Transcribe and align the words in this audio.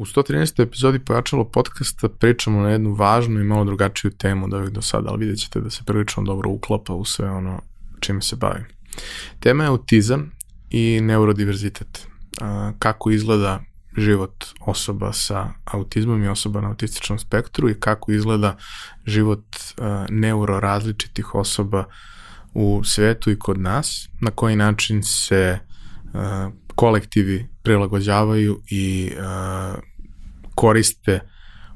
U 0.00 0.04
113. 0.04 0.62
epizodi 0.62 0.98
Pojačalo 0.98 1.44
podcasta 1.44 2.08
pričamo 2.08 2.62
na 2.62 2.70
jednu 2.70 2.94
važnu 2.94 3.40
i 3.40 3.44
malo 3.44 3.64
drugačiju 3.64 4.10
temu 4.10 4.44
od 4.44 4.54
ovih 4.54 4.70
do 4.70 4.82
sada, 4.82 5.08
ali 5.10 5.18
vidjet 5.18 5.38
ćete 5.38 5.60
da 5.60 5.70
se 5.70 5.82
prilično 5.86 6.22
dobro 6.22 6.50
uklapa 6.50 6.94
u 6.94 7.04
sve 7.04 7.30
ono 7.30 7.62
čime 8.00 8.22
se 8.22 8.36
bavim. 8.36 8.64
Tema 9.40 9.64
je 9.64 9.68
autizam 9.68 10.30
i 10.70 11.00
neurodiverzitet. 11.02 12.06
Kako 12.78 13.10
izgleda 13.10 13.60
život 13.96 14.44
osoba 14.60 15.12
sa 15.12 15.48
autizmom 15.64 16.24
i 16.24 16.28
osoba 16.28 16.60
na 16.60 16.68
autističnom 16.68 17.18
spektru 17.18 17.70
i 17.70 17.80
kako 17.80 18.12
izgleda 18.12 18.56
život 19.06 19.44
neurorazličitih 20.08 21.34
osoba 21.34 21.84
u 22.54 22.84
svetu 22.84 23.30
i 23.30 23.38
kod 23.38 23.60
nas, 23.60 24.08
na 24.20 24.30
koji 24.30 24.56
način 24.56 25.02
se 25.02 25.58
kolektivi 26.74 27.48
prilagođavaju 27.62 28.60
i 28.70 29.12
koriste 30.54 31.20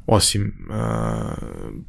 osim 0.06 0.52
uh, 0.70 0.76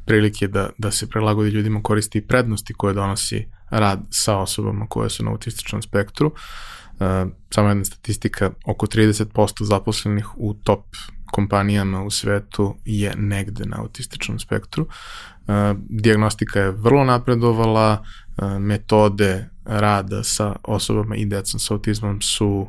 prilike 0.04 0.48
da, 0.48 0.70
da 0.78 0.90
se 0.90 1.08
prilagodi 1.08 1.50
ljudima 1.50 1.82
koristi 1.82 2.18
i 2.18 2.26
prednosti 2.26 2.74
koje 2.74 2.94
donosi 2.94 3.48
rad 3.70 4.00
sa 4.10 4.38
osobama 4.38 4.86
koje 4.86 5.10
su 5.10 5.24
na 5.24 5.30
autističnom 5.30 5.82
spektru. 5.82 6.26
Uh, 6.26 7.06
samo 7.54 7.68
jedna 7.68 7.84
statistika, 7.84 8.50
oko 8.66 8.86
30% 8.86 9.64
zaposlenih 9.64 10.26
u 10.36 10.54
top 10.54 10.84
kompanijama 11.32 12.02
u 12.02 12.10
svetu 12.10 12.76
je 12.84 13.14
negde 13.16 13.64
na 13.64 13.76
autističnom 13.80 14.38
spektru. 14.38 14.82
Uh, 14.84 15.54
diagnostika 15.88 16.60
je 16.60 16.70
vrlo 16.70 17.04
napredovala, 17.04 18.02
uh, 18.36 18.58
metode 18.58 19.48
rada 19.66 20.22
sa 20.24 20.56
osobama 20.62 21.16
i 21.16 21.26
decom 21.26 21.60
sa 21.60 21.74
autizmom 21.74 22.20
su 22.22 22.66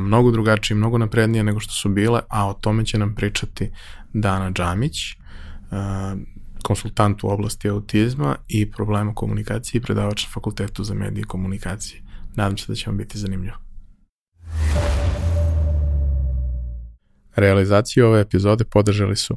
mnogo 0.00 0.30
drugačije, 0.30 0.76
mnogo 0.76 0.98
naprednije 0.98 1.44
nego 1.44 1.60
što 1.60 1.72
su 1.72 1.88
bile, 1.88 2.20
a 2.28 2.48
o 2.48 2.54
tome 2.54 2.84
će 2.84 2.98
nam 2.98 3.14
pričati 3.14 3.70
Dana 4.12 4.50
Džamić, 4.52 4.96
konsultant 6.62 7.24
u 7.24 7.28
oblasti 7.28 7.68
autizma 7.68 8.36
i 8.48 8.70
problema 8.70 9.14
komunikacije 9.14 9.78
i 9.78 9.82
predavač 9.82 10.24
na 10.24 10.30
Fakultetu 10.32 10.84
za 10.84 10.94
medije 10.94 11.22
i 11.22 11.26
komunikacije. 11.26 12.02
Nadam 12.34 12.58
se 12.58 12.64
da 12.68 12.74
će 12.74 12.90
vam 12.90 12.96
biti 12.96 13.18
zanimljivo. 13.18 13.56
Realizaciju 17.36 18.06
ove 18.06 18.20
epizode 18.20 18.64
podržali 18.64 19.16
su 19.16 19.36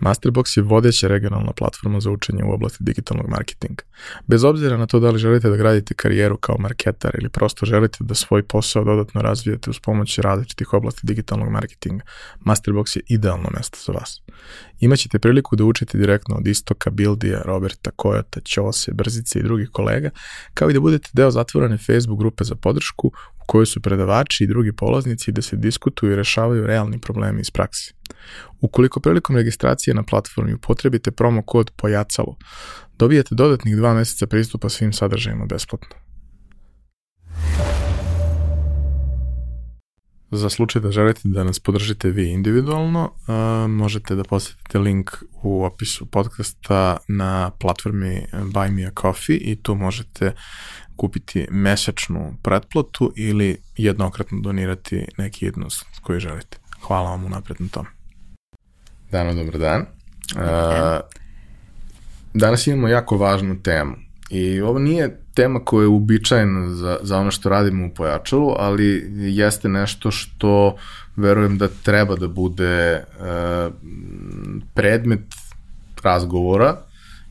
Masterbox 0.00 0.56
je 0.56 0.62
vodeća 0.62 1.08
regionalna 1.08 1.52
platforma 1.52 2.00
za 2.00 2.10
učenje 2.10 2.44
u 2.44 2.52
oblasti 2.52 2.84
digitalnog 2.84 3.28
marketinga. 3.28 3.82
Bez 4.26 4.44
obzira 4.44 4.76
na 4.76 4.86
to 4.86 5.00
da 5.00 5.10
li 5.10 5.18
želite 5.18 5.50
da 5.50 5.56
gradite 5.56 5.94
karijeru 5.94 6.36
kao 6.36 6.56
marketar 6.58 7.16
ili 7.18 7.28
prosto 7.28 7.66
želite 7.66 7.98
da 8.00 8.14
svoj 8.14 8.42
posao 8.42 8.84
dodatno 8.84 9.22
razvijete 9.22 9.70
uz 9.70 9.78
pomoć 9.78 10.18
različitih 10.18 10.72
oblasti 10.72 11.00
digitalnog 11.02 11.50
marketinga, 11.50 12.04
Masterbox 12.40 12.96
je 12.96 13.02
idealno 13.08 13.50
mesto 13.56 13.78
za 13.86 13.92
vas. 13.92 14.22
Imaćete 14.80 15.18
priliku 15.18 15.56
da 15.56 15.64
učite 15.64 15.98
direktno 15.98 16.36
od 16.36 16.46
Istoka, 16.46 16.90
Bildija, 16.90 17.42
Roberta, 17.44 17.90
Kojota, 17.96 18.40
Ćose, 18.40 18.92
Brzice 18.92 19.38
i 19.38 19.42
drugih 19.42 19.68
kolega, 19.72 20.10
kao 20.54 20.70
i 20.70 20.72
da 20.72 20.80
budete 20.80 21.10
deo 21.12 21.30
zatvorene 21.30 21.78
Facebook 21.78 22.18
grupe 22.18 22.44
za 22.44 22.54
podršku 22.54 23.06
u 23.42 23.46
kojoj 23.46 23.66
su 23.66 23.80
predavači 23.80 24.44
i 24.44 24.46
drugi 24.46 24.72
polaznici 24.72 25.32
da 25.32 25.42
se 25.42 25.56
diskutuju 25.56 26.12
i 26.12 26.16
rešavaju 26.16 26.66
realni 26.66 27.00
problemi 27.00 27.40
iz 27.40 27.50
praksi. 27.50 27.94
Ukoliko 28.60 29.00
prilikom 29.00 29.36
registracije 29.36 29.94
na 29.94 30.02
platformi 30.02 30.54
upotrebite 30.54 31.10
promo 31.10 31.42
kod 31.42 31.70
POJACALO, 31.76 32.36
dobijete 32.98 33.34
dodatnih 33.34 33.76
dva 33.76 33.94
meseca 33.94 34.26
pristupa 34.26 34.68
svim 34.68 34.92
sadržajima 34.92 35.46
besplatno. 35.46 36.07
Za 40.30 40.48
slučaj 40.48 40.82
da 40.82 40.90
želite 40.90 41.20
da 41.24 41.44
nas 41.44 41.60
podržite 41.60 42.10
vi 42.10 42.30
individualno, 42.30 43.04
uh, 43.04 43.70
možete 43.70 44.14
da 44.14 44.24
posetite 44.24 44.78
link 44.78 45.10
u 45.42 45.64
opisu 45.64 46.06
podcasta 46.06 46.96
na 47.08 47.50
platformi 47.50 48.26
Buy 48.32 48.70
Me 48.70 48.86
a 48.86 48.90
Coffee 49.00 49.36
i 49.36 49.56
tu 49.62 49.74
možete 49.74 50.32
kupiti 50.96 51.46
mesečnu 51.50 52.36
pretplatu 52.42 53.12
ili 53.16 53.56
jednokratno 53.76 54.40
donirati 54.40 55.06
neki 55.18 55.44
jednost 55.44 55.86
koji 56.02 56.20
želite. 56.20 56.58
Hvala 56.86 57.10
vam 57.10 57.24
unapred 57.24 57.60
na 57.60 57.68
tome. 57.70 57.88
Dano, 59.10 59.34
dobar 59.34 59.58
dan. 59.58 59.80
Uh, 59.80 61.00
danas 62.34 62.66
imamo 62.66 62.88
jako 62.88 63.16
važnu 63.16 63.62
temu 63.62 63.96
i 64.30 64.60
ovo 64.60 64.78
nije 64.78 65.20
tema 65.38 65.60
koja 65.64 65.82
je 65.82 65.88
uobičajena 65.88 66.74
za, 66.74 66.98
za 67.02 67.18
ono 67.18 67.30
što 67.30 67.48
radimo 67.48 67.86
u 67.86 67.90
pojačalu, 67.94 68.54
ali 68.58 69.12
jeste 69.16 69.68
nešto 69.68 70.10
što 70.10 70.76
verujem 71.16 71.58
da 71.58 71.68
treba 71.82 72.16
da 72.16 72.28
bude 72.28 73.04
uh, 73.04 73.72
predmet 74.74 75.20
razgovora 76.02 76.76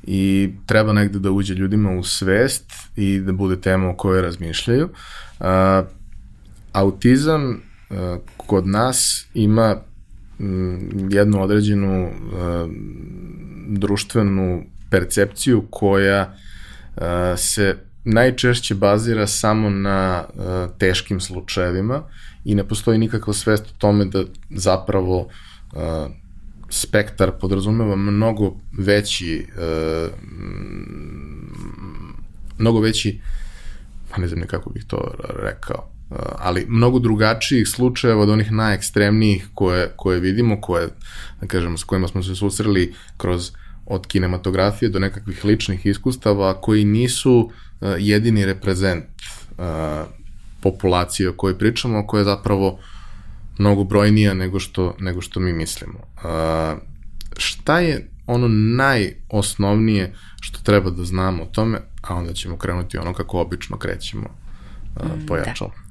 i 0.03 0.51
treba 0.65 0.93
negde 0.93 1.19
da 1.19 1.31
uđe 1.31 1.53
ljudima 1.53 1.91
u 1.91 2.03
svest 2.03 2.73
i 2.95 3.19
da 3.19 3.31
bude 3.31 3.61
tema 3.61 3.89
o 3.89 3.95
kojoj 3.95 4.21
razmišljaju. 4.21 4.89
Uh, 5.39 5.45
autizam 6.73 7.49
uh, 7.51 7.97
kod 8.37 8.67
nas 8.67 9.27
ima 9.33 9.75
Mm, 10.39 11.11
jednu 11.11 11.43
određenu 11.43 12.05
uh, 12.05 12.71
društvenu 13.67 14.63
percepciju 14.89 15.63
koja 15.69 16.33
uh, 16.95 17.03
se 17.37 17.75
najčešće 18.07 18.75
bazira 18.75 19.27
samo 19.27 19.69
na 19.69 20.23
uh, 20.27 20.43
teškim 20.77 21.19
slučajevima 21.19 22.03
i 22.45 22.55
ne 22.55 22.67
postoji 22.67 22.97
nikakva 22.97 23.33
svest 23.33 23.65
o 23.65 23.77
tome 23.77 24.05
da 24.05 24.23
zapravo 24.49 25.19
uh, 25.19 25.81
spektar 26.69 27.31
podrazumeva 27.41 27.95
mnogo 27.95 28.55
veći 28.77 29.47
uh, 29.55 30.11
mnogo 32.57 32.79
veći 32.79 33.19
pa 34.11 34.21
ne 34.21 34.27
znam 34.27 34.39
nekako 34.39 34.69
bih 34.69 34.85
to 34.87 35.13
rekao 35.43 35.89
ali 36.39 36.65
mnogo 36.69 36.99
drugačijih 36.99 37.67
slučajeva 37.67 38.21
od 38.21 38.29
onih 38.29 38.51
najekstremnijih 38.51 39.47
koje, 39.53 39.93
koje 39.95 40.19
vidimo, 40.19 40.61
koje, 40.61 40.87
da 41.41 41.47
kažemo, 41.47 41.77
s 41.77 41.83
kojima 41.83 42.07
smo 42.07 42.23
se 42.23 42.35
susreli 42.35 42.93
kroz 43.17 43.51
od 43.85 44.07
kinematografije 44.07 44.89
do 44.89 44.99
nekakvih 44.99 45.45
ličnih 45.45 45.85
iskustava 45.85 46.61
koji 46.61 46.85
nisu 46.85 47.31
uh, 47.39 47.51
jedini 47.81 48.45
reprezent 48.45 49.05
uh, 49.57 49.65
populacije 50.61 51.29
o 51.29 51.33
kojoj 51.33 51.57
pričamo, 51.57 52.07
koja 52.07 52.19
je 52.19 52.25
zapravo 52.25 52.79
mnogo 53.57 53.83
brojnija 53.83 54.33
nego 54.33 54.59
što, 54.59 54.95
nego 54.99 55.21
što 55.21 55.39
mi 55.39 55.53
mislimo. 55.53 55.99
Uh, 55.99 56.79
šta 57.37 57.79
je 57.79 58.09
ono 58.27 58.47
najosnovnije 58.47 60.13
što 60.41 60.59
treba 60.63 60.89
da 60.89 61.03
znamo 61.03 61.43
o 61.43 61.45
tome, 61.45 61.79
a 62.01 62.15
onda 62.15 62.33
ćemo 62.33 62.57
krenuti 62.57 62.97
ono 62.97 63.13
kako 63.13 63.39
obično 63.39 63.77
krećemo 63.77 64.29
uh, 64.95 65.01
pojačalo. 65.27 65.71
Da. 65.75 65.86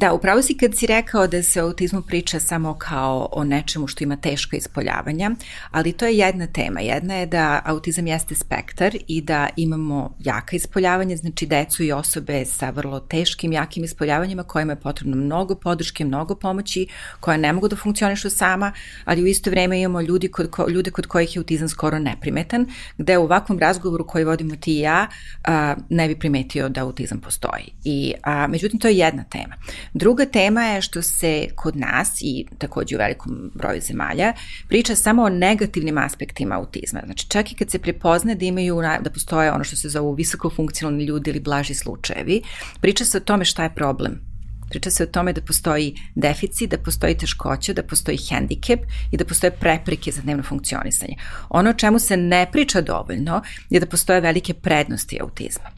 Da, 0.00 0.12
upravo 0.12 0.42
si 0.42 0.56
kad 0.56 0.74
si 0.74 0.86
rekao 0.86 1.26
da 1.26 1.42
se 1.42 1.62
o 1.62 1.66
autizmu 1.66 2.02
priča 2.02 2.40
samo 2.40 2.74
kao 2.74 3.28
o 3.32 3.44
nečemu 3.44 3.86
što 3.86 4.04
ima 4.04 4.16
teško 4.16 4.56
ispoljavanja, 4.56 5.30
ali 5.70 5.92
to 5.92 6.06
je 6.06 6.18
jedna 6.18 6.46
tema. 6.46 6.80
Jedna 6.80 7.14
je 7.14 7.26
da 7.26 7.62
autizam 7.64 8.06
jeste 8.06 8.34
spektar 8.34 8.96
i 9.08 9.20
da 9.20 9.48
imamo 9.56 10.14
jaka 10.18 10.56
ispoljavanja, 10.56 11.16
znači 11.16 11.46
decu 11.46 11.82
i 11.82 11.92
osobe 11.92 12.44
sa 12.44 12.70
vrlo 12.70 13.00
teškim, 13.00 13.52
jakim 13.52 13.84
ispoljavanjima 13.84 14.42
kojima 14.42 14.72
je 14.72 14.80
potrebno 14.80 15.16
mnogo 15.16 15.54
podrške, 15.54 16.04
mnogo 16.04 16.34
pomoći, 16.34 16.86
koja 17.20 17.36
ne 17.36 17.52
mogu 17.52 17.68
da 17.68 17.76
funkcionišu 17.76 18.30
sama, 18.30 18.72
ali 19.04 19.22
u 19.22 19.26
isto 19.26 19.50
vreme 19.50 19.80
imamo 19.80 20.00
ljudi 20.00 20.28
kod, 20.28 20.50
ko, 20.50 20.68
ljude 20.68 20.90
kod 20.90 21.06
kojih 21.06 21.36
je 21.36 21.40
autizam 21.40 21.68
skoro 21.68 21.98
neprimetan, 21.98 22.66
gde 22.98 23.18
u 23.18 23.22
ovakvom 23.22 23.58
razgovoru 23.58 24.06
koji 24.06 24.24
vodimo 24.24 24.56
ti 24.56 24.76
i 24.76 24.80
ja 24.80 25.06
a, 25.44 25.74
ne 25.88 26.08
bi 26.08 26.18
primetio 26.18 26.68
da 26.68 26.82
autizam 26.82 27.20
postoji. 27.20 27.72
I, 27.84 28.14
a, 28.22 28.46
međutim, 28.46 28.80
to 28.80 28.88
je 28.88 28.98
jedna 28.98 29.24
tema. 29.24 29.54
Druga 29.94 30.24
tema 30.24 30.62
je 30.62 30.82
što 30.82 31.02
se 31.02 31.46
kod 31.54 31.76
nas 31.76 32.18
i 32.20 32.46
takođe 32.58 32.96
u 32.96 32.98
velikom 32.98 33.50
broju 33.54 33.80
zemalja 33.80 34.32
priča 34.68 34.94
samo 34.94 35.22
o 35.22 35.28
negativnim 35.28 35.98
aspektima 35.98 36.54
autizma. 36.54 37.00
Znači 37.04 37.28
čak 37.28 37.52
i 37.52 37.54
kad 37.54 37.70
se 37.70 37.78
prepozne 37.78 38.34
da 38.34 38.44
imaju, 38.44 38.80
da 39.00 39.10
postoje 39.10 39.52
ono 39.52 39.64
što 39.64 39.76
se 39.76 39.88
zovu 39.88 40.12
visokofunkcionalni 40.12 41.04
ljudi 41.04 41.30
ili 41.30 41.40
blaži 41.40 41.74
slučajevi, 41.74 42.42
priča 42.80 43.04
se 43.04 43.16
o 43.16 43.20
tome 43.20 43.44
šta 43.44 43.62
je 43.62 43.74
problem 43.74 44.27
Priča 44.68 44.90
se 44.90 45.02
o 45.02 45.06
tome 45.06 45.32
da 45.32 45.40
postoji 45.40 45.94
deficit, 46.14 46.70
da 46.70 46.78
postoji 46.78 47.16
teškoća, 47.18 47.72
da 47.72 47.82
postoji 47.82 48.18
hendikep 48.28 48.80
i 49.10 49.16
da 49.16 49.24
postoje 49.24 49.50
prepreke 49.50 50.12
za 50.12 50.22
dnevno 50.22 50.42
funkcionisanje. 50.42 51.16
Ono 51.48 51.70
o 51.70 51.74
čemu 51.74 51.98
se 51.98 52.16
ne 52.16 52.46
priča 52.52 52.80
dovoljno 52.80 53.42
je 53.70 53.80
da 53.80 53.86
postoje 53.86 54.20
velike 54.20 54.54
prednosti 54.54 55.18
autizma. 55.20 55.70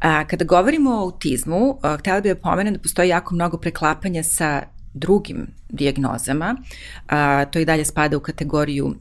A, 0.00 0.24
kada 0.24 0.44
govorimo 0.44 0.90
o 0.90 1.02
autizmu, 1.02 1.78
a, 1.82 1.96
htela 1.96 2.20
bih 2.20 2.34
da 2.34 2.40
pomenem 2.40 2.74
da 2.74 2.80
postoji 2.80 3.08
jako 3.08 3.34
mnogo 3.34 3.58
preklapanja 3.58 4.22
sa 4.22 4.62
drugim 4.94 5.46
dijagnozama, 5.68 6.56
a, 7.06 7.44
to 7.44 7.58
i 7.58 7.64
dalje 7.64 7.84
spada 7.84 8.16
u 8.16 8.20
kategoriju 8.20 8.94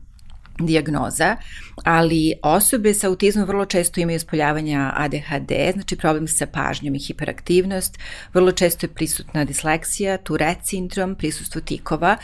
dijagnoza, 0.60 1.36
ali 1.84 2.34
osobe 2.44 2.94
sa 2.94 3.08
autizmom 3.08 3.46
vrlo 3.46 3.66
često 3.66 4.00
imaju 4.00 4.20
spoljavanja 4.20 4.94
ADHD, 4.96 5.52
znači 5.74 5.96
problem 5.96 6.28
sa 6.28 6.46
pažnjom 6.46 6.96
i 6.96 7.00
hiperaktivnost, 7.00 8.00
vrlo 8.34 8.52
često 8.52 8.86
je 8.86 8.94
prisutna 8.94 9.46
disleksija, 9.46 10.18
Tourette 10.18 10.66
sindrom, 10.66 11.16
prisustvo 11.16 11.62
tikova, 11.62 12.18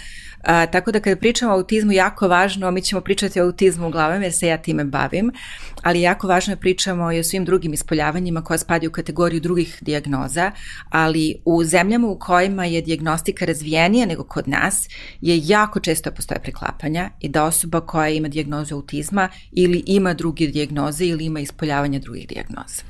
a, 0.44 0.66
tako 0.66 0.92
da 0.92 1.00
kada 1.00 1.16
pričamo 1.16 1.52
o 1.52 1.56
autizmu 1.56 1.92
jako 1.92 2.28
važno, 2.28 2.72
mi 2.72 2.82
ćemo 2.82 3.02
pričati 3.02 3.42
o 3.42 3.46
autizmu 3.46 3.88
uglavnom 3.88 4.24
jer 4.24 4.34
se 4.34 4.48
ja 4.48 4.58
time 4.58 4.84
bavim, 4.84 5.32
ali 5.82 6.02
jako 6.02 6.28
važno 6.28 6.54
je 6.54 6.58
pričamo 6.58 7.12
i 7.12 7.20
o 7.20 7.24
svim 7.24 7.46
drugim 7.46 7.74
ispoljavanjima 7.74 8.42
koja 8.42 8.58
spadaju 8.58 8.90
u 8.90 8.94
kategoriju 8.94 9.42
drugih 9.42 9.78
dijagnoza, 9.82 10.52
ali 10.90 11.36
u 11.46 11.64
zemljama 11.64 12.08
u 12.08 12.20
kojima 12.20 12.66
je 12.66 12.82
dijagnostika 12.82 13.46
razvijenija 13.46 14.06
nego 14.06 14.24
kod 14.24 14.48
nas 14.48 14.90
je 15.22 15.42
jako 15.44 15.80
često 15.80 16.12
postoje 16.12 16.40
preklapanja 16.42 17.10
i 17.20 17.30
da 17.30 17.44
osoba 17.44 17.82
koja 17.82 18.10
ima 18.10 18.28
dijagnozu 18.28 18.76
autizma 18.76 19.30
ili 19.52 19.84
ima 19.86 20.14
druge 20.14 20.48
dijagnoze 20.48 21.06
ili 21.06 21.26
ima 21.26 21.40
ispoljavanje 21.40 22.00
drugih 22.00 22.28
dijagnoza. 22.28 22.84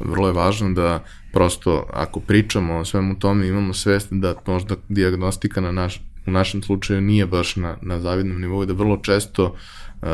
Vrlo 0.00 0.26
je 0.26 0.32
važno 0.32 0.72
da 0.72 1.04
prosto 1.32 1.86
ako 1.92 2.20
pričamo 2.20 2.76
o 2.76 2.84
svemu 2.84 3.18
tome 3.18 3.48
imamo 3.48 3.74
svest 3.74 4.08
da 4.10 4.34
možda 4.46 4.76
dijagnostika 4.88 5.60
na 5.60 5.72
naš, 5.72 6.00
u 6.26 6.30
našem 6.30 6.62
slučaju 6.62 7.00
nije 7.00 7.26
baš 7.26 7.56
na, 7.56 7.76
na 7.82 8.00
zavidnom 8.00 8.40
nivou 8.40 8.64
da 8.64 8.72
vrlo 8.72 8.96
često 8.96 9.44
uh, 9.44 10.08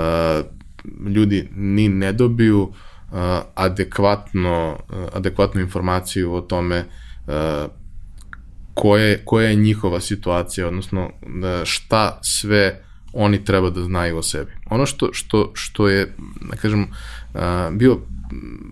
ljudi 1.14 1.48
ni 1.56 1.88
ne 1.88 2.12
dobiju 2.12 2.62
uh, 2.62 2.72
adekvatno, 3.54 4.78
uh, 4.88 4.96
adekvatnu 5.12 5.60
informaciju 5.60 6.34
o 6.34 6.40
tome 6.40 6.84
uh, 7.26 7.70
koja 8.74 9.04
je, 9.04 9.22
koja 9.24 9.48
je 9.48 9.54
njihova 9.54 10.00
situacija, 10.00 10.68
odnosno 10.68 11.10
šta 11.64 12.18
sve 12.22 12.80
oni 13.12 13.44
treba 13.44 13.70
da 13.70 13.82
znaju 13.82 14.18
o 14.18 14.22
sebi. 14.22 14.50
Ono 14.70 14.86
što, 14.86 15.12
što, 15.12 15.50
što 15.54 15.88
je, 15.88 16.14
da 16.50 16.56
kažem, 16.56 16.86
bio 17.72 17.98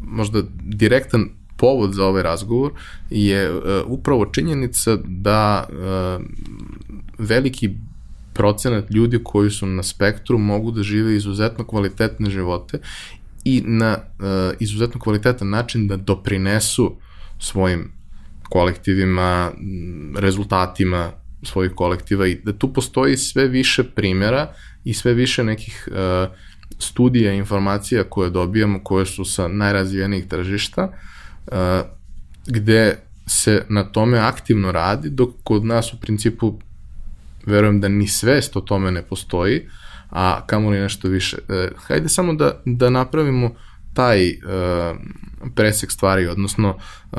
možda 0.02 0.42
direktan 0.62 1.28
povod 1.56 1.92
za 1.92 2.06
ovaj 2.06 2.22
razgovor 2.22 2.72
je 3.10 3.50
upravo 3.86 4.26
činjenica 4.26 4.96
da 5.04 5.68
veliki 7.18 7.70
procenat 8.40 8.90
ljudi 8.90 9.20
koji 9.24 9.50
su 9.50 9.66
na 9.66 9.82
spektru 9.82 10.38
mogu 10.38 10.70
da 10.70 10.82
žive 10.82 11.16
izuzetno 11.16 11.64
kvalitetne 11.64 12.30
živote 12.30 12.78
i 13.44 13.62
na 13.66 13.98
izuzetno 14.58 15.00
kvalitetan 15.00 15.50
način 15.50 15.88
da 15.88 15.96
doprinesu 15.96 16.96
svojim 17.38 17.92
kolektivima, 18.48 19.52
rezultatima 20.16 21.10
svojih 21.42 21.72
kolektiva 21.74 22.26
i 22.26 22.34
da 22.44 22.52
tu 22.52 22.72
postoji 22.72 23.16
sve 23.16 23.48
više 23.48 23.84
primjera 23.84 24.52
i 24.84 24.94
sve 24.94 25.14
više 25.14 25.44
nekih 25.44 25.88
uh, 25.90 25.96
studija 26.78 27.32
i 27.32 27.38
informacija 27.38 28.04
koje 28.04 28.30
dobijamo, 28.30 28.80
koje 28.84 29.06
su 29.06 29.24
sa 29.24 29.48
najrazvijenijih 29.48 30.26
tržišta, 30.26 30.92
uh, 31.46 31.54
gde 32.46 32.98
se 33.26 33.64
na 33.68 33.84
tome 33.84 34.18
aktivno 34.18 34.72
radi, 34.72 35.10
dok 35.10 35.30
kod 35.44 35.64
nas 35.64 35.92
u 35.92 36.00
principu 36.00 36.58
verujem 37.50 37.80
da 37.80 37.88
ni 37.88 38.08
svest 38.08 38.56
o 38.56 38.60
tome 38.60 38.90
ne 38.90 39.02
postoji, 39.02 39.68
a 40.10 40.46
kamoli 40.46 40.80
nešto 40.80 41.08
više. 41.08 41.36
Uh, 41.48 41.78
hajde 41.86 42.08
samo 42.08 42.34
da, 42.34 42.60
da 42.64 42.90
napravimo 42.90 43.50
taj 43.94 44.28
uh, 44.28 44.96
presek 45.54 45.90
stvari, 45.90 46.26
odnosno 46.26 46.76
uh, 47.12 47.18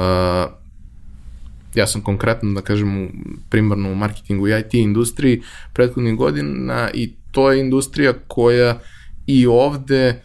ja 1.76 1.88
sam 1.88 2.02
konkretno, 2.02 2.52
da 2.54 2.62
kažem, 2.62 3.10
primarno 3.50 3.92
u 3.92 3.96
marketingu 3.96 4.48
i 4.48 4.60
IT 4.60 4.74
industriji 4.74 5.42
prethodnih 5.74 6.16
godina 6.16 6.90
i 6.94 7.14
to 7.32 7.52
je 7.52 7.60
industrija 7.60 8.14
koja 8.28 8.80
i 9.28 9.48
ovde 9.48 10.22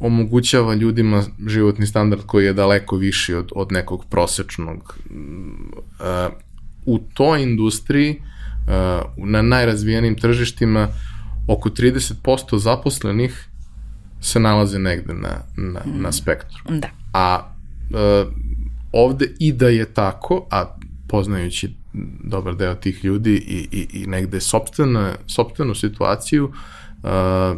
omogućava 0.00 0.74
ljudima 0.74 1.24
životni 1.46 1.86
standard 1.86 2.22
koji 2.26 2.44
je 2.44 2.52
daleko 2.52 2.96
viši 2.96 3.34
od, 3.34 3.52
od 3.54 3.72
nekog 3.72 4.04
prosečnog. 4.10 4.98
Uh, 5.10 6.32
u 6.86 6.98
toj 7.14 7.42
industriji, 7.42 8.22
na 9.16 9.42
najrazvijenim 9.42 10.16
tržištima, 10.16 10.88
oko 11.46 11.68
30% 11.68 12.58
zaposlenih 12.58 13.46
se 14.20 14.40
nalaze 14.40 14.78
negde 14.78 15.14
na, 15.14 15.42
na, 15.56 15.80
na 15.84 16.08
mm. 16.08 16.12
spektru. 16.12 16.58
Da. 16.68 16.88
A 17.12 17.52
uh, 17.90 18.32
ovde 18.92 19.26
i 19.38 19.52
da 19.52 19.68
je 19.68 19.84
tako, 19.84 20.46
a 20.50 20.76
poznajući 21.08 21.74
dobar 22.24 22.56
deo 22.56 22.74
tih 22.74 23.04
ljudi 23.04 23.34
i, 23.34 23.68
i, 23.72 24.02
i 24.02 24.06
negde 24.06 24.40
sobstvenu, 24.40 25.08
sobstvenu 25.26 25.74
situaciju, 25.74 26.44
uh, 26.44 27.10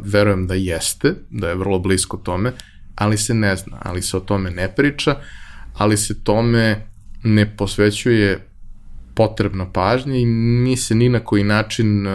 verujem 0.04 0.46
da 0.46 0.54
jeste, 0.54 1.14
da 1.30 1.48
je 1.48 1.54
vrlo 1.54 1.78
blisko 1.78 2.16
tome, 2.16 2.52
ali 2.94 3.18
se 3.18 3.34
ne 3.34 3.56
zna, 3.56 3.76
ali 3.82 4.02
se 4.02 4.16
o 4.16 4.20
tome 4.20 4.50
ne 4.50 4.74
priča, 4.74 5.16
ali 5.74 5.96
se 5.96 6.22
tome 6.24 6.86
ne 7.22 7.56
posvećuje 7.56 8.46
potrebna 9.14 9.72
pažnja 9.72 10.16
i 10.16 10.26
mi 10.26 10.76
se 10.76 10.94
ni 10.94 11.08
na 11.08 11.20
koji 11.20 11.44
način, 11.44 12.06
uh, 12.06 12.12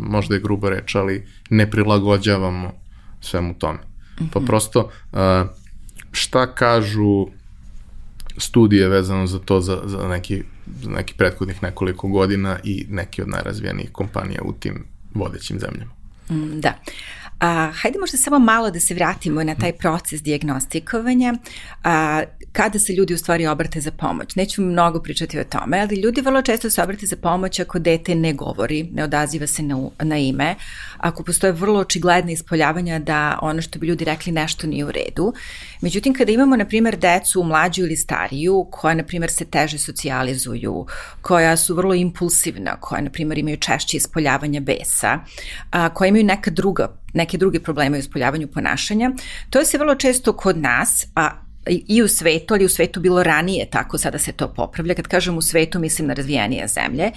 možda 0.00 0.34
je 0.34 0.40
grubo 0.40 0.70
reč, 0.70 0.94
ali 0.94 1.26
ne 1.50 1.70
prilagođavamo 1.70 2.72
svemu 3.20 3.54
tome. 3.54 3.78
Mm 3.78 4.24
-hmm. 4.24 4.28
Pa 4.32 4.38
mhm. 4.38 4.46
prosto, 4.46 4.90
uh, 5.12 5.18
šta 6.12 6.54
kažu 6.54 7.26
studije 8.36 8.88
vezano 8.88 9.26
za 9.26 9.38
to 9.38 9.60
za, 9.60 9.82
za 9.84 10.08
neki, 10.08 10.42
za 10.82 10.90
neki 10.90 11.14
prethodnih 11.14 11.62
nekoliko 11.62 12.08
godina 12.08 12.58
i 12.64 12.86
neki 12.90 13.22
od 13.22 13.28
najrazvijenijih 13.28 13.92
kompanija 13.92 14.40
u 14.44 14.52
tim 14.52 14.84
vodećim 15.14 15.58
zemljama. 15.60 15.92
Mm, 16.30 16.60
da. 16.60 16.74
A, 17.40 17.70
hajde 17.74 17.98
možda 17.98 18.18
samo 18.18 18.38
malo 18.38 18.70
da 18.70 18.80
se 18.80 18.94
vratimo 18.94 19.44
na 19.44 19.54
taj 19.54 19.72
proces 19.72 20.22
diagnostikovanja, 20.22 21.34
a, 21.84 22.22
kada 22.52 22.78
se 22.78 22.92
ljudi 22.92 23.14
u 23.14 23.18
stvari 23.18 23.46
obrate 23.46 23.80
za 23.80 23.90
pomoć. 23.90 24.34
Neću 24.34 24.62
mnogo 24.62 25.02
pričati 25.02 25.40
o 25.40 25.44
tome, 25.44 25.80
ali 25.80 25.96
ljudi 25.96 26.20
vrlo 26.20 26.42
često 26.42 26.70
se 26.70 26.82
obrate 26.82 27.06
za 27.06 27.16
pomoć 27.16 27.60
ako 27.60 27.78
dete 27.78 28.14
ne 28.14 28.32
govori, 28.32 28.88
ne 28.92 29.04
odaziva 29.04 29.46
se 29.46 29.62
na, 29.62 29.88
na 30.02 30.18
ime, 30.18 30.54
ako 30.98 31.24
postoje 31.24 31.52
vrlo 31.52 31.80
očigledne 31.80 32.32
ispoljavanja 32.32 32.98
da 32.98 33.38
ono 33.42 33.62
što 33.62 33.78
bi 33.78 33.86
ljudi 33.86 34.04
rekli 34.04 34.32
nešto 34.32 34.66
nije 34.66 34.84
u 34.84 34.92
redu. 34.92 35.32
Međutim, 35.80 36.14
kada 36.14 36.32
imamo, 36.32 36.56
na 36.56 36.64
primjer, 36.64 36.98
decu 36.98 37.42
mlađu 37.42 37.82
ili 37.82 37.96
stariju, 37.96 38.66
koja, 38.70 38.94
na 38.94 39.04
primjer, 39.04 39.30
se 39.30 39.44
teže 39.44 39.78
socijalizuju, 39.78 40.86
koja 41.20 41.56
su 41.56 41.74
vrlo 41.74 41.94
impulsivna, 41.94 42.76
koja, 42.80 43.00
na 43.00 43.10
primjer, 43.10 43.38
imaju 43.38 43.56
češće 43.56 43.96
ispoljavanja 43.96 44.60
besa, 44.60 45.18
a, 45.70 45.88
koja 45.88 46.08
imaju 46.08 46.24
neka 46.24 46.50
druga 46.50 47.02
neke 47.14 47.38
druge 47.38 47.60
probleme 47.60 47.96
u 47.96 48.00
ispoljavanju 48.00 48.48
ponašanja. 48.48 49.10
To 49.50 49.64
se 49.64 49.78
vrlo 49.78 49.94
često 49.94 50.32
kod 50.32 50.58
nas, 50.58 51.06
a 51.14 51.41
i 51.66 52.02
u 52.02 52.08
svetu, 52.08 52.54
ali 52.54 52.64
u 52.64 52.68
svetu 52.68 53.00
bilo 53.00 53.22
ranije 53.22 53.70
tako, 53.70 53.98
sada 53.98 54.18
se 54.18 54.32
to 54.32 54.48
popravlja. 54.48 54.94
Kad 54.94 55.06
kažem 55.06 55.36
u 55.36 55.42
svetu, 55.42 55.78
mislim 55.78 56.08
na 56.08 56.14
razvijenije 56.14 56.68
zemlje. 56.68 57.10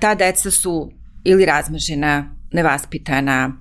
Ta 0.00 0.14
deca 0.14 0.50
su 0.50 0.92
ili 1.24 1.44
razmažena, 1.44 2.34
nevaspitana, 2.52 3.52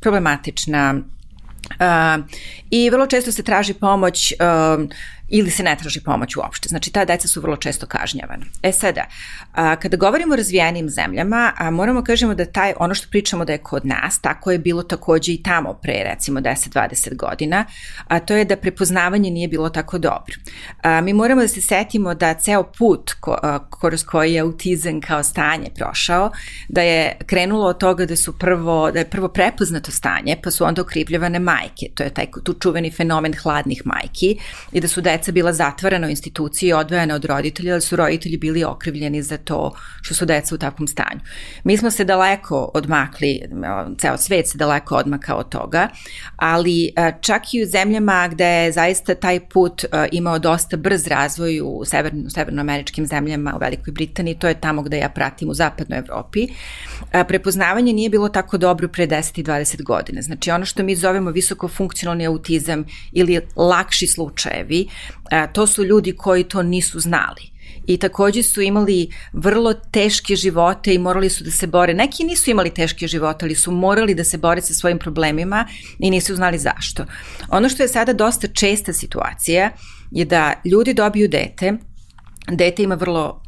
problematična, 0.00 0.94
I 2.70 2.90
vrlo 2.90 3.06
često 3.06 3.32
se 3.32 3.42
traži 3.42 3.74
pomoć 3.74 4.32
ili 5.28 5.50
se 5.50 5.62
ne 5.62 5.76
traži 5.76 6.00
pomoć 6.00 6.36
uopšte. 6.36 6.68
Znači, 6.68 6.92
ta 6.92 7.04
deca 7.04 7.28
su 7.28 7.40
vrlo 7.40 7.56
često 7.56 7.86
kažnjavana. 7.86 8.44
E 8.62 8.72
sada, 8.72 9.04
a, 9.52 9.76
kada 9.76 9.96
govorimo 9.96 10.32
o 10.32 10.36
razvijenim 10.36 10.88
zemljama, 10.88 11.52
a, 11.58 11.70
moramo 11.70 12.04
kažemo 12.04 12.34
da 12.34 12.44
taj, 12.44 12.72
ono 12.76 12.94
što 12.94 13.08
pričamo 13.10 13.44
da 13.44 13.52
je 13.52 13.58
kod 13.58 13.86
nas, 13.86 14.18
tako 14.20 14.50
je 14.50 14.58
bilo 14.58 14.82
takođe 14.82 15.32
i 15.32 15.42
tamo 15.42 15.74
pre 15.82 16.02
recimo 16.04 16.40
10-20 16.40 17.16
godina, 17.16 17.64
a 18.08 18.18
to 18.18 18.34
je 18.34 18.44
da 18.44 18.56
prepoznavanje 18.56 19.30
nije 19.30 19.48
bilo 19.48 19.70
tako 19.70 19.98
dobro. 19.98 20.34
A, 20.82 21.00
mi 21.00 21.12
moramo 21.12 21.40
da 21.40 21.48
se 21.48 21.60
setimo 21.60 22.14
da 22.14 22.34
ceo 22.34 22.62
put 22.78 23.12
ko, 23.20 23.38
a, 23.42 23.58
kroz 23.80 24.04
koji 24.04 24.34
je 24.34 24.40
autizam 24.40 25.00
kao 25.00 25.22
stanje 25.22 25.70
prošao, 25.74 26.30
da 26.68 26.82
je 26.82 27.16
krenulo 27.26 27.66
od 27.66 27.78
toga 27.78 28.06
da 28.06 28.16
su 28.16 28.38
prvo, 28.38 28.90
da 28.90 28.98
je 28.98 29.10
prvo 29.10 29.28
prepoznato 29.28 29.90
stanje, 29.90 30.36
pa 30.42 30.50
su 30.50 30.64
onda 30.64 30.82
okrivljavane 30.82 31.38
majke. 31.38 31.86
To 31.94 32.02
je 32.02 32.10
taj 32.10 32.26
tu 32.44 32.54
čuveni 32.54 32.90
fenomen 32.90 33.34
hladnih 33.42 33.82
majki 33.84 34.38
i 34.72 34.80
da 34.80 34.88
su 34.88 35.00
deca 35.00 35.15
deca 35.16 35.32
bila 35.32 35.52
zatvarana 35.52 36.06
u 36.06 36.10
instituciji 36.10 36.68
i 36.68 36.72
odvojena 36.72 37.14
od 37.14 37.24
roditelja, 37.24 37.72
ali 37.72 37.80
su 37.80 37.96
roditelji 37.96 38.36
bili 38.36 38.64
okrivljeni 38.64 39.22
za 39.22 39.38
to 39.38 39.74
što 40.02 40.14
su 40.14 40.26
deca 40.26 40.54
u 40.54 40.58
takvom 40.58 40.88
stanju. 40.88 41.20
Mi 41.64 41.76
smo 41.76 41.90
se 41.90 42.04
daleko 42.04 42.70
odmakli, 42.74 43.40
ceo 43.98 44.16
svet 44.16 44.48
se 44.48 44.58
daleko 44.58 44.96
odmakao 44.96 45.38
od 45.38 45.48
toga, 45.48 45.88
ali 46.36 46.92
čak 47.20 47.54
i 47.54 47.62
u 47.62 47.66
zemljama 47.66 48.28
gde 48.28 48.44
je 48.44 48.72
zaista 48.72 49.14
taj 49.14 49.40
put 49.48 49.84
imao 50.12 50.38
dosta 50.38 50.76
brz 50.76 51.06
razvoj 51.06 51.60
u 51.64 51.84
severno, 51.84 52.30
severnoameričkim 52.30 53.06
zemljama, 53.06 53.54
u 53.56 53.58
Velikoj 53.58 53.92
Britaniji, 53.92 54.38
to 54.38 54.48
je 54.48 54.60
tamo 54.60 54.82
gde 54.82 54.98
ja 54.98 55.08
pratim 55.08 55.50
u 55.50 55.54
zapadnoj 55.54 55.98
Evropi, 55.98 56.48
prepoznavanje 57.28 57.92
nije 57.92 58.10
bilo 58.10 58.28
tako 58.28 58.58
dobro 58.58 58.88
pre 58.88 59.06
10 59.06 59.40
i 59.40 59.44
20 59.44 59.82
godina. 59.82 60.22
Znači 60.22 60.50
ono 60.50 60.64
što 60.64 60.82
mi 60.82 60.96
zovemo 60.96 61.30
visoko 61.30 61.68
funkcionalni 61.68 62.26
autizam 62.26 62.84
ili 63.12 63.40
lakši 63.56 64.06
slučajevi, 64.06 64.88
to 65.52 65.66
su 65.66 65.84
ljudi 65.84 66.12
koji 66.12 66.44
to 66.44 66.62
nisu 66.62 67.00
znali 67.00 67.56
i 67.86 67.96
takođe 67.96 68.42
su 68.42 68.62
imali 68.62 69.10
vrlo 69.32 69.74
teške 69.74 70.36
živote 70.36 70.94
i 70.94 70.98
morali 70.98 71.30
su 71.30 71.44
da 71.44 71.50
se 71.50 71.66
bore. 71.66 71.94
Neki 71.94 72.24
nisu 72.24 72.50
imali 72.50 72.74
teške 72.74 73.06
živote, 73.08 73.44
ali 73.44 73.54
su 73.54 73.72
morali 73.72 74.14
da 74.14 74.24
se 74.24 74.38
bore 74.38 74.60
sa 74.60 74.74
svojim 74.74 74.98
problemima 74.98 75.66
i 75.98 76.10
nisu 76.10 76.34
znali 76.34 76.58
zašto. 76.58 77.04
Ono 77.48 77.68
što 77.68 77.82
je 77.82 77.88
sada 77.88 78.12
dosta 78.12 78.48
česta 78.48 78.92
situacija 78.92 79.70
je 80.10 80.24
da 80.24 80.52
ljudi 80.64 80.94
dobiju 80.94 81.28
dete, 81.28 81.72
dete 82.50 82.82
ima 82.82 82.94
vrlo 82.94 83.42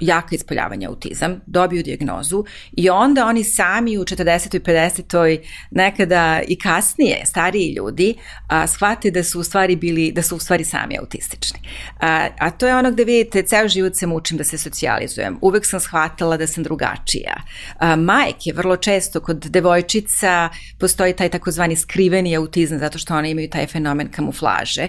jaka 0.00 0.34
ispoljavanja 0.34 0.88
autizam, 0.88 1.40
dobiju 1.46 1.82
diagnozu 1.82 2.44
i 2.76 2.90
onda 2.90 3.26
oni 3.26 3.44
sami 3.44 3.98
u 3.98 4.02
40. 4.02 4.56
i 4.56 4.60
50. 4.60 5.38
nekada 5.70 6.40
i 6.48 6.58
kasnije, 6.58 7.26
stariji 7.26 7.72
ljudi, 7.72 8.14
a, 8.48 8.66
shvate 8.66 9.10
da 9.10 9.24
su 9.24 9.40
u 9.40 9.44
stvari 9.44 9.76
bili, 9.76 10.12
da 10.12 10.22
su 10.22 10.36
u 10.36 10.38
stvari 10.38 10.64
sami 10.64 10.98
autistični. 10.98 11.60
A, 12.00 12.28
a 12.38 12.50
to 12.50 12.66
je 12.66 12.76
ono 12.76 12.90
gde 12.90 13.04
vidite, 13.04 13.42
ceo 13.42 13.68
život 13.68 13.96
se 13.96 14.06
mučim 14.06 14.38
da 14.38 14.44
se 14.44 14.58
socijalizujem. 14.58 15.38
Uvek 15.40 15.66
sam 15.66 15.80
shvatala 15.80 16.36
da 16.36 16.46
sam 16.46 16.64
drugačija. 16.64 17.34
A, 17.78 17.96
majke, 17.96 18.52
vrlo 18.54 18.76
često 18.76 19.20
kod 19.20 19.46
devojčica 19.46 20.48
postoji 20.78 21.12
taj 21.12 21.28
takozvani 21.28 21.76
skriveni 21.76 22.36
autizam 22.36 22.78
zato 22.78 22.98
što 22.98 23.14
one 23.14 23.30
imaju 23.30 23.50
taj 23.50 23.66
fenomen 23.66 24.08
kamuflaže 24.10 24.88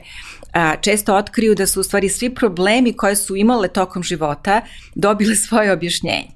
a, 0.53 0.75
često 0.81 1.15
otkriju 1.15 1.55
da 1.55 1.67
su 1.67 1.79
u 1.79 1.83
stvari 1.83 2.09
svi 2.09 2.35
problemi 2.35 2.93
koje 2.93 3.15
su 3.15 3.35
imale 3.35 3.67
tokom 3.67 4.03
života 4.03 4.61
dobile 4.95 5.35
svoje 5.35 5.71
objašnjenje. 5.71 6.31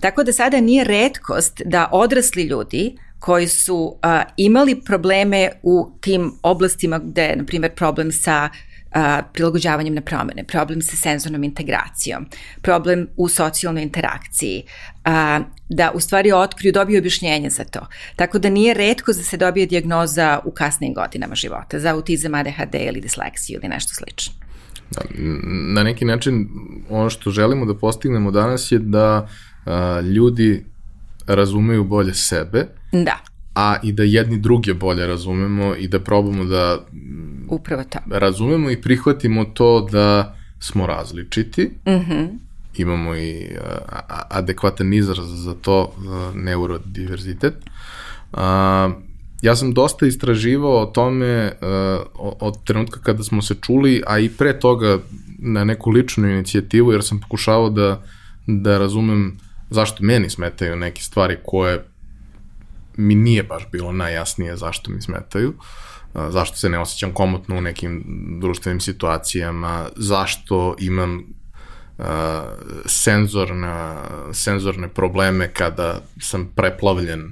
Tako 0.00 0.24
da 0.24 0.32
sada 0.32 0.60
nije 0.60 0.84
redkost 0.84 1.62
da 1.64 1.88
odrasli 1.92 2.42
ljudi 2.42 2.96
koji 3.18 3.48
su 3.48 3.98
a, 4.02 4.22
imali 4.36 4.80
probleme 4.84 5.50
u 5.62 5.90
tim 6.00 6.32
oblastima 6.42 6.98
gde 6.98 7.22
je, 7.22 7.36
na 7.36 7.44
primjer, 7.44 7.74
problem 7.74 8.12
sa 8.12 8.48
a, 8.96 9.22
prilagođavanjem 9.32 9.94
na 9.94 10.00
promene, 10.00 10.44
problem 10.44 10.82
sa 10.82 10.96
senzornom 10.96 11.44
integracijom, 11.44 12.26
problem 12.62 13.08
u 13.16 13.28
socijalnoj 13.28 13.82
interakciji, 13.82 14.62
a, 15.04 15.40
da 15.68 15.90
u 15.94 16.00
stvari 16.00 16.32
otkriju, 16.32 16.72
dobiju 16.72 16.98
objašnjenje 16.98 17.50
za 17.50 17.64
to. 17.64 17.86
Tako 18.16 18.38
da 18.38 18.50
nije 18.50 18.74
redko 18.74 19.12
da 19.12 19.22
se 19.22 19.36
dobije 19.36 19.66
diagnoza 19.66 20.40
u 20.44 20.50
kasnim 20.50 20.94
godinama 20.94 21.34
života 21.34 21.78
za 21.78 21.92
autizam, 21.92 22.34
ADHD 22.34 22.74
ili 22.74 23.00
disleksiju 23.00 23.60
ili 23.62 23.68
nešto 23.68 23.94
slično. 23.94 24.32
Da, 24.90 25.02
na 25.74 25.82
neki 25.82 26.04
način 26.04 26.48
ono 26.90 27.10
što 27.10 27.30
želimo 27.30 27.66
da 27.66 27.74
postignemo 27.74 28.30
danas 28.30 28.72
je 28.72 28.78
da 28.78 29.28
a, 29.66 30.00
ljudi 30.00 30.64
razumeju 31.26 31.84
bolje 31.84 32.14
sebe. 32.14 32.66
Da 32.92 33.35
a 33.56 33.76
i 33.82 33.92
da 33.92 34.02
jedni 34.02 34.38
druge 34.38 34.74
bolje 34.74 35.06
razumemo 35.06 35.74
i 35.76 35.88
da 35.88 36.00
probamo 36.00 36.44
da 36.44 36.78
upravo 37.48 37.84
to. 37.84 37.98
razumemo 38.10 38.70
i 38.70 38.80
prihvatimo 38.80 39.44
to 39.44 39.88
da 39.92 40.36
smo 40.60 40.86
različiti. 40.86 41.70
Mm 41.86 42.46
Imamo 42.76 43.16
i 43.16 43.48
a, 43.88 44.22
adekvatan 44.30 44.92
izraz 44.92 45.28
za 45.28 45.54
to, 45.54 45.92
neurodiverzitet. 46.34 47.54
A, 48.32 48.90
ja 49.42 49.56
sam 49.56 49.74
dosta 49.74 50.06
istraživao 50.06 50.82
o 50.82 50.86
tome 50.86 51.52
od 52.40 52.64
trenutka 52.64 53.00
kada 53.00 53.22
smo 53.22 53.42
se 53.42 53.54
čuli, 53.54 54.02
a 54.06 54.18
i 54.18 54.28
pre 54.28 54.60
toga 54.60 54.98
na 55.38 55.64
neku 55.64 55.90
ličnu 55.90 56.28
inicijativu, 56.28 56.92
jer 56.92 57.04
sam 57.04 57.20
pokušavao 57.20 57.70
da, 57.70 58.02
da 58.46 58.78
razumem 58.78 59.38
zašto 59.70 60.04
meni 60.04 60.30
smetaju 60.30 60.76
neke 60.76 61.02
stvari 61.02 61.36
koje 61.44 61.84
mi 62.96 63.14
nije 63.14 63.42
baš 63.42 63.62
bilo 63.72 63.92
najjasnije 63.92 64.56
zašto 64.56 64.90
mi 64.90 65.02
smetaju, 65.02 65.54
zašto 66.14 66.56
se 66.56 66.68
ne 66.68 66.78
osjećam 66.78 67.12
komotno 67.12 67.56
u 67.56 67.60
nekim 67.60 68.04
društvenim 68.40 68.80
situacijama, 68.80 69.88
zašto 69.96 70.74
imam 70.78 71.24
uh, 71.98 72.04
senzorna, 72.86 74.02
senzorne 74.32 74.88
probleme 74.88 75.52
kada 75.52 76.00
sam 76.20 76.52
preplavljen 76.54 77.24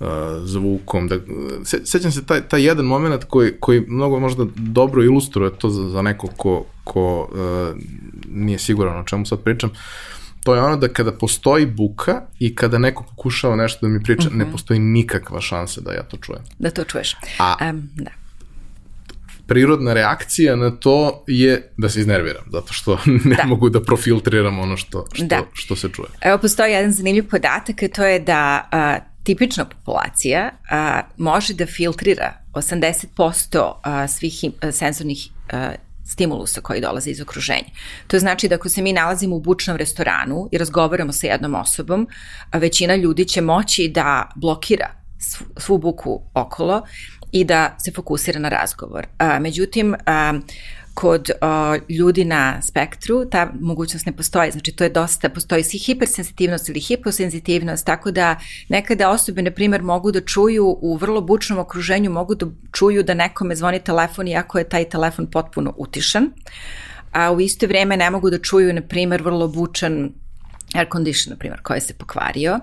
uh, 0.00 0.08
zvukom. 0.44 1.08
Da, 1.08 1.16
se, 1.64 1.80
sećam 1.84 2.12
se 2.12 2.26
taj, 2.26 2.40
taj 2.48 2.66
jedan 2.66 2.84
moment 2.84 3.24
koji, 3.24 3.52
koji 3.60 3.84
mnogo 3.88 4.18
možda 4.18 4.46
dobro 4.56 5.02
ilustruje 5.02 5.50
to 5.58 5.70
za, 5.70 5.88
za 5.88 6.02
neko 6.02 6.26
ko, 6.36 6.64
ko 6.84 7.20
uh, 7.20 7.78
nije 8.28 8.58
siguran 8.58 9.00
o 9.00 9.04
čemu 9.04 9.26
sad 9.26 9.42
pričam. 9.42 9.70
Uh, 9.70 9.76
to 10.48 10.54
je 10.54 10.62
ono 10.62 10.76
da 10.76 10.88
kada 10.88 11.12
postoji 11.12 11.66
buka 11.66 12.22
i 12.38 12.54
kada 12.54 12.78
neko 12.78 13.04
pokušava 13.08 13.56
nešto 13.56 13.86
da 13.86 13.88
mi 13.88 14.02
priča, 14.02 14.28
mm 14.28 14.32
-hmm. 14.32 14.38
ne 14.38 14.44
mhm. 14.44 14.52
postoji 14.52 14.80
nikakva 14.80 15.40
šansa 15.40 15.80
da 15.80 15.92
ja 15.92 16.02
to 16.02 16.16
čujem. 16.16 16.42
Da 16.58 16.70
to 16.70 16.84
čuješ. 16.84 17.16
A 17.38 17.70
um, 17.70 17.88
da. 17.94 18.10
prirodna 19.46 19.92
reakcija 19.92 20.56
na 20.56 20.70
to 20.70 21.24
je 21.26 21.72
da 21.76 21.88
se 21.88 22.00
iznerviram, 22.00 22.44
zato 22.52 22.72
što 22.72 22.98
ne 23.24 23.36
da. 23.36 23.44
mogu 23.46 23.68
da 23.68 23.82
profiltriram 23.82 24.58
ono 24.58 24.76
što, 24.76 25.06
što, 25.12 25.24
da. 25.24 25.42
što 25.52 25.76
se 25.76 25.88
čuje. 25.88 26.08
Evo, 26.20 26.38
postoji 26.38 26.72
jedan 26.72 26.92
zanimljiv 26.92 27.28
podatak, 27.28 27.76
to 27.94 28.04
je 28.04 28.20
da 28.20 28.68
a, 28.72 28.98
tipična 29.22 29.64
populacija 29.64 30.50
a, 30.70 31.00
može 31.16 31.54
da 31.54 31.66
filtrira 31.66 32.32
80% 32.52 33.72
a, 33.82 34.08
svih 34.08 34.44
im, 34.44 34.52
senzornih 34.72 35.28
a, 35.52 35.72
stimulusa 36.08 36.60
koji 36.60 36.80
dolaze 36.80 37.10
iz 37.10 37.20
okruženja. 37.20 37.70
To 38.06 38.18
znači 38.18 38.48
da 38.48 38.54
ako 38.54 38.68
se 38.68 38.82
mi 38.82 38.92
nalazimo 38.92 39.36
u 39.36 39.40
bučnom 39.40 39.76
restoranu 39.76 40.48
i 40.52 40.58
razgovaramo 40.58 41.12
sa 41.12 41.26
jednom 41.26 41.54
osobom, 41.54 42.08
većina 42.52 42.94
ljudi 42.94 43.24
će 43.24 43.40
moći 43.40 43.88
da 43.88 44.30
blokira 44.36 44.90
svu 45.58 45.78
buku 45.78 46.22
okolo 46.34 46.82
i 47.32 47.44
da 47.44 47.76
se 47.84 47.92
fokusira 47.92 48.40
na 48.40 48.48
razgovor. 48.48 49.06
Međutim, 49.40 49.94
kod 50.98 51.30
uh, 51.30 51.96
ljudi 51.96 52.24
na 52.24 52.62
spektru 52.62 53.24
ta 53.30 53.52
mogućnost 53.60 54.06
ne 54.06 54.12
postoji, 54.16 54.50
znači 54.50 54.72
to 54.72 54.84
je 54.84 54.90
dosta, 54.90 55.28
postoji 55.28 55.62
si 55.62 55.78
hipersensitivnost 55.78 56.68
ili 56.68 56.80
hiposenzitivnost, 56.80 57.86
tako 57.86 58.10
da 58.10 58.36
nekada 58.68 59.10
osobe, 59.10 59.42
na 59.42 59.50
primjer, 59.50 59.82
mogu 59.82 60.12
da 60.12 60.20
čuju 60.20 60.66
u 60.80 60.96
vrlo 60.96 61.20
bučnom 61.20 61.58
okruženju, 61.58 62.10
mogu 62.10 62.34
da 62.34 62.46
čuju 62.72 63.02
da 63.02 63.14
nekome 63.14 63.56
zvoni 63.56 63.78
telefon 63.78 64.28
iako 64.28 64.58
je 64.58 64.68
taj 64.68 64.88
telefon 64.88 65.30
potpuno 65.30 65.74
utišan, 65.76 66.30
a 67.12 67.32
u 67.32 67.40
isto 67.40 67.66
vreme 67.66 67.96
ne 67.96 68.10
mogu 68.10 68.30
da 68.30 68.38
čuju, 68.38 68.74
na 68.74 68.82
primjer, 68.82 69.22
vrlo 69.22 69.48
bučan 69.48 70.10
air 70.74 70.86
condition, 70.92 71.30
na 71.30 71.36
primjer, 71.36 71.62
koji 71.62 71.80
se 71.80 71.94
pokvario, 71.94 72.58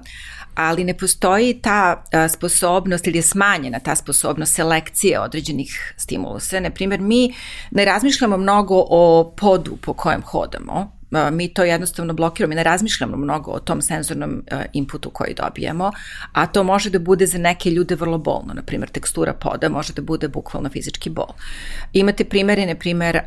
ali 0.55 0.83
ne 0.83 0.93
postoji 0.97 1.59
ta 1.61 2.03
a, 2.11 2.29
sposobnost 2.29 3.07
ili 3.07 3.17
je 3.17 3.21
smanjena 3.21 3.79
ta 3.79 3.95
sposobnost 3.95 4.55
selekcije 4.55 5.19
određenih 5.19 5.93
stimulusa. 5.97 6.59
Na 6.59 6.69
primjer, 6.69 7.01
mi 7.01 7.33
ne 7.71 7.85
razmišljamo 7.85 8.37
mnogo 8.37 8.85
o 8.89 9.33
podu 9.37 9.77
po 9.81 9.93
kojem 9.93 10.21
hodamo, 10.21 10.95
mi 11.31 11.53
to 11.53 11.63
jednostavno 11.63 12.13
blokiramo 12.13 12.53
i 12.53 12.55
ne 12.55 12.63
razmišljamo 12.63 13.17
mnogo 13.17 13.51
o 13.51 13.59
tom 13.59 13.81
senzornom 13.81 14.43
inputu 14.73 15.09
koji 15.09 15.33
dobijemo, 15.33 15.91
a 16.31 16.47
to 16.47 16.63
može 16.63 16.89
da 16.89 16.99
bude 16.99 17.25
za 17.25 17.37
neke 17.37 17.69
ljude 17.71 17.95
vrlo 17.95 18.17
bolno, 18.17 18.53
na 18.53 18.61
primjer 18.61 18.89
tekstura 18.89 19.33
poda 19.33 19.69
može 19.69 19.93
da 19.93 20.01
bude 20.01 20.27
bukvalno 20.27 20.69
fizički 20.69 21.09
bol. 21.09 21.27
Imate 21.93 22.25
primere, 22.25 22.65
na 22.65 22.75
primjer, 22.75 23.19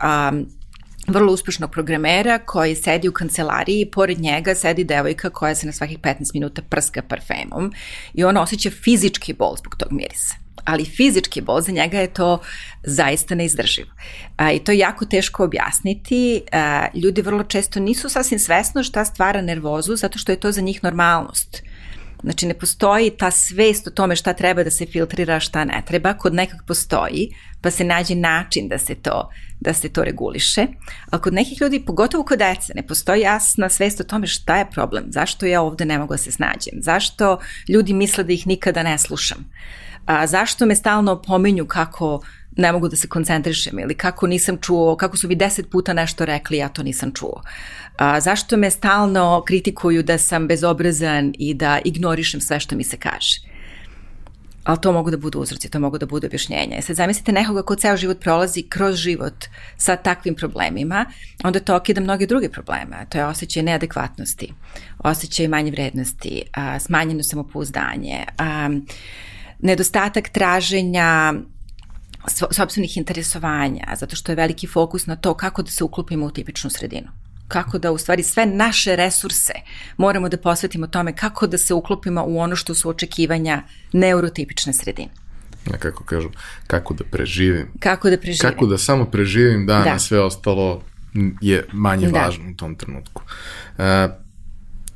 vrlo 1.08 1.32
uspešnog 1.32 1.70
programera 1.70 2.38
koji 2.38 2.74
sedi 2.74 3.08
u 3.08 3.12
kancelariji 3.12 3.80
i 3.80 3.90
pored 3.90 4.20
njega 4.20 4.54
sedi 4.54 4.84
devojka 4.84 5.30
koja 5.30 5.54
se 5.54 5.66
na 5.66 5.72
svakih 5.72 5.98
15 5.98 6.30
minuta 6.34 6.62
prska 6.62 7.02
parfemom 7.02 7.72
i 8.14 8.24
on 8.24 8.36
osjeća 8.36 8.70
fizički 8.70 9.32
bol 9.32 9.56
zbog 9.56 9.76
tog 9.76 9.92
mirisa 9.92 10.34
ali 10.68 10.84
fizički 10.84 11.40
bol 11.40 11.60
za 11.60 11.72
njega 11.72 12.00
je 12.00 12.14
to 12.14 12.40
zaista 12.82 13.34
neizdrživo. 13.34 13.90
A, 14.36 14.52
I 14.52 14.58
to 14.58 14.72
je 14.72 14.78
jako 14.78 15.04
teško 15.04 15.44
objasniti. 15.44 16.42
A, 16.52 16.86
ljudi 16.94 17.22
vrlo 17.22 17.44
često 17.44 17.80
nisu 17.80 18.08
sasvim 18.08 18.38
svesno 18.38 18.82
šta 18.82 19.04
stvara 19.04 19.40
nervozu 19.42 19.96
zato 19.96 20.18
što 20.18 20.32
je 20.32 20.40
to 20.40 20.52
za 20.52 20.60
njih 20.60 20.84
normalnost. 20.84 21.62
Znači 22.22 22.46
ne 22.46 22.54
postoji 22.54 23.10
ta 23.10 23.30
svest 23.30 23.86
o 23.86 23.90
tome 23.90 24.16
šta 24.16 24.32
treba 24.32 24.64
da 24.64 24.70
se 24.70 24.86
filtrira, 24.86 25.40
šta 25.40 25.64
ne 25.64 25.82
treba, 25.86 26.14
kod 26.14 26.34
nekog 26.34 26.60
postoji, 26.66 27.30
pa 27.60 27.70
se 27.70 27.84
nađe 27.84 28.14
način 28.14 28.68
da 28.68 28.78
se 28.78 28.94
to, 28.94 29.30
da 29.60 29.74
se 29.74 29.88
to 29.88 30.04
reguliše. 30.04 30.66
A 31.10 31.18
kod 31.18 31.34
nekih 31.34 31.60
ljudi, 31.60 31.84
pogotovo 31.86 32.24
kod 32.24 32.38
dece, 32.38 32.72
ne 32.74 32.86
postoji 32.86 33.20
jasna 33.20 33.68
svest 33.68 34.00
o 34.00 34.04
tome 34.04 34.26
šta 34.26 34.58
je 34.58 34.70
problem, 34.70 35.04
zašto 35.08 35.46
ja 35.46 35.62
ovde 35.62 35.84
ne 35.84 35.98
mogu 35.98 36.14
da 36.14 36.18
se 36.18 36.32
snađem, 36.32 36.74
zašto 36.82 37.38
ljudi 37.68 37.92
misle 37.92 38.24
da 38.24 38.32
ih 38.32 38.46
nikada 38.46 38.82
ne 38.82 38.98
slušam, 38.98 39.50
a, 40.06 40.26
zašto 40.26 40.66
me 40.66 40.74
stalno 40.74 41.22
pominju 41.22 41.66
kako 41.66 42.20
ne 42.58 42.72
mogu 42.72 42.88
da 42.88 42.96
se 42.96 43.08
koncentrišem 43.08 43.78
ili 43.78 43.94
kako 43.94 44.26
nisam 44.26 44.56
čuo, 44.60 44.96
kako 44.96 45.16
su 45.16 45.28
mi 45.28 45.34
deset 45.34 45.70
puta 45.70 45.92
nešto 45.92 46.24
rekli, 46.24 46.56
ja 46.56 46.68
to 46.68 46.82
nisam 46.82 47.12
čuo. 47.14 47.42
A, 47.96 48.20
zašto 48.20 48.56
me 48.56 48.70
stalno 48.70 49.42
kritikuju 49.46 50.02
da 50.02 50.18
sam 50.18 50.48
bezobrazan 50.48 51.32
i 51.38 51.54
da 51.54 51.78
ignorišem 51.84 52.40
sve 52.40 52.60
što 52.60 52.76
mi 52.76 52.84
se 52.84 52.96
kaže? 52.96 53.48
ali 54.68 54.80
to 54.80 54.92
mogu 54.92 55.10
da 55.10 55.16
budu 55.16 55.38
uzroci, 55.40 55.70
to 55.70 55.80
mogu 55.80 55.98
da 55.98 56.06
budu 56.06 56.26
objašnjenja. 56.26 56.76
I 56.78 56.82
sad 56.82 56.96
zamislite 56.96 57.32
nekoga 57.32 57.62
ko 57.62 57.76
ceo 57.76 57.96
život 57.96 58.20
prolazi 58.20 58.62
kroz 58.62 58.96
život 58.96 59.44
sa 59.76 59.96
takvim 59.96 60.34
problemima, 60.34 61.04
onda 61.44 61.60
to 61.60 61.76
okida 61.76 62.00
mnoge 62.00 62.26
druge 62.26 62.48
probleme. 62.48 63.06
To 63.08 63.18
je 63.18 63.24
osjećaj 63.24 63.62
neadekvatnosti, 63.62 64.52
osjećaj 64.98 65.48
manje 65.48 65.70
vrednosti, 65.70 66.42
a, 66.52 66.78
smanjeno 66.78 67.22
samopouzdanje, 67.22 68.24
a, 68.38 68.70
nedostatak 69.58 70.28
traženja 70.28 71.34
sobstvenih 72.28 72.96
interesovanja, 72.96 73.84
zato 73.96 74.16
što 74.16 74.32
je 74.32 74.36
veliki 74.36 74.66
fokus 74.66 75.06
na 75.06 75.16
to 75.16 75.34
kako 75.34 75.62
da 75.62 75.70
se 75.70 75.84
uklopimo 75.84 76.26
u 76.26 76.30
tipičnu 76.30 76.70
sredinu 76.70 77.08
kako 77.48 77.78
da 77.78 77.92
u 77.92 77.98
stvari 77.98 78.22
sve 78.22 78.46
naše 78.46 78.96
resurse 78.96 79.52
moramo 79.96 80.28
da 80.28 80.36
posvetimo 80.36 80.86
tome 80.86 81.16
kako 81.16 81.46
da 81.46 81.58
se 81.58 81.74
uklopimo 81.74 82.24
u 82.26 82.38
ono 82.38 82.56
što 82.56 82.74
su 82.74 82.88
očekivanja 82.88 83.62
neurotipične 83.92 84.72
sredine. 84.72 85.08
Ja, 85.70 85.78
kako 85.78 86.04
kažem, 86.04 86.30
kako 86.66 86.94
da 86.94 87.04
preživim. 87.04 87.68
Kako 87.80 88.10
da 88.10 88.18
preživim. 88.18 88.50
Kako 88.50 88.66
da 88.66 88.78
samo 88.78 89.04
preživim 89.04 89.66
dan, 89.66 89.84
da. 89.84 89.90
a 89.90 89.98
sve 89.98 90.20
ostalo 90.20 90.82
je 91.40 91.64
manje 91.72 92.10
da. 92.10 92.18
važno 92.18 92.50
u 92.50 92.56
tom 92.56 92.74
trenutku. 92.74 93.22
Uh, 93.78 93.84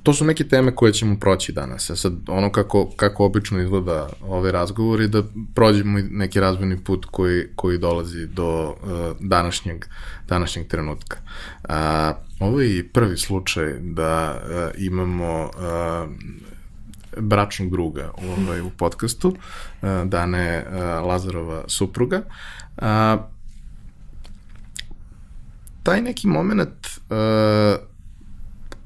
to 0.03 0.13
su 0.13 0.25
neke 0.25 0.45
teme 0.49 0.75
koje 0.75 0.93
ćemo 0.93 1.17
proći 1.21 1.53
danas. 1.53 1.91
A 1.91 1.97
sad, 1.97 2.13
ono 2.29 2.53
kako, 2.53 2.91
kako 2.97 3.25
obično 3.25 3.61
izgleda 3.61 4.09
ovaj 4.23 4.53
razgovor 4.53 5.01
je 5.01 5.09
da 5.09 5.23
prođemo 5.55 5.99
neki 6.11 6.41
razvojni 6.41 6.85
put 6.85 7.07
koji, 7.11 7.47
koji 7.57 7.79
dolazi 7.79 8.27
do 8.27 8.71
uh, 8.71 8.77
današnjeg, 9.21 9.85
današnjeg 10.29 10.69
trenutka. 10.69 11.17
Uh, 11.69 11.75
ovo 12.41 12.61
je 12.61 12.89
prvi 12.89 13.17
slučaj 13.17 13.79
da 13.81 14.43
uh, 14.43 14.83
imamo 14.83 15.43
uh, 15.43 16.11
bračnog 17.17 17.71
druga 17.71 18.11
ovaj, 18.17 18.61
u 18.61 18.71
podcastu, 18.71 19.29
uh, 19.29 19.89
Dane 20.05 20.65
uh, 20.67 21.07
Lazarova 21.07 21.65
supruga. 21.67 22.23
Uh, 22.77 22.85
taj 25.83 26.03
neki 26.03 26.27
moment 26.27 26.87
uh, 26.87 27.92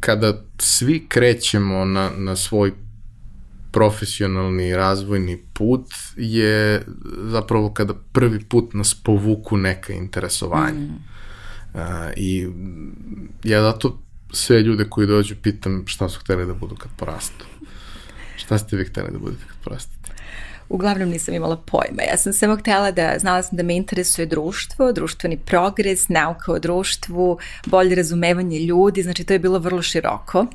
kada 0.00 0.44
svi 0.58 1.06
krećemo 1.08 1.84
na, 1.84 2.10
na 2.16 2.36
svoj 2.36 2.72
profesionalni 3.72 4.76
razvojni 4.76 5.42
put 5.52 5.86
je 6.16 6.84
zapravo 7.22 7.72
kada 7.72 7.94
prvi 8.12 8.44
put 8.44 8.74
nas 8.74 8.94
povuku 8.94 9.56
neka 9.56 9.92
interesovanja. 9.92 10.80
Mm. 10.80 11.04
Uh, 11.74 11.80
I 12.16 12.48
ja 13.44 13.62
zato 13.62 14.02
sve 14.32 14.60
ljude 14.62 14.84
koji 14.90 15.06
dođu 15.06 15.34
pitam 15.42 15.84
šta 15.86 16.08
su 16.08 16.20
hteli 16.20 16.46
da 16.46 16.54
budu 16.54 16.74
kad 16.74 16.90
porastu. 16.96 17.46
Šta 18.36 18.58
ste 18.58 18.76
vi 18.76 18.84
hteli 18.84 19.12
da 19.12 19.18
budete 19.18 19.42
kad 19.48 19.56
porastate? 19.64 19.95
Uglavnom 20.68 21.08
nisam 21.08 21.34
imala 21.34 21.56
pojma. 21.56 22.02
Ja 22.10 22.16
sam 22.16 22.32
samo 22.32 22.56
htela 22.56 22.90
da, 22.90 23.14
znala 23.18 23.42
sam 23.42 23.56
da 23.56 23.62
me 23.62 23.76
interesuje 23.76 24.26
društvo, 24.26 24.92
društveni 24.92 25.36
progres, 25.36 26.08
nauka 26.08 26.52
o 26.52 26.58
društvu, 26.58 27.38
bolje 27.66 27.94
razumevanje 27.94 28.58
ljudi, 28.58 29.02
znači 29.02 29.24
to 29.24 29.32
je 29.32 29.38
bilo 29.38 29.58
vrlo 29.58 29.82
široko. 29.82 30.40
Uh, 30.40 30.46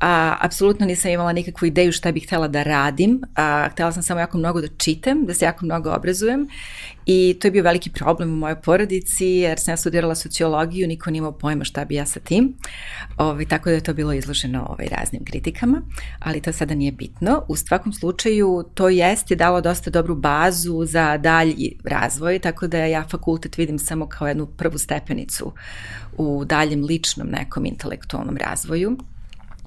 a, 0.00 0.36
apsolutno 0.40 0.86
nisam 0.86 1.10
imala 1.10 1.32
nikakvu 1.32 1.66
ideju 1.66 1.92
šta 1.92 2.12
bih 2.12 2.26
htela 2.26 2.48
da 2.48 2.62
radim, 2.62 3.20
a, 3.34 3.68
htela 3.72 3.92
sam 3.92 4.02
samo 4.02 4.20
jako 4.20 4.38
mnogo 4.38 4.60
da 4.60 4.68
čitam, 4.68 5.26
da 5.26 5.34
se 5.34 5.44
jako 5.44 5.64
mnogo 5.64 5.90
obrazujem. 5.90 6.48
I 7.06 7.36
to 7.40 7.46
je 7.46 7.52
bio 7.52 7.62
veliki 7.62 7.90
problem 7.90 8.32
u 8.32 8.36
mojoj 8.36 8.60
porodici 8.60 9.26
jer 9.26 9.58
sam 9.58 9.72
ja 9.72 9.76
studirala 9.76 10.14
sociologiju, 10.14 10.88
niko 10.88 11.10
nije 11.10 11.18
imao 11.18 11.32
pojma 11.32 11.64
šta 11.64 11.84
bi 11.84 11.94
ja 11.94 12.06
sa 12.06 12.20
tim, 12.20 12.54
Ovi, 13.16 13.30
ovaj, 13.30 13.46
tako 13.46 13.68
da 13.68 13.74
je 13.74 13.82
to 13.82 13.94
bilo 13.94 14.12
izloženo 14.12 14.66
ovaj, 14.68 14.88
raznim 14.88 15.24
kritikama, 15.24 15.82
ali 16.18 16.40
to 16.40 16.52
sada 16.52 16.74
nije 16.74 16.92
bitno. 16.92 17.42
U 17.48 17.56
svakom 17.56 17.92
slučaju 17.92 18.64
to 18.74 18.88
jeste 18.88 19.34
dalo 19.34 19.60
dosta 19.60 19.90
dobru 19.90 20.14
bazu 20.14 20.84
za 20.84 21.16
dalji 21.16 21.78
razvoj, 21.84 22.38
tako 22.38 22.66
da 22.66 22.78
ja 22.78 23.04
fakultet 23.10 23.58
vidim 23.58 23.78
samo 23.78 24.08
kao 24.08 24.28
jednu 24.28 24.46
prvu 24.46 24.78
stepenicu 24.78 25.52
u 26.16 26.44
daljem 26.44 26.84
ličnom 26.84 27.28
nekom 27.28 27.66
intelektualnom 27.66 28.36
razvoju 28.36 28.98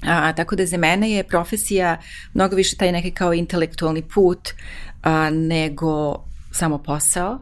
A, 0.04 0.34
tako 0.34 0.56
da 0.56 0.66
za 0.66 0.78
mene 0.78 1.12
je 1.12 1.24
profesija 1.24 1.98
mnogo 2.34 2.56
više 2.56 2.76
taj 2.76 2.92
neki 2.92 3.12
kao 3.12 3.34
intelektualni 3.34 4.02
put 4.02 4.50
a, 5.04 5.30
nego 5.30 6.24
samo 6.52 6.78
posao. 6.78 7.40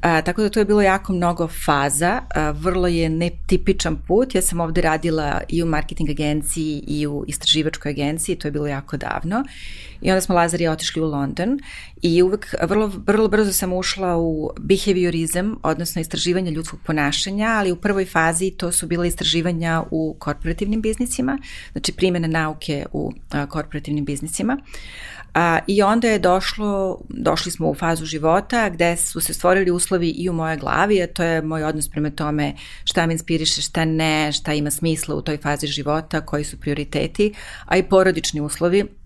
A, 0.00 0.22
tako 0.22 0.42
da 0.42 0.48
to 0.48 0.58
je 0.58 0.64
bilo 0.64 0.82
jako 0.82 1.12
mnogo 1.12 1.48
faza, 1.64 2.20
a, 2.34 2.50
vrlo 2.50 2.86
je 2.86 3.08
netipičan 3.08 3.96
put. 4.06 4.34
Ja 4.34 4.42
sam 4.42 4.60
ovde 4.60 4.80
radila 4.80 5.40
i 5.48 5.62
u 5.62 5.66
marketing 5.66 6.10
agenciji 6.10 6.84
i 6.86 7.06
u 7.06 7.24
istraživačkoj 7.26 7.90
agenciji, 7.90 8.36
to 8.36 8.48
je 8.48 8.52
bilo 8.52 8.66
jako 8.66 8.96
davno. 8.96 9.44
I 10.00 10.10
onda 10.10 10.20
smo 10.20 10.34
Lazar 10.34 10.60
i 10.60 10.68
otišli 10.68 11.02
u 11.02 11.06
London 11.06 11.58
i 12.02 12.22
uvek 12.22 12.54
vrlo, 12.62 12.92
vrlo 13.06 13.28
brzo 13.28 13.52
sam 13.52 13.72
ušla 13.72 14.16
u 14.16 14.50
behaviorizam, 14.60 15.56
odnosno 15.62 16.00
istraživanje 16.00 16.50
ljudskog 16.50 16.80
ponašanja, 16.86 17.46
ali 17.46 17.72
u 17.72 17.76
prvoj 17.76 18.04
fazi 18.04 18.50
to 18.50 18.72
su 18.72 18.86
bile 18.86 19.08
istraživanja 19.08 19.82
u 19.90 20.16
korporativnim 20.18 20.80
biznisima, 20.80 21.38
znači 21.72 21.92
primjene 21.92 22.28
nauke 22.28 22.86
u 22.92 23.12
a, 23.30 23.46
korporativnim 23.46 24.04
biznisima. 24.04 24.58
A, 25.34 25.58
I 25.66 25.82
onda 25.82 26.08
je 26.08 26.18
došlo, 26.18 27.00
došli 27.08 27.52
smo 27.52 27.68
u 27.68 27.74
fazu 27.74 28.04
života 28.04 28.68
gde 28.68 28.96
su 28.96 29.20
se 29.20 29.34
stvorili 29.34 29.70
uslovi 29.70 30.08
i 30.08 30.28
u 30.28 30.32
moje 30.32 30.56
glavi, 30.56 31.02
a 31.02 31.06
to 31.06 31.22
je 31.22 31.42
moj 31.42 31.64
odnos 31.64 31.88
prema 31.88 32.10
tome 32.10 32.54
šta 32.84 33.06
me 33.06 33.12
inspiriše, 33.12 33.62
šta 33.62 33.84
ne, 33.84 34.32
šta 34.32 34.54
ima 34.54 34.70
smisla 34.70 35.14
u 35.14 35.22
toj 35.22 35.36
fazi 35.36 35.66
života, 35.66 36.20
koji 36.20 36.44
su 36.44 36.60
prioriteti, 36.60 37.34
a 37.66 37.76
i 37.76 37.82
porodični 37.82 38.40
uslovi 38.40 38.97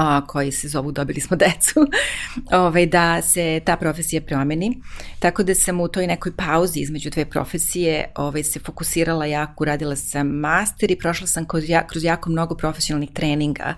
a, 0.00 0.26
koji 0.26 0.52
se 0.52 0.68
zovu 0.68 0.92
Dobili 0.92 1.20
smo 1.20 1.36
decu, 1.36 1.86
ovaj, 2.64 2.86
da 2.86 3.22
se 3.22 3.60
ta 3.64 3.76
profesija 3.76 4.20
promeni. 4.20 4.80
Tako 5.18 5.42
da 5.42 5.54
sam 5.54 5.80
u 5.80 5.88
toj 5.88 6.06
nekoj 6.06 6.32
pauzi 6.36 6.80
između 6.80 7.10
dve 7.10 7.24
profesije 7.24 8.12
ovaj, 8.16 8.42
se 8.42 8.60
fokusirala 8.60 9.26
jako, 9.26 9.64
radila 9.64 9.96
sam 9.96 10.26
master 10.26 10.90
i 10.90 10.98
prošla 10.98 11.26
sam 11.26 11.44
kroz, 11.44 11.64
kroz 11.88 12.04
jako 12.04 12.30
mnogo 12.30 12.54
profesionalnih 12.54 13.10
treninga 13.12 13.74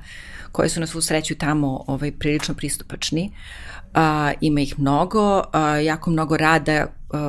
koji 0.53 0.69
su 0.69 0.81
na 0.81 0.87
svu 0.87 1.01
sreću 1.01 1.35
tamo 1.35 1.85
ovaj, 1.87 2.13
prilično 2.13 2.55
pristupačni. 2.55 3.33
A, 3.95 4.33
ima 4.41 4.61
ih 4.61 4.79
mnogo, 4.79 5.43
a, 5.53 5.77
jako 5.77 6.11
mnogo 6.11 6.37
rada 6.37 6.87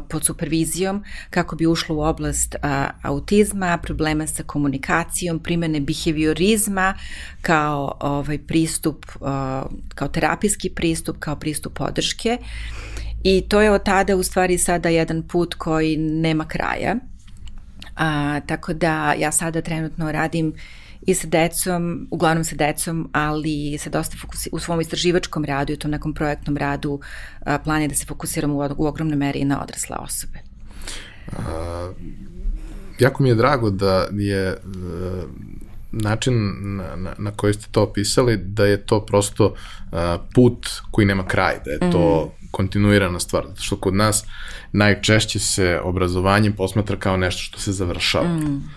pod 0.10 0.26
supervizijom 0.26 1.04
kako 1.30 1.56
bi 1.56 1.68
ušlo 1.68 1.96
u 1.96 2.02
oblast 2.02 2.56
a, 2.62 2.90
autizma, 3.02 3.78
problema 3.78 4.28
sa 4.28 4.44
komunikacijom, 4.44 5.40
primene 5.40 5.80
behaviorizma 5.80 6.94
kao 7.42 7.98
ovaj 8.00 8.38
pristup, 8.38 9.06
a, 9.22 9.66
kao 9.96 10.08
terapijski 10.08 10.70
pristup, 10.70 11.18
kao 11.20 11.36
pristup 11.36 11.74
podrške. 11.74 12.38
I 13.24 13.42
to 13.50 13.62
je 13.62 13.72
od 13.72 13.84
tada 13.84 14.16
u 14.16 14.24
stvari 14.24 14.58
sada 14.58 14.90
jedan 14.90 15.24
put 15.28 15.54
koji 15.54 15.98
nema 15.98 16.46
kraja. 16.46 16.96
A, 17.96 18.40
tako 18.48 18.74
da 18.74 19.14
ja 19.14 19.32
sada 19.32 19.62
trenutno 19.62 20.12
radim 20.12 20.48
uh, 20.48 20.54
i 21.08 21.14
sa 21.14 21.28
decom, 21.28 22.08
uglavnom 22.12 22.44
sa 22.44 22.56
decom, 22.56 23.10
ali 23.12 23.78
se 23.78 23.90
dosta 23.90 24.18
fokusi, 24.22 24.50
u 24.52 24.60
svom 24.60 24.82
istraživačkom 24.82 25.46
radu 25.46 25.74
i 25.74 25.76
u 25.76 25.80
tom 25.80 25.92
nekom 25.92 26.14
projektnom 26.14 26.58
radu 26.58 27.00
a, 27.46 27.58
plan 27.60 27.82
je 27.82 27.88
da 27.88 27.96
se 27.96 28.06
fokusiramo 28.06 28.56
u, 28.56 28.70
u 28.78 28.88
ogromnoj 28.88 29.18
meri 29.18 29.40
i 29.40 29.46
na 29.46 29.62
odrasle 29.64 29.98
osobe. 30.00 30.40
A, 31.38 31.92
jako 33.00 33.24
mi 33.24 33.30
je 33.30 33.36
drago 33.36 33.70
da 33.70 34.08
je 34.12 34.48
a, 34.48 34.56
e, 34.56 35.24
način 35.92 36.36
na, 36.78 36.96
na, 36.96 37.14
na 37.18 37.32
koji 37.32 37.54
ste 37.54 37.68
to 37.72 37.84
opisali, 37.84 38.38
da 38.38 38.66
je 38.66 38.78
to 38.78 39.06
prosto 39.06 39.54
a, 39.92 40.18
put 40.34 40.70
koji 40.92 41.08
nema 41.08 41.28
kraj, 41.28 41.56
da 41.66 41.72
je 41.72 41.92
to 41.92 42.26
mm 42.26 42.44
kontinuirana 42.54 43.20
stvar, 43.20 43.46
zato 43.48 43.62
što 43.62 43.76
kod 43.76 43.94
nas 43.94 44.26
najčešće 44.72 45.40
se 45.40 45.80
obrazovanje 45.84 46.52
posmatra 46.52 46.96
kao 46.96 47.18
nešto 47.18 47.42
što 47.42 47.60
se 47.60 47.72
završava. 47.72 48.28
Mm 48.28 48.70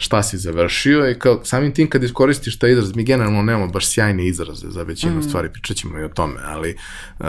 šta 0.00 0.22
si 0.22 0.38
završio 0.38 1.10
i 1.10 1.18
kao, 1.18 1.40
samim 1.44 1.74
tim 1.74 1.90
kad 1.90 2.04
iskoristiš 2.04 2.58
taj 2.58 2.72
izraz, 2.72 2.96
mi 2.96 3.04
generalno 3.04 3.42
nemamo 3.42 3.66
baš 3.66 3.86
sjajne 3.86 4.26
izraze 4.26 4.70
za 4.70 4.82
većinu 4.82 5.18
mm. 5.18 5.22
stvari, 5.22 5.52
pričat 5.52 5.76
ćemo 5.76 5.98
i 5.98 6.04
o 6.04 6.08
tome, 6.08 6.40
ali 6.44 6.76
uh, 7.18 7.26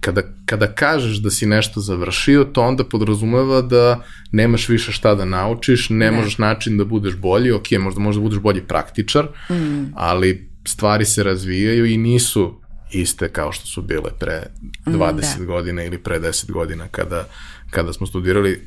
kada, 0.00 0.22
kada 0.44 0.66
kažeš 0.66 1.16
da 1.16 1.30
si 1.30 1.46
nešto 1.46 1.80
završio, 1.80 2.44
to 2.44 2.62
onda 2.62 2.84
podrazumeva 2.84 3.62
da 3.62 4.04
nemaš 4.32 4.68
više 4.68 4.92
šta 4.92 5.14
da 5.14 5.24
naučiš, 5.24 5.90
ne, 5.90 5.96
ne. 5.96 6.10
možeš 6.10 6.38
način 6.38 6.78
da 6.78 6.84
budeš 6.84 7.16
bolji, 7.16 7.52
ok, 7.52 7.70
možda 7.80 8.00
možda 8.00 8.22
budeš 8.22 8.38
bolji 8.38 8.62
praktičar, 8.62 9.28
mm. 9.50 9.92
ali 9.94 10.50
stvari 10.64 11.04
se 11.04 11.22
razvijaju 11.22 11.86
i 11.86 11.96
nisu 11.96 12.60
iste 12.92 13.28
kao 13.28 13.52
što 13.52 13.66
su 13.66 13.82
bile 13.82 14.10
pre 14.18 14.42
20 14.86 15.38
da. 15.38 15.44
godina 15.44 15.84
ili 15.84 15.98
pre 15.98 16.20
10 16.20 16.52
godina 16.52 16.88
kada, 16.88 17.28
kada 17.70 17.92
smo 17.92 18.06
studirali. 18.06 18.62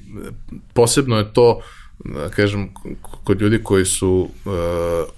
Posebno 0.73 1.17
je 1.17 1.33
to 1.33 1.51
uh, 1.51 1.63
da 2.05 2.29
kažem, 2.29 2.69
kod 3.23 3.41
ljudi 3.41 3.63
koji 3.63 3.85
su 3.85 4.29
uh, 4.45 4.51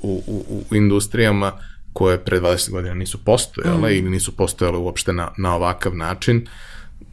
u, 0.02 0.24
u, 0.28 0.64
u 0.72 0.76
industrijama 0.76 1.52
koje 1.94 2.24
pre 2.24 2.40
20 2.40 2.72
godina 2.72 2.94
nisu 2.94 3.26
postojale 3.26 3.90
mm. 3.90 3.98
ili 3.98 4.10
nisu 4.10 4.38
postojale 4.38 4.78
uopšte 4.78 5.14
na, 5.14 5.32
na 5.38 5.56
ovakav 5.56 5.96
način, 5.96 6.48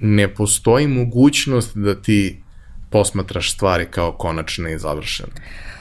ne 0.01 0.35
postoji 0.35 0.87
mogućnost 0.87 1.77
da 1.77 1.95
ti 1.95 2.43
posmatraš 2.91 3.55
stvari 3.55 3.87
kao 3.91 4.13
konačne 4.13 4.75
i 4.75 4.79
završene. 4.79 5.33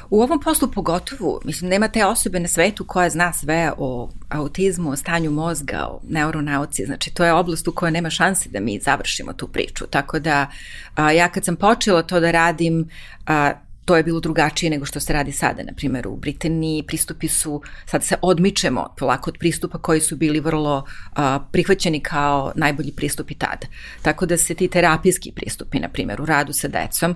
U 0.10 0.22
ovom 0.22 0.40
poslu 0.40 0.72
pogotovo, 0.72 1.42
mislim, 1.44 1.70
nema 1.70 1.88
te 1.88 2.06
osobe 2.06 2.40
na 2.40 2.48
svetu 2.48 2.86
koja 2.86 3.10
zna 3.10 3.34
sve 3.34 3.72
o 3.78 4.10
autizmu, 4.30 4.90
o 4.90 4.96
stanju 4.96 5.32
mozga, 5.32 5.88
o 5.90 6.00
neuronauci, 6.10 6.86
znači 6.86 7.14
to 7.14 7.26
je 7.26 7.34
oblast 7.34 7.68
u 7.68 7.72
kojoj 7.72 7.92
nema 7.92 8.10
šanse 8.10 8.50
da 8.50 8.60
mi 8.60 8.80
završimo 8.80 9.34
tu 9.34 9.48
priču, 9.48 9.86
tako 9.88 10.20
da 10.20 10.48
a, 10.96 11.12
ja 11.12 11.30
kad 11.30 11.46
sam 11.46 11.56
počela 11.56 12.04
to 12.04 12.20
da 12.20 12.32
radim, 12.32 12.90
a, 13.26 13.52
to 13.88 13.96
je 13.98 14.04
bilo 14.04 14.20
drugačije 14.20 14.70
nego 14.70 14.86
što 14.86 15.00
se 15.00 15.14
radi 15.14 15.32
sada. 15.32 15.64
Na 15.64 15.74
primjer, 15.74 16.08
u 16.08 16.16
Britaniji 16.16 16.84
pristupi 16.84 17.28
su, 17.28 17.62
sad 17.86 18.04
se 18.04 18.16
odmičemo 18.22 18.94
polako 18.98 19.30
od 19.30 19.38
pristupa 19.40 19.78
koji 19.78 20.02
su 20.02 20.16
bili 20.16 20.40
vrlo 20.40 20.78
uh, 20.78 21.24
prihvaćeni 21.52 22.00
kao 22.00 22.52
najbolji 22.56 22.92
pristupi 22.92 23.34
tada. 23.34 23.68
Tako 24.02 24.26
da 24.26 24.38
se 24.38 24.56
ti 24.56 24.68
terapijski 24.68 25.32
pristupi, 25.32 25.80
na 25.80 25.90
primjer, 25.90 26.22
u 26.22 26.26
radu 26.26 26.54
sa 26.54 26.68
decom, 26.68 27.16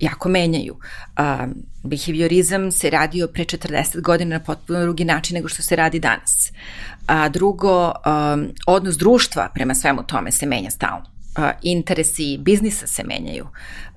jako 0.00 0.28
menjaju. 0.28 0.76
Um, 1.18 1.54
behaviorizam 1.84 2.70
se 2.72 2.90
radio 2.90 3.28
pre 3.28 3.44
40 3.44 4.00
godina 4.00 4.38
na 4.38 4.44
potpuno 4.44 4.80
drugi 4.80 5.04
način 5.04 5.34
nego 5.34 5.48
što 5.48 5.62
se 5.62 5.76
radi 5.76 6.00
danas. 6.00 6.52
A 7.06 7.28
drugo, 7.28 7.86
um, 7.86 8.48
odnos 8.66 8.96
društva 8.96 9.48
prema 9.54 9.74
svemu 9.74 10.02
tome 10.02 10.32
se 10.32 10.46
menja 10.46 10.70
stalno 10.70 11.09
a, 11.36 11.52
interesi 11.62 12.38
biznisa 12.38 12.86
se 12.86 13.02
menjaju, 13.04 13.46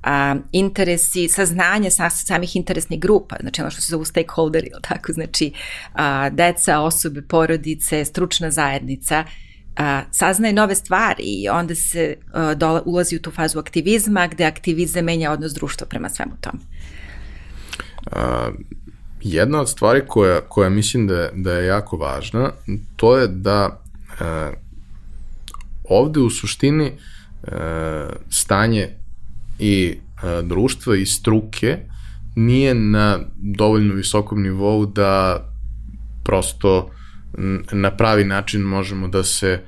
a, 0.04 0.36
interesi 0.52 1.28
saznanja 1.28 1.90
sa, 1.90 2.10
samih 2.10 2.56
interesnih 2.56 3.00
grupa, 3.00 3.36
znači 3.42 3.62
ono 3.62 3.72
što 3.72 3.82
se 3.82 3.92
zovu 3.92 4.06
stakeholderi, 4.06 4.68
ili 4.72 4.82
tako, 4.82 5.14
znači 5.14 5.52
a, 5.94 6.30
deca, 6.30 6.80
osobe, 6.80 7.22
porodice, 7.22 8.06
stručna 8.06 8.52
zajednica, 8.52 9.24
a, 9.78 10.02
saznaje 10.12 10.54
nove 10.54 10.76
stvari 10.76 11.24
i 11.24 11.50
onda 11.50 11.76
se 11.76 12.16
a, 12.34 12.54
dola, 12.54 12.82
ulazi 12.86 13.16
u 13.16 13.22
tu 13.22 13.32
fazu 13.32 13.60
aktivizma 13.60 14.28
gde 14.28 14.46
aktivizam 14.46 15.06
menja 15.06 15.32
odnos 15.32 15.54
društva 15.54 15.88
prema 15.88 16.10
svemu 16.10 16.32
tome. 16.42 16.60
A, 18.12 18.52
jedna 19.22 19.62
od 19.62 19.70
stvari 19.70 20.02
koja, 20.08 20.42
koja 20.42 20.70
mislim 20.70 21.08
da 21.08 21.30
da 21.34 21.54
je 21.54 21.68
jako 21.68 21.98
važna, 21.98 22.52
to 22.96 23.18
je 23.18 23.28
da 23.28 23.82
a, 24.20 24.52
ovde 25.84 26.20
u 26.20 26.30
suštini 26.30 26.86
E, 26.86 26.98
stanje 28.30 28.90
i 29.60 29.98
e, 30.24 30.42
društva 30.44 30.96
i 30.96 31.06
struke 31.06 31.78
nije 32.36 32.76
na 32.76 33.20
dovoljno 33.36 33.94
visokom 33.94 34.44
nivou 34.44 34.86
da 34.86 35.44
prosto 36.24 36.90
na 37.72 37.92
pravi 37.92 38.24
način 38.24 38.62
možemo 38.62 39.08
da 39.08 39.24
se 39.24 39.60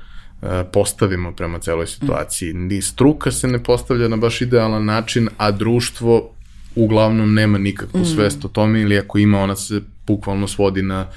e, 0.41 0.63
postavimo 0.73 1.31
prema 1.31 1.59
celoj 1.59 1.87
situaciji. 1.87 2.53
Ni 2.53 2.81
struka 2.81 3.31
se 3.31 3.47
ne 3.47 3.63
postavlja 3.63 4.07
na 4.07 4.17
baš 4.17 4.41
idealan 4.41 4.85
način, 4.85 5.29
a 5.37 5.51
društvo 5.51 6.31
uglavnom 6.75 7.33
nema 7.33 7.57
nikakvu 7.57 7.99
mm. 7.99 8.05
svest 8.05 8.45
o 8.45 8.47
tome 8.47 8.81
ili 8.81 8.97
ako 8.97 9.17
ima 9.17 9.39
ona 9.39 9.55
se 9.55 9.81
bukvalno 10.07 10.47
svodi 10.47 10.81
na 10.81 11.07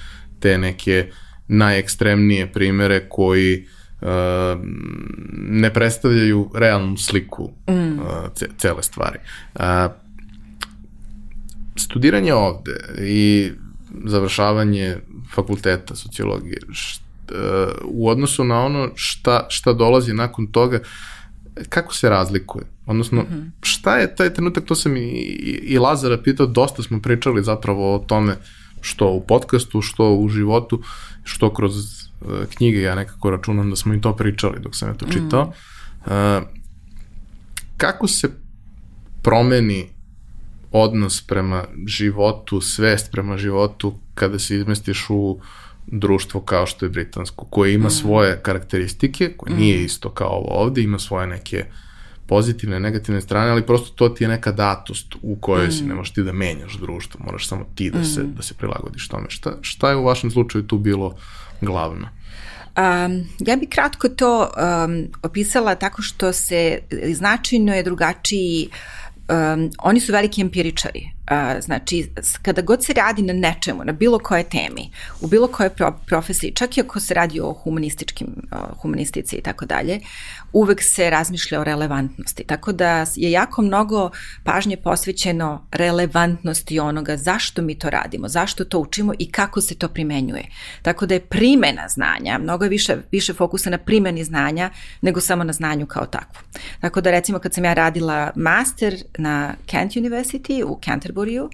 te 0.41 0.59
neke 0.59 1.11
najekstremnije 1.49 2.53
primere 2.53 3.09
koji 3.09 3.65
uh, 3.65 3.78
ne 5.33 5.73
predstavljaju 5.75 6.51
realnu 6.55 6.97
sliku 6.97 7.51
mm. 7.71 7.99
uh, 7.99 8.07
cele 8.59 8.83
stvari. 8.83 9.19
Uh, 9.55 9.63
studiranje 11.77 12.35
ovde 12.35 12.73
i 13.01 13.51
završavanje 14.05 14.97
fakulteta 15.35 15.97
sociologije 15.97 16.59
št, 16.73 17.03
uh, 17.31 17.39
u 17.85 18.09
odnosu 18.09 18.45
na 18.45 18.65
ono 18.65 18.91
šta, 18.95 19.47
šta 19.49 19.73
dolazi 19.73 20.13
nakon 20.13 20.47
toga, 20.47 20.81
kako 21.69 21.95
se 21.95 22.09
razlikuje? 22.09 22.65
Odnosno, 22.87 23.23
mm 23.23 23.27
-hmm. 23.27 23.51
šta 23.63 23.97
je 23.97 24.15
taj 24.15 24.35
trenutak, 24.35 24.65
to 24.65 24.75
sam 24.75 24.97
i, 24.97 25.01
i, 25.01 25.61
i 25.63 25.79
Lazara 25.79 26.19
pitao, 26.19 26.47
dosta 26.47 26.83
smo 26.83 27.01
pričali 27.01 27.43
zapravo 27.43 27.95
o 27.95 27.99
tome 27.99 28.37
što 28.81 29.09
u 29.09 29.21
podcastu, 29.27 29.83
što 29.83 30.15
u 30.15 30.29
životu, 30.29 30.83
što 31.25 31.55
kroz 31.55 32.08
knjige, 32.57 32.81
ja 32.81 32.95
nekako 32.95 33.31
računam 33.31 33.71
da 33.71 33.77
smo 33.77 33.95
i 33.95 34.01
to 34.01 34.17
pričali 34.17 34.61
dok 34.61 34.77
sam 34.77 34.89
ja 34.89 34.95
to 34.95 35.07
čitao. 35.07 35.45
Mm. 35.45 36.11
Uh, 36.11 36.49
kako 37.77 38.09
se 38.09 38.29
promeni 39.23 39.89
odnos 40.73 41.23
prema 41.27 41.65
životu, 41.87 42.61
svest 42.61 43.13
prema 43.13 43.37
životu 43.39 43.95
kada 44.15 44.39
se 44.39 44.57
izmestiš 44.57 45.07
u 45.09 45.41
društvo 45.87 46.41
kao 46.41 46.67
što 46.67 46.87
je 46.87 46.91
britansko, 46.91 47.45
koje 47.45 47.75
ima 47.75 47.87
mm. 47.87 47.91
svoje 47.91 48.41
karakteristike, 48.43 49.33
koje 49.37 49.55
mm. 49.55 49.59
nije 49.59 49.85
isto 49.85 50.11
kao 50.11 50.29
ovo 50.29 50.49
ovde, 50.49 50.83
ima 50.83 50.99
svoje 50.99 51.27
neke 51.27 51.65
pozitivne, 52.27 52.81
negativne 52.81 53.21
strane, 53.21 53.51
ali 53.51 53.67
prosto 53.67 53.95
to 53.95 54.09
ti 54.09 54.25
je 54.25 54.29
neka 54.29 54.53
datost 54.53 55.15
u 55.23 55.37
kojoj 55.37 55.67
mm. 55.67 55.73
si, 55.73 55.85
ne 55.85 55.95
možeš 55.95 56.15
ti 56.15 56.23
da 56.23 56.33
menjaš 56.33 56.79
društvo, 56.79 57.21
moraš 57.25 57.49
samo 57.49 57.67
ti 57.75 57.91
da, 57.91 57.99
mm. 57.99 58.05
se, 58.05 58.23
da 58.23 58.43
se 58.43 58.55
prilagodiš 58.55 59.09
tome. 59.09 59.27
Šta, 59.29 59.59
šta 59.61 59.91
je 59.91 59.97
u 59.97 60.05
vašem 60.05 60.31
slučaju 60.31 60.67
tu 60.67 60.79
bilo 60.79 61.17
glavno? 61.61 62.09
Um, 62.79 63.25
ja 63.39 63.57
bih 63.57 63.69
kratko 63.69 64.09
to 64.09 64.41
um, 64.41 65.09
opisala 65.23 65.75
tako 65.75 66.03
što 66.03 66.33
se 66.33 66.81
značajno 67.13 67.75
je 67.75 67.83
drugačiji 67.83 68.69
um, 69.29 69.71
oni 69.79 70.01
su 70.01 70.13
veliki 70.13 70.41
empiričari. 70.41 71.11
Znači, 71.61 72.11
kada 72.43 72.63
god 72.63 72.85
se 72.85 72.93
radi 72.93 73.23
na 73.23 73.33
nečemu, 73.33 73.85
na 73.85 73.93
bilo 73.93 74.19
koje 74.19 74.45
temi, 74.45 74.91
u 75.21 75.27
bilo 75.27 75.49
koje 75.49 75.71
pro 75.71 75.99
profesiji, 76.07 76.53
čak 76.55 76.77
i 76.77 76.81
ako 76.81 77.01
se 77.01 77.15
radi 77.15 77.41
o 77.41 77.53
humanističkim, 77.53 78.29
humanistici 78.83 79.37
i 79.37 79.43
tako 79.43 79.67
dalje, 79.67 80.01
uvek 80.53 80.83
se 80.83 81.11
razmišlja 81.11 81.61
o 81.61 81.65
relevantnosti. 81.65 82.45
Tako 82.45 82.73
da 82.73 83.07
je 83.15 83.31
jako 83.31 83.63
mnogo 83.63 84.11
pažnje 84.45 84.77
posvećeno 84.77 85.67
relevantnosti 85.73 86.79
onoga 86.81 87.17
zašto 87.17 87.63
mi 87.63 87.79
to 87.79 87.91
radimo, 87.91 88.29
zašto 88.29 88.65
to 88.65 88.79
učimo 88.79 89.13
i 89.19 89.33
kako 89.33 89.61
se 89.61 89.75
to 89.75 89.89
primenjuje. 89.89 90.45
Tako 90.83 91.07
da 91.07 91.15
je 91.15 91.21
primena 91.21 91.89
znanja, 91.89 92.39
mnogo 92.39 92.65
je 92.65 92.69
više, 92.69 92.97
više 93.13 93.35
fokusa 93.35 93.71
na 93.71 93.79
primeni 93.79 94.25
znanja 94.25 94.71
nego 95.01 95.21
samo 95.21 95.45
na 95.45 95.53
znanju 95.53 95.87
kao 95.87 96.07
takvu. 96.07 96.41
Tako 96.81 97.01
da 97.01 97.11
recimo 97.11 97.39
kad 97.39 97.55
sam 97.55 97.65
ja 97.65 97.75
radila 97.75 98.31
master 98.35 98.97
na 99.19 99.55
Kent 99.67 99.93
University 99.93 100.65
u 100.65 100.79
Canterburyu, 101.19 101.51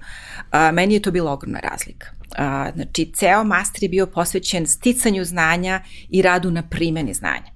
a, 0.50 0.72
meni 0.72 0.94
je 0.94 1.02
to 1.02 1.10
bila 1.10 1.32
ogromna 1.32 1.60
razlika. 1.60 2.06
A, 2.38 2.70
znači, 2.74 3.12
ceo 3.14 3.44
master 3.44 3.82
je 3.82 3.88
bio 3.88 4.06
posvećen 4.06 4.66
sticanju 4.66 5.24
znanja 5.24 5.80
i 6.10 6.22
radu 6.22 6.50
na 6.50 6.62
primjeni 6.62 7.14
znanja. 7.14 7.54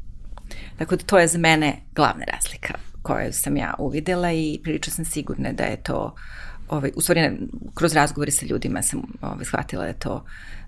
Tako 0.79 0.97
da 0.97 1.05
to 1.05 1.19
je 1.19 1.29
za 1.29 1.39
mene 1.39 1.77
glavna 1.95 2.25
razlika 2.33 2.75
koju 3.03 3.33
sam 3.33 3.57
ja 3.57 3.75
uvidela 3.79 4.33
i 4.33 4.61
prilično 4.63 4.93
sam 4.93 5.05
sigurna 5.05 5.53
da 5.53 5.65
je 5.65 5.83
to, 5.83 6.15
ovaj, 6.69 6.91
u 6.97 7.01
stvari 7.01 7.31
kroz 7.75 7.93
razgovore 7.93 8.31
sa 8.31 8.47
ljudima 8.47 8.83
sam 8.83 9.03
ovaj, 9.21 9.45
shvatila 9.45 9.83
da 9.83 9.89
je 9.89 9.99
to 9.99 10.25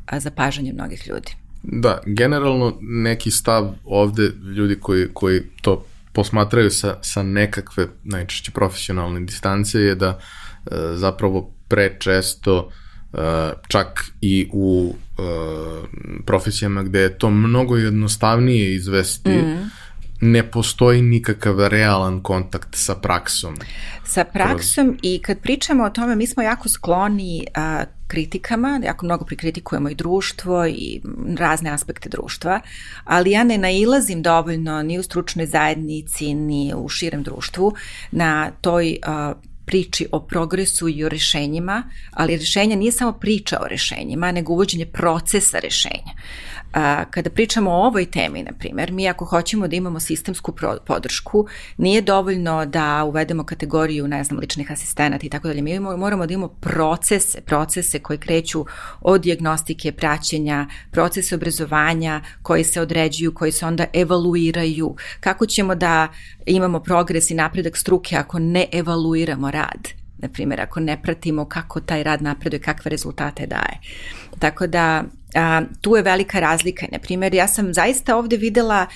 a, 0.06 0.20
zapažanje 0.20 0.72
mnogih 0.72 1.08
ljudi. 1.08 1.32
Da, 1.62 2.00
generalno 2.06 2.78
neki 2.80 3.30
stav 3.30 3.74
ovde 3.84 4.30
ljudi 4.56 4.78
koji, 4.80 5.08
koji 5.12 5.42
to 5.62 5.84
posmatraju 6.12 6.70
sa, 6.70 6.96
sa 7.02 7.22
nekakve 7.22 7.86
najčešće 8.04 8.50
profesionalne 8.52 9.20
distance 9.20 9.78
je 9.78 9.94
da 9.94 10.08
e, 10.08 10.22
zapravo 10.94 11.50
prečesto 11.68 12.70
e, 13.12 13.16
čak 13.68 14.04
i 14.20 14.48
u 14.52 14.94
e, 14.94 15.22
profesijama 16.26 16.82
gde 16.82 17.00
je 17.00 17.18
to 17.18 17.30
mnogo 17.30 17.76
jednostavnije 17.76 18.74
izvesti 18.74 19.30
mm 19.30 19.70
ne 20.20 20.50
postoji 20.50 21.02
nikakav 21.02 21.68
realan 21.68 22.20
kontakt 22.22 22.68
sa 22.72 22.94
praksom. 22.94 23.56
Sa 24.04 24.24
praksom 24.24 24.86
Kroz... 24.86 24.98
i 25.02 25.18
kad 25.22 25.38
pričamo 25.38 25.84
o 25.84 25.90
tome, 25.90 26.16
mi 26.16 26.26
smo 26.26 26.42
jako 26.42 26.68
skloni 26.68 27.46
a, 27.54 27.84
kritikama, 28.06 28.80
jako 28.84 29.06
mnogo 29.06 29.24
prikritikujemo 29.24 29.88
i 29.88 29.94
društvo 29.94 30.66
i 30.66 31.00
razne 31.38 31.70
aspekte 31.70 32.08
društva, 32.08 32.60
ali 33.04 33.30
ja 33.30 33.44
ne 33.44 33.58
nailazim 33.58 34.22
dovoljno 34.22 34.82
ni 34.82 34.98
u 34.98 35.02
stručnoj 35.02 35.46
zajednici, 35.46 36.34
ni 36.34 36.72
u 36.76 36.88
širem 36.88 37.22
društvu 37.22 37.74
na 38.10 38.50
toj 38.60 38.96
a, 39.02 39.32
priči 39.70 40.06
o 40.12 40.20
progresu 40.20 40.88
i 40.88 41.04
o 41.04 41.08
rešenjima, 41.08 41.82
ali 42.10 42.36
rešenja 42.36 42.76
nije 42.76 42.92
samo 42.92 43.12
priča 43.12 43.60
o 43.62 43.68
rešenjima, 43.68 44.32
nego 44.32 44.52
uvođenje 44.52 44.86
procesa 44.86 45.58
rešenja. 45.58 46.14
A, 46.72 47.04
kada 47.10 47.30
pričamo 47.30 47.70
o 47.70 47.86
ovoj 47.86 48.06
temi, 48.06 48.42
na 48.42 48.52
primjer, 48.58 48.92
mi 48.92 49.08
ako 49.08 49.24
hoćemo 49.24 49.68
da 49.68 49.76
imamo 49.76 50.00
sistemsku 50.00 50.54
podršku, 50.86 51.46
nije 51.76 52.02
dovoljno 52.02 52.66
da 52.66 53.04
uvedemo 53.04 53.44
kategoriju, 53.44 54.08
ne 54.08 54.24
znam, 54.24 54.40
ličnih 54.40 54.72
asistenata 54.72 55.26
i 55.26 55.28
tako 55.28 55.48
dalje. 55.48 55.62
Mi 55.62 55.80
moramo 55.80 56.26
da 56.26 56.34
imamo 56.34 56.48
procese, 56.48 57.40
procese 57.40 57.98
koji 57.98 58.18
kreću 58.18 58.64
od 59.00 59.20
diagnostike, 59.20 59.92
praćenja, 59.92 60.66
procese 60.90 61.34
obrazovanja 61.34 62.20
koji 62.42 62.64
se 62.64 62.80
određuju, 62.80 63.34
koji 63.34 63.52
se 63.52 63.66
onda 63.66 63.84
evaluiraju. 63.92 64.96
Kako 65.20 65.46
ćemo 65.46 65.74
da 65.74 66.08
imamo 66.46 66.80
progres 66.80 67.30
i 67.30 67.34
napredak 67.34 67.76
struke 67.76 68.16
ako 68.16 68.38
ne 68.38 68.66
evaluiramo 68.72 69.50
rad? 69.50 70.00
na 70.22 70.28
primjer, 70.28 70.60
ako 70.60 70.80
ne 70.80 71.02
pratimo 71.02 71.44
kako 71.44 71.80
taj 71.80 72.02
rad 72.02 72.22
napreduje, 72.22 72.60
kakve 72.60 72.90
rezultate 72.90 73.46
daje. 73.46 73.80
Tako 74.38 74.66
da 74.66 75.04
a, 75.34 75.62
tu 75.80 75.96
je 75.96 76.02
velika 76.02 76.40
razlika. 76.40 76.86
Na 76.92 76.98
primjer, 76.98 77.34
ja 77.34 77.48
sam 77.48 77.74
zaista 77.74 78.16
ovde 78.16 78.36
videla 78.36 78.86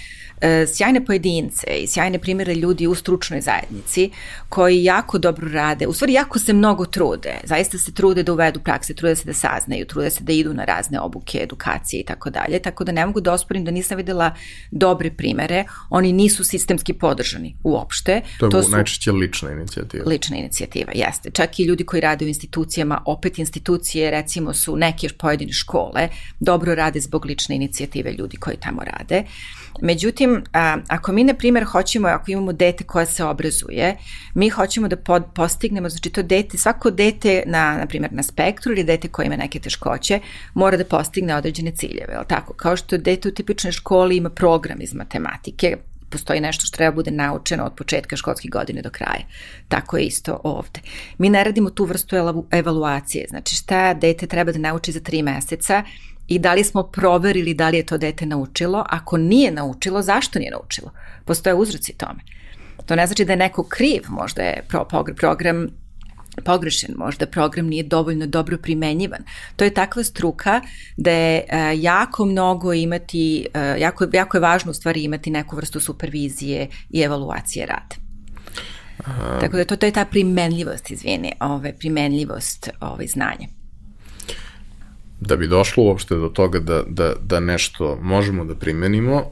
sjajne 0.77 1.05
pojedince 1.05 1.67
i 1.67 1.87
sjajne 1.87 2.19
primjere 2.19 2.55
ljudi 2.55 2.87
u 2.87 2.95
stručnoj 2.95 3.41
zajednici 3.41 4.11
koji 4.49 4.85
jako 4.85 5.19
dobro 5.19 5.49
rade, 5.49 5.87
u 5.87 5.93
stvari 5.93 6.13
jako 6.13 6.39
se 6.39 6.53
mnogo 6.53 6.87
trude, 6.87 7.35
zaista 7.45 7.79
se 7.79 7.93
trude 7.93 8.23
da 8.23 8.33
uvedu 8.33 8.61
prakse, 8.61 8.95
trude 8.95 9.17
se 9.17 9.25
da 9.25 9.33
saznaju, 9.33 9.87
trude 9.87 10.11
se 10.11 10.25
da 10.25 10.33
idu 10.33 10.55
na 10.55 10.65
razne 10.65 11.01
obuke, 11.01 11.39
edukacije 11.43 12.01
i 12.01 12.05
tako 12.05 12.31
dalje, 12.31 12.59
tako 12.59 12.85
da 12.85 12.93
ne 12.93 13.07
mogu 13.07 13.21
da 13.21 13.33
osporim 13.33 13.65
da 13.65 13.71
nisam 13.71 13.97
videla 13.97 14.35
dobre 14.71 15.11
primere, 15.11 15.65
oni 15.91 16.13
nisu 16.13 16.45
sistemski 16.45 16.93
podržani 16.93 17.57
uopšte. 17.63 18.21
To 18.39 18.47
je 18.47 18.51
to 18.51 18.63
su, 18.63 18.71
najčešće 18.71 19.13
lična 19.13 19.53
inicijativa. 19.53 20.05
Lična 20.07 20.37
inicijativa, 20.37 20.93
jeste. 20.95 21.31
Čak 21.31 21.59
i 21.59 21.65
ljudi 21.65 21.85
koji 21.85 22.01
rade 22.01 22.25
u 22.25 22.29
institucijama, 22.29 23.03
opet 23.07 23.39
institucije 23.39 24.11
recimo 24.11 24.55
su 24.55 24.77
neke 24.77 25.09
pojedine 25.19 25.53
škole, 25.53 26.09
dobro 26.41 26.75
rade 26.75 27.01
zbog 27.01 27.25
lične 27.25 27.57
inicijative 27.57 28.13
ljudi 28.13 28.37
koji 28.37 28.57
tamo 28.57 28.83
rade. 28.85 29.25
Međutim, 29.81 30.45
a, 30.53 30.77
ako 30.89 31.13
mi, 31.13 31.25
na 31.25 31.35
primjer, 31.35 31.65
hoćemo, 31.65 32.09
ako 32.09 32.31
imamo 32.31 32.53
dete 32.53 32.85
koje 32.85 33.07
se 33.07 33.25
obrazuje, 33.25 33.97
mi 34.35 34.49
hoćemo 34.49 34.89
da 34.89 34.97
pod, 34.97 35.25
postignemo, 35.35 35.89
znači 35.89 36.11
to 36.11 36.23
dete, 36.23 36.59
svako 36.59 36.91
dete 36.91 37.43
na, 37.47 37.77
na 37.79 37.87
primjer, 37.87 38.13
na 38.13 38.23
spektru 38.23 38.73
ili 38.73 38.85
dete 38.85 39.09
koje 39.09 39.27
ima 39.27 39.37
neke 39.37 39.61
teškoće, 39.61 40.21
mora 40.55 40.77
da 40.77 40.85
postigne 40.85 41.37
određene 41.37 41.71
ciljeve, 41.71 42.15
ali 42.17 42.27
tako? 42.29 42.53
Kao 42.53 42.77
što 42.77 42.99
dete 42.99 43.29
u 43.29 43.33
tipičnoj 43.33 43.73
školi 43.73 44.17
ima 44.17 44.31
program 44.31 44.81
iz 44.81 44.95
matematike, 44.95 45.77
postoji 46.11 46.41
nešto 46.41 46.67
što 46.67 46.77
treba 46.77 46.95
bude 46.95 47.11
naučeno 47.11 47.65
od 47.65 47.75
početka 47.75 48.17
školske 48.17 48.49
godine 48.49 48.83
do 48.83 48.91
kraja. 48.91 49.25
Tako 49.69 49.97
je 49.97 50.05
isto 50.05 50.41
ovde. 50.45 50.81
Mi 51.19 51.31
ne 51.31 51.45
radimo 51.45 51.71
tu 51.71 51.85
vrstu 51.85 52.17
evaluacije, 52.51 53.27
znači 53.29 53.57
šta 53.57 53.95
dete 53.95 54.27
treba 54.27 54.53
da 54.53 54.59
nauči 54.59 54.93
za 54.93 55.01
tri 55.01 55.23
meseca 55.23 55.83
i 56.29 56.39
da 56.39 56.55
li 56.55 56.65
smo 56.65 56.83
proverili 56.83 57.55
da 57.55 57.69
li 57.69 57.77
je 57.77 57.87
to 57.87 57.99
dete 57.99 58.27
naučilo, 58.27 58.85
ako 58.89 59.17
nije 59.17 59.51
naučilo, 59.51 60.03
zašto 60.03 60.39
nije 60.39 60.51
naučilo? 60.51 60.93
Postoje 61.25 61.55
uzroci 61.55 61.93
tome. 61.93 62.21
To 62.87 62.97
ne 62.97 63.07
znači 63.07 63.25
da 63.25 63.33
je 63.33 63.37
neko 63.37 63.63
kriv, 63.63 64.03
možda 64.09 64.43
je 64.43 64.63
pro, 64.69 64.87
program 65.17 65.69
pogrešen, 66.45 66.95
možda 66.99 67.27
program 67.27 67.67
nije 67.67 67.83
dovoljno 67.83 68.27
dobro 68.27 68.59
primenjivan. 68.59 69.21
To 69.57 69.65
je 69.65 69.75
takva 69.75 70.05
struka 70.05 70.61
da 70.97 71.11
je 71.11 71.45
e, 71.49 71.73
jako 71.77 72.25
mnogo 72.25 72.73
imati, 72.73 73.47
e, 73.55 73.77
jako, 73.79 74.07
jako 74.13 74.37
je 74.37 74.41
važno 74.41 74.71
u 74.71 74.75
stvari 74.75 75.05
imati 75.05 75.31
neku 75.31 75.57
vrstu 75.57 75.81
supervizije 75.81 76.69
i 76.91 77.01
evaluacije 77.01 77.67
rada. 77.67 77.97
Aha. 79.05 79.39
Tako 79.41 79.57
da 79.57 79.65
to, 79.65 79.77
to 79.77 79.87
je 79.87 79.93
ta 79.93 80.05
primenljivost, 80.05 80.91
izvini, 80.91 81.33
ove, 81.41 81.73
primenljivost 81.79 82.71
ove, 82.81 83.07
znanja 83.07 83.54
da 85.27 85.37
bi 85.37 85.49
došlo 85.49 85.85
uopšte 85.85 86.15
do 86.15 86.29
toga 86.29 86.59
da, 86.61 86.83
da, 86.87 87.15
da 87.23 87.41
nešto 87.41 87.99
možemo 88.03 88.45
da 88.45 88.55
primenimo, 88.55 89.23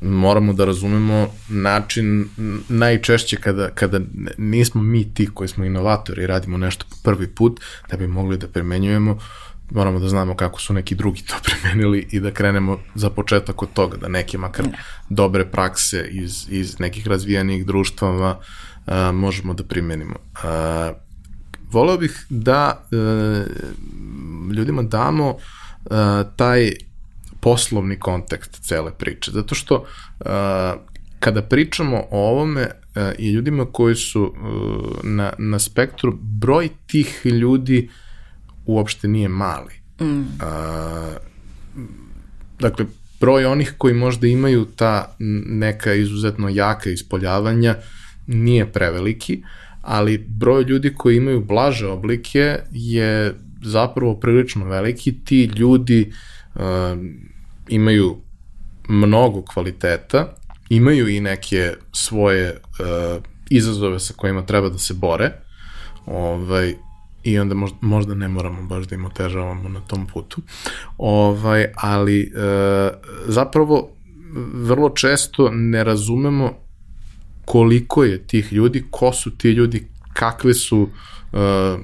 moramo 0.00 0.52
da 0.52 0.64
razumemo 0.64 1.28
način 1.48 2.28
najčešće 2.68 3.36
kada, 3.36 3.70
kada 3.70 4.00
nismo 4.38 4.82
mi 4.82 5.14
ti 5.14 5.28
koji 5.34 5.48
smo 5.48 5.64
inovatori 5.64 6.22
i 6.22 6.26
radimo 6.26 6.58
nešto 6.58 6.84
po 6.90 6.96
prvi 7.04 7.28
put, 7.28 7.60
da 7.90 7.96
bi 7.96 8.06
mogli 8.06 8.38
da 8.38 8.48
primenjujemo, 8.48 9.18
moramo 9.70 10.00
da 10.00 10.08
znamo 10.08 10.36
kako 10.36 10.60
su 10.60 10.74
neki 10.74 10.94
drugi 10.94 11.22
to 11.22 11.34
primenili 11.50 12.06
i 12.10 12.20
da 12.20 12.30
krenemo 12.30 12.78
za 12.94 13.10
početak 13.10 13.62
od 13.62 13.72
toga, 13.72 13.96
da 13.96 14.08
neke 14.08 14.38
makar 14.38 14.66
ne. 14.66 14.72
dobre 15.08 15.44
prakse 15.44 16.08
iz, 16.10 16.46
iz 16.50 16.78
nekih 16.78 17.06
razvijenih 17.06 17.66
društvama 17.66 18.36
a, 18.86 19.12
možemo 19.12 19.54
da 19.54 19.64
primenimo. 19.64 20.14
A, 20.42 20.92
voleo 21.72 21.98
bih 21.98 22.26
da 22.28 22.84
e, 22.92 22.96
ljudima 24.54 24.82
damo 24.82 25.36
e, 25.36 25.88
taj 26.36 26.72
poslovni 27.40 27.98
kontekst 27.98 28.62
cele 28.62 28.92
priče, 28.98 29.30
zato 29.30 29.54
što 29.54 29.84
e, 30.20 30.24
kada 31.18 31.42
pričamo 31.42 32.04
o 32.10 32.28
ovome 32.30 32.60
e, 32.60 33.14
i 33.18 33.30
ljudima 33.32 33.66
koji 33.72 33.94
su 33.94 34.34
e, 34.34 35.06
na, 35.06 35.32
na 35.38 35.58
spektru, 35.58 36.18
broj 36.20 36.68
tih 36.86 37.20
ljudi 37.24 37.88
uopšte 38.66 39.08
nije 39.08 39.28
mali. 39.28 39.74
Mm. 40.00 40.22
A, 40.40 41.14
dakle, 42.60 42.86
broj 43.20 43.44
onih 43.44 43.74
koji 43.78 43.94
možda 43.94 44.26
imaju 44.26 44.64
ta 44.64 45.16
neka 45.46 45.94
izuzetno 45.94 46.48
jaka 46.48 46.90
ispoljavanja 46.90 47.76
nije 48.26 48.72
preveliki, 48.72 49.42
ali 49.90 50.18
broj 50.28 50.62
ljudi 50.62 50.94
koji 50.94 51.16
imaju 51.16 51.44
blaže 51.44 51.86
oblike 51.86 52.58
je 52.70 53.34
zapravo 53.62 54.14
prilično 54.14 54.64
veliki. 54.64 55.24
Ti 55.24 55.44
ljudi 55.44 56.12
uh, 56.54 56.60
imaju 57.68 58.16
mnogo 58.88 59.42
kvaliteta, 59.42 60.34
imaju 60.68 61.08
i 61.08 61.20
neke 61.20 61.72
svoje 61.92 62.50
uh, 62.50 63.22
izazove 63.50 64.00
sa 64.00 64.14
kojima 64.16 64.46
treba 64.46 64.68
da 64.68 64.78
se 64.78 64.94
bore, 64.94 65.32
ovaj, 66.06 66.74
i 67.22 67.38
onda 67.38 67.54
možda, 67.54 67.78
možda 67.80 68.14
ne 68.14 68.28
moramo 68.28 68.62
baš 68.62 68.86
da 68.86 68.94
im 68.94 69.04
otežavamo 69.04 69.68
na 69.68 69.80
tom 69.80 70.06
putu. 70.06 70.42
Ovaj, 70.98 71.66
ali 71.76 72.20
e, 72.20 72.30
zapravo 73.26 73.88
vrlo 74.54 74.90
često 74.90 75.50
ne 75.52 75.84
razumemo 75.84 76.69
koliko 77.50 78.04
je 78.04 78.26
tih 78.26 78.52
ljudi, 78.52 78.84
ko 78.90 79.12
su 79.12 79.30
ti 79.36 79.50
ljudi, 79.50 79.88
kakve 80.12 80.54
su 80.54 80.88
uh, 81.32 81.80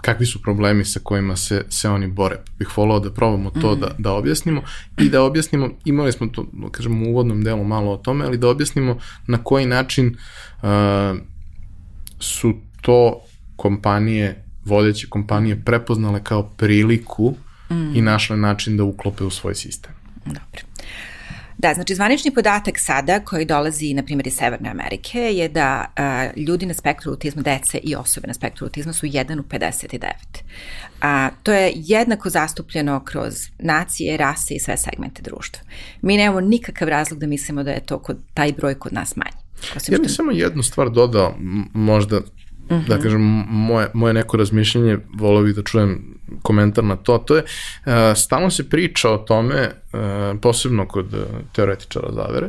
kakvi 0.00 0.26
su 0.26 0.42
problemi 0.42 0.84
sa 0.84 1.00
kojima 1.02 1.36
se, 1.36 1.64
se 1.68 1.88
oni 1.88 2.06
bore. 2.06 2.36
Bih 2.58 2.78
volao 2.78 3.00
da 3.00 3.10
probamo 3.10 3.50
to 3.50 3.74
mm. 3.74 3.80
da, 3.80 3.94
da 3.98 4.12
objasnimo 4.12 4.62
i 4.98 5.08
da 5.08 5.22
objasnimo, 5.22 5.70
imali 5.84 6.12
smo 6.12 6.26
to, 6.26 6.46
da 6.52 6.68
kažemo, 6.68 7.06
u 7.06 7.10
uvodnom 7.10 7.44
delu 7.44 7.64
malo 7.64 7.92
o 7.92 7.96
tome, 7.96 8.24
ali 8.24 8.38
da 8.38 8.48
objasnimo 8.48 8.98
na 9.26 9.44
koji 9.44 9.66
način 9.66 10.16
uh, 10.62 11.18
su 12.20 12.54
to 12.80 13.20
kompanije, 13.56 14.44
vodeće 14.64 15.06
kompanije 15.10 15.62
prepoznale 15.64 16.24
kao 16.24 16.42
priliku 16.42 17.34
mm. 17.70 17.96
i 17.96 18.02
našle 18.02 18.36
način 18.36 18.76
da 18.76 18.84
uklope 18.84 19.24
u 19.24 19.30
svoj 19.30 19.54
sistem. 19.54 19.92
Dobro. 20.24 20.71
Da, 21.62 21.74
znači 21.74 21.94
zvanični 21.94 22.30
podatak 22.30 22.78
sada 22.78 23.20
koji 23.20 23.44
dolazi, 23.44 23.94
na 23.94 24.02
primjer, 24.02 24.26
iz 24.26 24.34
Severne 24.34 24.68
Amerike 24.68 25.18
je 25.18 25.48
da 25.48 25.84
a, 25.96 26.28
ljudi 26.36 26.66
na 26.66 26.74
spektru 26.74 27.10
autizma, 27.10 27.42
dece 27.42 27.78
i 27.78 27.94
osobe 27.96 28.26
na 28.26 28.34
spektru 28.34 28.66
autizma 28.66 28.92
su 28.92 29.06
1 29.06 29.40
u 29.40 29.42
59. 29.42 29.98
A, 31.00 31.30
to 31.42 31.52
je 31.52 31.72
jednako 31.74 32.30
zastupljeno 32.30 33.00
kroz 33.04 33.34
nacije, 33.58 34.16
rase 34.16 34.54
i 34.54 34.60
sve 34.60 34.76
segmente 34.76 35.22
društva. 35.22 35.62
Mi 36.02 36.16
nemamo 36.16 36.40
nikakav 36.40 36.88
razlog 36.88 37.20
da 37.20 37.26
mislimo 37.26 37.62
da 37.62 37.70
je 37.70 37.86
to 37.86 37.98
kod, 37.98 38.18
taj 38.34 38.52
broj 38.52 38.74
kod 38.74 38.92
nas 38.92 39.16
manji. 39.16 39.36
Osim 39.76 39.94
ja 39.94 39.98
bih 39.98 40.08
što... 40.08 40.16
samo 40.16 40.32
jednu 40.32 40.62
stvar 40.62 40.90
dodao, 40.90 41.34
možda 41.72 42.20
Uh 42.62 42.78
-huh. 42.78 42.88
Da 42.88 42.94
mhm. 42.94 43.02
kažem, 43.02 43.20
moje, 43.48 43.86
moje 43.94 44.14
neko 44.14 44.36
razmišljenje, 44.36 44.98
volio 45.18 45.42
bih 45.42 45.54
da 45.54 45.62
čujem 45.62 46.18
komentar 46.42 46.84
na 46.84 46.96
to, 46.96 47.18
to 47.18 47.36
je, 47.36 47.42
uh, 47.42 47.92
stalno 48.16 48.50
se 48.50 48.68
priča 48.68 49.10
o 49.10 49.18
tome, 49.18 49.70
posebno 50.40 50.88
kod 50.88 51.14
uh, 51.14 51.20
teoretičara 51.52 52.12
zavere, 52.12 52.48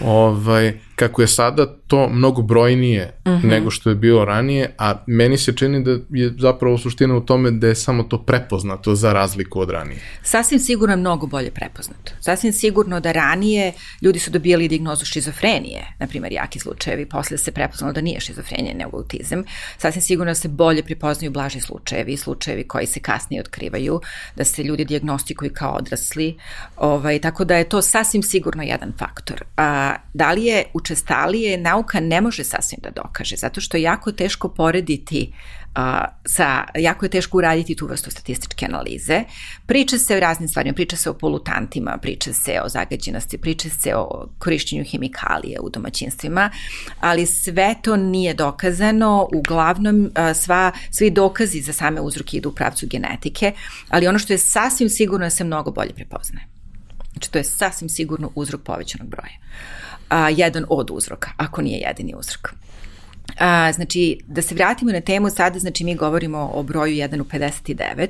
ovaj, 0.00 0.72
kako 0.96 1.22
je 1.22 1.28
sada 1.28 1.66
to 1.86 2.08
mnogo 2.08 2.42
brojnije 2.42 3.14
uh 3.24 3.32
mhm. 3.32 3.46
-huh. 3.46 3.50
nego 3.50 3.70
što 3.70 3.90
je 3.90 3.96
bilo 3.96 4.24
ranije, 4.24 4.74
a 4.78 5.02
meni 5.06 5.38
se 5.38 5.52
čini 5.56 5.84
da 5.84 5.90
je 6.10 6.34
zapravo 6.38 6.78
suština 6.78 7.16
u 7.16 7.20
tome 7.20 7.50
da 7.50 7.66
je 7.66 7.74
samo 7.74 8.02
to 8.02 8.22
prepoznato 8.22 8.94
za 8.94 9.12
razliku 9.12 9.60
od 9.60 9.70
ranije. 9.70 10.00
Sasvim 10.22 10.60
sigurno 10.60 10.92
je 10.92 10.96
mnogo 10.96 11.26
bolje 11.26 11.50
prepoznato. 11.50 12.12
Sasvim 12.20 12.52
sigurno 12.52 13.00
da 13.00 13.12
ranije 13.12 13.72
ljudi 14.02 14.18
su 14.18 14.30
dobijali 14.30 14.68
dignozu 14.68 15.04
šizofrenije, 15.04 15.86
na 15.98 16.06
primjer 16.06 16.32
jaki 16.32 16.58
slučajevi, 16.58 17.06
posle 17.06 17.38
se 17.38 17.52
prepoznalo 17.52 17.92
da 17.92 18.00
nije 18.00 18.20
šizofrenija 18.20 18.74
nego 18.74 18.96
autizam. 18.96 19.44
Sasvim 19.78 20.02
sigurno 20.02 20.30
da 20.30 20.34
se 20.34 20.48
bolje 20.48 20.82
prepoznaju 20.82 21.30
blaži 21.30 21.60
slučajevi, 21.60 22.16
slučajevi 22.16 22.68
koji 22.68 22.86
se 22.86 23.00
kasnije 23.00 23.40
otkrivaju, 23.40 24.00
da 24.36 24.44
se 24.44 24.62
ljudi 24.62 24.84
diagnostikuju 24.84 25.50
kao 25.54 25.72
odrasli, 25.72 26.36
ovaj, 26.84 27.18
tako 27.18 27.44
da 27.44 27.56
je 27.56 27.68
to 27.68 27.82
sasvim 27.82 28.22
sigurno 28.22 28.62
jedan 28.62 28.92
faktor. 28.98 29.44
A, 29.56 29.94
da 30.14 30.32
li 30.32 30.44
je 30.44 30.64
učestalije, 30.74 31.58
nauka 31.58 32.00
ne 32.00 32.20
može 32.20 32.44
sasvim 32.44 32.80
da 32.82 32.90
dokaže, 32.90 33.36
zato 33.36 33.60
što 33.60 33.76
je 33.76 33.82
jako 33.82 34.12
teško 34.12 34.48
porediti 34.48 35.32
a, 35.74 36.04
sa, 36.26 36.64
jako 36.78 37.04
je 37.04 37.10
teško 37.10 37.38
uraditi 37.38 37.76
tu 37.76 37.86
vrstu 37.86 38.10
statističke 38.10 38.66
analize. 38.66 39.24
Priča 39.66 39.98
se 39.98 40.16
o 40.16 40.20
raznim 40.20 40.48
stvarima, 40.48 40.74
priča 40.74 40.96
se 40.96 41.10
o 41.10 41.14
polutantima, 41.14 41.98
priča 42.02 42.32
se 42.32 42.60
o 42.64 42.68
zagađenosti, 42.68 43.38
priča 43.38 43.68
se 43.68 43.94
o 43.96 44.28
korišćenju 44.38 44.84
hemikalije 44.90 45.60
u 45.60 45.70
domaćinstvima, 45.70 46.50
ali 47.00 47.26
sve 47.26 47.74
to 47.82 47.96
nije 47.96 48.34
dokazano, 48.34 49.28
uglavnom 49.34 50.10
a, 50.14 50.34
sva, 50.34 50.72
svi 50.90 51.10
dokazi 51.10 51.60
za 51.60 51.72
same 51.72 52.00
uzroke 52.00 52.36
idu 52.36 52.48
u 52.48 52.52
pravcu 52.54 52.86
genetike, 52.90 53.52
ali 53.88 54.06
ono 54.06 54.18
što 54.18 54.32
je 54.32 54.38
sasvim 54.38 54.88
sigurno 54.88 55.26
je 55.26 55.26
da 55.26 55.30
se 55.36 55.44
mnogo 55.44 55.70
bolje 55.70 55.92
prepoznaje. 55.94 56.53
Znači 57.14 57.30
to 57.30 57.38
je 57.38 57.44
sasvim 57.44 57.88
sigurno 57.88 58.30
uzrok 58.34 58.62
povećanog 58.62 59.08
broja. 59.08 59.38
A, 60.08 60.28
jedan 60.28 60.64
od 60.68 60.90
uzroka, 60.92 61.30
ako 61.36 61.62
nije 61.62 61.78
jedini 61.78 62.14
uzrok. 62.18 62.54
A, 63.38 63.72
znači, 63.72 64.18
da 64.26 64.42
se 64.42 64.54
vratimo 64.54 64.92
na 64.92 65.00
temu, 65.00 65.30
sada 65.30 65.58
znači 65.58 65.84
mi 65.84 65.94
govorimo 65.94 66.50
o 66.54 66.62
broju 66.62 66.94
1 66.94 67.20
u 67.20 67.24
59. 67.24 68.08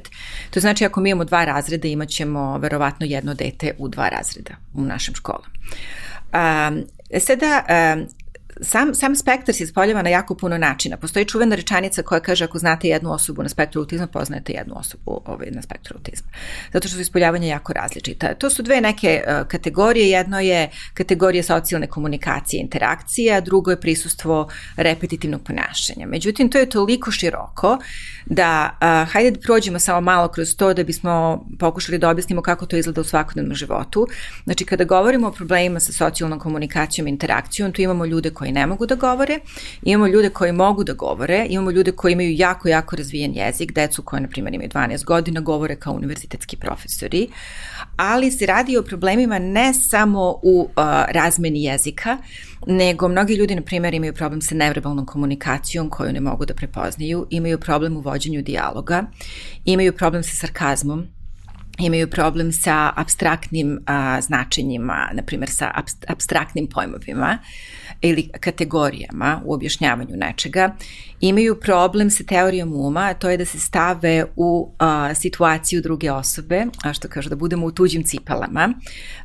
To 0.51 0.61
znači 0.61 0.85
ako 0.85 1.01
mi 1.01 1.11
imamo 1.11 1.25
dva 1.25 1.45
razreda, 1.45 1.89
imat 1.89 2.09
ćemo 2.09 2.59
verovatno 2.59 3.07
jedno 3.07 3.35
dete 3.35 3.75
u 3.79 3.89
dva 3.89 4.09
razreda 4.09 4.55
u 4.75 4.83
našem 4.83 5.15
školama. 5.15 5.47
A, 6.33 6.73
sada, 7.21 7.65
a, 7.69 8.05
sam, 8.61 8.95
sam 8.95 9.17
spektar 9.17 9.55
se 9.55 9.65
ispoljava 9.65 10.03
na 10.03 10.11
jako 10.11 10.35
puno 10.35 10.59
načina. 10.59 10.97
Postoji 10.97 11.25
čuvena 11.25 11.57
rečanica 11.57 12.03
koja 12.03 12.21
kaže 12.21 12.45
ako 12.45 12.59
znate 12.59 12.89
jednu 12.89 13.13
osobu 13.13 13.43
na 13.43 13.49
spektru 13.49 13.81
autizma, 13.81 14.07
poznajete 14.07 14.53
jednu 14.53 14.75
osobu 14.79 15.21
ovaj, 15.25 15.51
na 15.51 15.63
spektru 15.63 15.97
autizma. 15.97 16.29
Zato 16.73 16.89
što 16.89 16.95
su 16.95 17.01
ispoljavanja 17.01 17.49
jako 17.49 17.73
različita. 17.73 18.35
To 18.35 18.51
su 18.51 18.63
dve 18.63 18.81
neke 18.81 19.23
uh, 19.27 19.49
kategorije. 19.49 20.11
Jedno 20.11 20.41
je 20.41 20.71
kategorija 20.95 21.43
socijalne 21.43 21.87
komunikacije 21.87 22.59
i 22.59 22.63
interakcije, 22.63 23.35
a 23.37 23.41
drugo 23.41 23.71
je 23.71 23.81
prisustvo 23.81 24.49
repetitivnog 24.77 25.43
ponašanja. 25.43 26.07
Međutim, 26.07 26.51
to 26.51 26.59
je 26.59 26.71
toliko 26.71 27.11
široko 27.11 27.79
da 28.27 28.79
uh, 28.81 29.13
hajde 29.13 29.31
da 29.31 29.41
prođemo 29.41 29.79
samo 29.79 30.01
malo 30.01 30.29
kroz 30.29 30.57
to 30.57 30.75
da 30.75 30.85
bismo 30.85 31.45
pokušali 31.59 31.99
da 31.99 32.11
objasnimo 32.11 32.43
kako 32.43 32.67
to 32.67 32.77
izgleda 32.77 33.01
u 33.01 33.05
svakodnevnom 33.05 33.55
životu. 33.55 34.07
Znači, 34.45 34.65
kada 34.65 34.85
govorimo 34.85 35.29
o 35.29 35.33
problemima 35.33 35.81
sa 35.81 35.93
socijalnom 35.93 36.39
komunikacijom 36.39 37.07
i 37.07 37.11
interakcijom, 37.11 37.73
tu 37.73 37.83
imamo 37.83 38.07
ljude 38.07 38.31
koji 38.31 38.44
ne 38.53 38.67
mogu 38.67 38.87
da 38.87 38.95
govore, 38.95 39.39
imamo 39.83 40.07
ljude 40.07 40.31
koji 40.31 40.53
mogu 40.53 40.85
da 40.85 40.93
govore, 40.93 41.47
imamo 41.51 41.71
ljude 41.71 41.93
koji 41.93 42.13
imaju 42.13 42.31
jako, 42.33 42.69
jako 42.69 42.97
razvijen 42.97 43.35
jezik, 43.35 43.73
decu 43.73 44.03
koje, 44.03 44.21
na 44.21 44.29
primjer, 44.29 44.55
imaju 44.55 44.69
12 44.69 45.05
godina, 45.05 45.41
govore 45.41 45.77
kao 45.77 45.95
univerzitetski 45.95 46.57
profesori, 46.57 47.29
ali 47.97 48.31
se 48.31 48.47
radi 48.47 48.77
o 48.77 48.83
problemima 48.83 49.39
ne 49.39 49.75
samo 49.75 50.41
u 50.43 50.61
uh, 50.61 50.85
razmeni 51.09 51.65
jezika, 51.65 52.19
nego 52.67 53.09
mnogi 53.09 53.35
ljudi, 53.35 53.55
na 53.55 53.63
primjer, 53.63 53.95
imaju 53.95 54.15
problem 54.15 54.43
sa 54.43 54.55
neverbalnom 54.55 55.07
komunikacijom 55.07 55.91
koju 55.91 56.13
ne 56.13 56.21
mogu 56.21 56.47
da 56.47 56.55
prepoznaju, 56.55 57.27
imaju 57.31 57.59
problem 57.59 57.97
u 57.97 58.01
vođenju 58.01 58.43
dijaloga, 58.43 59.05
imaju 59.65 59.93
problem 59.93 60.23
sa 60.23 60.37
sarkazmom, 60.37 61.07
imaju 61.79 62.11
problem 62.11 62.53
sa 62.53 62.93
abstraktnim 62.97 63.81
a, 63.87 64.21
značenjima, 64.21 65.11
na 65.13 65.23
primjer 65.23 65.51
sa 65.51 65.71
abstraktnim 66.07 66.67
pojmovima 66.67 67.39
ili 68.01 68.29
kategorijama 68.41 69.41
u 69.45 69.55
objašnjavanju 69.55 70.17
nečega, 70.17 70.77
imaju 71.21 71.61
problem 71.61 72.11
sa 72.11 72.25
teorijom 72.25 72.73
uma, 72.73 73.01
a 73.01 73.15
to 73.15 73.31
je 73.31 73.37
da 73.37 73.45
se 73.45 73.59
stave 73.59 74.25
u 74.37 74.73
a, 74.79 75.15
situaciju 75.15 75.83
druge 75.83 76.13
osobe, 76.13 76.67
a 76.85 76.93
što 76.93 77.09
kažu 77.09 77.29
da 77.29 77.37
budemo 77.37 77.67
u 77.67 77.73
tuđim 77.73 78.03
cipalama, 78.03 78.75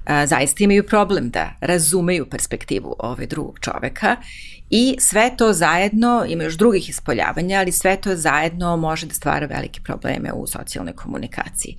a, 0.06 0.28
zaista 0.28 0.64
imaju 0.64 0.84
problem 0.88 1.30
da 1.30 1.52
razumeju 1.62 2.30
perspektivu 2.30 2.96
ove 3.00 3.26
drugog 3.26 3.60
čoveka 3.60 4.16
I 4.70 4.96
sve 5.00 5.32
to 5.38 5.54
zajedno, 5.54 6.26
ima 6.28 6.44
još 6.44 6.58
drugih 6.58 6.90
ispoljavanja, 6.90 7.60
ali 7.60 7.72
sve 7.72 8.02
to 8.02 8.16
zajedno 8.16 8.78
može 8.78 9.08
da 9.08 9.14
stvara 9.14 9.46
velike 9.46 9.82
probleme 9.82 10.34
u 10.34 10.48
socijalnoj 10.48 10.94
komunikaciji. 10.94 11.78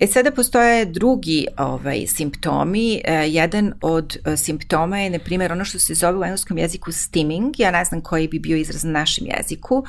E 0.00 0.06
sada 0.06 0.30
postoje 0.30 0.84
drugi 0.84 1.46
ovaj, 1.56 2.06
simptomi. 2.06 3.00
E, 3.04 3.28
jedan 3.28 3.72
od 3.80 4.16
e, 4.24 4.36
simptoma 4.36 5.00
je, 5.00 5.10
na 5.10 5.18
primjer, 5.18 5.52
ono 5.52 5.64
što 5.64 5.78
se 5.78 5.94
zove 5.94 6.18
u 6.18 6.24
engleskom 6.24 6.58
jeziku 6.58 6.92
stimming, 6.92 7.60
ja 7.60 7.70
ne 7.70 7.84
znam 7.84 8.00
koji 8.00 8.28
bi 8.28 8.38
bio 8.38 8.56
izraz 8.56 8.84
na 8.84 8.90
našem 8.90 9.26
jeziku, 9.36 9.84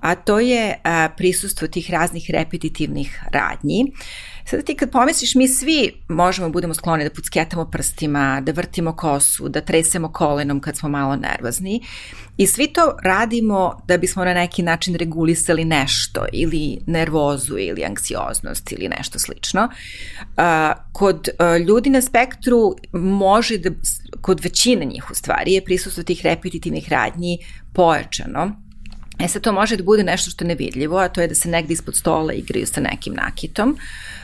a 0.00 0.14
to 0.14 0.40
je 0.40 0.74
a, 0.84 1.08
prisustvo 1.16 1.68
tih 1.68 1.90
raznih 1.90 2.30
repetitivnih 2.30 3.20
radnji. 3.32 3.92
Sada 4.46 4.62
ti 4.62 4.74
kad 4.74 4.90
pomisliš, 4.90 5.34
mi 5.34 5.48
svi 5.48 5.92
možemo 6.08 6.48
da 6.48 6.52
budemo 6.52 6.74
skloni 6.74 7.04
da 7.04 7.10
pucketamo 7.10 7.70
prstima, 7.70 8.40
da 8.40 8.52
vrtimo 8.52 8.96
kosu, 8.96 9.48
da 9.48 9.60
tresemo 9.60 10.12
kolenom 10.12 10.60
kad 10.60 10.76
smo 10.76 10.88
malo 10.88 11.16
nervozni 11.16 11.80
i 12.36 12.46
svi 12.46 12.66
to 12.66 12.96
radimo 13.02 13.82
da 13.88 13.98
bismo 13.98 14.24
na 14.24 14.34
neki 14.34 14.62
način 14.62 14.94
regulisali 14.94 15.64
nešto 15.64 16.26
ili 16.32 16.78
nervozu 16.86 17.58
ili 17.58 17.84
anksioznost 17.84 18.72
ili 18.72 18.88
nešto 18.88 19.18
slično. 19.18 19.68
Kod 20.92 21.28
ljudi 21.66 21.90
na 21.90 22.02
spektru 22.02 22.76
može 22.92 23.58
da, 23.58 23.70
kod 24.20 24.40
većine 24.40 24.84
njih 24.84 25.10
u 25.10 25.14
stvari 25.14 25.52
je 25.52 25.64
prisustvo 25.64 26.02
tih 26.02 26.20
repetitivnih 26.24 26.88
radnji 26.88 27.38
pojačano 27.72 28.63
E 29.18 29.28
sad 29.28 29.42
to 29.42 29.52
može 29.52 29.76
da 29.76 29.82
bude 29.82 30.02
nešto 30.02 30.30
što 30.30 30.44
je 30.44 30.48
nevidljivo, 30.48 30.98
a 30.98 31.08
to 31.08 31.20
je 31.20 31.28
da 31.28 31.34
se 31.34 31.48
negde 31.48 31.72
ispod 31.72 31.96
stola 31.96 32.32
igraju 32.32 32.66
sa 32.66 32.80
nekim 32.80 33.14
nakitom. 33.14 33.76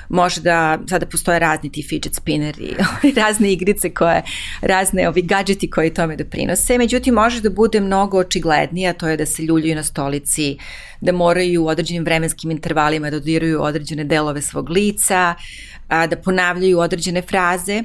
Može 0.08 0.40
da, 0.40 0.78
sada 0.88 1.06
postoje 1.06 1.38
razni 1.38 1.72
ti 1.72 1.82
fidget 1.88 2.14
spinneri, 2.14 2.76
razne 3.22 3.52
igrice 3.52 3.90
koje, 3.90 4.22
razne 4.62 5.08
ovi 5.08 5.22
gadžeti 5.22 5.70
koji 5.70 5.94
tome 5.94 6.16
doprinose. 6.16 6.78
Međutim, 6.78 7.14
može 7.14 7.40
da 7.40 7.50
bude 7.50 7.80
mnogo 7.80 8.18
očiglednije, 8.18 8.90
a 8.90 8.92
to 8.92 9.08
je 9.08 9.16
da 9.16 9.26
se 9.26 9.42
ljuljaju 9.42 9.74
na 9.74 9.82
stolici, 9.82 10.56
da 11.00 11.12
moraju 11.12 11.64
u 11.64 11.66
određenim 11.66 12.04
vremenskim 12.04 12.50
intervalima 12.50 13.10
da 13.10 13.18
dodiraju 13.18 13.62
određene 13.62 14.04
delove 14.04 14.42
svog 14.42 14.70
lica, 14.70 15.34
a, 15.88 16.06
da 16.06 16.16
ponavljaju 16.16 16.78
određene 16.78 17.22
fraze, 17.22 17.84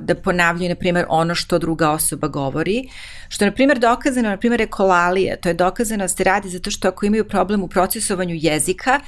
da 0.00 0.14
ponavljaju, 0.14 0.68
na 0.68 0.74
primjer, 0.74 1.06
ono 1.08 1.34
što 1.34 1.58
druga 1.58 1.90
osoba 1.90 2.28
govori, 2.28 2.88
što 3.28 3.44
je, 3.44 3.50
na 3.50 3.54
primjer, 3.54 3.78
dokazano, 3.78 4.28
na 4.28 4.36
primjer, 4.36 4.60
ekolalije, 4.60 5.40
to 5.40 5.48
je 5.48 5.54
dokazano 5.54 6.04
da 6.04 6.08
se 6.08 6.24
radi 6.24 6.48
zato 6.48 6.70
što 6.70 6.88
ako 6.88 7.06
imaju 7.06 7.28
problem 7.28 7.62
u 7.62 7.68
procesovanju 7.68 8.34
jezika, 8.38 9.00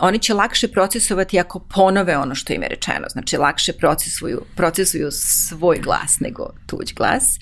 oni 0.00 0.18
će 0.18 0.34
lakše 0.34 0.68
procesovati 0.68 1.40
ako 1.40 1.58
ponove 1.58 2.16
ono 2.16 2.34
što 2.34 2.52
im 2.52 2.62
je 2.62 2.68
rečeno, 2.68 3.08
znači 3.08 3.36
lakše 3.36 3.72
procesuju, 3.72 4.42
procesuju 4.56 5.08
svoj 5.10 5.78
glas 5.78 6.20
nego 6.20 6.50
tuđ 6.66 6.92
glas 6.94 7.38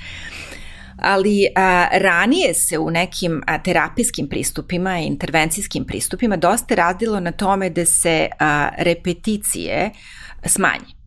ali 0.97 1.47
a, 1.55 1.89
ranije 1.93 2.55
se 2.55 2.79
u 2.79 2.91
nekim 2.91 3.43
a, 3.47 3.59
terapijskim 3.63 4.29
pristupima 4.29 5.01
i 5.01 5.07
intervencijskim 5.07 5.85
pristupima 5.85 6.37
dosta 6.37 6.75
radilo 6.75 7.21
na 7.21 7.33
tome 7.33 7.71
da 7.71 7.85
se 7.85 8.29
a, 8.39 8.69
repeticije 8.79 9.91
smanje. 10.47 11.04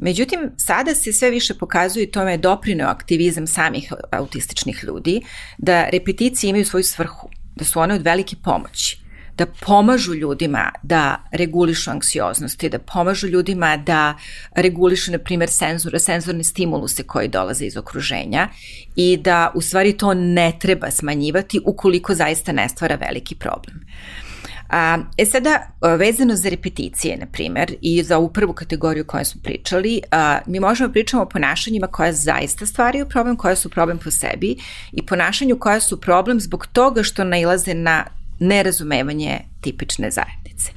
Međutim, 0.00 0.40
sada 0.56 0.94
se 0.94 1.12
sve 1.12 1.30
više 1.30 1.54
pokazuje 1.54 2.04
i 2.04 2.10
tome 2.10 2.32
je 2.32 2.38
doprineo 2.38 2.88
aktivizam 2.88 3.46
samih 3.46 3.92
autističnih 4.10 4.84
ljudi, 4.86 5.20
da 5.58 5.88
repeticije 5.88 6.50
imaju 6.50 6.64
svoju 6.64 6.84
svrhu, 6.84 7.28
da 7.56 7.64
su 7.64 7.80
one 7.80 7.94
od 7.94 8.02
velike 8.02 8.36
pomoći 8.44 9.00
da 9.40 9.46
pomažu 9.46 10.14
ljudima 10.14 10.72
da 10.82 11.24
regulišu 11.32 11.90
anksioznosti, 11.90 12.68
da 12.68 12.78
pomažu 12.78 13.26
ljudima 13.26 13.76
da 13.76 14.14
regulišu, 14.54 15.12
na 15.12 15.18
primjer, 15.18 15.50
senzor, 15.50 15.96
senzorne 15.98 16.44
stimuluse 16.44 17.02
koji 17.02 17.28
dolaze 17.28 17.64
iz 17.66 17.76
okruženja 17.76 18.48
i 18.96 19.16
da 19.16 19.52
u 19.54 19.60
stvari 19.60 19.96
to 19.96 20.14
ne 20.14 20.52
treba 20.60 20.90
smanjivati 20.90 21.60
ukoliko 21.64 22.14
zaista 22.14 22.52
ne 22.52 22.68
stvara 22.68 22.94
veliki 22.94 23.34
problem. 23.34 23.76
Uh, 23.76 24.29
A, 24.70 24.98
e 25.18 25.26
sada, 25.26 25.60
vezano 25.98 26.36
za 26.36 26.48
repeticije, 26.48 27.16
na 27.16 27.26
primer, 27.26 27.74
i 27.80 28.02
za 28.02 28.18
ovu 28.18 28.28
prvu 28.32 28.52
kategoriju 28.52 29.04
koju 29.04 29.24
smo 29.24 29.40
pričali, 29.44 30.00
a, 30.10 30.38
mi 30.46 30.60
možemo 30.60 30.88
da 30.88 30.92
pričamo 30.92 31.22
o 31.22 31.28
ponašanjima 31.28 31.86
koja 31.86 32.12
zaista 32.12 32.66
stvaraju 32.66 33.08
problem, 33.08 33.36
koja 33.36 33.56
su 33.56 33.70
problem 33.70 33.98
po 33.98 34.10
sebi 34.10 34.56
i 34.92 35.06
ponašanju 35.06 35.58
koja 35.58 35.80
su 35.80 36.00
problem 36.00 36.40
zbog 36.40 36.66
toga 36.66 37.02
što 37.02 37.24
nailaze 37.24 37.74
na 37.74 38.04
nerazumevanje 38.38 39.40
tipične 39.60 40.10
zajednice. 40.10 40.72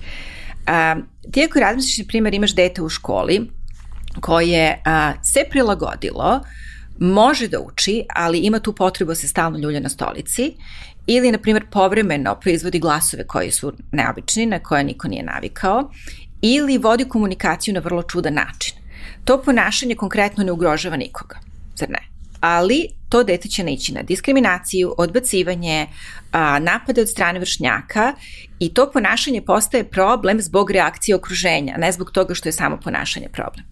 A, 0.68 0.96
ti 1.32 1.44
ako 1.44 1.60
razmisliš, 1.60 1.98
na 1.98 2.06
primer, 2.08 2.34
imaš 2.34 2.56
dete 2.56 2.82
u 2.82 2.90
školi 2.90 3.50
koje 4.22 4.82
a, 4.86 5.14
se 5.24 5.46
prilagodilo, 5.50 6.42
može 7.00 7.48
da 7.48 7.60
uči, 7.60 8.06
ali 8.16 8.40
ima 8.40 8.60
tu 8.60 8.74
potrebu 8.74 9.12
da 9.12 9.16
se 9.16 9.28
stalno 9.28 9.58
ljulja 9.58 9.80
na 9.80 9.90
stolici 9.90 10.54
ili, 11.08 11.32
na 11.32 11.38
primjer, 11.38 11.66
povremeno 11.72 12.36
proizvodi 12.36 12.80
glasove 12.80 13.28
koji 13.28 13.52
su 13.52 13.74
neobični, 13.92 14.46
na 14.46 14.60
koje 14.60 14.84
niko 14.84 15.08
nije 15.08 15.24
navikao, 15.24 15.92
ili 16.42 16.78
vodi 16.78 17.06
komunikaciju 17.06 17.74
na 17.74 17.80
vrlo 17.80 18.04
čudan 18.04 18.34
način. 18.34 18.76
To 19.26 19.42
ponašanje 19.42 19.96
konkretno 19.96 20.44
ne 20.44 20.52
ugrožava 20.52 20.98
nikoga, 20.98 21.40
zar 21.76 21.90
ne? 21.90 22.00
Ali 22.40 22.90
to 23.10 23.24
dete 23.24 23.50
će 23.50 23.64
naići 23.64 23.94
na 23.94 24.02
diskriminaciju, 24.02 24.96
odbacivanje, 24.98 25.88
napade 26.60 27.02
od 27.02 27.10
strane 27.10 27.40
vršnjaka 27.40 28.14
i 28.60 28.74
to 28.74 28.92
ponašanje 28.92 29.42
postaje 29.42 29.84
problem 29.84 30.42
zbog 30.42 30.72
reakcije 30.72 31.16
okruženja, 31.16 31.78
ne 31.78 31.92
zbog 31.92 32.12
toga 32.12 32.34
što 32.34 32.50
je 32.50 32.54
samo 32.54 32.80
ponašanje 32.84 33.30
problem. 33.34 33.66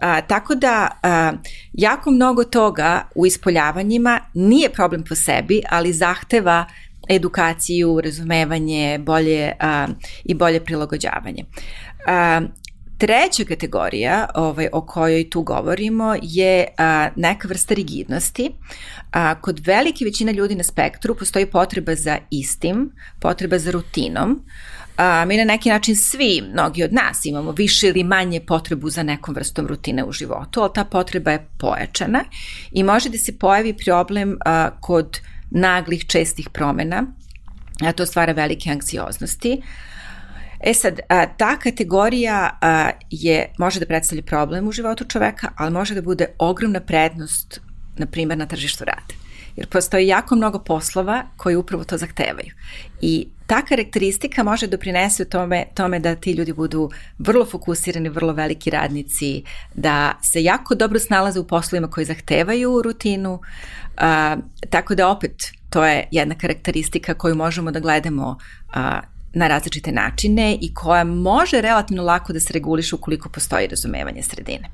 A, 0.00 0.20
tako 0.20 0.54
da 0.54 0.88
a, 1.02 1.32
jako 1.72 2.10
mnogo 2.10 2.44
toga 2.44 3.02
u 3.14 3.26
ispoljavanjima 3.26 4.20
nije 4.34 4.72
problem 4.72 5.04
po 5.08 5.14
sebi, 5.14 5.62
ali 5.70 5.92
zahteva 5.92 6.66
edukaciju, 7.08 8.00
razumevanje, 8.00 8.98
bolje 8.98 9.52
a, 9.60 9.88
i 10.24 10.34
bolje 10.34 10.64
prilagođavanje. 10.64 11.44
A, 12.06 12.40
Treća 12.98 13.44
kategorija 13.44 14.28
ovaj, 14.34 14.68
o 14.72 14.80
kojoj 14.80 15.30
tu 15.30 15.42
govorimo 15.42 16.14
je 16.22 16.66
a, 16.78 17.08
neka 17.16 17.48
vrsta 17.48 17.74
rigidnosti. 17.74 18.50
A, 19.12 19.40
kod 19.40 19.60
velike 19.66 20.04
većine 20.04 20.32
ljudi 20.32 20.54
na 20.54 20.62
spektru 20.62 21.14
postoji 21.14 21.46
potreba 21.46 21.94
za 21.94 22.18
istim, 22.30 22.90
potreba 23.20 23.58
za 23.58 23.70
rutinom, 23.70 24.30
a, 24.30 24.77
mi 25.26 25.36
na 25.36 25.44
neki 25.44 25.68
način 25.68 25.96
svi, 25.96 26.42
mnogi 26.52 26.84
od 26.84 26.92
nas 26.92 27.24
imamo 27.24 27.52
više 27.52 27.88
ili 27.88 28.04
manje 28.04 28.40
potrebu 28.40 28.90
za 28.90 29.02
nekom 29.02 29.34
vrstom 29.34 29.66
rutine 29.66 30.04
u 30.04 30.12
životu, 30.12 30.60
ali 30.60 30.70
ta 30.74 30.84
potreba 30.84 31.30
je 31.30 31.46
pojačana 31.58 32.24
i 32.72 32.82
može 32.82 33.08
da 33.08 33.18
se 33.18 33.38
pojavi 33.38 33.76
problem 33.84 34.38
a, 34.44 34.70
kod 34.80 35.20
naglih, 35.50 36.06
čestih 36.06 36.48
promena, 36.50 37.06
a 37.80 37.92
to 37.92 38.06
stvara 38.06 38.32
velike 38.32 38.70
anksioznosti. 38.70 39.62
E 40.60 40.74
sad, 40.74 41.00
a, 41.08 41.26
ta 41.26 41.56
kategorija 41.56 42.58
a, 42.60 42.90
je, 43.10 43.52
može 43.58 43.80
da 43.80 43.86
predstavlja 43.86 44.22
problem 44.22 44.68
u 44.68 44.72
životu 44.72 45.04
čoveka, 45.04 45.48
ali 45.56 45.70
može 45.70 45.94
da 45.94 46.02
bude 46.02 46.26
ogromna 46.38 46.80
prednost, 46.80 47.60
na 47.96 48.06
primjer, 48.06 48.38
na 48.38 48.46
tržištu 48.46 48.84
rada. 48.84 49.14
Jer 49.56 49.66
postoji 49.66 50.06
jako 50.06 50.36
mnogo 50.36 50.58
poslova 50.58 51.24
koji 51.36 51.56
upravo 51.56 51.84
to 51.84 51.98
zahtevaju. 51.98 52.52
I 53.00 53.28
ta 53.48 53.62
karakteristika 53.62 54.42
može 54.42 54.66
doprinese 54.66 55.24
tome, 55.24 55.64
tome 55.74 55.98
da 55.98 56.14
ti 56.14 56.32
ljudi 56.32 56.52
budu 56.52 56.90
vrlo 57.18 57.44
fokusirani, 57.44 58.08
vrlo 58.08 58.32
veliki 58.32 58.70
radnici, 58.70 59.42
da 59.74 60.12
se 60.22 60.42
jako 60.42 60.74
dobro 60.74 60.98
snalaze 60.98 61.40
u 61.40 61.46
poslovima 61.46 61.90
koji 61.90 62.06
zahtevaju 62.06 62.82
rutinu, 62.82 63.40
a, 63.96 64.36
tako 64.70 64.94
da 64.94 65.08
opet 65.08 65.52
to 65.70 65.84
je 65.84 66.08
jedna 66.10 66.34
karakteristika 66.34 67.14
koju 67.14 67.34
možemo 67.34 67.70
da 67.70 67.80
gledamo 67.80 68.38
a, 68.72 69.00
na 69.32 69.48
različite 69.48 69.92
načine 69.92 70.58
i 70.60 70.74
koja 70.74 71.04
može 71.04 71.60
relativno 71.60 72.02
lako 72.02 72.32
da 72.32 72.40
se 72.40 72.52
reguliše 72.52 72.94
ukoliko 72.94 73.28
postoji 73.28 73.66
razumevanje 73.66 74.22
sredine. 74.22 74.68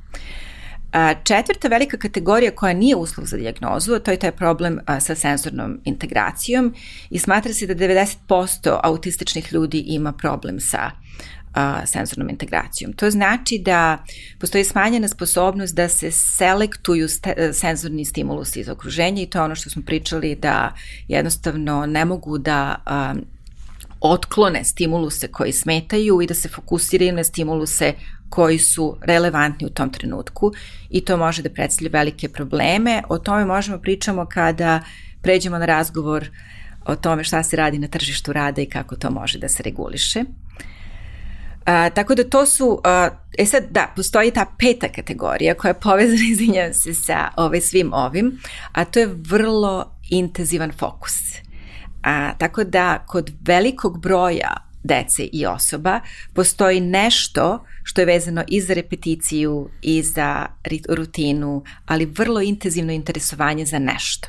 Četvrta 1.25 1.69
velika 1.69 1.97
kategorija 1.97 2.51
koja 2.51 2.73
nije 2.73 2.97
uslov 2.97 3.27
za 3.27 3.37
diagnozu, 3.37 3.99
to 3.99 4.11
je 4.11 4.17
taj 4.17 4.33
problem 4.33 4.81
sa 5.01 5.15
senzornom 5.15 5.81
integracijom 5.85 6.75
i 7.11 7.19
smatra 7.19 7.53
se 7.53 7.67
da 7.67 7.75
90% 7.75 8.79
autističnih 8.83 9.53
ljudi 9.53 9.85
ima 9.87 10.13
problem 10.13 10.61
sa 10.61 10.91
senzornom 11.87 12.31
integracijom. 12.31 12.93
To 12.93 13.11
znači 13.11 13.59
da 13.59 13.99
postoji 14.41 14.65
smanjena 14.65 15.09
sposobnost 15.09 15.75
da 15.75 15.89
se 15.89 16.11
selektuju 16.11 17.09
ste, 17.09 17.53
senzorni 17.53 18.05
stimulusi 18.05 18.61
iz 18.61 18.69
okruženja 18.69 19.23
i 19.23 19.27
to 19.27 19.39
je 19.39 19.43
ono 19.43 19.55
što 19.55 19.71
smo 19.71 19.83
pričali 19.87 20.35
da 20.35 20.75
jednostavno 21.09 21.87
ne 21.87 22.05
mogu 22.05 22.39
da 22.39 22.77
a, 22.87 23.15
otklone 24.01 24.65
stimuluse 24.65 25.29
koji 25.29 25.53
smetaju 25.53 26.23
i 26.23 26.27
da 26.27 26.35
se 26.35 26.49
fokusiraju 26.49 27.13
na 27.13 27.25
stimuluse 27.25 27.93
koji 28.29 28.59
su 28.59 28.97
relevantni 29.03 29.67
u 29.67 29.71
tom 29.71 29.91
trenutku 29.91 30.53
i 30.91 31.05
to 31.05 31.17
može 31.17 31.43
da 31.43 31.51
predstavlja 31.51 31.91
velike 31.93 32.29
probleme. 32.29 33.03
O 33.09 33.19
tome 33.19 33.45
možemo 33.45 33.79
pričamo 33.79 34.27
kada 34.27 34.81
pređemo 35.23 35.59
na 35.59 35.67
razgovor 35.67 36.31
o 36.85 36.97
tome 36.97 37.25
šta 37.25 37.43
se 37.43 37.57
radi 37.57 37.79
na 37.79 37.89
tržištu 37.89 38.33
rada 38.33 38.63
i 38.63 38.67
kako 38.67 38.97
to 38.97 39.11
može 39.11 39.39
da 39.39 39.49
se 39.49 39.63
reguliše. 39.63 40.25
A, 41.65 41.91
tako 41.91 42.15
da 42.15 42.25
to 42.25 42.47
su, 42.47 42.81
a, 42.85 43.09
e 43.39 43.47
sad 43.47 43.65
da, 43.71 43.93
postoji 43.97 44.31
ta 44.31 44.47
peta 44.59 44.89
kategorija 44.89 45.55
koja 45.55 45.71
je 45.71 45.81
povezana, 45.81 46.23
izvinjam 46.33 46.75
se, 46.75 46.95
sa 46.95 47.29
ovaj, 47.37 47.61
svim 47.61 47.93
ovim, 47.93 48.39
a 48.73 48.85
to 48.85 49.01
je 49.01 49.15
vrlo 49.29 49.93
intenzivan 50.11 50.73
fokus. 50.73 51.15
A, 52.03 52.33
tako 52.39 52.65
da 52.65 53.05
kod 53.07 53.31
velikog 53.41 54.01
broja 54.01 54.74
dece 54.85 55.25
i 55.33 55.47
osoba 55.47 56.01
postoji 56.35 56.81
nešto 56.81 57.65
što 57.83 58.01
je 58.01 58.05
vezano 58.05 58.45
i 58.49 58.61
za 58.61 58.75
repeticiju 58.75 59.69
i 59.83 60.03
za 60.03 60.47
rutinu, 60.89 61.63
ali 61.87 62.07
vrlo 62.07 62.41
intenzivno 62.41 62.93
interesovanje 62.93 63.67
za 63.67 63.79
nešto. 63.79 64.29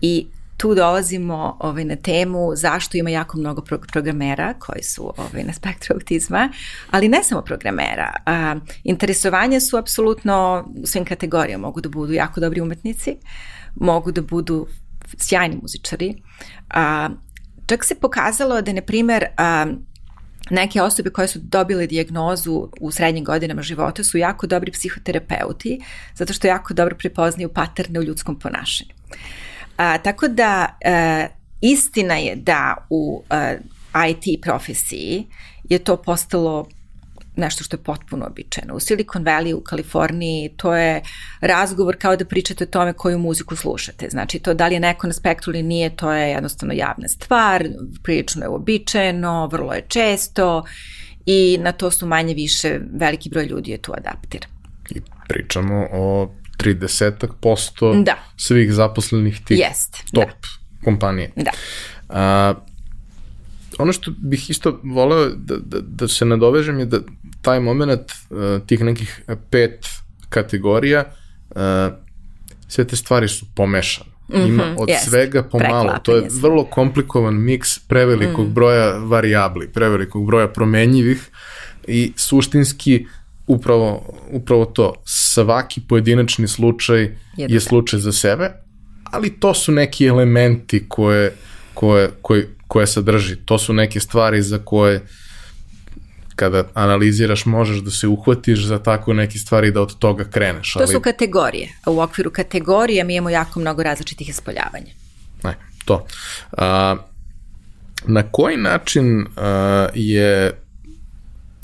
I 0.00 0.26
tu 0.56 0.74
dolazimo 0.74 1.56
ovaj, 1.60 1.84
na 1.84 1.96
temu 1.96 2.56
zašto 2.56 2.98
ima 2.98 3.10
jako 3.10 3.38
mnogo 3.38 3.62
pro 3.62 3.78
programera 3.78 4.54
koji 4.58 4.82
su 4.82 5.12
ovaj, 5.16 5.44
na 5.44 5.52
spektru 5.52 5.94
autizma, 5.94 6.52
ali 6.90 7.08
ne 7.08 7.24
samo 7.24 7.42
programera. 7.42 8.12
A, 8.26 8.56
interesovanje 8.84 9.60
su 9.60 9.76
apsolutno 9.76 10.64
u 10.82 10.86
svim 10.86 11.04
kategorijama. 11.04 11.66
Mogu 11.66 11.80
da 11.80 11.88
budu 11.88 12.12
jako 12.12 12.40
dobri 12.40 12.60
umetnici, 12.60 13.16
mogu 13.74 14.12
da 14.12 14.22
budu 14.22 14.66
sjajni 15.16 15.58
muzičari. 15.62 16.22
A, 16.70 17.08
čak 17.68 17.84
se 17.84 17.94
pokazalo 17.94 18.62
da, 18.62 18.72
na 18.72 18.82
primer, 18.82 19.24
a, 19.36 19.66
neke 20.50 20.82
osobe 20.82 21.10
koje 21.10 21.28
su 21.28 21.38
dobile 21.42 21.86
dijagnozu 21.86 22.68
u 22.80 22.90
srednjim 22.90 23.24
godinama 23.24 23.62
života 23.62 24.04
su 24.04 24.18
jako 24.18 24.46
dobri 24.46 24.72
psihoterapeuti, 24.72 25.80
zato 26.14 26.32
što 26.32 26.46
jako 26.46 26.74
dobro 26.74 26.96
prepoznaju 26.96 27.48
paterne 27.48 28.00
u 28.00 28.02
ljudskom 28.02 28.38
ponašanju. 28.38 28.90
A, 29.76 29.98
tako 29.98 30.28
da 30.28 30.78
a, 30.84 31.26
istina 31.60 32.14
je 32.14 32.36
da 32.36 32.86
u 32.90 33.22
a, 33.30 33.56
IT 34.08 34.42
profesiji 34.42 35.26
je 35.64 35.78
to 35.78 35.96
postalo 35.96 36.68
nešto 37.38 37.64
što 37.64 37.76
je 37.76 37.82
potpuno 37.82 38.26
običajno. 38.26 38.74
U 38.74 38.80
Silicon 38.80 39.24
Valley 39.24 39.54
u 39.54 39.60
Kaliforniji 39.60 40.50
to 40.56 40.74
je 40.74 41.02
razgovor 41.40 41.96
kao 41.96 42.16
da 42.16 42.24
pričate 42.24 42.64
o 42.64 42.66
tome 42.66 42.92
koju 42.92 43.18
muziku 43.18 43.56
slušate. 43.56 44.08
Znači 44.10 44.38
to 44.38 44.54
da 44.54 44.68
li 44.68 44.74
je 44.74 44.80
neko 44.80 45.06
na 45.06 45.12
spektru 45.12 45.52
ili 45.52 45.62
nije, 45.62 45.96
to 45.96 46.12
je 46.12 46.30
jednostavno 46.30 46.74
javna 46.74 47.08
stvar, 47.08 47.64
prilično 48.02 48.42
je 48.42 48.48
uobičajeno, 48.48 49.46
vrlo 49.46 49.72
je 49.72 49.84
često 49.88 50.64
i 51.26 51.58
na 51.60 51.72
to 51.72 51.90
su 51.90 52.06
manje 52.06 52.34
više 52.34 52.80
veliki 52.92 53.30
broj 53.30 53.44
ljudi 53.44 53.70
je 53.70 53.78
tu 53.78 53.92
adaptira. 53.92 54.46
I 54.90 55.00
pričamo 55.28 55.86
o 55.92 56.30
30% 56.58 58.02
da. 58.02 58.14
svih 58.36 58.72
zaposlenih 58.72 59.40
tih 59.44 59.58
Jest, 59.58 59.96
top 60.12 60.28
da. 60.28 60.84
kompanije. 60.84 61.30
Da. 61.36 61.50
A, 62.08 62.54
ono 63.78 63.92
što 63.92 64.10
bih 64.18 64.50
isto 64.50 64.80
voleo 64.82 65.28
da, 65.28 65.56
da, 65.56 65.80
da 65.80 66.08
se 66.08 66.24
nadovežem 66.24 66.78
je 66.78 66.86
da 66.86 67.00
taj 67.42 67.60
moment 67.60 68.12
uh, 68.30 68.66
tih 68.66 68.80
nekih 68.84 69.22
pet 69.50 69.86
kategorija, 70.28 71.04
uh, 71.50 71.60
sve 72.68 72.86
te 72.86 72.96
stvari 72.96 73.28
su 73.28 73.46
pomešane. 73.54 74.10
Mm 74.28 74.36
-hmm, 74.36 74.48
Ima 74.48 74.64
od 74.78 74.88
jest, 74.88 75.08
svega 75.08 75.42
pomalo. 75.42 75.98
To 76.02 76.16
je 76.16 76.28
vrlo 76.42 76.64
komplikovan 76.64 77.34
miks 77.34 77.78
prevelikog 77.78 78.48
mm. 78.48 78.54
broja 78.54 78.92
varijabli, 78.92 79.68
prevelikog 79.68 80.26
broja 80.26 80.48
promenjivih 80.48 81.30
i 81.86 82.12
suštinski 82.16 83.06
upravo, 83.46 84.14
upravo 84.30 84.64
to. 84.64 84.94
Svaki 85.04 85.80
pojedinačni 85.88 86.48
slučaj 86.48 87.02
je, 87.02 87.12
je 87.36 87.60
slučaj 87.60 88.00
za 88.00 88.12
sebe, 88.12 88.50
ali 89.04 89.40
to 89.40 89.54
su 89.54 89.72
neki 89.72 90.06
elementi 90.06 90.84
koje, 90.88 91.32
koje, 91.74 92.10
koje, 92.22 92.48
koje 92.66 92.86
sadrži. 92.86 93.36
To 93.36 93.58
su 93.58 93.72
neke 93.72 94.00
stvari 94.00 94.42
za 94.42 94.58
koje 94.58 94.96
uh, 94.96 95.02
kada 96.38 96.64
analiziraš 96.74 97.46
možeš 97.46 97.78
da 97.78 97.90
se 97.90 98.08
uhvatiš 98.08 98.64
za 98.64 98.78
tako 98.78 99.12
neke 99.12 99.38
stvari 99.38 99.70
da 99.70 99.82
od 99.82 99.98
toga 99.98 100.24
kreneš. 100.24 100.76
Ali... 100.76 100.86
To 100.86 100.92
su 100.92 101.00
kategorije. 101.00 101.68
U 101.86 102.00
okviru 102.00 102.30
kategorije 102.30 103.04
mi 103.04 103.14
imamo 103.14 103.30
jako 103.30 103.60
mnogo 103.60 103.82
različitih 103.82 104.28
ispoljavanja. 104.28 104.92
Ne, 105.42 105.54
to. 105.84 106.06
A, 106.52 106.96
na 108.06 108.22
koji 108.22 108.56
način 108.56 109.26
a, 109.36 109.88
je 109.94 110.60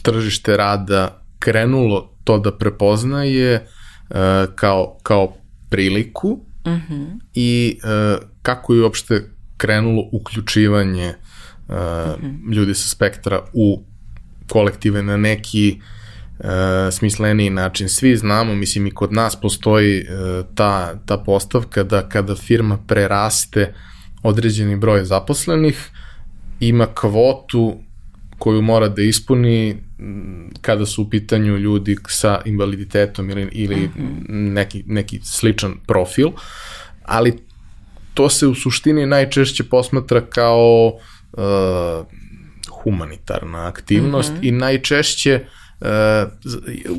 tržište 0.03 0.57
rada 0.57 1.23
krenulo 1.39 2.11
to 2.25 2.39
da 2.39 2.57
prepoznaje 2.57 3.67
a, 4.11 4.47
kao, 4.55 4.99
kao 5.03 5.37
priliku 5.71 6.29
uh 6.65 6.73
mhm. 6.73 6.95
-huh. 6.95 7.19
i 7.35 7.79
a, 7.85 8.19
kako 8.43 8.75
je 8.75 8.83
uopšte 8.83 9.31
krenulo 9.57 10.09
uključivanje 10.13 11.15
uh, 11.69 11.75
uh 11.75 11.77
-huh. 11.77 12.55
ljudi 12.55 12.75
sa 12.75 12.89
spektra 12.89 13.41
u 13.53 13.85
kolektive 14.49 15.03
na 15.03 15.17
neki 15.17 15.81
uh, 16.39 16.47
smisleniji 16.93 17.51
način. 17.51 17.89
Svi 17.89 18.17
znamo, 18.17 18.55
mislim 18.55 18.87
i 18.87 18.91
kod 18.91 19.13
nas 19.13 19.41
postoji 19.41 20.01
uh, 20.01 20.47
ta, 20.55 20.95
ta 21.07 21.19
postavka 21.19 21.83
da 21.83 22.09
kada 22.09 22.35
firma 22.35 22.79
preraste 22.87 23.75
određeni 24.23 24.77
broj 24.77 25.05
zaposlenih, 25.05 25.91
ima 26.61 26.87
kvotu 26.87 27.77
koju 28.39 28.63
mora 28.63 28.89
da 28.89 29.03
ispuni 29.03 29.77
kada 30.61 30.87
su 30.87 31.03
u 31.03 31.11
pitanju 31.11 31.57
ljudi 31.57 31.97
sa 32.09 32.41
invaliditetom 32.45 33.31
ili, 33.31 33.49
ili 33.53 33.77
mm 33.77 33.91
-hmm. 33.97 34.53
neki, 34.53 34.85
neki 34.87 35.21
sličan 35.23 35.75
profil, 35.87 36.29
ali 37.03 37.39
to 38.15 38.29
se 38.29 38.47
u 38.47 38.55
suštini 38.55 39.07
najčešće 39.07 39.65
posmatra 39.65 40.21
kao 40.21 40.93
uh, 41.33 42.07
humanitarna 42.85 43.67
aktivnost 43.67 44.33
mm 44.33 44.37
-hmm. 44.37 44.49
i 44.49 44.51
najčešće 44.51 45.41
uh, 45.81 45.87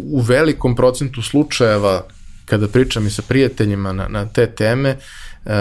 u 0.01 0.21
velikom 0.21 0.75
procentu 0.75 1.21
slučajeva 1.21 2.05
kada 2.45 2.67
pričam 2.67 3.07
i 3.07 3.09
sa 3.09 3.21
prijateljima 3.27 3.93
na, 3.93 4.07
na 4.07 4.25
te 4.25 4.47
teme, 4.47 4.97
uh, 5.45 5.51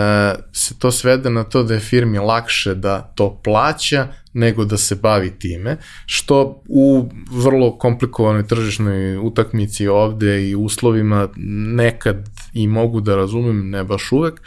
se 0.52 0.78
to 0.78 0.90
svede 0.92 1.30
na 1.30 1.44
to 1.44 1.62
da 1.62 1.74
je 1.74 1.80
firmi 1.80 2.18
lakše 2.18 2.74
da 2.74 3.00
to 3.14 3.40
plaća 3.44 4.08
nego 4.32 4.64
da 4.64 4.76
se 4.76 4.94
bavi 4.94 5.30
time, 5.38 5.76
što 6.06 6.62
u 6.68 7.08
vrlo 7.30 7.78
komplikovanoj 7.78 8.46
tržišnoj 8.46 9.16
utakmici 9.16 9.88
ovde 9.88 10.48
i 10.48 10.54
uslovima 10.54 11.28
nekad 11.76 12.28
i 12.52 12.66
mogu 12.66 13.00
da 13.00 13.16
razumem, 13.16 13.70
ne 13.70 13.84
baš 13.84 14.12
uvek, 14.12 14.40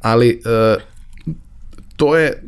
ali 0.00 0.40
uh, 0.44 0.82
to 1.96 2.16
je 2.16 2.42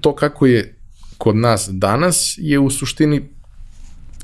to 0.00 0.14
kako 0.14 0.46
je 0.46 0.74
kod 1.22 1.36
nas 1.36 1.68
danas 1.72 2.34
je 2.38 2.58
u 2.58 2.70
suštini 2.70 3.28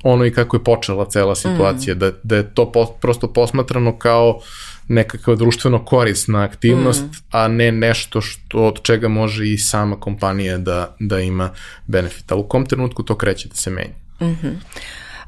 ono 0.03 0.25
i 0.25 0.31
kako 0.31 0.57
je 0.57 0.65
počela 0.65 1.05
cela 1.11 1.35
situacija, 1.35 1.95
mm. 1.95 1.99
da, 1.99 2.13
da 2.23 2.37
je 2.37 2.55
to 2.55 2.73
po, 2.73 2.87
prosto 2.87 3.33
posmatrano 3.33 3.99
kao 3.99 4.41
nekakva 4.89 5.35
društveno 5.35 5.85
korisna 5.85 6.43
aktivnost, 6.43 7.03
mm. 7.03 7.13
a 7.31 7.49
ne 7.49 7.73
nešto 7.73 8.21
što 8.21 8.65
od 8.65 8.83
čega 8.83 9.09
može 9.09 9.49
i 9.49 9.59
sama 9.59 10.01
kompanija 10.01 10.59
da, 10.59 10.97
da 11.01 11.21
ima 11.21 11.51
benefit. 11.87 12.33
Ali 12.33 12.41
u 12.41 12.49
kom 12.49 12.67
trenutku 12.67 13.03
to 13.03 13.15
kreće 13.15 13.49
da 13.49 13.55
se 13.55 13.71
menja? 13.71 13.95
Mm 14.21 14.25
-hmm. 14.25 14.53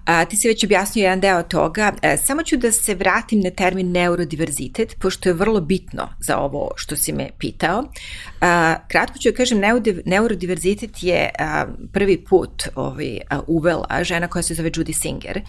A, 0.04 0.24
ti 0.24 0.36
si 0.36 0.48
već 0.48 0.64
objasnio 0.64 1.02
jedan 1.02 1.20
deo 1.20 1.42
toga. 1.42 1.92
E, 2.02 2.16
samo 2.16 2.42
ću 2.42 2.56
da 2.56 2.72
se 2.72 2.94
vratim 2.94 3.40
na 3.40 3.50
termin 3.50 3.92
neurodiverzitet, 3.92 4.96
pošto 4.98 5.28
je 5.28 5.32
vrlo 5.32 5.60
bitno 5.60 6.08
za 6.20 6.38
ovo 6.38 6.70
što 6.76 6.96
si 6.96 7.12
me 7.12 7.30
pitao. 7.38 7.84
A, 8.40 8.76
kratko 8.88 9.18
ću 9.18 9.28
kažem, 9.36 9.60
neurodiverzitet 10.04 11.02
je 11.02 11.30
a, 11.38 11.66
prvi 11.92 12.24
put 12.24 12.62
ovaj, 12.74 13.18
a, 13.30 13.40
uvela 13.46 14.04
žena 14.04 14.28
koja 14.28 14.42
se 14.42 14.54
zove 14.54 14.70
Judy 14.70 14.92
Singer, 14.92 15.40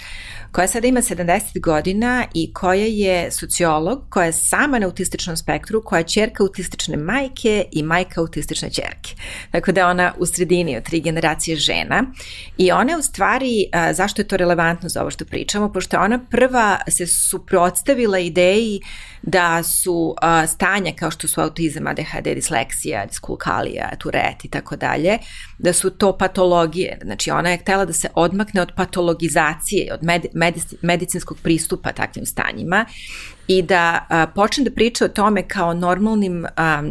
koja 0.52 0.68
sada 0.68 0.88
ima 0.88 1.02
70 1.02 1.60
godina 1.60 2.26
i 2.34 2.54
koja 2.54 2.86
je 2.86 3.32
sociolog, 3.32 4.06
koja 4.10 4.26
je 4.26 4.34
sama 4.34 4.80
na 4.80 4.86
autističnom 4.86 5.38
spektru, 5.38 5.82
koja 5.84 6.00
je 6.00 6.08
čerka 6.08 6.44
autistične 6.44 6.98
majke 6.98 7.66
i 7.72 7.84
majka 7.84 8.22
autistične 8.22 8.70
čerke. 8.70 9.16
Dakle, 9.52 9.74
da 9.74 9.88
ona 9.88 10.14
u 10.18 10.26
sredini 10.26 10.78
od 10.78 10.84
tri 10.84 11.00
generacije 11.00 11.58
žena 11.58 12.04
i 12.58 12.72
ona 12.72 12.98
u 12.98 13.02
stvari, 13.02 13.66
a, 13.72 13.94
zašto 13.94 14.22
je 14.22 14.28
to 14.28 14.38
relevantno 14.42 14.90
za 14.90 15.02
ovo 15.02 15.12
što 15.12 15.26
pričamo, 15.26 15.72
pošto 15.72 16.00
ona 16.00 16.20
prva 16.30 16.80
se 16.90 17.08
suprotstavila 17.08 18.20
ideji 18.20 18.82
da 19.22 19.64
su 19.64 20.16
a, 20.22 20.48
stanja 20.48 20.92
kao 21.00 21.12
što 21.12 21.28
su 21.28 21.42
autizam, 21.42 21.88
ADHD, 21.88 22.34
disleksija, 22.36 23.06
diskulkalija, 23.06 23.90
turet 24.00 24.46
i 24.46 24.50
tako 24.50 24.76
dalje, 24.76 25.18
da 25.58 25.74
su 25.74 25.90
to 25.90 26.18
patologije. 26.18 27.00
Znači 27.04 27.32
ona 27.32 27.50
je 27.50 27.58
htela 27.58 27.86
da 27.86 27.94
se 27.94 28.10
odmakne 28.16 28.62
od 28.62 28.72
patologizacije, 28.76 29.94
od 29.94 30.04
med, 30.04 30.26
medicinskog 30.82 31.38
pristupa 31.44 31.92
takvim 31.92 32.26
stanjima 32.26 32.86
i 33.48 33.62
da 33.62 34.06
a, 34.10 34.28
počne 34.28 34.64
da 34.64 34.72
priča 34.72 35.06
o 35.06 35.16
tome 35.16 35.48
kao 35.48 35.74
normalnim 35.74 36.46
a, 36.56 36.84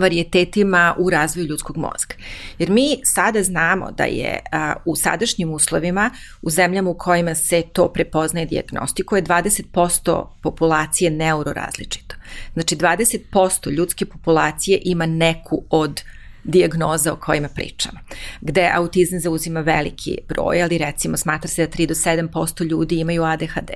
varijetetima 0.00 0.94
u 0.98 1.10
razvoju 1.10 1.46
ljudskog 1.46 1.76
mozga. 1.76 2.14
Jer 2.58 2.70
mi 2.70 3.00
sada 3.04 3.42
znamo 3.42 3.90
da 3.90 4.04
je 4.04 4.40
a, 4.52 4.74
u 4.84 4.96
sadašnjim 4.96 5.52
uslovima, 5.52 6.10
u 6.42 6.50
zemljama 6.50 6.90
u 6.90 6.94
kojima 6.94 7.34
se 7.34 7.62
to 7.72 7.92
prepoznaje 7.92 8.46
diagnostikuje, 8.46 9.22
20% 9.22 10.26
populacije 10.42 11.10
neurorazličito. 11.10 12.16
Znači 12.52 12.76
20% 12.76 13.70
ljudske 13.70 14.06
populacije 14.06 14.80
ima 14.84 15.06
neku 15.06 15.62
od 15.70 16.02
dijagnoza 16.44 17.12
o 17.12 17.16
kojima 17.16 17.48
pričamo, 17.48 17.98
gde 18.40 18.70
autizam 18.74 19.20
zauzima 19.20 19.60
veliki 19.60 20.18
broj, 20.28 20.62
ali 20.62 20.78
recimo 20.78 21.16
smatra 21.16 21.48
se 21.48 21.66
da 21.66 21.72
3 21.72 21.86
do 21.86 21.94
7% 21.94 22.64
ljudi 22.64 23.00
imaju 23.00 23.24
ADHD. 23.24 23.70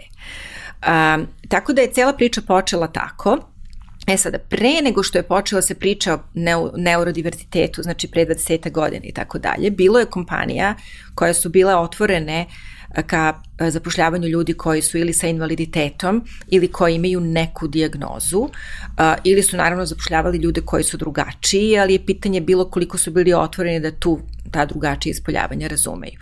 A, 0.82 1.18
tako 1.48 1.72
da 1.72 1.82
je 1.82 1.92
cela 1.92 2.12
priča 2.12 2.40
počela 2.46 2.86
tako, 2.86 3.38
E 4.06 4.16
sada, 4.16 4.38
pre 4.38 4.80
nego 4.82 5.02
što 5.02 5.18
je 5.18 5.22
počela 5.22 5.62
se 5.62 5.74
priča 5.74 6.14
o 6.14 6.20
neurodiversitetu, 6.76 7.82
znači 7.82 8.10
pre 8.10 8.26
20 8.26 8.70
godina 8.70 9.04
i 9.04 9.12
tako 9.12 9.38
dalje, 9.38 9.70
bilo 9.70 9.98
je 9.98 10.06
kompanija 10.06 10.74
koje 11.14 11.34
su 11.34 11.48
bile 11.48 11.76
otvorene 11.76 12.46
ka 13.06 13.42
zapošljavanju 13.68 14.28
ljudi 14.28 14.54
koji 14.54 14.82
su 14.82 14.98
ili 14.98 15.12
sa 15.12 15.26
invaliditetom 15.26 16.24
ili 16.48 16.68
koji 16.68 16.94
imaju 16.94 17.20
neku 17.20 17.68
dijagnozu 17.68 18.48
ili 19.24 19.42
su 19.42 19.56
naravno 19.56 19.86
zapošljavali 19.86 20.38
ljude 20.38 20.60
koji 20.60 20.84
su 20.84 20.96
drugačiji, 20.96 21.78
ali 21.78 21.92
je 21.92 22.06
pitanje 22.06 22.40
bilo 22.40 22.70
koliko 22.70 22.98
su 22.98 23.10
bili 23.10 23.34
otvoreni 23.34 23.80
da 23.80 23.90
tu 23.90 24.20
ta 24.50 24.64
drugačija 24.66 25.10
ispoljavanja 25.10 25.68
razumeju. 25.68 26.12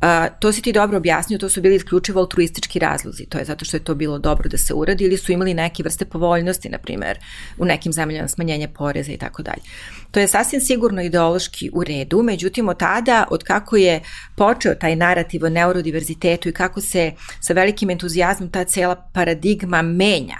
A, 0.00 0.28
to 0.28 0.52
si 0.52 0.62
ti 0.62 0.72
dobro 0.72 0.96
objasnio, 0.96 1.38
to 1.38 1.48
su 1.48 1.60
bili 1.60 1.76
isključivo 1.76 2.20
altruistički 2.20 2.78
razlozi, 2.78 3.26
to 3.26 3.38
je 3.38 3.44
zato 3.44 3.64
što 3.64 3.76
je 3.76 3.84
to 3.84 3.94
bilo 3.94 4.18
dobro 4.18 4.48
da 4.48 4.58
se 4.58 4.74
uradi 4.74 5.04
ili 5.04 5.16
su 5.16 5.32
imali 5.32 5.54
neke 5.54 5.82
vrste 5.82 6.04
povoljnosti, 6.04 6.68
na 6.68 6.78
primer, 6.78 7.18
u 7.58 7.64
nekim 7.64 7.92
zemljama 7.92 8.28
smanjenje 8.28 8.68
poreza 8.68 9.12
i 9.12 9.16
tako 9.16 9.42
dalje. 9.42 9.62
To 10.10 10.20
je 10.20 10.28
sasvim 10.28 10.60
sigurno 10.60 11.02
ideološki 11.02 11.70
u 11.72 11.84
redu, 11.84 12.22
međutim 12.22 12.68
od 12.68 12.78
tada, 12.78 13.24
od 13.30 13.44
kako 13.44 13.76
je 13.76 14.00
počeo 14.36 14.74
taj 14.74 14.96
narativ 14.96 15.44
o 15.44 15.48
neurodiverzitetu 15.48 16.48
i 16.48 16.52
kako 16.52 16.79
se 16.80 17.12
sa 17.40 17.52
velikim 17.52 17.90
entuzijazmom 17.90 18.50
ta 18.50 18.64
cela 18.64 18.96
paradigma 19.12 19.82
menja 19.82 20.38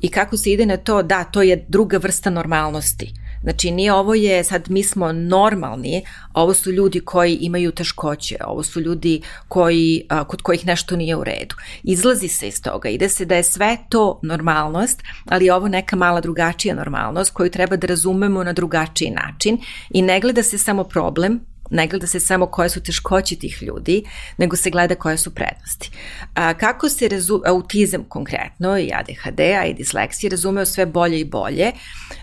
i 0.00 0.08
kako 0.08 0.36
se 0.36 0.50
ide 0.50 0.66
na 0.66 0.76
to 0.76 1.02
da 1.02 1.24
to 1.24 1.42
je 1.42 1.64
druga 1.68 1.98
vrsta 1.98 2.30
normalnosti 2.30 3.14
Znači, 3.42 3.70
nije 3.70 3.92
ovo 3.92 4.14
je, 4.14 4.44
sad 4.44 4.70
mi 4.70 4.82
smo 4.82 5.12
normalni, 5.12 6.04
ovo 6.34 6.54
su 6.54 6.72
ljudi 6.72 7.00
koji 7.00 7.34
imaju 7.34 7.72
teškoće, 7.72 8.36
ovo 8.46 8.62
su 8.62 8.80
ljudi 8.80 9.22
koji, 9.48 10.06
a, 10.08 10.24
kod 10.24 10.42
kojih 10.42 10.66
nešto 10.66 10.96
nije 10.96 11.16
u 11.16 11.24
redu. 11.24 11.54
Izlazi 11.82 12.28
se 12.28 12.48
iz 12.48 12.62
toga, 12.62 12.88
ide 12.88 13.08
se 13.08 13.24
da 13.24 13.36
je 13.36 13.42
sve 13.42 13.76
to 13.88 14.20
normalnost, 14.22 15.02
ali 15.24 15.44
je 15.44 15.54
ovo 15.54 15.68
neka 15.68 15.96
mala 15.96 16.20
drugačija 16.20 16.74
normalnost 16.74 17.32
koju 17.32 17.50
treba 17.50 17.76
da 17.76 17.86
razumemo 17.86 18.44
na 18.44 18.52
drugačiji 18.52 19.10
način 19.10 19.58
i 19.90 20.02
ne 20.02 20.20
gleda 20.20 20.42
se 20.42 20.58
samo 20.58 20.84
problem, 20.84 21.40
ne 21.70 21.86
gleda 21.86 22.06
se 22.06 22.20
samo 22.20 22.46
koje 22.46 22.68
su 22.68 22.82
teškoće 22.82 23.36
tih 23.36 23.62
ljudi, 23.62 24.04
nego 24.38 24.56
se 24.56 24.70
gleda 24.70 24.94
koje 24.94 25.18
su 25.18 25.34
prednosti. 25.34 25.90
A, 26.34 26.54
kako 26.54 26.88
se 26.88 27.08
razu, 27.08 27.42
autizam 27.46 28.04
konkretno 28.04 28.78
i 28.78 28.90
ADHD, 28.94 29.40
a 29.40 29.64
i 29.64 29.74
disleksija 29.74 30.30
razumeo 30.30 30.66
sve 30.66 30.86
bolje 30.86 31.20
i 31.20 31.24
bolje, 31.24 31.72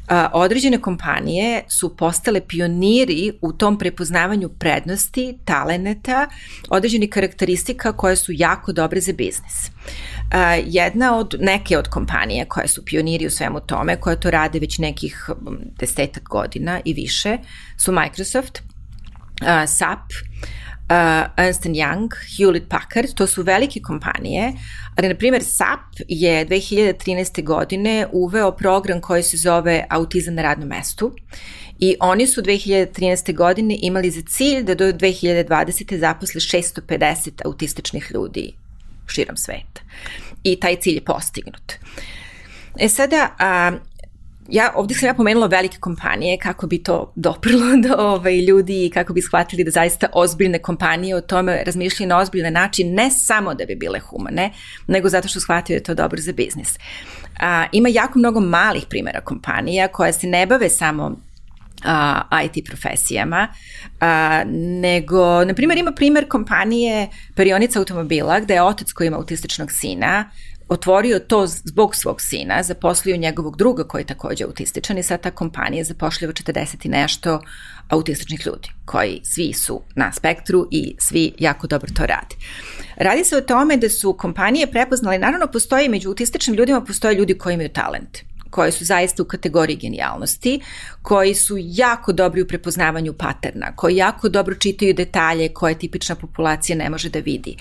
a, 0.08 0.30
određene 0.34 0.82
kompanije 0.82 1.64
su 1.68 1.98
postale 1.98 2.42
pioniri 2.48 3.32
u 3.42 3.54
tom 3.54 3.78
prepoznavanju 3.78 4.50
prednosti, 4.50 5.38
taleneta, 5.46 6.28
određenih 6.70 7.10
karakteristika 7.10 7.92
koje 7.92 8.16
su 8.16 8.32
jako 8.36 8.72
dobre 8.72 9.02
za 9.02 9.14
biznis. 9.14 9.72
A, 10.32 10.56
jedna 10.66 11.18
od, 11.18 11.36
neke 11.40 11.78
od 11.78 11.88
kompanije 11.88 12.46
koje 12.46 12.68
su 12.68 12.86
pioniri 12.86 13.28
u 13.28 13.30
svemu 13.30 13.60
tome, 13.60 14.00
koje 14.00 14.20
to 14.20 14.32
rade 14.32 14.60
već 14.60 14.78
nekih 14.78 15.30
desetak 15.80 16.24
godina 16.24 16.82
i 16.86 16.94
više, 16.94 17.38
su 17.78 17.92
Microsoft, 17.92 18.62
SAP, 19.68 20.12
uh, 20.90 21.46
Ernst 21.46 21.66
Young, 21.66 22.10
Hewlett 22.38 22.68
Packard, 22.70 23.14
to 23.14 23.28
su 23.28 23.44
velike 23.44 23.80
kompanije, 23.82 24.54
ali 24.96 25.08
na 25.08 25.16
primjer 25.16 25.44
SAP 25.44 25.80
je 26.08 26.46
2013. 26.48 27.44
godine 27.44 28.08
uveo 28.12 28.52
program 28.52 29.02
koji 29.02 29.24
se 29.24 29.38
zove 29.38 29.86
Autizam 29.90 30.36
na 30.36 30.42
radnom 30.42 30.70
mestu 30.70 31.16
i 31.80 31.96
oni 32.00 32.28
su 32.28 32.42
2013. 32.42 33.36
godine 33.36 33.78
imali 33.82 34.12
za 34.12 34.22
cilj 34.28 34.64
da 34.64 34.76
do 34.76 34.86
2020. 34.86 36.00
zaposle 36.00 36.42
650 36.42 37.30
autističnih 37.46 38.12
ljudi 38.14 38.54
širom 39.08 39.38
sveta. 39.38 39.82
I 40.44 40.60
taj 40.60 40.76
cilj 40.76 40.96
je 40.96 41.06
postignut. 41.06 41.74
E 42.80 42.90
sada, 42.90 43.36
a, 43.40 43.72
ja, 44.50 44.72
ovde 44.76 44.96
sam 44.96 45.08
ja 45.08 45.14
pomenula 45.14 45.48
velike 45.48 45.78
kompanije 45.80 46.38
kako 46.38 46.68
bi 46.68 46.84
to 46.84 47.12
doprlo 47.16 47.66
do 47.88 47.96
ovaj, 47.98 48.42
ljudi 48.42 48.86
i 48.86 48.90
kako 48.90 49.14
bi 49.14 49.22
shvatili 49.22 49.64
da 49.64 49.72
zaista 49.72 50.08
ozbiljne 50.14 50.60
kompanije 50.60 51.16
o 51.16 51.22
tome 51.22 51.64
razmišljaju 51.66 52.08
na 52.08 52.18
ozbiljan 52.18 52.54
način, 52.54 52.94
ne 52.94 53.12
samo 53.12 53.54
da 53.54 53.66
bi 53.66 53.76
bile 53.76 54.00
humane, 54.00 54.52
nego 54.88 55.10
zato 55.10 55.28
što 55.28 55.40
shvataju 55.40 55.76
da 55.76 55.80
je 55.80 55.84
to 55.84 55.94
dobro 55.94 56.22
za 56.22 56.32
biznis. 56.32 56.78
A, 57.40 57.66
ima 57.72 57.90
jako 57.90 58.20
mnogo 58.20 58.40
malih 58.40 58.86
primjera 58.90 59.22
kompanija 59.22 59.88
koja 59.88 60.14
se 60.14 60.28
ne 60.28 60.46
bave 60.46 60.70
samo 60.70 61.16
a, 61.86 62.42
IT 62.44 62.66
profesijama, 62.66 63.48
a, 64.00 64.44
nego, 64.82 65.46
na 65.46 65.54
primjer, 65.54 65.78
ima 65.78 65.92
primjer 65.92 66.28
kompanije 66.28 67.08
perionica 67.36 67.80
automobila 67.80 68.40
gde 68.40 68.54
je 68.54 68.64
otac 68.64 68.92
koji 68.92 69.08
ima 69.08 69.18
autističnog 69.18 69.72
sina 69.72 70.30
otvorio 70.70 71.20
to 71.20 71.48
zbog 71.48 71.96
svog 71.96 72.22
sina, 72.22 72.64
zaposlio 72.64 73.18
njegovog 73.18 73.58
druga 73.58 73.84
koji 73.84 74.02
je 74.02 74.06
takođe 74.06 74.44
autističan 74.44 74.98
i 74.98 75.04
sad 75.04 75.22
ta 75.22 75.32
kompanija 75.32 75.84
zapošljava 75.84 76.34
40 76.34 76.86
i 76.86 76.90
nešto 76.90 77.42
autističnih 77.90 78.46
ljudi 78.46 78.70
koji 78.86 79.22
svi 79.24 79.54
su 79.54 79.82
na 79.96 80.12
spektru 80.14 80.68
i 80.72 80.96
svi 81.00 81.34
jako 81.40 81.68
dobro 81.68 81.90
to 81.96 82.06
rade. 82.06 82.36
Radi 82.96 83.24
se 83.24 83.38
o 83.38 83.42
tome 83.42 83.78
da 83.78 83.90
su 83.90 84.14
kompanije 84.14 84.72
prepoznale, 84.72 85.20
naravno 85.20 85.48
postoji 85.48 85.90
među 85.90 86.10
autističnim 86.10 86.56
ljudima 86.56 86.82
postoje 86.82 87.16
ljudi 87.16 87.38
koji 87.38 87.54
imaju 87.54 87.70
talent 87.70 88.18
koji 88.58 88.72
su 88.72 88.86
zaista 88.86 89.24
u 89.24 89.26
kategoriji 89.26 89.78
genijalnosti, 89.78 90.60
koji 91.02 91.36
su 91.36 91.56
jako 91.60 92.14
dobri 92.14 92.42
u 92.42 92.48
prepoznavanju 92.48 93.14
paterna, 93.14 93.76
koji 93.76 93.96
jako 93.96 94.30
dobro 94.30 94.56
čitaju 94.56 94.94
detalje 94.94 95.50
koje 95.54 95.80
tipična 95.80 96.16
populacija 96.16 96.78
ne 96.78 96.90
može 96.90 97.10
da 97.10 97.20
vidi, 97.20 97.56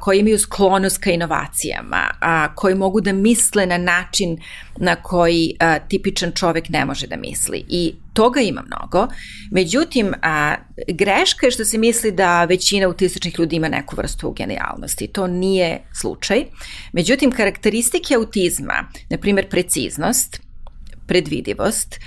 koji 0.00 0.18
imaju 0.18 0.38
sklonost 0.38 0.98
ka 0.98 1.10
inovacijama, 1.10 2.02
koji 2.54 2.74
mogu 2.74 3.00
da 3.00 3.12
misle 3.12 3.66
na 3.66 3.78
način 3.78 4.38
na 4.80 4.96
koji 4.96 5.56
tipičan 5.88 6.32
čovek 6.32 6.68
ne 6.68 6.84
može 6.84 7.06
da 7.06 7.16
misli. 7.16 7.64
I 7.68 7.94
toga 8.12 8.40
ima 8.40 8.62
mnogo. 8.66 9.06
Međutim, 9.50 10.12
a, 10.22 10.54
greška 10.88 11.46
je 11.46 11.50
što 11.50 11.64
se 11.64 11.78
misli 11.78 12.12
da 12.12 12.44
većina 12.44 12.86
autističnih 12.86 13.38
ljudi 13.38 13.56
ima 13.56 13.68
neku 13.68 13.96
vrstu 13.96 14.30
genijalnosti. 14.30 15.06
To 15.06 15.26
nije 15.26 15.80
slučaj. 16.00 16.44
Međutim, 16.92 17.32
karakteristike 17.32 18.14
autizma, 18.14 18.88
na 19.10 19.18
primjer 19.18 19.48
preciznost, 19.48 20.40
predvidivost, 21.06 22.00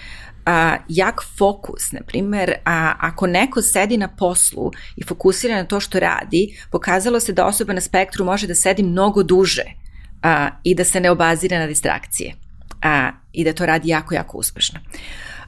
a, 0.45 0.78
jak 0.89 1.22
fokus, 1.38 1.91
na 1.91 1.99
primer, 2.07 2.53
a, 2.65 2.93
ako 2.99 3.28
neko 3.28 3.61
sedi 3.61 3.97
na 3.97 4.07
poslu 4.07 4.72
i 4.95 5.03
fokusira 5.03 5.55
na 5.55 5.65
to 5.65 5.80
što 5.80 5.99
radi, 5.99 6.57
pokazalo 6.72 7.19
se 7.19 7.34
da 7.34 7.45
osoba 7.45 7.74
na 7.74 7.82
spektru 7.82 8.26
može 8.26 8.47
da 8.47 8.55
sedi 8.55 8.84
mnogo 8.84 9.24
duže 9.24 9.65
a, 10.24 10.49
i 10.63 10.76
da 10.76 10.84
se 10.84 10.99
ne 10.99 11.11
obazira 11.11 11.59
na 11.59 11.67
distrakcije 11.67 12.50
a, 12.82 13.11
i 13.34 13.43
da 13.43 13.53
to 13.53 13.65
radi 13.65 13.89
jako, 13.89 14.15
jako 14.15 14.38
uspešno. 14.38 14.79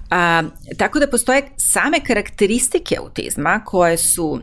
A, 0.09 0.43
tako 0.77 0.99
da 0.99 1.07
postoje 1.07 1.43
same 1.57 1.99
karakteristike 1.99 2.95
autizma 2.99 3.61
koje 3.65 3.97
su 3.97 4.41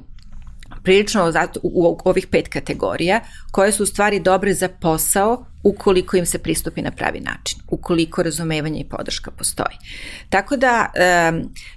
prilično 0.82 1.32
u 1.62 1.98
ovih 2.04 2.26
pet 2.26 2.48
kategorija, 2.48 3.20
koje 3.50 3.72
su 3.72 3.82
u 3.82 3.86
stvari 3.86 4.20
dobre 4.20 4.54
za 4.54 4.68
posao 4.68 5.46
ukoliko 5.62 6.16
im 6.16 6.26
se 6.26 6.38
pristupi 6.38 6.82
na 6.82 6.90
pravi 6.90 7.20
način, 7.20 7.60
ukoliko 7.68 8.22
razumevanje 8.22 8.80
i 8.80 8.88
podrška 8.88 9.30
postoji. 9.30 9.76
Tako 10.28 10.56
da 10.56 10.92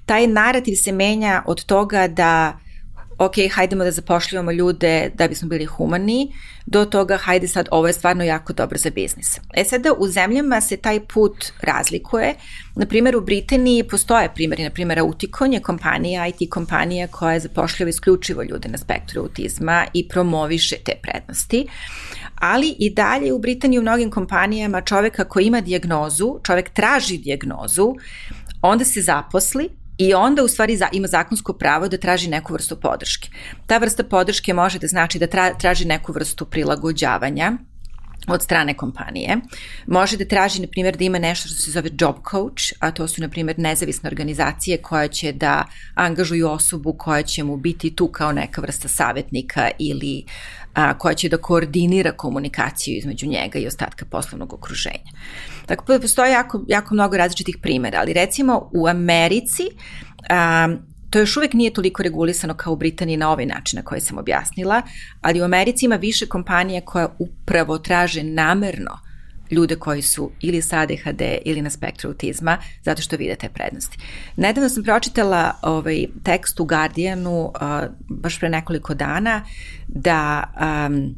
taj 0.06 0.28
narativ 0.28 0.76
se 0.76 0.92
menja 0.92 1.44
od 1.46 1.66
toga 1.66 2.08
da 2.08 2.58
ok, 3.18 3.34
hajdemo 3.52 3.84
da 3.84 3.92
zapošljavamo 3.92 4.52
ljude 4.52 5.12
da 5.16 5.28
bismo 5.28 5.50
bili 5.50 5.66
humani, 5.66 6.34
do 6.66 6.86
toga 6.86 7.18
hajde 7.18 7.48
sad 7.48 7.68
ovo 7.72 7.88
je 7.88 7.94
stvarno 7.94 8.24
jako 8.24 8.54
dobro 8.54 8.78
za 8.78 8.90
biznis. 8.90 9.40
E 9.54 9.64
sada 9.64 9.94
u 9.98 10.08
zemljama 10.08 10.62
se 10.62 10.78
taj 10.78 11.00
put 11.00 11.46
razlikuje. 11.62 12.36
Na 12.76 12.86
primjer 12.86 13.16
u 13.16 13.22
Britaniji 13.22 13.84
postoje 13.84 14.34
primjeri, 14.36 14.64
na 14.64 14.70
primjer 14.70 15.00
Auticon 15.00 15.54
je 15.54 15.60
kompanija, 15.60 16.28
IT 16.28 16.50
kompanija 16.50 17.08
koja 17.08 17.40
zapošljava 17.40 17.90
isključivo 17.90 18.44
ljude 18.44 18.70
na 18.70 18.78
spektru 18.78 19.22
autizma 19.22 19.86
i 19.94 20.08
promoviše 20.08 20.76
te 20.86 20.92
prednosti. 21.02 21.68
Ali 22.36 22.76
i 22.80 22.94
dalje 22.94 23.34
u 23.34 23.40
Britaniji 23.40 23.80
u 23.80 23.82
mnogim 23.82 24.12
kompanijama 24.12 24.82
čoveka 24.82 25.24
koji 25.24 25.46
ima 25.46 25.62
dijagnozu, 25.62 26.40
čovek 26.44 26.70
traži 26.70 27.18
dijagnozu, 27.18 27.96
onda 28.62 28.86
se 28.86 29.02
zaposli, 29.02 29.70
I 30.04 30.14
onda 30.14 30.44
u 30.44 30.48
stvari 30.48 30.78
za, 30.78 30.88
ima 30.92 31.08
zakonsko 31.08 31.54
pravo 31.54 31.88
da 31.88 31.98
traži 31.98 32.30
neku 32.30 32.54
vrstu 32.54 32.76
podrške. 32.80 33.30
Ta 33.68 33.78
vrsta 33.78 34.04
podrške 34.04 34.54
može 34.54 34.80
da 34.80 34.88
znači 34.88 35.20
da 35.20 35.28
tra, 35.28 35.54
traži 35.54 35.86
neku 35.86 36.12
vrstu 36.12 36.46
prilagođavanja, 36.46 37.52
od 38.28 38.44
strane 38.44 38.74
kompanije. 38.74 39.38
Može 39.88 40.18
da 40.18 40.26
traži, 40.26 40.62
na 40.62 40.68
primjer, 40.68 40.98
da 40.98 41.04
ima 41.04 41.20
nešto 41.20 41.48
što 41.48 41.58
se 41.58 41.72
zove 41.72 41.90
job 42.00 42.16
coach, 42.32 42.64
a 42.80 42.92
to 42.92 43.08
su, 43.08 43.22
na 43.22 43.30
primjer, 43.30 43.60
nezavisne 43.60 44.08
organizacije 44.08 44.78
koje 44.78 45.08
će 45.08 45.32
da 45.32 45.66
angažuju 45.96 46.50
osobu 46.50 46.94
koja 46.94 47.24
će 47.24 47.44
mu 47.44 47.58
biti 47.58 47.96
tu 47.96 48.08
kao 48.08 48.32
neka 48.32 48.62
vrsta 48.62 48.88
savjetnika 48.88 49.70
ili 49.80 50.26
a, 50.74 50.98
koja 50.98 51.14
će 51.14 51.30
da 51.30 51.38
koordinira 51.38 52.12
komunikaciju 52.12 52.98
između 52.98 53.28
njega 53.28 53.60
i 53.60 53.68
ostatka 53.68 54.06
poslovnog 54.06 54.54
okruženja. 54.54 55.12
Tako 55.66 55.94
da 55.94 56.00
postoje 56.00 56.32
jako, 56.32 56.64
jako 56.68 56.94
mnogo 56.94 57.18
različitih 57.18 57.58
primjera, 57.62 58.00
ali 58.00 58.14
recimo 58.14 58.70
u 58.74 58.88
Americi 58.88 59.64
a, 60.30 60.68
to 61.14 61.20
još 61.20 61.38
uvek 61.38 61.54
nije 61.54 61.74
toliko 61.74 62.04
regulisano 62.04 62.54
kao 62.54 62.74
u 62.74 62.76
Britaniji 62.76 63.18
na 63.18 63.32
ovaj 63.32 63.46
način 63.46 63.78
na 63.78 63.84
koji 63.84 64.02
sam 64.02 64.18
objasnila, 64.18 64.82
ali 65.22 65.42
u 65.42 65.44
Americi 65.44 65.86
ima 65.86 65.96
više 65.96 66.26
kompanija 66.26 66.82
koja 66.82 67.16
upravo 67.20 67.78
traže 67.78 68.24
namerno 68.24 69.00
ljude 69.52 69.76
koji 69.76 70.02
su 70.02 70.32
ili 70.42 70.62
sa 70.62 70.80
ADHD 70.80 71.22
ili 71.46 71.62
na 71.62 71.70
spektru 71.70 72.10
autizma, 72.10 72.58
zato 72.84 73.02
što 73.02 73.18
vide 73.18 73.36
te 73.36 73.50
prednosti. 73.50 73.98
Nedavno 74.36 74.70
sam 74.70 74.84
pročitala 74.84 75.56
ovaj 75.62 76.06
tekst 76.24 76.60
u 76.60 76.66
Guardianu, 76.66 77.44
uh, 77.46 77.52
baš 78.10 78.40
pre 78.40 78.50
nekoliko 78.50 78.94
dana, 78.94 79.42
da 79.88 80.44
um, 80.88 81.16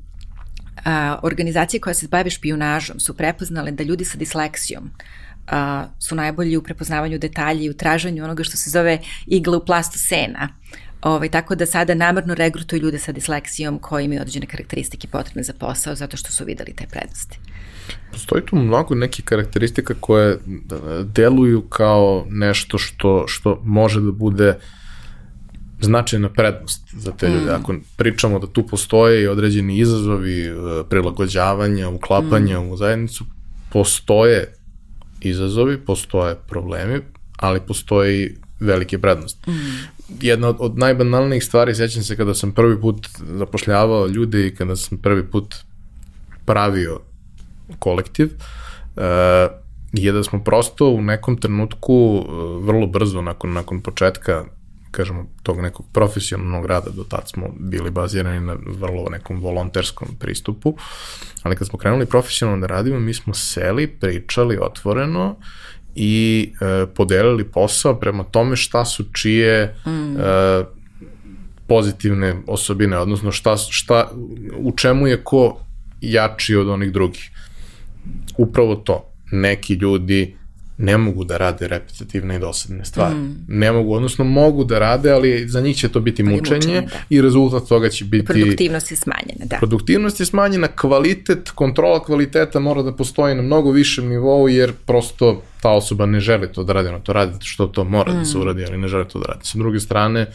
a, 0.85 1.19
organizacije 1.23 1.79
koje 1.81 1.93
se 1.93 2.07
bave 2.07 2.29
špijunažom 2.29 2.99
su 2.99 3.13
prepoznale 3.13 3.71
da 3.71 3.83
ljudi 3.83 4.05
sa 4.05 4.17
disleksijom 4.17 4.91
a, 5.47 5.87
su 5.99 6.15
najbolji 6.15 6.57
u 6.57 6.63
prepoznavanju 6.63 7.17
detalja 7.17 7.61
i 7.61 7.69
u 7.69 7.73
traženju 7.73 8.23
onoga 8.23 8.43
što 8.43 8.57
se 8.57 8.69
zove 8.69 8.99
igla 9.27 9.57
u 9.57 9.65
plastu 9.65 9.99
sena. 9.99 10.49
Ovaj, 11.01 11.29
tako 11.29 11.55
da 11.55 11.65
sada 11.65 11.93
namrno 11.95 12.35
regrutuju 12.35 12.81
ljude 12.81 12.99
sa 12.99 13.11
disleksijom 13.11 13.79
koji 13.79 14.05
imaju 14.05 14.21
određene 14.21 14.45
karakteristike 14.45 15.07
potrebne 15.07 15.43
za 15.43 15.53
posao 15.53 15.95
zato 15.95 16.17
što 16.17 16.31
su 16.31 16.45
videli 16.45 16.73
te 16.73 16.87
prednosti. 16.91 17.39
Postoji 18.11 18.45
tu 18.45 18.55
mnogo 18.55 18.95
nekih 18.95 19.25
karakteristika 19.25 19.93
koje 19.99 20.37
deluju 21.03 21.61
kao 21.61 22.25
nešto 22.29 22.77
što, 22.77 23.23
što 23.27 23.61
može 23.63 24.01
da 24.01 24.11
bude 24.11 24.57
značajna 25.81 26.29
prednost 26.29 26.81
za 26.93 27.11
te 27.11 27.29
ljude. 27.29 27.51
Mm. 27.51 27.55
Ako 27.61 27.75
pričamo 27.97 28.39
da 28.39 28.47
tu 28.47 28.67
postoje 28.67 29.23
i 29.23 29.27
određeni 29.27 29.77
izazovi 29.77 30.45
e, 30.45 30.53
prilagođavanja, 30.89 31.89
uklapanja 31.89 32.59
mm. 32.59 32.69
u 32.69 32.77
zajednicu, 32.77 33.25
postoje 33.71 34.54
izazovi, 35.29 35.77
postoje 35.77 36.35
problemi, 36.47 37.01
ali 37.37 37.59
postoji 37.59 38.35
velike 38.59 38.99
prednosti. 38.99 39.51
Mm. 39.51 39.53
Jedna 40.21 40.47
od, 40.47 40.55
od 40.59 40.77
najbanalnijih 40.77 41.43
stvari, 41.43 41.75
sećam 41.75 42.03
se 42.03 42.15
kada 42.15 42.33
sam 42.33 42.51
prvi 42.51 42.81
put 42.81 43.07
zapošljavao 43.37 44.07
ljude 44.07 44.47
i 44.47 44.55
kada 44.55 44.75
sam 44.75 44.97
prvi 44.97 45.23
put 45.23 45.55
pravio 46.45 46.99
kolektiv, 47.79 48.29
uh, 48.95 49.03
je 49.93 50.11
da 50.11 50.23
smo 50.23 50.43
prosto 50.43 50.89
u 50.89 51.01
nekom 51.01 51.37
trenutku, 51.37 52.25
vrlo 52.61 52.87
brzo 52.87 53.21
nakon, 53.21 53.53
nakon 53.53 53.81
početka 53.81 54.45
kažemo, 54.95 55.25
tog 55.43 55.61
nekog 55.61 55.85
profesionalnog 55.93 56.65
rada, 56.65 56.89
do 56.89 57.03
tad 57.03 57.29
smo 57.29 57.47
bili 57.59 57.91
bazirani 57.91 58.39
na 58.39 58.55
vrlo 58.79 59.09
nekom 59.11 59.41
volonterskom 59.41 60.07
pristupu, 60.19 60.77
ali 61.43 61.55
kad 61.55 61.67
smo 61.67 61.79
krenuli 61.79 62.05
profesionalno 62.05 62.61
da 62.61 62.67
radimo, 62.67 62.99
mi 62.99 63.13
smo 63.13 63.33
seli, 63.33 63.87
pričali 63.87 64.57
otvoreno 64.61 65.35
i 65.95 66.51
e, 66.61 66.85
podelili 66.85 67.43
posao 67.43 67.95
prema 67.99 68.23
tome 68.23 68.55
šta 68.55 68.85
su 68.85 69.03
čije 69.13 69.75
mm. 69.85 70.17
e, 70.17 70.63
pozitivne 71.67 72.35
osobine, 72.47 72.97
odnosno 72.97 73.31
šta, 73.31 73.57
šta, 73.57 74.11
u 74.57 74.75
čemu 74.75 75.07
je 75.07 75.23
ko 75.23 75.57
jači 76.01 76.55
od 76.55 76.69
onih 76.69 76.91
drugih. 76.91 77.31
Upravo 78.37 78.75
to. 78.75 79.11
Neki 79.31 79.73
ljudi 79.73 80.35
ne 80.77 80.97
mogu 80.97 81.23
da 81.23 81.37
rade 81.37 81.67
repetitivne 81.67 82.35
i 82.35 82.39
dosadne 82.39 82.85
stvari. 82.85 83.15
Mm. 83.15 83.45
Ne 83.47 83.71
mogu, 83.71 83.93
odnosno 83.93 84.25
mogu 84.25 84.63
da 84.63 84.79
rade, 84.79 85.11
ali 85.11 85.47
za 85.47 85.61
njih 85.61 85.77
će 85.77 85.89
to 85.89 85.99
biti 85.99 86.23
mučenje, 86.23 86.55
mučenje 86.55 86.81
da. 86.81 86.97
i 87.09 87.21
rezultat 87.21 87.67
toga 87.67 87.89
će 87.89 88.05
biti... 88.05 88.25
Produktivnost 88.25 88.91
je 88.91 88.97
smanjena, 88.97 89.45
da. 89.45 89.57
Produktivnost 89.57 90.19
je 90.19 90.25
smanjena, 90.25 90.67
kvalitet, 90.67 91.51
kontrola 91.51 92.03
kvaliteta 92.03 92.59
mora 92.59 92.81
da 92.81 92.95
postoji 92.95 93.35
na 93.35 93.41
mnogo 93.41 93.71
višem 93.71 94.09
nivou, 94.09 94.47
jer 94.47 94.73
prosto 94.85 95.41
ta 95.61 95.71
osoba 95.71 96.05
ne 96.05 96.19
želi 96.19 96.53
to 96.53 96.63
da 96.63 96.73
radi, 96.73 96.89
ona 96.89 96.99
to 96.99 97.13
radi 97.13 97.45
što 97.45 97.67
to 97.67 97.83
mora 97.83 98.13
mm. 98.13 98.17
da 98.17 98.25
se 98.25 98.37
mm. 98.37 98.41
uradi, 98.41 98.65
ali 98.65 98.77
ne 98.77 98.87
želi 98.87 99.07
to 99.07 99.19
da 99.19 99.25
radi. 99.25 99.45
Sa 99.45 99.57
druge 99.57 99.79
strane, 99.79 100.27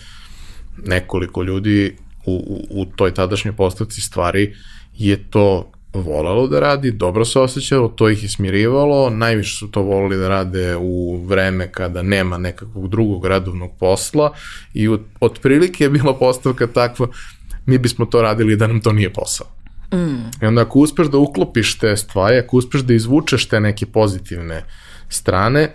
nekoliko 0.86 1.42
ljudi 1.42 1.96
u, 2.26 2.32
u, 2.32 2.82
u 2.82 2.84
toj 2.84 3.14
tadašnjoj 3.14 3.56
postavci 3.56 4.00
stvari 4.00 4.54
je 4.94 5.30
to 5.30 5.72
volelo 5.92 6.46
da 6.46 6.60
radi, 6.60 6.90
dobro 6.90 7.24
se 7.24 7.40
osjećalo, 7.40 7.88
to 7.88 8.10
ih 8.10 8.22
je 8.22 8.28
smirivalo, 8.28 9.10
najviše 9.10 9.56
su 9.56 9.70
to 9.70 9.82
volili 9.82 10.16
da 10.16 10.28
rade 10.28 10.76
u 10.76 11.24
vreme 11.26 11.72
kada 11.72 12.02
nema 12.02 12.38
nekakvog 12.38 12.88
drugog 12.88 13.26
radovnog 13.26 13.70
posla 13.78 14.32
i 14.74 14.88
od, 14.88 15.00
otprilike 15.20 15.84
je 15.84 15.90
bila 15.90 16.14
postavka 16.14 16.66
takva, 16.66 17.08
mi 17.66 17.78
bismo 17.78 18.06
to 18.06 18.22
radili 18.22 18.56
da 18.56 18.66
nam 18.66 18.80
to 18.80 18.92
nije 18.92 19.12
posao. 19.12 19.46
Mm. 19.94 20.42
I 20.42 20.46
onda 20.46 20.62
ako 20.62 20.78
uspeš 20.78 21.06
da 21.06 21.18
uklopiš 21.18 21.78
te 21.78 21.96
stvari, 21.96 22.38
ako 22.38 22.56
uspeš 22.56 22.80
da 22.80 22.94
izvučeš 22.94 23.48
te 23.48 23.60
neke 23.60 23.86
pozitivne 23.86 24.64
strane, 25.08 25.72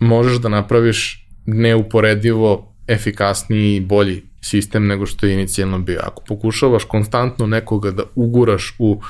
možeš 0.00 0.36
da 0.38 0.48
napraviš 0.48 1.28
neuporedivo 1.46 2.74
efikasniji 2.88 3.76
i 3.76 3.80
bolji 3.80 4.22
sistem 4.42 4.86
nego 4.86 5.06
što 5.06 5.26
je 5.26 5.34
inicijalno 5.34 5.78
bio. 5.78 6.00
Ako 6.02 6.22
pokušavaš 6.28 6.84
konstantno 6.84 7.46
nekoga 7.46 7.90
da 7.90 8.02
uguraš 8.14 8.74
u 8.78 9.00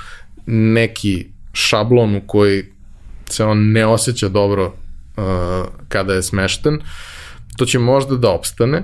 neki 0.47 1.27
šablon 1.53 2.17
u 2.17 2.21
koji 2.27 2.65
se 3.29 3.45
on 3.45 3.73
ne 3.73 3.87
osjeća 3.87 4.29
dobro 4.29 4.67
uh, 4.67 5.25
kada 5.89 6.15
je 6.15 6.23
smešten, 6.23 6.79
to 7.57 7.65
će 7.65 7.79
možda 7.79 8.17
da 8.17 8.31
opstane, 8.31 8.83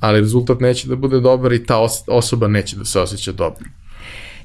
ali 0.00 0.20
rezultat 0.20 0.60
neće 0.60 0.88
da 0.88 0.96
bude 0.96 1.20
dobar 1.20 1.52
i 1.52 1.66
ta 1.66 1.78
os 1.78 2.02
osoba 2.06 2.48
neće 2.48 2.76
da 2.76 2.84
se 2.84 3.00
osjeća 3.00 3.32
dobro. 3.32 3.64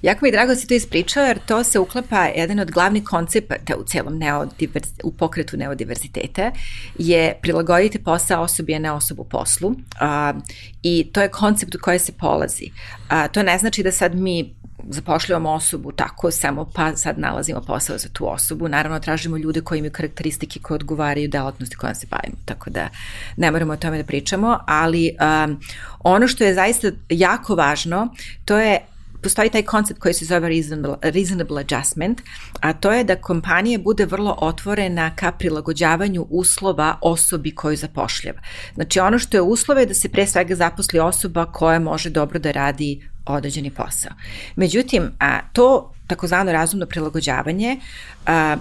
Jako 0.03 0.19
mi 0.21 0.27
je 0.27 0.31
drago 0.31 0.49
da 0.49 0.55
si 0.55 0.67
to 0.67 0.73
ispričao, 0.73 1.23
jer 1.23 1.39
to 1.45 1.63
se 1.63 1.79
uklapa 1.79 2.25
jedan 2.25 2.59
od 2.59 2.71
glavnih 2.71 3.03
koncepata 3.03 3.75
u 3.77 3.83
celom 3.83 4.17
neodivers, 4.17 4.89
u 5.03 5.11
pokretu 5.11 5.57
neodiverziteta, 5.57 6.51
je 6.97 7.39
prilagoditi 7.41 8.03
posao 8.03 8.43
osobi, 8.43 8.75
a 8.75 8.79
ne 8.79 8.91
osobu 8.91 9.23
poslu. 9.23 9.69
Uh, 9.69 10.41
I 10.81 11.09
to 11.13 11.21
je 11.21 11.29
koncept 11.29 11.75
u 11.75 11.79
koje 11.81 11.99
se 11.99 12.11
polazi. 12.11 12.71
Uh, 12.71 13.31
to 13.31 13.43
ne 13.43 13.57
znači 13.57 13.83
da 13.83 13.91
sad 13.91 14.15
mi 14.15 14.55
zapošljavamo 14.89 15.51
osobu 15.51 15.91
tako 15.91 16.31
samo 16.31 16.71
pa 16.75 16.95
sad 16.95 17.19
nalazimo 17.19 17.61
posao 17.61 17.97
za 17.97 18.09
tu 18.09 18.31
osobu. 18.31 18.67
Naravno 18.67 18.99
tražimo 18.99 19.37
ljude 19.37 19.61
koji 19.61 19.79
imaju 19.79 19.91
karakteristike 19.91 20.59
koje 20.59 20.75
odgovaraju 20.75 21.29
delatnosti 21.29 21.75
kojom 21.75 21.95
se 21.95 22.07
bavimo, 22.11 22.37
tako 22.45 22.69
da 22.69 22.89
ne 23.37 23.51
moramo 23.51 23.73
o 23.73 23.77
tome 23.77 23.97
da 23.97 24.03
pričamo, 24.03 24.59
ali 24.67 25.17
um, 25.45 25.59
ono 25.99 26.27
što 26.27 26.43
je 26.43 26.53
zaista 26.53 26.91
jako 27.09 27.55
važno, 27.55 28.07
to 28.45 28.59
je 28.59 28.79
postoji 29.23 29.49
taj 29.49 29.63
koncept 29.63 29.99
koji 29.99 30.13
se 30.13 30.25
zove 30.25 30.49
reasonable, 30.49 30.95
reasonable 31.01 31.61
adjustment, 31.61 32.21
a 32.59 32.73
to 32.73 32.91
je 32.91 33.03
da 33.03 33.15
kompanija 33.15 33.79
bude 33.79 34.05
vrlo 34.05 34.35
otvorena 34.41 35.15
ka 35.15 35.31
prilagođavanju 35.31 36.27
uslova 36.29 36.97
osobi 37.01 37.55
koju 37.55 37.77
zapošljava. 37.77 38.39
Znači 38.75 38.99
ono 38.99 39.19
što 39.19 39.37
je 39.37 39.41
uslove 39.41 39.81
je 39.81 39.85
da 39.85 39.93
se 39.93 40.09
pre 40.09 40.27
svega 40.27 40.55
zaposli 40.55 40.99
osoba 40.99 41.45
koja 41.45 41.79
može 41.79 42.09
dobro 42.09 42.39
da 42.39 42.51
radi 42.51 43.09
određeni 43.25 43.71
posao. 43.71 44.11
Međutim, 44.55 45.11
a, 45.19 45.39
to 45.53 45.93
takozvano 46.07 46.51
razumno 46.51 46.85
prilagođavanje 46.85 47.79
a, 48.25 48.57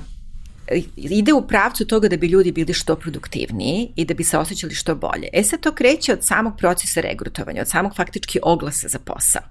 ide 0.96 1.32
u 1.32 1.46
pravcu 1.46 1.86
toga 1.86 2.08
da 2.08 2.16
bi 2.16 2.26
ljudi 2.26 2.52
bili 2.52 2.74
što 2.74 2.96
produktivniji 2.96 3.92
i 3.96 4.04
da 4.04 4.14
bi 4.14 4.24
se 4.24 4.38
osjećali 4.38 4.74
što 4.74 4.94
bolje. 4.94 5.28
E 5.32 5.42
sad 5.42 5.60
to 5.60 5.72
kreće 5.72 6.12
od 6.12 6.24
samog 6.24 6.56
procesa 6.58 7.00
regrutovanja, 7.00 7.62
od 7.62 7.68
samog 7.68 7.96
faktički 7.96 8.38
oglasa 8.42 8.88
za 8.88 8.98
posao. 8.98 9.42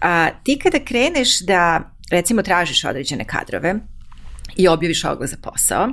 A, 0.00 0.30
ti 0.44 0.58
kada 0.62 0.78
kreneš 0.84 1.40
da, 1.40 1.90
recimo, 2.10 2.42
tražiš 2.42 2.84
određene 2.84 3.24
kadrove 3.24 3.74
i 4.56 4.68
objaviš 4.68 5.04
oglas 5.04 5.30
za 5.30 5.36
posao, 5.42 5.88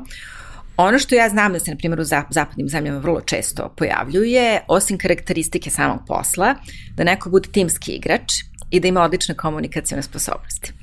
Ono 0.81 0.99
što 0.99 1.15
ja 1.15 1.29
znam 1.29 1.53
da 1.53 1.59
se, 1.59 1.71
na 1.71 1.77
primjer, 1.77 1.99
u 1.99 2.03
zapadnim 2.29 2.69
zemljama 2.69 2.99
vrlo 2.99 3.21
često 3.21 3.73
pojavljuje, 3.77 4.61
osim 4.67 4.97
karakteristike 4.97 5.69
samog 5.69 5.99
posla, 6.07 6.55
da 6.95 7.03
neko 7.03 7.29
bude 7.29 7.49
timski 7.51 7.91
igrač 7.91 8.33
i 8.69 8.79
da 8.79 8.87
ima 8.87 9.01
odlične 9.01 9.35
komunikacijone 9.35 10.03
sposobnosti. 10.03 10.73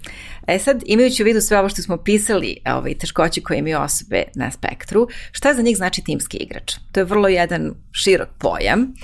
E 0.47 0.59
sad, 0.59 0.83
imajući 0.87 1.23
u 1.23 1.25
vidu 1.27 1.41
sve 1.41 1.59
ovo 1.59 1.69
što 1.69 1.83
smo 1.83 1.97
pisali, 1.97 2.57
ovaj, 2.67 2.95
teškoće 2.99 3.41
koje 3.41 3.59
imaju 3.59 3.81
osobe 3.81 4.23
na 4.35 4.51
spektru, 4.51 5.09
šta 5.33 5.55
za 5.55 5.63
njih 5.63 5.77
znači 5.77 6.05
timski 6.05 6.37
igrač? 6.37 6.75
To 6.93 7.01
je 7.01 7.05
vrlo 7.05 7.29
jedan 7.29 7.75
širok 7.93 8.29
pojam 8.39 8.95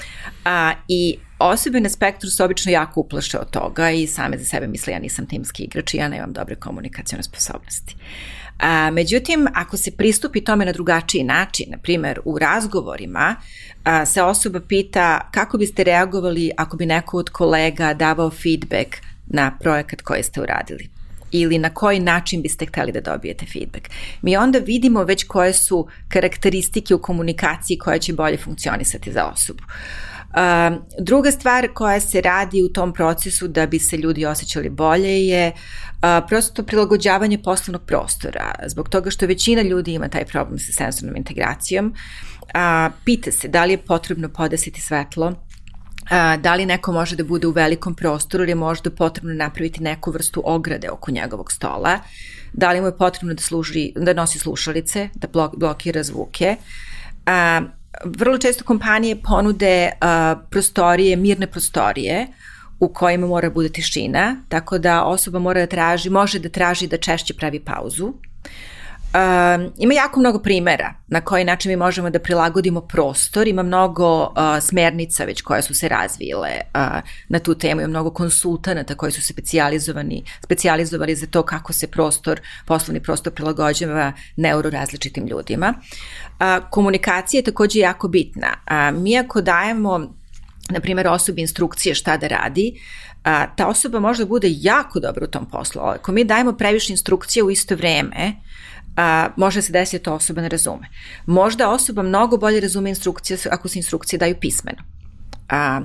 a, 0.44 0.72
i 0.88 1.18
osobe 1.38 1.80
na 1.80 1.88
spektru 1.88 2.30
se 2.30 2.44
obično 2.44 2.72
jako 2.72 3.00
uplaše 3.00 3.38
od 3.38 3.50
toga 3.50 3.90
i 3.90 4.06
same 4.06 4.38
za 4.38 4.44
sebe 4.44 4.66
misle 4.66 4.92
ja 4.92 4.98
nisam 4.98 5.26
timski 5.26 5.62
igrač 5.62 5.94
i 5.94 5.96
ja 5.96 6.08
nemam 6.08 6.32
dobre 6.32 6.54
komunikacijone 6.54 7.22
sposobnosti. 7.22 7.96
A, 8.58 8.90
međutim, 8.90 9.46
ako 9.54 9.76
se 9.76 9.90
pristupi 9.90 10.44
tome 10.44 10.64
na 10.64 10.72
drugačiji 10.72 11.24
način, 11.24 11.66
na 11.70 11.78
primer 11.78 12.20
u 12.24 12.38
razgovorima, 12.38 13.36
a, 13.84 14.06
se 14.06 14.22
osoba 14.22 14.60
pita 14.60 15.30
kako 15.30 15.58
biste 15.58 15.84
reagovali 15.84 16.50
ako 16.56 16.76
bi 16.76 16.86
neko 16.86 17.18
od 17.18 17.30
kolega 17.30 17.94
davao 17.94 18.30
feedback 18.30 18.96
na 19.26 19.58
projekat 19.60 20.02
koji 20.02 20.22
ste 20.22 20.40
uradili 20.40 20.88
ili 21.34 21.58
na 21.58 21.70
koji 21.70 22.00
način 22.00 22.42
biste 22.42 22.66
hteli 22.66 22.92
da 22.92 23.00
dobijete 23.00 23.46
feedback. 23.46 23.88
Mi 24.22 24.36
onda 24.36 24.58
vidimo 24.58 25.04
već 25.04 25.24
koje 25.24 25.52
su 25.52 25.88
karakteristike 26.08 26.94
u 26.94 27.02
komunikaciji 27.02 27.78
koje 27.78 27.98
će 27.98 28.12
bolje 28.12 28.36
funkcionisati 28.36 29.12
za 29.12 29.24
osobu. 29.24 29.62
Uh, 29.62 30.11
druga 30.98 31.30
stvar 31.30 31.68
koja 31.74 32.00
se 32.00 32.20
radi 32.20 32.62
u 32.62 32.68
tom 32.68 32.92
procesu 32.92 33.48
da 33.48 33.66
bi 33.66 33.78
se 33.78 33.96
ljudi 33.96 34.26
osjećali 34.26 34.70
bolje 34.70 35.26
je 35.26 35.52
prosto 36.28 36.62
prilagođavanje 36.62 37.42
poslovnog 37.42 37.82
prostora. 37.86 38.54
Zbog 38.66 38.88
toga 38.88 39.10
što 39.10 39.26
većina 39.26 39.62
ljudi 39.62 39.94
ima 39.94 40.08
taj 40.08 40.24
problem 40.24 40.58
sa 40.58 40.72
sensornom 40.72 41.16
integracijom. 41.16 41.94
Uh, 42.42 42.92
pita 43.04 43.32
se 43.32 43.48
da 43.48 43.64
li 43.64 43.72
je 43.72 43.78
potrebno 43.78 44.28
podesiti 44.28 44.80
svetlo, 44.80 45.32
a, 46.10 46.36
da 46.36 46.54
li 46.54 46.66
neko 46.66 46.92
može 46.92 47.16
da 47.16 47.24
bude 47.24 47.46
u 47.46 47.50
velikom 47.50 47.94
prostoru 47.94 48.44
ili 48.44 48.50
je 48.50 48.54
možda 48.54 48.90
potrebno 48.90 49.34
napraviti 49.34 49.82
neku 49.82 50.10
vrstu 50.10 50.42
ograde 50.44 50.90
oko 50.90 51.10
njegovog 51.10 51.52
stola, 51.52 51.98
da 52.52 52.72
li 52.72 52.80
mu 52.80 52.86
je 52.86 52.96
potrebno 52.96 53.34
da, 53.34 53.42
služi, 53.42 53.92
da 53.96 54.12
nosi 54.12 54.38
slušalice, 54.38 55.08
da 55.14 55.28
blok, 55.28 55.56
blokira 55.56 56.02
zvuke. 56.02 56.56
A, 57.26 57.60
vrlo 58.04 58.38
često 58.38 58.64
kompanije 58.64 59.16
ponude 59.22 59.90
a, 60.00 60.36
prostorije, 60.50 61.16
mirne 61.16 61.46
prostorije, 61.46 62.26
u 62.80 62.88
kojima 62.88 63.26
mora 63.26 63.50
bude 63.50 63.68
tišina, 63.68 64.36
tako 64.48 64.78
da 64.78 65.04
osoba 65.04 65.38
mora 65.38 65.60
da 65.60 65.66
traži, 65.66 66.10
može 66.10 66.38
da 66.38 66.48
traži 66.48 66.86
da 66.86 66.96
češće 66.96 67.34
pravi 67.34 67.60
pauzu, 67.60 68.12
Um, 69.14 69.72
ima 69.78 69.94
jako 69.94 70.20
mnogo 70.20 70.38
primera 70.38 70.94
na 71.08 71.20
koji 71.20 71.44
način 71.44 71.70
mi 71.70 71.76
možemo 71.76 72.10
da 72.10 72.18
prilagodimo 72.18 72.80
prostor, 72.80 73.48
ima 73.48 73.62
mnogo 73.62 74.22
uh, 74.22 74.28
smernica 74.60 75.24
već 75.24 75.42
koje 75.42 75.62
su 75.62 75.74
se 75.74 75.88
razvile 75.88 76.50
uh, 76.74 76.80
na 77.28 77.38
tu 77.38 77.54
temu, 77.54 77.80
ima 77.80 77.88
mnogo 77.88 78.10
konsultanata 78.10 78.94
koji 78.94 79.12
su 79.12 79.22
se 79.22 79.32
specijalizovani, 79.32 80.24
specijalizovali 80.44 81.14
za 81.14 81.26
to 81.26 81.42
kako 81.42 81.72
se 81.72 81.86
prostor, 81.86 82.40
poslovni 82.66 83.02
prostor 83.02 83.32
prilagođava 83.32 84.12
neurorazličitim 84.36 85.26
ljudima. 85.26 85.74
Uh, 85.74 86.70
komunikacija 86.70 87.38
je 87.38 87.44
takođe 87.44 87.78
jako 87.78 88.08
bitna. 88.08 88.54
Uh, 88.66 89.02
mi 89.02 89.18
ako 89.18 89.40
dajemo 89.40 90.14
na 90.70 90.80
primjer 90.80 91.08
osobi 91.08 91.40
instrukcije 91.40 91.94
šta 91.94 92.16
da 92.16 92.26
radi, 92.26 92.80
a, 93.24 93.46
ta 93.56 93.66
osoba 93.66 94.00
možda 94.00 94.24
bude 94.24 94.48
jako 94.50 95.00
dobra 95.00 95.24
u 95.24 95.30
tom 95.30 95.46
poslu. 95.46 95.82
Ako 95.82 96.12
mi 96.12 96.24
dajemo 96.24 96.52
previše 96.52 96.92
instrukcije 96.92 97.42
u 97.42 97.50
isto 97.50 97.76
vreme, 97.76 98.32
a, 98.96 99.28
može 99.36 99.62
se 99.62 99.72
desiti 99.72 100.04
da 100.04 100.14
osoba 100.14 100.42
ne 100.42 100.48
razume. 100.48 100.88
Možda 101.26 101.70
osoba 101.70 102.02
mnogo 102.02 102.36
bolje 102.36 102.60
razume 102.60 102.90
instrukcije 102.90 103.38
ako 103.50 103.68
se 103.68 103.78
instrukcije 103.78 104.18
daju 104.18 104.36
pismeno. 104.40 104.82
A, 105.48 105.80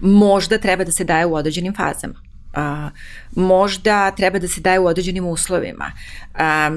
možda 0.00 0.58
treba 0.58 0.84
da 0.84 0.92
se 0.92 1.04
daje 1.04 1.26
u 1.26 1.34
određenim 1.34 1.74
fazama. 1.74 2.14
A, 2.54 2.90
možda 3.36 4.10
treba 4.10 4.38
da 4.38 4.48
se 4.48 4.60
daje 4.60 4.78
u 4.78 4.86
određenim 4.86 5.26
uslovima. 5.26 5.92
A, 6.34 6.70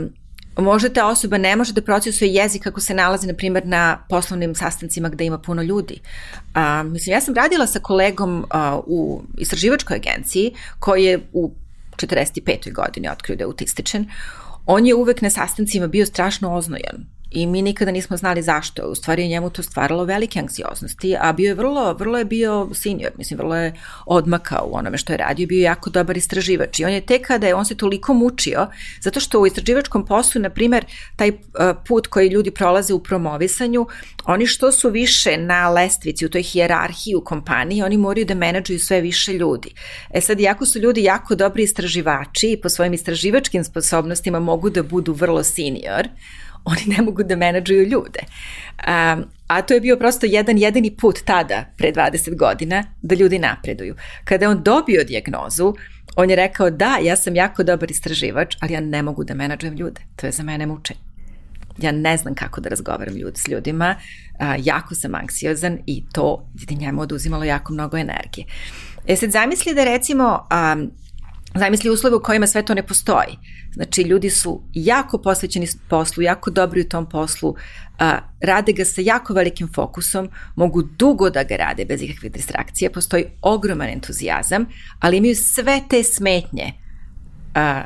možda 0.58 0.90
ta 0.90 1.08
osoba 1.08 1.38
ne 1.38 1.56
može 1.56 1.74
da 1.74 1.82
procesuje 1.82 2.34
jezik 2.34 2.68
ako 2.68 2.82
se 2.82 2.94
nalazi, 2.94 3.28
na 3.28 3.34
primjer, 3.34 3.66
na 3.66 4.06
poslovnim 4.10 4.56
sastancima 4.56 5.10
gde 5.10 5.26
ima 5.26 5.38
puno 5.38 5.62
ljudi. 5.62 6.00
A, 6.54 6.84
mislim, 6.84 7.14
ja 7.14 7.22
sam 7.22 7.36
radila 7.36 7.68
sa 7.68 7.80
kolegom 7.80 8.46
a, 8.50 8.80
u 8.88 9.24
istraživačkoj 9.38 9.96
agenciji 9.96 10.54
koji 10.80 11.04
je 11.04 11.20
u 11.34 11.52
45. 11.98 12.74
godini 12.74 13.10
otkrio 13.10 13.36
da 13.36 13.44
je 13.44 13.46
autističan 13.46 14.06
on 14.66 14.86
je 14.86 14.96
uvek 14.96 15.22
na 15.22 15.30
sastancima 15.30 15.88
bio 15.88 16.06
strašno 16.06 16.56
oznojan 16.56 17.06
i 17.32 17.48
mi 17.48 17.62
nikada 17.62 17.92
nismo 17.92 18.18
znali 18.18 18.42
zašto. 18.42 18.88
U 18.88 18.96
stvari 18.96 19.22
je 19.22 19.28
njemu 19.28 19.50
to 19.50 19.64
stvaralo 19.64 20.06
velike 20.06 20.40
anksioznosti, 20.40 21.16
a 21.20 21.34
bio 21.34 21.48
je 21.48 21.56
vrlo, 21.56 21.94
vrlo 21.94 22.18
je 22.18 22.26
bio 22.26 22.70
senior, 22.74 23.12
mislim, 23.18 23.38
vrlo 23.38 23.56
je 23.56 23.74
odmakao 24.06 24.68
u 24.72 24.76
onome 24.76 24.98
što 24.98 25.14
je 25.14 25.18
radio, 25.18 25.48
bio 25.48 25.58
je 25.58 25.62
jako 25.62 25.90
dobar 25.90 26.18
istraživač 26.18 26.80
i 26.80 26.86
on 26.86 26.92
je 26.92 27.02
tek 27.02 27.28
kada 27.28 27.48
je, 27.48 27.56
on 27.56 27.66
se 27.66 27.78
toliko 27.78 28.14
mučio, 28.14 28.68
zato 29.02 29.20
što 29.20 29.40
u 29.40 29.48
istraživačkom 29.48 30.06
poslu, 30.06 30.42
na 30.42 30.50
primer, 30.50 30.86
taj 31.16 31.30
uh, 31.30 31.36
put 31.88 32.08
koji 32.08 32.30
ljudi 32.30 32.52
prolaze 32.52 32.94
u 32.94 33.04
promovisanju, 33.04 33.88
oni 34.26 34.48
što 34.48 34.72
su 34.72 34.90
više 34.90 35.38
na 35.38 35.70
lestvici, 35.70 36.26
u 36.26 36.30
toj 36.30 36.44
hijerarhiji 36.44 37.16
u 37.16 37.24
kompaniji, 37.24 37.84
oni 37.84 37.98
moraju 37.98 38.26
da 38.26 38.36
menadžuju 38.36 38.80
sve 38.80 39.02
više 39.02 39.34
ljudi. 39.34 39.74
E 40.14 40.22
sad, 40.22 40.40
jako 40.40 40.66
su 40.66 40.80
ljudi 40.80 41.04
jako 41.04 41.36
dobri 41.36 41.64
istraživači 41.64 42.52
i 42.52 42.62
po 42.62 42.70
svojim 42.70 42.94
istraživačkim 42.94 43.64
sposobnostima 43.64 44.40
mogu 44.40 44.70
da 44.70 44.84
budu 44.84 45.14
vrlo 45.14 45.44
senior, 45.44 46.08
oni 46.66 46.82
ne 46.98 47.04
mogu 47.04 47.24
da 47.24 47.36
menadžuju 47.36 47.88
ljude. 47.88 48.20
Um, 48.88 49.26
a 49.48 49.62
to 49.62 49.74
je 49.74 49.82
bio 49.82 49.98
prosto 49.98 50.26
jedan 50.26 50.58
jedini 50.58 50.96
put 50.96 51.20
tada, 51.26 51.66
pre 51.78 51.92
20 51.92 52.36
godina, 52.36 52.84
da 53.02 53.16
ljudi 53.16 53.40
napreduju. 53.40 53.96
Kada 54.24 54.46
je 54.46 54.50
on 54.50 54.64
dobio 54.64 55.04
dijagnozu, 55.04 55.74
on 56.16 56.30
je 56.30 56.36
rekao 56.36 56.70
da, 56.70 56.98
ja 57.04 57.16
sam 57.16 57.36
jako 57.36 57.64
dobar 57.64 57.92
istraživač, 57.92 58.56
ali 58.60 58.74
ja 58.74 58.80
ne 58.80 59.02
mogu 59.02 59.24
da 59.24 59.34
menadžujem 59.34 59.76
ljude. 59.76 60.02
To 60.16 60.26
je 60.26 60.32
za 60.32 60.44
mene 60.44 60.66
mučenje. 60.66 61.00
Ja 61.78 61.92
ne 61.92 62.18
znam 62.18 62.36
kako 62.36 62.62
da 62.62 62.70
razgovaram 62.70 63.16
ljudi 63.16 63.40
s 63.40 63.48
ljudima, 63.48 63.96
a, 64.40 64.56
jako 64.60 64.96
sam 64.96 65.16
anksiozan 65.16 65.80
i 65.86 66.04
to 66.14 66.48
je 66.70 66.76
njemu 66.76 67.02
oduzimalo 67.02 67.44
jako 67.44 67.74
mnogo 67.74 67.98
energije. 67.98 68.46
E 69.08 69.16
sad 69.16 69.32
zamisli 69.32 69.76
da 69.76 69.84
recimo 69.84 70.48
um, 70.74 70.92
Zamisli 71.56 71.90
uslove 71.90 72.16
u 72.16 72.22
kojima 72.22 72.48
sve 72.48 72.66
to 72.66 72.74
ne 72.74 72.84
postoji. 72.88 73.38
Znači, 73.74 74.02
ljudi 74.02 74.30
su 74.30 74.64
jako 74.74 75.18
posvećeni 75.18 75.68
poslu, 75.90 76.24
jako 76.24 76.50
dobri 76.52 76.82
u 76.82 76.90
tom 76.90 77.10
poslu, 77.10 77.56
a, 78.00 78.20
rade 78.42 78.74
ga 78.74 78.86
sa 78.86 79.02
jako 79.02 79.34
velikim 79.34 79.68
fokusom, 79.74 80.30
mogu 80.56 80.82
dugo 80.82 81.30
da 81.30 81.44
ga 81.44 81.56
rade 81.56 81.86
bez 81.86 82.02
ikakve 82.02 82.30
distrakcije, 82.30 82.92
postoji 82.92 83.26
ogroman 83.42 83.90
entuzijazam, 83.90 84.66
ali 85.00 85.18
imaju 85.18 85.36
sve 85.36 85.82
te 85.90 86.04
smetnje 86.04 86.74
a, 87.56 87.84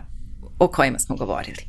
o 0.59 0.67
kojima 0.67 0.99
smo 0.99 1.15
govorili. 1.15 1.65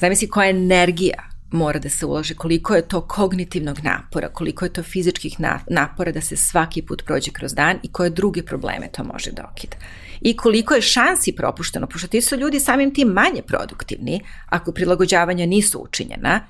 Zamisli 0.00 0.28
koja 0.28 0.50
energija 0.50 1.22
mora 1.50 1.78
da 1.78 1.88
se 1.88 2.06
uloži, 2.06 2.34
koliko 2.34 2.74
je 2.74 2.88
to 2.88 3.00
kognitivnog 3.00 3.78
napora, 3.82 4.28
koliko 4.28 4.64
je 4.64 4.72
to 4.72 4.82
fizičkih 4.82 5.36
napora 5.70 6.12
da 6.12 6.20
se 6.20 6.36
svaki 6.36 6.82
put 6.82 7.02
prođe 7.06 7.30
kroz 7.30 7.54
dan 7.54 7.76
i 7.82 7.92
koje 7.92 8.10
druge 8.10 8.42
probleme 8.42 8.88
to 8.92 9.04
može 9.04 9.32
da 9.32 9.50
okida 9.52 9.76
i 10.24 10.36
koliko 10.36 10.74
je 10.74 10.82
šansi 10.82 11.32
propušteno, 11.32 11.86
pošto 11.86 12.08
ti 12.08 12.20
su 12.20 12.36
ljudi 12.36 12.60
samim 12.60 12.94
tim 12.94 13.08
manje 13.08 13.42
produktivni 13.46 14.20
ako 14.46 14.72
prilagođavanja 14.72 15.46
nisu 15.46 15.78
učinjena 15.78 16.40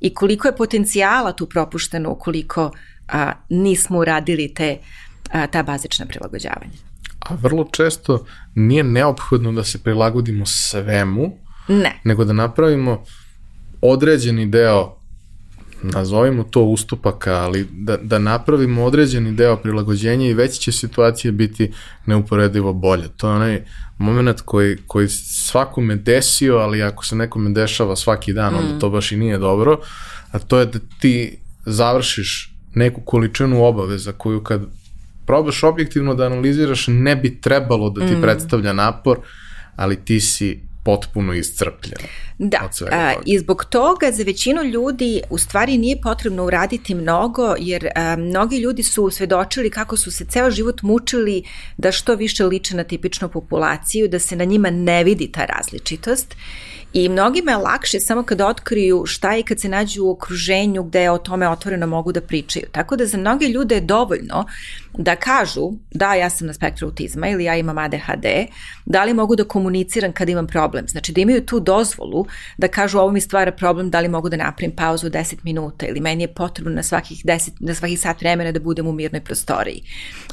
i 0.00 0.14
koliko 0.14 0.48
je 0.48 0.56
potencijala 0.56 1.32
tu 1.32 1.46
propušteno 1.46 2.10
ukoliko 2.10 2.70
a, 3.08 3.32
nismo 3.48 3.98
uradili 3.98 4.54
te, 4.54 4.78
a, 5.32 5.46
ta 5.46 5.62
bazična 5.62 6.06
prilagođavanja. 6.06 6.72
A 7.20 7.34
vrlo 7.34 7.68
često 7.72 8.24
nije 8.54 8.84
neophodno 8.84 9.52
da 9.52 9.64
se 9.64 9.78
prilagodimo 9.82 10.46
svemu, 10.46 11.38
ne. 11.68 12.00
nego 12.04 12.24
da 12.24 12.32
napravimo 12.32 13.04
određeni 13.80 14.46
deo 14.46 14.99
nazovimo 15.82 16.42
to 16.42 16.62
ustupaka, 16.62 17.34
ali 17.34 17.66
da, 17.72 17.96
da 17.96 18.18
napravimo 18.18 18.84
određeni 18.84 19.32
deo 19.32 19.56
prilagođenja 19.56 20.26
i 20.26 20.34
već 20.34 20.58
će 20.58 20.72
situacija 20.72 21.32
biti 21.32 21.72
neuporedivo 22.06 22.72
bolje. 22.72 23.08
To 23.16 23.28
je 23.28 23.34
onaj 23.34 23.64
moment 23.98 24.40
koji, 24.40 24.76
koji 24.86 25.08
svakome 25.08 25.96
desio, 25.96 26.56
ali 26.56 26.82
ako 26.82 27.04
se 27.04 27.16
nekome 27.16 27.50
dešava 27.50 27.96
svaki 27.96 28.32
dan, 28.32 28.54
onda 28.54 28.74
mm. 28.74 28.80
to 28.80 28.90
baš 28.90 29.12
i 29.12 29.16
nije 29.16 29.38
dobro, 29.38 29.80
a 30.30 30.38
to 30.38 30.58
je 30.58 30.66
da 30.66 30.78
ti 31.00 31.38
završiš 31.66 32.54
neku 32.74 33.00
količinu 33.00 33.64
obaveza 33.64 34.12
koju 34.12 34.42
kad 34.42 34.62
probaš 35.26 35.62
objektivno 35.62 36.14
da 36.14 36.26
analiziraš 36.26 36.84
ne 36.88 37.16
bi 37.16 37.40
trebalo 37.40 37.90
da 37.90 38.06
ti 38.06 38.16
mm. 38.16 38.20
predstavlja 38.20 38.72
napor, 38.72 39.18
ali 39.76 39.96
ti 39.96 40.20
si 40.20 40.69
potpuno 40.82 41.34
iscrpljena. 41.34 42.08
Da, 42.38 42.70
a, 42.90 43.12
i 43.26 43.38
zbog 43.38 43.64
toga 43.64 44.10
za 44.12 44.22
većinu 44.22 44.62
ljudi 44.62 45.22
u 45.30 45.38
stvari 45.38 45.78
nije 45.78 46.00
potrebno 46.00 46.44
uraditi 46.44 46.94
mnogo, 46.94 47.54
jer 47.58 47.88
a, 47.94 48.16
mnogi 48.16 48.58
ljudi 48.58 48.82
su 48.82 49.10
svedočili 49.10 49.70
kako 49.70 49.96
su 49.96 50.10
se 50.10 50.24
ceo 50.24 50.50
život 50.50 50.82
mučili 50.82 51.42
da 51.76 51.92
što 51.92 52.14
više 52.14 52.44
liče 52.44 52.76
na 52.76 52.84
tipičnu 52.84 53.28
populaciju, 53.28 54.08
da 54.08 54.18
se 54.18 54.36
na 54.36 54.44
njima 54.44 54.70
ne 54.70 55.04
vidi 55.04 55.32
ta 55.32 55.44
različitost 55.44 56.36
I 56.92 57.08
mnogima 57.08 57.50
je 57.50 57.56
lakše 57.56 58.00
samo 58.00 58.22
kada 58.22 58.46
otkriju 58.46 59.02
šta 59.06 59.32
je 59.32 59.42
kad 59.42 59.60
se 59.60 59.68
nađu 59.68 60.04
u 60.04 60.10
okruženju 60.10 60.82
gde 60.82 61.10
o 61.10 61.18
tome 61.18 61.48
otvoreno 61.48 61.86
mogu 61.86 62.12
da 62.12 62.20
pričaju. 62.20 62.66
Tako 62.72 62.96
da 62.96 63.06
za 63.06 63.18
mnoge 63.18 63.46
ljude 63.48 63.74
je 63.74 63.80
dovoljno 63.80 64.46
da 64.98 65.16
kažu 65.16 65.70
da 65.90 66.14
ja 66.14 66.30
sam 66.30 66.46
na 66.46 66.52
spektru 66.52 66.88
autizma 66.88 67.28
ili 67.28 67.44
ja 67.44 67.56
imam 67.56 67.78
ADHD, 67.78 68.26
da 68.84 69.04
li 69.04 69.14
mogu 69.14 69.36
da 69.36 69.44
komuniciram 69.44 70.12
kad 70.12 70.28
imam 70.28 70.46
problem. 70.46 70.88
Znači 70.88 71.12
da 71.12 71.20
imaju 71.20 71.46
tu 71.46 71.60
dozvolu 71.60 72.26
da 72.58 72.68
kažu 72.68 72.98
ovo 72.98 73.10
mi 73.10 73.20
stvara 73.20 73.52
problem, 73.52 73.90
da 73.90 74.00
li 74.00 74.08
mogu 74.08 74.28
da 74.28 74.36
napravim 74.36 74.76
pauzu 74.76 75.10
10 75.10 75.34
minuta 75.42 75.86
ili 75.86 76.00
meni 76.00 76.22
je 76.22 76.34
potrebno 76.34 76.72
na 76.72 76.82
svakih, 76.82 77.24
10, 77.24 77.50
na 77.60 77.74
svakih 77.74 78.00
sat 78.00 78.20
vremena 78.20 78.52
da 78.52 78.60
budem 78.60 78.86
u 78.86 78.92
mirnoj 78.92 79.20
prostoriji. 79.20 79.82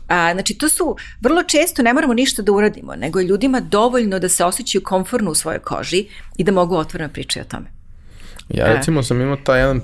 A, 0.08 0.34
znači 0.34 0.58
to 0.58 0.70
su 0.70 0.95
vrlo 1.22 1.43
često 1.43 1.82
ne 1.82 1.93
moramo 1.93 2.14
ništa 2.14 2.41
da 2.41 2.51
uradimo, 2.51 2.95
nego 2.95 3.20
je 3.20 3.28
ljudima 3.28 3.60
dovoljno 3.60 4.20
da 4.20 4.30
se 4.30 4.45
osjećaju 4.45 4.82
komforno 4.84 5.32
u 5.32 5.36
svojoj 5.36 5.60
koži 5.60 6.05
i 6.38 6.43
da 6.47 6.51
mogu 6.51 6.75
otvoreno 6.75 7.13
pričati 7.13 7.39
o 7.39 7.49
tome. 7.49 7.65
Ja 8.49 8.67
e. 8.67 8.73
recimo 8.73 9.03
sam 9.03 9.21
imao 9.21 9.35
taj 9.35 9.59
jedan 9.59 9.81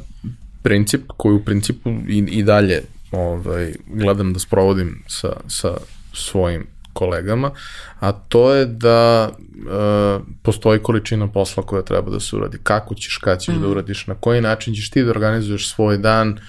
princip 0.64 1.02
koji 1.18 1.36
u 1.36 1.46
principu 1.46 1.90
i, 1.90 2.18
i 2.18 2.44
dalje 2.44 2.82
ovaj, 3.12 3.74
gledam 3.88 4.34
da 4.34 4.40
sprovodim 4.40 5.04
sa, 5.08 5.34
sa 5.48 5.78
svojim 6.14 6.68
kolegama, 6.94 7.52
a 8.00 8.12
to 8.12 8.54
je 8.54 8.66
da 8.66 9.30
e, 9.30 10.20
postoji 10.42 10.80
količina 10.80 11.28
posla 11.28 11.64
koja 11.64 11.82
treba 11.82 12.12
da 12.12 12.20
se 12.20 12.36
uradi. 12.36 12.58
Kako 12.64 12.96
ćeš, 12.96 13.18
kad 13.18 13.42
ćeš 13.42 13.56
mm. 13.56 13.60
da 13.60 13.60
mhm. 13.60 13.72
uradiš, 13.72 14.08
na 14.08 14.16
koji 14.16 14.42
način 14.42 14.76
ćeš 14.76 14.90
ti 14.90 15.04
da 15.04 15.10
organizuješ 15.10 15.70
svoj 15.70 15.98
dan, 15.98 16.40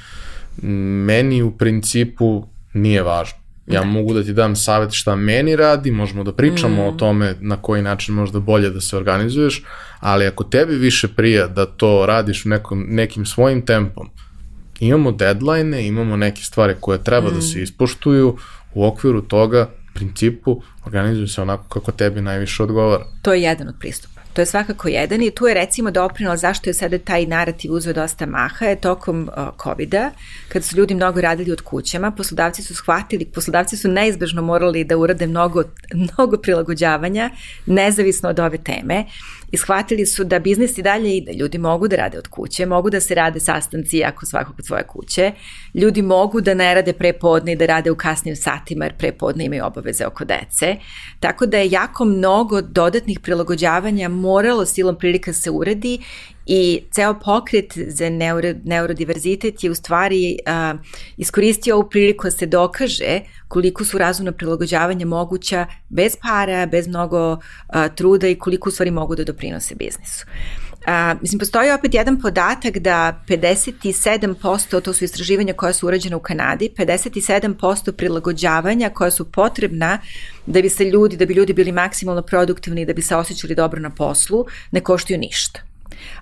meni 1.06 1.42
u 1.42 1.56
principu 1.58 2.46
nije 2.72 3.02
važno. 3.02 3.43
Ja 3.66 3.80
da. 3.80 3.86
mogu 3.86 4.14
da 4.14 4.22
ti 4.22 4.32
dam 4.32 4.56
savet 4.56 4.92
šta 4.92 5.16
meni 5.16 5.56
radi, 5.56 5.90
možemo 5.90 6.24
da 6.24 6.32
pričamo 6.32 6.84
mm. 6.84 6.88
o 6.88 6.92
tome 6.92 7.34
na 7.40 7.56
koji 7.56 7.82
način 7.82 8.14
možda 8.14 8.40
bolje 8.40 8.70
da 8.70 8.80
se 8.80 8.96
organizuješ, 8.96 9.62
ali 10.00 10.26
ako 10.26 10.44
tebi 10.44 10.74
više 10.74 11.08
prija 11.08 11.46
da 11.46 11.66
to 11.66 12.06
radiš 12.06 12.44
nekom, 12.44 12.86
nekim 12.88 13.26
svojim 13.26 13.66
tempom, 13.66 14.10
imamo 14.80 15.12
deadline 15.12 15.86
imamo 15.86 16.16
neke 16.16 16.42
stvari 16.42 16.74
koje 16.80 17.04
treba 17.04 17.30
mm. 17.30 17.34
da 17.34 17.40
se 17.40 17.58
mm. 17.58 17.62
ispoštuju, 17.62 18.36
u 18.74 18.86
okviru 18.86 19.22
toga, 19.22 19.70
principu, 19.94 20.62
organizuju 20.86 21.28
se 21.28 21.42
onako 21.42 21.68
kako 21.68 21.92
tebi 21.92 22.20
najviše 22.20 22.62
odgovara. 22.62 23.04
To 23.22 23.32
je 23.32 23.42
jedan 23.42 23.68
od 23.68 23.74
pristupa. 23.80 24.13
To 24.34 24.42
je 24.42 24.46
svakako 24.46 24.88
jedan 24.88 25.22
i 25.22 25.30
tu 25.30 25.46
je 25.46 25.54
recimo 25.54 25.90
doprinala 25.90 26.36
zašto 26.36 26.70
je 26.70 26.74
sada 26.74 26.98
taj 26.98 27.26
narativ 27.26 27.72
uzeo 27.72 27.92
dosta 27.92 28.26
maha 28.26 28.66
je 28.66 28.80
tokom 28.80 29.30
uh, 29.36 29.48
COVID-a, 29.62 30.10
kad 30.48 30.64
su 30.64 30.76
ljudi 30.76 30.94
mnogo 30.94 31.20
radili 31.20 31.52
od 31.52 31.60
kućama, 31.60 32.10
poslodavci 32.10 32.62
su 32.62 32.74
shvatili, 32.74 33.24
poslodavci 33.24 33.76
su 33.76 33.88
neizbežno 33.88 34.42
morali 34.42 34.84
da 34.84 34.96
urade 34.96 35.26
mnogo, 35.26 35.62
mnogo 35.94 36.36
prilagođavanja, 36.36 37.30
nezavisno 37.66 38.28
od 38.28 38.40
ove 38.40 38.58
teme 38.58 39.04
i 39.52 39.56
shvatili 39.56 40.06
su 40.06 40.24
da 40.24 40.38
biznis 40.38 40.78
i 40.78 40.82
dalje 40.82 41.16
ide. 41.16 41.32
Ljudi 41.32 41.58
mogu 41.58 41.88
da 41.88 41.96
rade 41.96 42.18
od 42.18 42.28
kuće, 42.28 42.66
mogu 42.66 42.90
da 42.90 43.00
se 43.00 43.14
rade 43.14 43.40
sastanci 43.40 43.98
jako 43.98 44.26
svakog 44.26 44.54
od 44.58 44.66
svoje 44.66 44.82
kuće, 44.82 45.32
ljudi 45.74 46.02
mogu 46.02 46.40
da 46.40 46.54
ne 46.54 46.74
rade 46.74 46.92
prepodne 46.92 47.52
i 47.52 47.56
da 47.56 47.66
rade 47.66 47.90
u 47.90 47.96
kasnim 47.96 48.36
satima 48.36 48.84
jer 48.84 48.96
prepodne 48.96 49.44
imaju 49.44 49.64
obaveze 49.64 50.06
oko 50.06 50.24
dece. 50.24 50.76
Tako 51.20 51.46
da 51.46 51.58
je 51.58 51.70
jako 51.70 52.04
mnogo 52.04 52.62
dodatnih 52.62 53.20
prilagođavanja 53.20 54.08
moralo 54.08 54.66
silom 54.66 54.98
prilika 54.98 55.32
se 55.32 55.50
uredi 55.50 55.98
I 56.46 56.82
ceo 56.90 57.14
pokret 57.14 57.72
za 57.86 58.10
neuro, 58.10 58.48
neurodiverzitet 58.64 59.64
je 59.64 59.70
u 59.70 59.74
stvari 59.74 60.38
uh, 60.46 60.80
iskoristio 61.16 61.74
ovu 61.74 61.88
priliku 61.90 62.26
da 62.26 62.30
se 62.30 62.46
dokaže 62.46 63.20
koliko 63.48 63.84
su 63.84 63.98
razumna 63.98 64.32
prilagođavanja 64.32 65.06
moguća 65.06 65.66
bez 65.88 66.16
para, 66.22 66.66
bez 66.66 66.88
mnogo 66.88 67.32
uh, 67.32 67.38
truda 67.94 68.28
i 68.28 68.38
koliko 68.38 68.68
u 68.68 68.72
stvari 68.72 68.90
mogu 68.90 69.16
da 69.16 69.24
doprinose 69.24 69.74
biznisu. 69.74 70.26
A, 70.86 71.14
mislim, 71.20 71.38
postoji 71.38 71.72
opet 71.72 71.94
jedan 71.94 72.20
podatak 72.20 72.78
da 72.78 73.20
57%, 73.28 74.80
to 74.80 74.92
su 74.92 75.04
istraživanja 75.04 75.52
koja 75.52 75.72
su 75.72 75.86
urađena 75.86 76.16
u 76.16 76.20
Kanadi, 76.20 76.70
57% 76.76 77.92
prilagođavanja 77.92 78.90
koja 78.90 79.10
su 79.10 79.32
potrebna 79.32 79.98
da 80.46 80.62
bi 80.62 80.68
se 80.68 80.84
ljudi, 80.84 81.16
da 81.16 81.26
bi 81.26 81.34
ljudi 81.34 81.52
bili 81.52 81.72
maksimalno 81.72 82.22
produktivni, 82.22 82.86
da 82.86 82.92
bi 82.92 83.02
se 83.02 83.16
osjećali 83.16 83.54
dobro 83.54 83.80
na 83.80 83.90
poslu, 83.90 84.44
ne 84.70 84.80
koštuju 84.80 85.18
ništa 85.18 85.73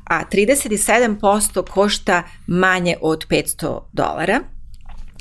a 0.05 0.23
37% 0.33 1.67
košta 1.71 2.23
manje 2.47 2.97
od 3.01 3.27
500 3.29 3.81
dolara. 3.93 4.41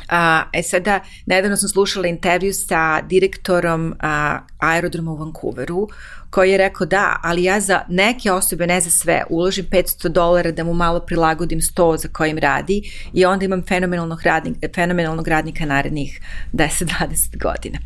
A, 0.10 0.44
e 0.54 0.64
sada, 0.64 1.00
nedavno 1.26 1.58
sam 1.58 1.70
slušala 1.70 2.08
intervju 2.08 2.54
sa 2.54 3.02
direktorom 3.02 3.96
a, 4.00 4.40
aerodroma 4.60 5.12
u 5.12 5.16
Vancouveru, 5.16 5.88
koji 6.30 6.52
je 6.52 6.58
rekao 6.58 6.88
da, 6.88 7.20
ali 7.24 7.44
ja 7.44 7.60
za 7.60 7.82
neke 7.90 8.32
osobe, 8.32 8.68
ne 8.68 8.82
za 8.82 8.90
sve, 8.90 9.24
uložim 9.30 9.66
500 9.72 10.08
dolara 10.08 10.52
da 10.52 10.64
mu 10.64 10.74
malo 10.74 11.00
prilagodim 11.00 11.62
sto 11.62 11.98
za 11.98 12.08
kojim 12.08 12.38
radi 12.38 12.82
i 13.14 13.26
onda 13.26 13.46
imam 13.46 13.64
fenomenalnog 13.68 14.22
radnika, 14.24 14.68
fenomenalnog 14.76 15.28
radnika 15.28 15.66
narednih 15.66 16.22
10-20 16.54 17.38
godina. 17.38 17.80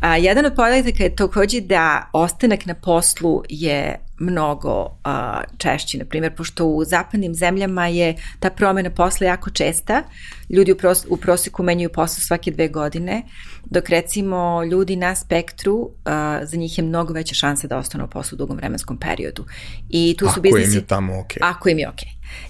A, 0.00 0.16
jedan 0.16 0.46
od 0.46 0.54
podataka 0.56 1.04
je 1.04 1.16
takođe 1.16 1.60
da 1.60 2.10
ostanak 2.12 2.66
na 2.66 2.74
poslu 2.74 3.42
je 3.48 4.03
mnogo 4.18 4.96
a, 5.04 5.40
češći, 5.58 5.98
na 5.98 6.04
primjer, 6.04 6.34
pošto 6.36 6.66
u 6.66 6.84
zapadnim 6.84 7.34
zemljama 7.34 7.86
je 7.86 8.16
ta 8.40 8.50
promena 8.50 8.90
posla 8.90 9.26
jako 9.26 9.50
česta, 9.50 10.02
ljudi 10.50 10.72
u, 10.72 10.76
pros, 10.76 11.06
u 11.08 11.16
prosjeku 11.16 11.62
menjaju 11.62 11.88
posao 11.88 12.20
svake 12.20 12.50
dve 12.50 12.68
godine, 12.68 13.22
dok 13.64 13.88
recimo 13.88 14.64
ljudi 14.64 14.96
na 14.96 15.14
spektru, 15.14 15.90
a, 16.04 16.40
za 16.44 16.56
njih 16.56 16.78
je 16.78 16.84
mnogo 16.84 17.12
veća 17.12 17.34
šansa 17.34 17.66
da 17.66 17.78
ostanu 17.78 18.04
u 18.04 18.08
poslu 18.08 18.36
u 18.36 18.38
dugom 18.38 18.56
vremenskom 18.56 18.96
periodu. 18.96 19.44
I 19.88 20.16
tu 20.18 20.24
su 20.24 20.30
ako 20.30 20.40
biznisi, 20.40 20.70
im 20.70 20.74
je 20.74 20.86
tamo 20.86 21.20
ok. 21.20 21.32
Ako 21.40 21.68
im 21.68 21.78
je 21.78 21.88
ok. 21.88 22.00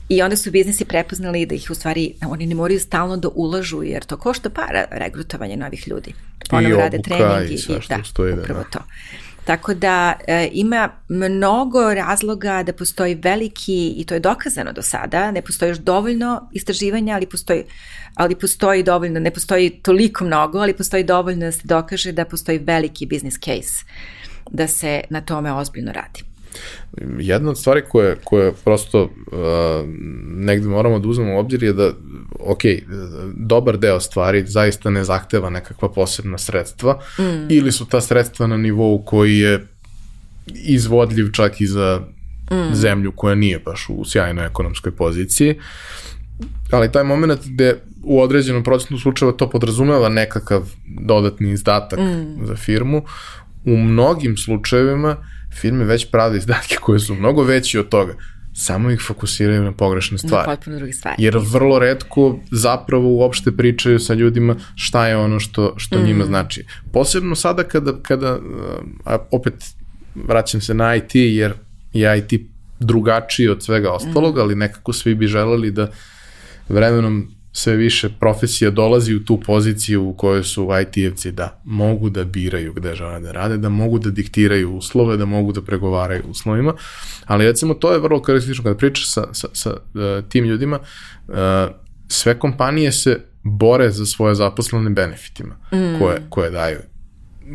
I 0.09 0.23
onda 0.23 0.37
su 0.37 0.51
biznisi 0.51 0.85
prepoznali 0.85 1.47
da 1.47 1.55
ih 1.55 1.69
u 1.71 1.75
stvari, 1.75 2.15
oni 2.27 2.47
ne 2.47 2.55
moraju 2.55 2.81
stalno 2.81 3.17
da 3.17 3.29
ulažu, 3.35 3.83
jer 3.83 4.05
to 4.05 4.17
košta 4.17 4.51
para 4.51 4.85
regrutovanje 4.91 5.57
novih 5.57 5.89
ljudi. 5.89 6.15
Ponovno 6.51 6.77
rade 6.77 6.99
trening 7.03 7.51
i, 7.51 7.55
i 7.55 7.79
da, 7.89 7.99
upravo 8.43 8.63
da. 8.63 8.71
to. 8.71 8.79
Tako 9.45 9.75
da 9.75 10.13
e, 10.27 10.49
ima 10.53 10.89
mnogo 11.09 11.95
razloga 11.95 12.63
da 12.63 12.73
postoji 12.73 13.15
veliki, 13.15 13.95
i 13.97 14.05
to 14.05 14.15
je 14.15 14.21
dokazano 14.21 14.73
do 14.73 14.83
sada, 14.83 15.31
ne 15.31 15.43
postoji 15.43 15.69
još 15.69 15.79
dovoljno 15.79 16.49
istraživanja, 16.53 17.15
ali 17.15 17.27
postoji, 17.27 17.65
ali 18.15 18.35
postoji 18.35 18.83
dovoljno, 18.83 19.21
ne 19.21 19.31
postoji 19.31 19.71
toliko 19.71 20.25
mnogo, 20.25 20.59
ali 20.59 20.77
postoji 20.77 21.05
dovoljno 21.05 21.47
da 21.47 21.53
se 21.53 21.61
dokaže 21.65 22.13
da 22.13 22.25
postoji 22.25 22.59
veliki 22.59 23.07
business 23.07 23.39
case 23.39 23.85
da 24.51 24.69
se 24.69 25.01
na 25.11 25.21
tome 25.21 25.53
ozbiljno 25.53 25.93
radi. 25.93 26.34
Jedna 27.19 27.51
od 27.51 27.59
stvari 27.59 27.83
koje, 27.89 28.17
koje 28.25 28.53
prosto 28.65 29.03
uh, 29.03 29.09
negde 30.37 30.69
moramo 30.69 30.99
da 30.99 31.09
uzmemo 31.09 31.35
u 31.35 31.39
obzir 31.39 31.63
je 31.63 31.73
da, 31.73 31.91
ok, 32.41 32.61
dobar 33.35 33.79
deo 33.79 34.01
stvari 34.01 34.47
zaista 34.47 34.91
ne 34.91 35.05
zahteva 35.05 35.51
nekakva 35.51 35.89
posebna 35.89 36.39
sredstva 36.39 37.01
mm. 37.19 37.47
ili 37.51 37.73
su 37.73 37.87
ta 37.87 38.01
sredstva 38.01 38.47
na 38.47 38.57
nivou 38.57 39.03
koji 39.05 39.39
je 39.39 39.67
izvodljiv 40.55 41.33
čak 41.33 41.61
i 41.61 41.67
za 41.67 42.01
mm. 42.51 42.75
zemlju 42.75 43.13
koja 43.13 43.35
nije 43.35 43.59
baš 43.59 43.87
u 43.89 44.05
sjajnoj 44.05 44.47
ekonomskoj 44.47 44.93
poziciji. 44.93 45.59
Ali 46.71 46.93
taj 46.93 47.05
moment 47.05 47.41
gde 47.47 47.77
u 48.03 48.21
određenom 48.21 48.65
procentu 48.65 48.99
slučajeva 48.99 49.37
to 49.37 49.51
podrazumeva 49.51 50.09
nekakav 50.09 50.63
dodatni 51.01 51.51
izdatak 51.51 51.99
mm. 51.99 52.47
za 52.47 52.57
firmu, 52.57 53.03
u 53.65 53.77
mnogim 53.77 54.37
slučajevima 54.37 55.17
firme 55.55 55.85
već 55.85 56.11
prave 56.11 56.37
izdatke 56.37 56.77
koje 56.81 57.01
su 57.01 57.15
mnogo 57.15 57.43
veći 57.43 57.79
od 57.79 57.89
toga 57.89 58.15
samo 58.55 58.91
ih 58.91 59.01
fokusiraju 59.01 59.63
na 59.63 59.73
pogrešne 59.73 60.19
stvari. 60.19 60.49
Na 60.49 60.57
potpuno 60.57 60.77
druge 60.77 60.93
stvari. 60.93 61.17
Jer 61.19 61.39
vrlo 61.39 61.79
redko 61.79 62.39
zapravo 62.51 63.09
uopšte 63.09 63.53
pričaju 63.53 63.99
sa 63.99 64.15
ljudima 64.15 64.57
šta 64.75 65.07
je 65.07 65.17
ono 65.17 65.41
što, 65.41 65.75
što 65.77 65.99
mm. 65.99 66.05
njima 66.05 66.25
znači. 66.25 66.65
Posebno 66.93 67.35
sada 67.35 67.65
kada, 67.65 67.93
kada 68.03 68.39
a 69.05 69.17
opet 69.31 69.55
vraćam 70.15 70.61
se 70.61 70.75
na 70.75 70.95
IT 70.95 71.15
jer 71.15 71.53
je 71.93 72.19
IT 72.19 72.41
drugačiji 72.81 73.49
od 73.49 73.63
svega 73.63 73.91
ostalog, 73.91 74.37
mm. 74.37 74.41
ali 74.41 74.55
nekako 74.55 74.93
svi 74.93 75.15
bi 75.15 75.27
želeli 75.27 75.71
da 75.71 75.91
vremenom 76.69 77.34
sve 77.57 77.77
više 77.77 78.09
profesija 78.21 78.71
dolazi 78.71 79.15
u 79.15 79.25
tu 79.25 79.41
poziciju 79.41 80.09
u 80.09 80.15
kojoj 80.15 80.45
su 80.45 80.65
IT-evci 80.65 81.31
da 81.31 81.61
mogu 81.65 82.11
da 82.11 82.25
biraju 82.25 82.73
gde 82.73 82.95
žele 82.95 83.21
da 83.21 83.33
rade, 83.33 83.57
da 83.57 83.69
mogu 83.69 83.99
da 83.99 84.11
diktiraju 84.11 84.77
uslove, 84.77 85.17
da 85.17 85.25
mogu 85.25 85.53
da 85.53 85.63
pregovaraju 85.63 86.23
uslovima, 86.29 86.75
ali 87.27 87.47
recimo 87.47 87.75
to 87.75 87.93
je 87.93 87.99
vrlo 87.99 88.23
karakteristično 88.23 88.65
kada 88.65 88.77
pričaš 88.77 89.13
sa, 89.13 89.27
sa, 89.33 89.49
sa 89.53 89.71
uh, 89.71 90.29
tim 90.29 90.45
ljudima, 90.45 90.79
uh, 91.29 91.35
sve 92.09 92.39
kompanije 92.39 92.93
se 92.93 93.21
bore 93.43 93.91
za 93.91 94.07
svoje 94.07 94.35
zaposlene 94.35 94.91
benefitima 94.91 95.55
mm. 95.73 95.99
koje, 95.99 96.23
koje 96.29 96.51
daju. 96.51 96.79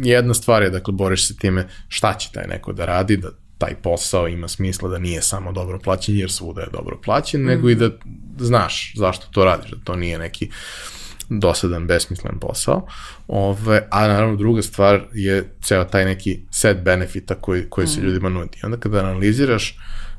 Jedna 0.04 0.34
stvar 0.34 0.64
je, 0.64 0.70
dakle, 0.70 0.94
boriš 0.94 1.28
se 1.28 1.36
time 1.38 1.68
šta 1.88 2.14
će 2.14 2.30
taj 2.34 2.48
neko 2.48 2.74
da 2.74 2.86
radi, 2.86 3.18
da 3.18 3.30
taj 3.60 3.76
posao 3.76 4.28
ima 4.28 4.48
smisla 4.48 4.90
da 4.90 5.00
nije 5.00 5.22
samo 5.22 5.52
dobro 5.52 5.80
plaćen 5.80 6.18
jer 6.18 6.32
svuda 6.32 6.62
je 6.62 6.70
dobro 6.74 7.00
plaćen, 7.06 7.42
mm. 7.42 7.46
nego 7.46 7.70
i 7.70 7.76
da 7.76 7.90
znaš 8.40 8.94
zašto 8.96 9.28
to 9.32 9.46
radiš, 9.46 9.72
da 9.72 9.78
to 9.84 9.96
nije 9.96 10.20
neki 10.20 10.50
dosadan, 11.30 11.88
besmislen 11.88 12.40
posao. 12.40 12.88
Ove, 13.28 13.88
a 13.92 14.08
naravno 14.08 14.36
druga 14.36 14.62
stvar 14.62 15.02
je 15.14 15.54
ceo 15.62 15.84
taj 15.84 16.06
neki 16.06 16.40
set 16.52 16.78
benefita 16.84 17.36
koji, 17.36 17.70
koji 17.70 17.88
se 17.88 18.02
mm. 18.02 18.04
ljudima 18.04 18.30
nudi. 18.30 18.58
Onda 18.64 18.78
kada 18.78 19.00
analiziraš 19.00 19.78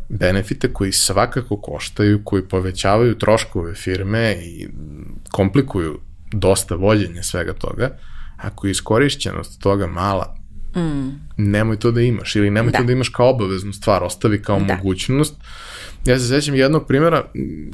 benefite 0.08 0.72
koji 0.72 0.92
svakako 0.92 1.60
koštaju, 1.60 2.24
koji 2.24 2.48
povećavaju 2.48 3.18
troškove 3.18 3.74
firme 3.74 4.32
i 4.32 4.68
komplikuju 5.30 6.00
dosta 6.32 6.74
voljenje 6.74 7.22
svega 7.22 7.52
toga, 7.52 7.98
ako 8.36 8.66
je 8.66 8.70
iskorišćenost 8.70 9.60
toga 9.60 9.86
mala, 9.86 10.39
mm. 10.76 11.20
nemoj 11.36 11.76
to 11.76 11.90
da 11.90 12.00
imaš 12.00 12.36
ili 12.36 12.50
nemoj 12.50 12.72
da. 12.72 12.78
to 12.78 12.84
da 12.84 12.92
imaš 12.92 13.08
kao 13.08 13.30
obaveznu 13.30 13.72
stvar, 13.72 14.04
ostavi 14.04 14.42
kao 14.42 14.60
da. 14.60 14.74
mogućnost. 14.74 15.34
Ja 16.06 16.18
se 16.18 16.28
sećam 16.28 16.54
jednog 16.54 16.86
primjera 16.86 17.24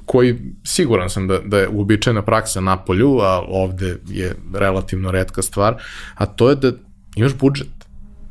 koji 0.04 0.38
siguran 0.64 1.10
sam 1.10 1.28
da, 1.28 1.38
da 1.38 1.58
je 1.58 1.68
uobičajena 1.68 2.22
praksa 2.22 2.60
na 2.60 2.76
polju, 2.76 3.18
a 3.20 3.44
ovde 3.48 3.98
je 4.08 4.34
relativno 4.54 5.10
redka 5.10 5.42
stvar, 5.42 5.82
a 6.14 6.26
to 6.26 6.50
je 6.50 6.56
da 6.56 6.72
imaš 7.16 7.34
budžet. 7.34 7.68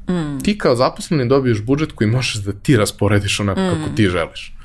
Mm. 0.10 0.40
Ti 0.44 0.58
kao 0.58 0.76
zaposleni 0.76 1.28
dobiješ 1.30 1.62
budžet 1.62 1.92
koji 1.92 2.10
možeš 2.10 2.36
da 2.36 2.54
ti 2.54 2.78
rasporediš 2.78 3.40
onako 3.40 3.62
mm. 3.62 3.70
kako 3.70 3.96
ti 3.96 4.10
želiš. 4.10 4.56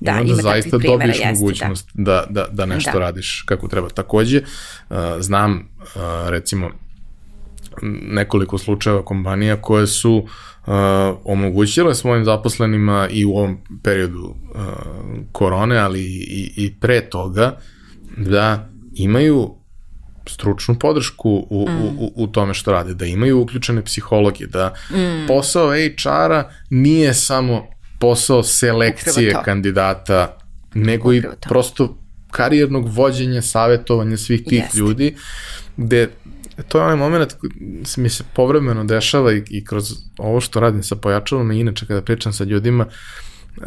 Da, 0.00 0.12
I 0.12 0.20
onda 0.20 0.34
zaista 0.34 0.78
dobiješ 0.78 1.18
jeste, 1.18 1.32
mogućnost 1.32 1.90
da. 1.94 2.26
Da, 2.30 2.46
da, 2.46 2.48
da 2.52 2.66
nešto 2.66 2.92
da. 2.92 2.98
radiš 2.98 3.42
kako 3.46 3.68
treba. 3.68 3.88
Takođe, 3.88 4.42
uh, 4.90 4.96
znam, 5.18 5.68
uh, 5.78 6.28
recimo, 6.28 6.70
nekoliko 8.02 8.58
slučajeva 8.58 9.04
kompanija 9.04 9.56
koje 9.56 9.86
su 9.86 10.14
uh, 10.16 10.72
omogućile 11.24 11.94
svojim 11.94 12.24
zaposlenima 12.24 13.08
i 13.10 13.24
u 13.24 13.30
ovom 13.30 13.58
periodu 13.82 14.24
uh, 14.24 14.60
korone, 15.32 15.78
ali 15.78 16.00
i, 16.00 16.52
i 16.56 16.74
pre 16.80 17.00
toga, 17.00 17.58
da 18.16 18.68
imaju 18.94 19.54
stručnu 20.26 20.78
podršku 20.78 21.46
u, 21.50 21.68
mm. 21.68 21.98
u, 21.98 22.12
u 22.16 22.26
tome 22.26 22.54
što 22.54 22.72
rade, 22.72 22.94
da 22.94 23.06
imaju 23.06 23.40
uključene 23.40 23.84
psihologe, 23.84 24.46
da 24.46 24.74
mm. 24.90 25.26
posao 25.28 25.70
HR-a 25.70 26.44
nije 26.70 27.14
samo 27.14 27.66
posao 27.98 28.42
selekcije 28.42 29.34
kandidata, 29.44 30.38
nego 30.74 31.08
Upravo 31.08 31.34
i 31.34 31.36
to. 31.40 31.48
prosto 31.48 31.98
karijernog 32.30 32.88
vođenja, 32.88 33.42
savjetovanja 33.42 34.16
svih 34.16 34.44
tih 34.44 34.58
Jeste. 34.58 34.78
ljudi, 34.78 35.16
gde 35.76 36.08
to 36.68 36.78
je 36.78 36.84
onaj 36.84 36.96
moment 36.96 37.36
mi 37.96 38.08
se 38.08 38.24
povremeno 38.34 38.84
dešava 38.84 39.32
i, 39.32 39.42
i 39.50 39.64
kroz 39.64 39.92
ovo 40.18 40.40
što 40.40 40.60
radim 40.60 40.82
sa 40.82 40.96
pojačalom 40.96 41.52
i 41.52 41.60
inače 41.60 41.86
kada 41.86 42.02
pričam 42.02 42.32
sa 42.32 42.44
ljudima, 42.44 42.86
uh, 43.56 43.64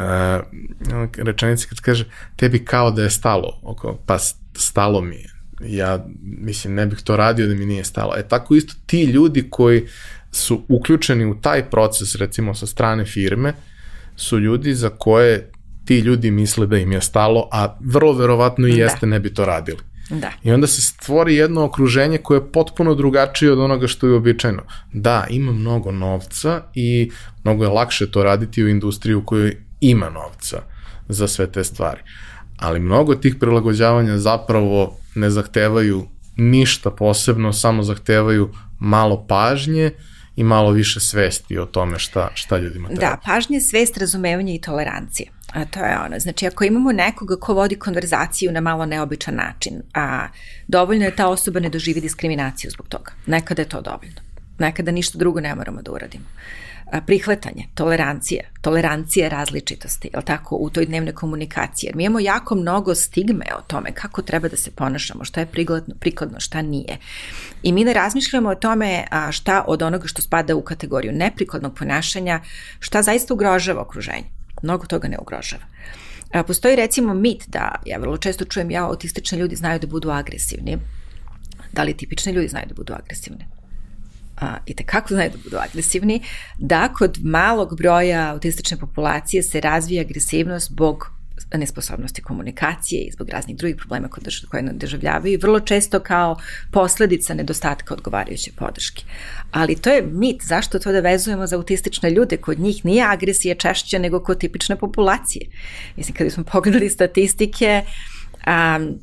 rečenica 1.17 1.67
kad 1.69 1.79
kaže 1.79 2.05
tebi 2.35 2.65
kao 2.65 2.91
da 2.91 3.03
je 3.03 3.09
stalo, 3.09 3.59
oko, 3.63 3.99
pa 4.05 4.17
stalo 4.55 5.01
mi 5.01 5.15
je. 5.15 5.33
Ja, 5.61 6.05
mislim, 6.21 6.73
ne 6.73 6.85
bih 6.85 6.99
to 7.03 7.17
radio 7.17 7.47
da 7.47 7.55
mi 7.55 7.65
nije 7.65 7.83
stalo. 7.83 8.13
E 8.17 8.27
tako 8.27 8.55
isto 8.55 8.73
ti 8.85 9.03
ljudi 9.03 9.47
koji 9.49 9.87
su 10.31 10.65
uključeni 10.67 11.25
u 11.25 11.41
taj 11.41 11.69
proces, 11.69 12.15
recimo 12.15 12.55
sa 12.55 12.67
strane 12.67 13.05
firme, 13.05 13.53
su 14.15 14.39
ljudi 14.39 14.73
za 14.73 14.89
koje 14.89 15.51
ti 15.85 15.99
ljudi 15.99 16.31
misle 16.31 16.67
da 16.67 16.77
im 16.77 16.91
je 16.91 17.01
stalo, 17.01 17.49
a 17.51 17.77
vrlo 17.79 18.13
verovatno 18.13 18.67
i 18.67 18.71
da. 18.71 18.83
jeste 18.83 19.05
da. 19.05 19.09
ne 19.09 19.19
bi 19.19 19.33
to 19.33 19.45
radili. 19.45 19.79
Da. 20.09 20.31
I 20.43 20.51
onda 20.51 20.67
se 20.67 20.81
stvori 20.81 21.35
jedno 21.35 21.63
okruženje 21.63 22.17
koje 22.17 22.37
je 22.37 22.51
potpuno 22.51 22.95
drugačije 22.95 23.51
od 23.51 23.59
onoga 23.59 23.87
što 23.87 24.07
je 24.07 24.13
običajno. 24.13 24.63
Da, 24.93 25.25
ima 25.29 25.51
mnogo 25.51 25.91
novca 25.91 26.61
i 26.73 27.11
mnogo 27.43 27.63
je 27.63 27.69
lakše 27.69 28.11
to 28.11 28.23
raditi 28.23 28.63
u 28.63 28.69
industriji 28.69 29.15
u 29.15 29.25
kojoj 29.25 29.57
ima 29.81 30.09
novca 30.09 30.61
za 31.09 31.27
sve 31.27 31.51
te 31.51 31.63
stvari. 31.63 32.01
Ali 32.57 32.79
mnogo 32.79 33.15
tih 33.15 33.35
prilagođavanja 33.39 34.17
zapravo 34.17 34.97
ne 35.15 35.29
zahtevaju 35.29 36.07
ništa 36.35 36.91
posebno, 36.91 37.53
samo 37.53 37.83
zahtevaju 37.83 38.49
malo 38.79 39.25
pažnje 39.27 39.91
i 40.35 40.43
malo 40.43 40.71
više 40.71 40.99
svesti 40.99 41.57
o 41.57 41.65
tome 41.65 41.99
šta, 41.99 42.29
šta 42.33 42.57
ljudima 42.57 42.87
treba. 42.87 43.01
Da, 43.01 43.17
pažnje, 43.25 43.61
svest, 43.61 43.97
razumevanje 43.97 44.55
i 44.55 44.61
tolerancija. 44.61 45.31
A 45.53 45.65
to 45.65 45.79
je 45.79 45.99
ono, 46.05 46.19
znači 46.19 46.47
ako 46.47 46.63
imamo 46.63 46.91
nekoga 46.91 47.35
ko 47.35 47.53
vodi 47.53 47.75
konverzaciju 47.75 48.51
na 48.51 48.61
malo 48.61 48.85
neobičan 48.85 49.35
način, 49.35 49.81
a 49.93 50.27
dovoljno 50.67 51.05
je 51.05 51.15
ta 51.15 51.27
osoba 51.27 51.59
ne 51.59 51.69
doživi 51.69 52.01
diskriminaciju 52.01 52.71
zbog 52.71 52.87
toga. 52.87 53.11
Nekada 53.25 53.61
je 53.61 53.69
to 53.69 53.81
dovoljno. 53.81 54.21
Nekada 54.59 54.91
ništa 54.91 55.17
drugo 55.17 55.39
ne 55.39 55.55
moramo 55.55 55.81
da 55.81 55.91
uradimo. 55.91 56.25
A, 56.91 57.01
prihvatanje, 57.01 57.67
tolerancija, 57.75 58.43
tolerancija 58.61 59.29
različitosti, 59.29 60.09
je 60.13 60.21
tako, 60.25 60.55
u 60.55 60.69
toj 60.69 60.85
dnevnoj 60.85 61.13
komunikaciji. 61.13 61.87
Jer 61.87 61.95
mi 61.95 62.03
imamo 62.03 62.19
jako 62.19 62.55
mnogo 62.55 62.95
stigme 62.95 63.45
o 63.57 63.61
tome 63.61 63.91
kako 63.91 64.21
treba 64.21 64.47
da 64.47 64.57
se 64.57 64.71
ponašamo, 64.71 65.23
šta 65.23 65.39
je 65.39 65.45
prikladno, 65.45 65.95
prikladno 65.99 66.39
šta 66.39 66.61
nije. 66.61 66.97
I 67.63 67.71
mi 67.71 67.83
ne 67.83 67.93
razmišljamo 67.93 68.49
o 68.49 68.55
tome 68.55 69.05
a, 69.11 69.31
šta 69.31 69.63
od 69.67 69.81
onoga 69.81 70.07
što 70.07 70.21
spada 70.21 70.55
u 70.55 70.61
kategoriju 70.61 71.11
neprikladnog 71.13 71.75
ponašanja, 71.75 72.41
šta 72.79 73.01
zaista 73.01 73.33
ugrožava 73.33 73.81
okruženje 73.81 74.42
mnogo 74.63 74.85
toga 74.85 75.07
ne 75.07 75.17
ugrožava. 75.21 75.63
A, 76.33 76.43
postoji 76.43 76.75
recimo 76.75 77.13
mit 77.13 77.43
da, 77.47 77.75
ja 77.85 77.97
vrlo 77.97 78.17
često 78.17 78.45
čujem 78.45 78.71
ja, 78.71 78.85
autistični 78.85 79.37
ljudi 79.37 79.55
znaju 79.55 79.79
da 79.79 79.87
budu 79.87 80.11
agresivni. 80.11 80.77
Da 81.71 81.83
li 81.83 81.97
tipični 81.97 82.33
ljudi 82.33 82.47
znaju 82.47 82.65
da 82.67 82.73
budu 82.73 82.93
agresivni? 82.93 83.45
a, 84.43 84.57
i 84.65 84.75
tekako 84.75 85.13
znaju 85.13 85.29
da 85.29 85.37
budu 85.43 85.57
agresivni, 85.57 86.21
da 86.57 86.89
kod 86.97 87.17
malog 87.23 87.77
broja 87.77 88.31
autistične 88.31 88.77
populacije 88.77 89.43
se 89.43 89.61
razvija 89.61 90.01
agresivnost 90.01 90.71
zbog 90.71 91.12
nesposobnosti 91.57 92.21
komunikacije 92.21 93.01
i 93.01 93.11
zbog 93.11 93.29
raznih 93.29 93.57
drugih 93.57 93.75
problema 93.75 94.07
koje 94.49 94.73
državljavaju, 94.73 95.39
vrlo 95.41 95.59
često 95.59 95.99
kao 95.99 96.37
posledica 96.71 97.33
nedostatka 97.33 97.93
odgovarajuće 97.93 98.51
podrške. 98.55 99.03
Ali 99.51 99.75
to 99.75 99.89
je 99.89 100.01
mit, 100.01 100.43
zašto 100.43 100.79
to 100.79 100.91
da 100.91 100.99
vezujemo 100.99 101.47
za 101.47 101.55
autistične 101.55 102.11
ljude? 102.11 102.37
Kod 102.37 102.59
njih 102.59 102.85
nije 102.85 103.03
agresija 103.03 103.55
češća 103.55 103.99
nego 103.99 104.23
kod 104.23 104.39
tipične 104.39 104.75
populacije. 104.75 105.45
Mislim, 105.95 106.15
kada 106.15 106.29
smo 106.29 106.43
pogledali 106.43 106.89
statistike, 106.89 107.83
um, 108.47 108.99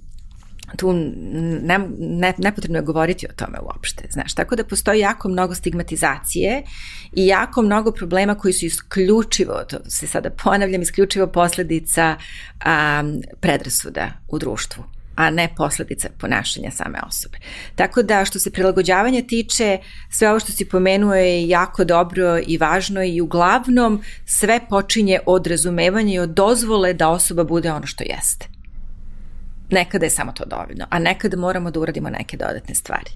tu 0.77 0.93
ne, 0.93 1.79
ne, 1.99 2.35
nepotrebno 2.39 2.79
je 2.79 2.83
govoriti 2.83 3.27
o 3.27 3.33
tome 3.37 3.59
uopšte, 3.62 4.05
znaš, 4.11 4.35
tako 4.35 4.57
da 4.57 4.64
postoji 4.64 5.01
jako 5.01 5.29
mnogo 5.29 5.55
stigmatizacije 5.55 6.62
i 7.12 7.27
jako 7.27 7.62
mnogo 7.62 7.93
problema 7.93 8.35
koji 8.35 8.53
su 8.53 8.66
isključivo, 8.66 9.64
to 9.68 9.77
se 9.89 10.07
sada 10.07 10.31
ponavljam, 10.31 10.83
isključivo 10.83 11.27
posledica 11.27 12.16
um, 12.16 13.23
predrasuda 13.41 14.11
u 14.29 14.39
društvu 14.39 14.85
a 15.21 15.31
ne 15.31 15.49
posledica 15.57 16.09
ponašanja 16.18 16.71
same 16.71 16.99
osobe. 17.07 17.39
Tako 17.75 18.03
da 18.03 18.25
što 18.25 18.39
se 18.39 18.51
prilagođavanja 18.51 19.23
tiče, 19.23 19.79
sve 20.11 20.31
ovo 20.31 20.41
što 20.41 20.53
si 20.53 20.68
pomenuo 20.68 21.14
je 21.14 21.49
jako 21.49 21.85
dobro 21.85 22.39
i 22.47 22.59
važno 22.59 23.03
i 23.05 23.21
uglavnom 23.21 24.03
sve 24.25 24.61
počinje 24.68 25.21
od 25.27 25.47
razumevanja 25.47 26.14
i 26.14 26.18
od 26.18 26.31
dozvole 26.31 26.95
da 26.95 27.09
osoba 27.09 27.45
bude 27.45 27.73
ono 27.73 27.87
što 27.87 28.05
jeste. 28.05 28.49
Nekada 29.71 30.07
je 30.07 30.11
samo 30.11 30.33
to 30.33 30.45
dovoljno, 30.45 30.87
a 30.91 30.99
nekada 30.99 31.37
moramo 31.37 31.71
da 31.71 31.81
uradimo 31.81 32.11
neke 32.11 32.37
dodatne 32.37 32.75
stvari. 32.75 33.11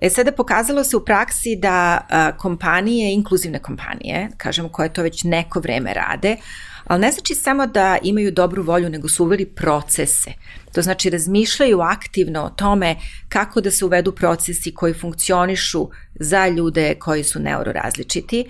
E 0.00 0.10
sada 0.10 0.32
pokazalo 0.32 0.84
se 0.84 0.96
u 0.96 1.04
praksi 1.04 1.56
da 1.56 2.06
a, 2.10 2.36
kompanije, 2.36 3.12
inkluzivne 3.14 3.58
kompanije, 3.58 4.28
kažemo 4.36 4.68
koje 4.68 4.92
to 4.92 5.02
već 5.02 5.24
neko 5.24 5.60
vreme 5.60 5.94
rade, 5.94 6.36
ali 6.84 7.00
ne 7.00 7.12
znači 7.12 7.34
samo 7.34 7.66
da 7.66 7.98
imaju 8.02 8.32
dobru 8.32 8.62
volju, 8.62 8.88
nego 8.88 9.08
su 9.08 9.24
uveli 9.24 9.46
procese. 9.46 10.32
To 10.72 10.82
znači 10.82 11.10
razmišljaju 11.10 11.80
aktivno 11.80 12.42
o 12.42 12.50
tome 12.50 12.96
kako 13.28 13.60
da 13.60 13.70
se 13.70 13.84
uvedu 13.84 14.12
procesi 14.12 14.74
koji 14.74 14.94
funkcionišu 14.94 15.88
za 16.14 16.48
ljude 16.48 16.94
koji 16.94 17.24
su 17.24 17.40
neurorazličiti, 17.40 18.44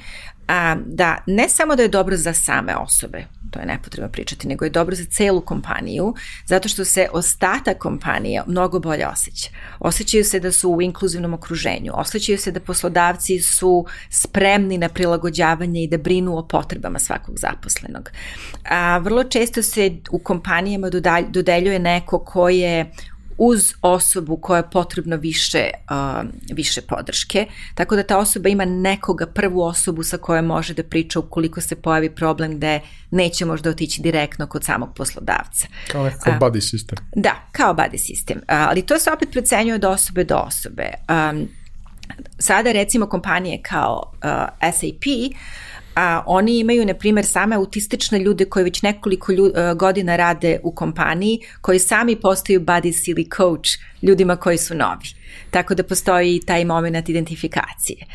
a, 0.49 0.77
da 0.87 1.19
ne 1.27 1.49
samo 1.49 1.77
da 1.77 1.83
je 1.83 1.89
dobro 1.89 2.17
za 2.17 2.33
same 2.33 2.77
osobe, 2.77 3.25
to 3.51 3.59
je 3.59 3.67
nepotrebno 3.67 4.09
pričati, 4.13 4.49
nego 4.49 4.65
je 4.65 4.71
dobro 4.71 4.97
za 4.97 5.05
celu 5.05 5.41
kompaniju, 5.41 6.15
zato 6.47 6.69
što 6.69 6.85
se 6.85 7.09
ostatak 7.13 7.79
kompanije 7.79 8.43
mnogo 8.47 8.79
bolje 8.79 9.07
osjeća. 9.07 9.51
Osjećaju 9.81 10.25
se 10.25 10.41
da 10.41 10.53
su 10.53 10.71
u 10.71 10.83
inkluzivnom 10.83 11.35
okruženju, 11.35 11.93
osjećaju 11.95 12.39
se 12.39 12.53
da 12.53 12.61
poslodavci 12.61 13.39
su 13.39 13.87
spremni 14.11 14.79
na 14.79 14.89
prilagođavanje 14.89 15.83
i 15.83 15.89
da 15.89 15.99
brinu 15.99 16.39
o 16.39 16.47
potrebama 16.47 16.99
svakog 16.99 17.39
zaposlenog. 17.39 18.11
A, 18.71 18.99
vrlo 18.99 19.25
često 19.25 19.63
se 19.63 19.91
u 20.11 20.19
kompanijama 20.19 20.91
dodeljuje 21.31 21.79
neko 21.79 22.19
ko 22.19 22.49
je 22.49 22.91
uz 23.43 23.75
osobu 23.83 24.37
koja 24.37 24.57
je 24.57 24.71
potrebno 24.71 25.17
više, 25.17 25.71
uh, 25.91 26.29
više 26.53 26.81
podrške, 26.81 27.47
tako 27.75 27.97
da 27.97 28.03
ta 28.03 28.19
osoba 28.19 28.49
ima 28.49 28.65
nekoga, 28.65 29.27
prvu 29.27 29.63
osobu 29.63 30.03
sa 30.03 30.17
kojom 30.17 30.47
može 30.47 30.75
da 30.75 30.83
priča 30.83 31.19
ukoliko 31.19 31.61
se 31.61 31.77
pojavi 31.77 32.11
problem 32.11 32.57
gde 32.57 32.81
neće 33.11 33.45
možda 33.45 33.71
otići 33.71 34.03
direktno 34.03 34.47
kod 34.47 34.65
samog 34.65 34.95
poslodavca. 34.95 35.67
Kao 35.93 36.05
neko 36.05 36.31
uh, 36.31 36.37
buddy 36.37 36.61
sistem. 36.71 36.99
Da, 37.17 37.49
kao 37.53 37.75
buddy 37.75 37.99
sistem, 37.99 38.39
uh, 38.39 38.45
ali 38.49 38.83
to 38.83 38.99
se 38.99 39.11
opet 39.13 39.31
procenjuje 39.33 39.75
od 39.75 39.85
osobe 39.85 40.25
do 40.25 40.37
osobe. 40.37 40.91
Um, 41.09 41.49
sada 42.39 42.73
recimo 42.73 43.07
kompanije 43.07 43.63
kao 43.63 44.13
uh, 44.15 44.73
SAP 44.73 45.05
a, 45.95 46.23
oni 46.27 46.59
imaju, 46.59 46.87
na 46.87 46.95
primjer, 46.95 47.27
same 47.27 47.57
autistične 47.57 48.19
ljude 48.19 48.45
koji 48.45 48.65
već 48.65 48.83
nekoliko 48.83 49.33
ljud, 49.33 49.53
uh, 49.53 49.77
godina 49.77 50.17
rade 50.17 50.61
u 50.63 50.73
kompaniji, 50.73 51.41
koji 51.61 51.79
sami 51.79 52.17
postaju 52.17 52.61
buddies 52.61 53.09
ili 53.09 53.29
coach 53.37 53.71
ljudima 54.03 54.37
koji 54.37 54.59
su 54.59 54.75
novi. 54.75 55.09
Tako 55.51 55.75
da 55.75 55.83
postoji 55.83 56.41
taj 56.47 56.65
moment 56.65 57.09
identifikacije. 57.09 58.07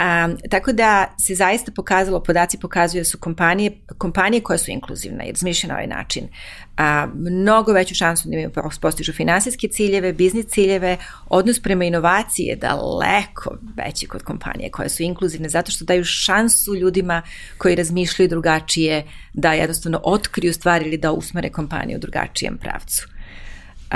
Um, 0.00 0.36
tako 0.50 0.72
da 0.72 1.14
se 1.18 1.34
zaista 1.34 1.72
pokazalo, 1.72 2.22
podaci 2.22 2.58
pokazuju 2.58 3.00
da 3.00 3.04
su 3.04 3.18
kompanije, 3.18 3.70
kompanije 3.98 4.40
koje 4.40 4.58
su 4.58 4.70
inkluzivne 4.70 5.28
i 5.28 5.32
razmišljene 5.32 5.72
na 5.72 5.74
ovaj 5.74 5.86
način, 5.86 6.28
a, 6.76 7.06
mnogo 7.14 7.72
veću 7.72 7.94
šansu 7.94 8.28
da 8.28 8.34
imaju 8.34 8.50
postižu 8.80 9.12
finansijske 9.12 9.68
ciljeve, 9.68 10.12
biznis 10.12 10.46
ciljeve, 10.46 10.96
odnos 11.28 11.60
prema 11.60 11.84
inovaciji 11.84 12.44
je 12.44 12.56
daleko 12.56 13.56
veći 13.76 14.06
kod 14.06 14.22
kompanije 14.22 14.70
koje 14.70 14.88
su 14.88 15.02
inkluzivne 15.02 15.48
zato 15.48 15.72
što 15.72 15.84
daju 15.84 16.04
šansu 16.04 16.74
ljudima 16.74 17.22
koji 17.58 17.74
razmišljaju 17.74 18.28
drugačije 18.28 19.04
da 19.32 19.52
jednostavno 19.52 20.00
otkriju 20.04 20.52
stvari 20.52 20.84
ili 20.86 20.96
da 20.96 21.12
usmere 21.12 21.50
kompaniju 21.50 21.96
u 21.96 22.00
drugačijem 22.00 22.58
pravcu. 22.58 23.15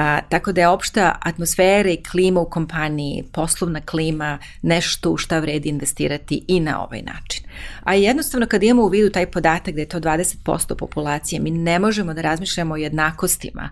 A, 0.01 0.21
tako 0.29 0.53
da 0.53 0.61
je 0.61 0.69
opšta 0.69 1.19
atmosfera 1.21 1.91
i 1.91 2.03
klima 2.03 2.41
u 2.41 2.51
kompaniji, 2.51 3.25
poslovna 3.33 3.81
klima, 3.81 4.39
nešto 4.63 5.11
u 5.11 5.17
šta 5.17 5.39
vredi 5.39 5.69
investirati 5.69 6.45
i 6.49 6.61
na 6.61 6.85
ovaj 6.85 7.03
način. 7.03 7.45
A 7.85 7.95
jednostavno 7.95 8.47
kad 8.47 8.63
imamo 8.63 8.83
u 8.83 8.89
vidu 8.89 9.11
taj 9.11 9.31
podatak 9.31 9.75
da 9.75 9.81
je 9.81 9.89
to 9.89 10.01
20% 10.01 10.75
populacije, 10.75 11.41
mi 11.41 11.51
ne 11.51 11.79
možemo 11.79 12.15
da 12.15 12.21
razmišljamo 12.21 12.75
o 12.75 12.77
jednakostima 12.77 13.71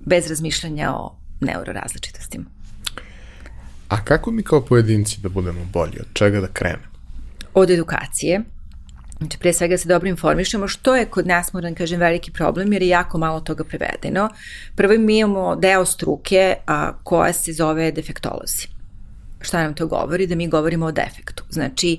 bez 0.00 0.28
razmišljanja 0.28 0.92
o 0.92 1.16
neurorazličitostima. 1.40 2.44
A 3.88 4.04
kako 4.04 4.30
mi 4.30 4.42
kao 4.42 4.64
pojedinci 4.64 5.20
da 5.20 5.28
budemo 5.28 5.64
bolji? 5.72 5.98
Od 6.00 6.06
čega 6.12 6.40
da 6.40 6.46
krenemo? 6.46 6.84
Od 7.54 7.70
edukacije, 7.70 8.40
Znači, 9.18 9.38
pre 9.38 9.52
svega 9.52 9.78
se 9.78 9.88
dobro 9.88 10.08
informišemo, 10.08 10.68
što 10.68 10.96
je 10.96 11.04
kod 11.04 11.26
nas, 11.26 11.52
moram 11.52 11.72
da 11.72 11.78
kažem, 11.78 12.00
veliki 12.00 12.32
problem, 12.32 12.72
jer 12.72 12.82
je 12.82 12.88
jako 12.88 13.18
malo 13.18 13.40
toga 13.40 13.64
prevedeno. 13.64 14.28
Prvo 14.76 14.94
mi 14.98 15.18
imamo 15.18 15.56
deo 15.56 15.84
struke 15.84 16.54
a, 16.66 16.92
koja 17.02 17.32
se 17.32 17.52
zove 17.52 17.92
defektolozi. 17.92 18.68
Šta 19.40 19.62
nam 19.62 19.74
to 19.74 19.86
govori? 19.86 20.26
Da 20.26 20.34
mi 20.34 20.48
govorimo 20.48 20.86
o 20.86 20.92
defektu. 20.92 21.44
Znači, 21.50 21.98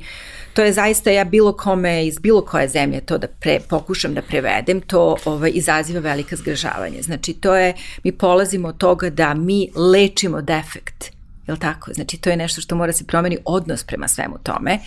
to 0.53 0.63
je 0.63 0.73
zaista, 0.73 1.11
ja 1.11 1.23
bilo 1.23 1.53
kome 1.53 2.07
iz 2.07 2.19
bilo 2.19 2.41
koje 2.41 2.67
zemlje 2.67 3.01
to 3.01 3.17
da 3.17 3.27
pre, 3.27 3.59
pokušam 3.69 4.13
da 4.13 4.21
prevedem, 4.21 4.81
to 4.81 5.15
ovaj, 5.25 5.51
izaziva 5.53 5.99
velika 5.99 6.35
zgražavanje. 6.35 7.01
Znači, 7.01 7.33
to 7.33 7.55
je, 7.55 7.73
mi 8.03 8.11
polazimo 8.11 8.67
od 8.67 8.77
toga 8.77 9.09
da 9.09 9.33
mi 9.33 9.69
lečimo 9.75 10.41
defekt. 10.41 11.18
Je 11.49 11.53
li 11.53 11.59
tako? 11.59 11.93
Znači, 11.93 12.17
to 12.17 12.29
je 12.29 12.37
nešto 12.37 12.61
što 12.61 12.75
mora 12.75 12.93
se 12.93 13.03
promeni 13.03 13.37
odnos 13.45 13.83
prema 13.83 14.07
svemu 14.07 14.37
tome. 14.43 14.79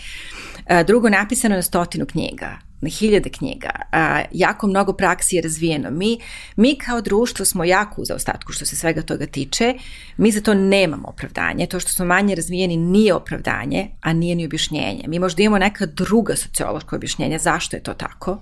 Drugo, 0.87 1.09
napisano 1.09 1.55
na 1.55 1.61
stotinu 1.61 2.05
knjiga 2.05 2.57
na 2.83 2.89
hiljade 2.89 3.29
knjiga, 3.29 3.69
a, 3.91 4.21
jako 4.31 4.67
mnogo 4.67 4.93
praksi 4.93 5.35
je 5.35 5.41
razvijeno. 5.41 5.91
Mi, 5.91 6.19
mi 6.55 6.75
kao 6.75 7.01
društvo 7.01 7.45
smo 7.45 7.63
jako 7.63 8.01
u 8.01 8.05
zaostatku 8.05 8.51
što 8.53 8.65
se 8.65 8.75
svega 8.75 9.01
toga 9.01 9.25
tiče, 9.25 9.73
mi 10.17 10.31
za 10.31 10.41
to 10.41 10.53
nemamo 10.53 11.07
opravdanje, 11.07 11.67
to 11.67 11.79
što 11.79 11.91
smo 11.91 12.05
manje 12.05 12.35
razvijeni 12.35 12.77
nije 12.77 13.13
opravdanje, 13.13 13.87
a 14.01 14.13
nije 14.13 14.35
ni 14.35 14.45
objašnjenje. 14.45 15.03
Mi 15.07 15.19
možda 15.19 15.43
imamo 15.43 15.57
neka 15.57 15.85
druga 15.85 16.35
sociološka 16.35 16.95
objašnjenja 16.95 17.37
zašto 17.37 17.75
je 17.75 17.83
to 17.83 17.93
tako, 17.93 18.39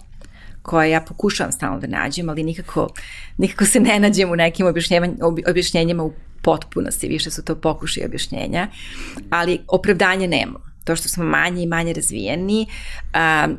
koje 0.61 0.89
ja 0.89 1.01
pokušavam 1.01 1.51
stalno 1.51 1.79
da 1.79 1.87
nađem, 1.87 2.29
ali 2.29 2.43
nikako, 2.43 2.87
nikako 3.37 3.65
se 3.65 3.79
ne 3.79 3.99
nađem 3.99 4.31
u 4.31 4.35
nekim 4.35 4.65
objašnjenjima 5.47 6.03
u 6.03 6.13
potpunosti, 6.41 7.07
više 7.07 7.31
su 7.31 7.43
to 7.43 7.55
pokušaj 7.55 8.05
objašnjenja, 8.05 8.67
ali 9.29 9.59
opravdanje 9.67 10.27
nemamo 10.27 10.71
to 10.83 10.95
što 10.95 11.09
smo 11.09 11.23
manje 11.23 11.63
i 11.63 11.67
manje 11.67 11.93
razvijeni, 11.93 12.67
um, 13.45 13.57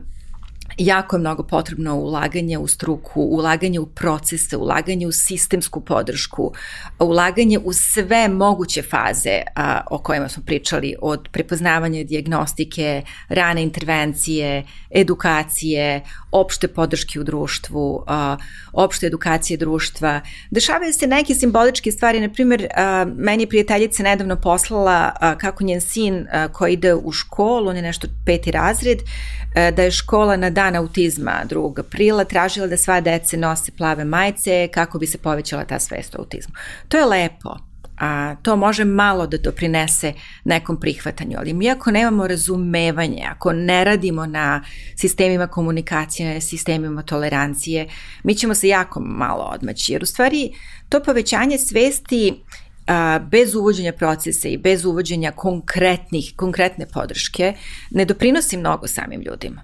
jako 0.78 1.16
je 1.16 1.20
mnogo 1.20 1.42
potrebno 1.42 1.96
ulaganje 1.96 2.58
u 2.58 2.66
struku, 2.66 3.20
ulaganje 3.20 3.80
u 3.80 3.86
procese, 3.86 4.56
ulaganje 4.56 5.06
u 5.06 5.12
sistemsku 5.12 5.80
podršku, 5.80 6.52
ulaganje 6.98 7.58
u 7.58 7.72
sve 7.72 8.28
moguće 8.28 8.82
faze 8.82 9.42
a, 9.56 9.80
o 9.90 9.98
kojima 9.98 10.28
smo 10.28 10.42
pričali, 10.46 10.94
od 11.02 11.28
prepoznavanja 11.32 12.04
diagnostike, 12.04 13.02
rane 13.28 13.62
intervencije, 13.62 14.64
edukacije, 14.90 16.02
opšte 16.32 16.68
podrške 16.68 17.20
u 17.20 17.24
društvu, 17.24 18.04
opšte 18.72 19.06
edukacije 19.06 19.56
društva. 19.56 20.20
Dešavaju 20.50 20.92
se 20.92 21.06
neke 21.06 21.34
simboličke 21.34 21.92
stvari, 21.92 22.20
na 22.20 22.28
primjer, 22.28 22.68
meni 23.16 23.42
je 23.42 23.48
prijateljica 23.48 24.02
nedavno 24.02 24.36
poslala 24.36 25.12
kako 25.40 25.64
njen 25.64 25.80
sin 25.80 26.26
koji 26.52 26.72
ide 26.72 26.94
u 26.94 27.12
školu, 27.12 27.68
on 27.68 27.76
je 27.76 27.82
nešto 27.82 28.08
peti 28.26 28.50
razred, 28.50 28.98
da 29.54 29.82
je 29.82 29.90
škola 29.90 30.36
na 30.36 30.50
dan 30.50 30.76
autizma 30.76 31.42
2. 31.50 31.80
aprila 31.80 32.24
tražila 32.24 32.66
da 32.66 32.76
sva 32.76 33.00
dece 33.00 33.36
nose 33.36 33.72
plave 33.72 34.04
majice 34.04 34.68
kako 34.68 34.98
bi 34.98 35.06
se 35.06 35.18
povećala 35.18 35.64
ta 35.64 35.78
svest 35.78 36.14
o 36.14 36.18
autizmu. 36.18 36.54
To 36.88 36.96
je 36.96 37.04
lepo, 37.06 37.56
a 38.02 38.36
to 38.42 38.56
može 38.56 38.84
malo 38.84 39.26
da 39.26 39.36
doprinese 39.38 40.12
nekom 40.44 40.80
prihvatanju, 40.80 41.36
ali 41.38 41.54
mi 41.54 41.70
ako 41.70 41.90
nemamo 41.90 42.26
razumevanje, 42.26 43.22
ako 43.30 43.52
ne 43.52 43.84
radimo 43.84 44.26
na 44.26 44.64
sistemima 44.96 45.46
komunikacije, 45.46 46.40
sistemima 46.40 47.02
tolerancije, 47.02 47.88
mi 48.24 48.34
ćemo 48.34 48.54
se 48.54 48.68
jako 48.68 49.00
malo 49.00 49.44
odmaći, 49.54 49.92
jer 49.92 50.02
u 50.02 50.06
stvari 50.06 50.52
to 50.88 51.00
povećanje 51.00 51.58
svesti 51.58 52.34
a, 52.86 53.18
bez 53.18 53.54
uvođenja 53.54 53.92
procesa 53.92 54.48
i 54.48 54.58
bez 54.58 54.84
uvođenja 54.84 55.30
konkretnih, 55.30 56.32
konkretne 56.36 56.86
podrške 56.86 57.54
ne 57.90 58.04
doprinosi 58.04 58.56
mnogo 58.56 58.86
samim 58.86 59.20
ljudima. 59.20 59.62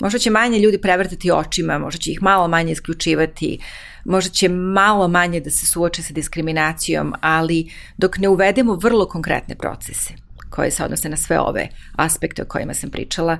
Možda 0.00 0.18
će 0.18 0.30
manje 0.30 0.58
ljudi 0.58 0.80
prevrtati 0.80 1.30
očima, 1.30 1.78
možda 1.78 1.98
će 1.98 2.10
ih 2.10 2.22
malo 2.22 2.48
manje 2.48 2.72
isključivati, 2.72 3.58
možda 4.04 4.30
će 4.30 4.48
malo 4.48 5.08
manje 5.08 5.40
da 5.40 5.50
se 5.50 5.66
suoče 5.66 6.02
sa 6.02 6.12
diskriminacijom, 6.12 7.14
ali 7.20 7.70
dok 7.96 8.18
ne 8.18 8.28
uvedemo 8.28 8.74
vrlo 8.74 9.08
konkretne 9.08 9.54
procese 9.54 10.14
koje 10.50 10.70
se 10.70 10.84
odnose 10.84 11.08
na 11.08 11.16
sve 11.16 11.40
ove 11.40 11.68
aspekte 11.96 12.42
o 12.42 12.46
kojima 12.46 12.74
sam 12.74 12.90
pričala, 12.90 13.38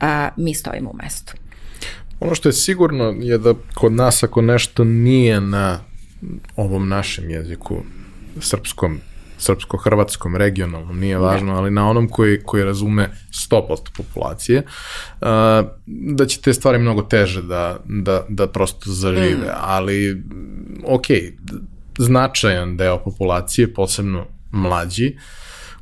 a, 0.00 0.28
mi 0.36 0.54
stojimo 0.54 0.90
u 0.90 0.96
mestu. 1.02 1.34
Ono 2.20 2.34
što 2.34 2.48
je 2.48 2.52
sigurno 2.52 3.04
je 3.04 3.38
da 3.38 3.54
kod 3.74 3.92
nas 3.92 4.22
ako 4.22 4.42
nešto 4.42 4.84
nije 4.84 5.40
na 5.40 5.80
ovom 6.56 6.88
našem 6.88 7.30
jeziku, 7.30 7.76
srpskom, 8.40 9.00
srpsko-hrvatskom, 9.44 10.36
regionalnom, 10.36 11.00
nije 11.00 11.18
važno, 11.18 11.52
da. 11.52 11.58
ali 11.58 11.70
na 11.70 11.88
onom 11.90 12.08
koji, 12.08 12.42
koji 12.42 12.64
razume 12.64 13.10
100% 13.50 13.96
populacije, 13.96 14.62
uh, 14.62 15.28
da 15.86 16.26
će 16.26 16.40
te 16.40 16.54
stvari 16.54 16.78
mnogo 16.78 17.02
teže 17.02 17.42
da, 17.42 17.76
da, 17.84 18.24
da 18.28 18.46
prosto 18.46 18.90
zažive, 18.90 19.46
mm. 19.46 19.56
ali 19.60 20.22
ok, 20.86 21.06
značajan 21.98 22.76
deo 22.76 22.98
populacije, 22.98 23.74
posebno 23.74 24.26
mlađi, 24.50 25.16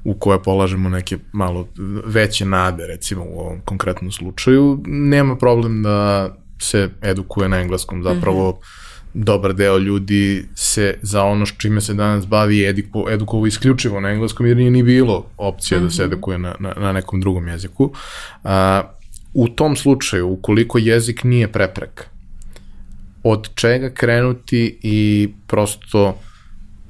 u 0.05 0.15
koje 0.15 0.43
polažemo 0.43 0.89
neke 0.89 1.19
malo 1.33 1.69
veće 2.05 2.45
nade, 2.45 2.87
recimo 2.87 3.25
u 3.25 3.41
ovom 3.41 3.61
konkretnom 3.65 4.13
slučaju, 4.13 4.83
nema 4.87 5.37
problem 5.37 5.83
da 5.83 6.29
se 6.61 6.91
edukuje 7.03 7.49
na 7.49 7.61
engleskom, 7.61 8.03
zapravo 8.03 8.51
mm 8.51 8.53
-hmm 8.53 8.92
dobar 9.15 9.55
deo 9.55 9.79
ljudi 9.79 10.49
se 10.55 10.95
za 11.03 11.25
ono 11.25 11.47
što 11.47 11.59
čime 11.59 11.81
se 11.81 11.95
danas 11.95 12.27
bavi 12.27 12.65
eduku, 12.65 13.07
edukovo 13.11 13.47
isključivo 13.47 14.01
na 14.01 14.11
engleskom 14.11 14.47
jer 14.47 14.57
nije 14.57 14.71
ni 14.71 14.83
bilo 14.83 15.27
opcije 15.37 15.79
mm 15.79 15.83
-hmm. 15.83 15.85
da 15.85 15.91
se 15.91 16.03
mhm. 16.03 16.13
edukuje 16.13 16.39
na, 16.39 16.55
na, 16.61 16.75
na 16.77 16.93
nekom 16.93 17.21
drugom 17.21 17.49
jeziku. 17.49 17.93
A, 18.45 18.83
u 19.35 19.49
tom 19.49 19.77
slučaju, 19.77 20.29
ukoliko 20.29 20.79
jezik 20.79 21.25
nije 21.25 21.53
prepreka, 21.53 22.05
od 23.23 23.55
čega 23.55 23.91
krenuti 23.91 24.79
i 24.83 25.29
prosto 25.47 26.19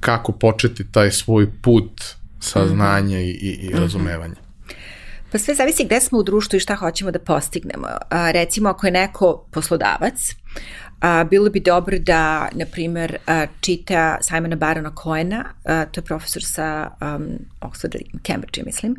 kako 0.01 0.33
početi 0.33 0.93
taj 0.93 1.11
svoj 1.11 1.47
put 1.63 2.03
saznanja 2.41 3.19
mm 3.19 3.21
-hmm. 3.21 3.25
i, 3.25 3.31
i, 3.31 3.67
i 3.67 3.71
razumevanja? 3.71 4.35
Pa 5.33 5.39
sve 5.39 5.55
zavisi 5.55 5.85
gde 5.85 6.01
smo 6.01 6.19
u 6.19 6.23
društvu 6.23 6.57
i 6.57 6.61
šta 6.61 6.75
hoćemo 6.75 7.11
da 7.11 7.19
postignemo. 7.19 7.87
A, 8.11 8.31
recimo, 8.31 8.69
ako 8.69 8.87
je 8.87 8.93
neko 8.93 9.47
poslodavac, 9.51 10.35
a, 11.03 11.25
bilo 11.25 11.51
bi 11.51 11.61
dobro 11.61 11.99
da, 11.99 12.49
na 12.53 12.67
primer, 12.67 13.17
čita 13.61 14.19
Simona 14.21 14.57
Barona 14.57 14.93
Coena, 15.03 15.45
a, 15.65 15.85
to 15.85 16.01
je 16.01 16.05
profesor 16.05 16.43
sa 16.45 16.91
um, 17.01 17.27
Oxford 17.61 17.97
Cambridge, 18.27 18.63
mislim, 18.67 18.97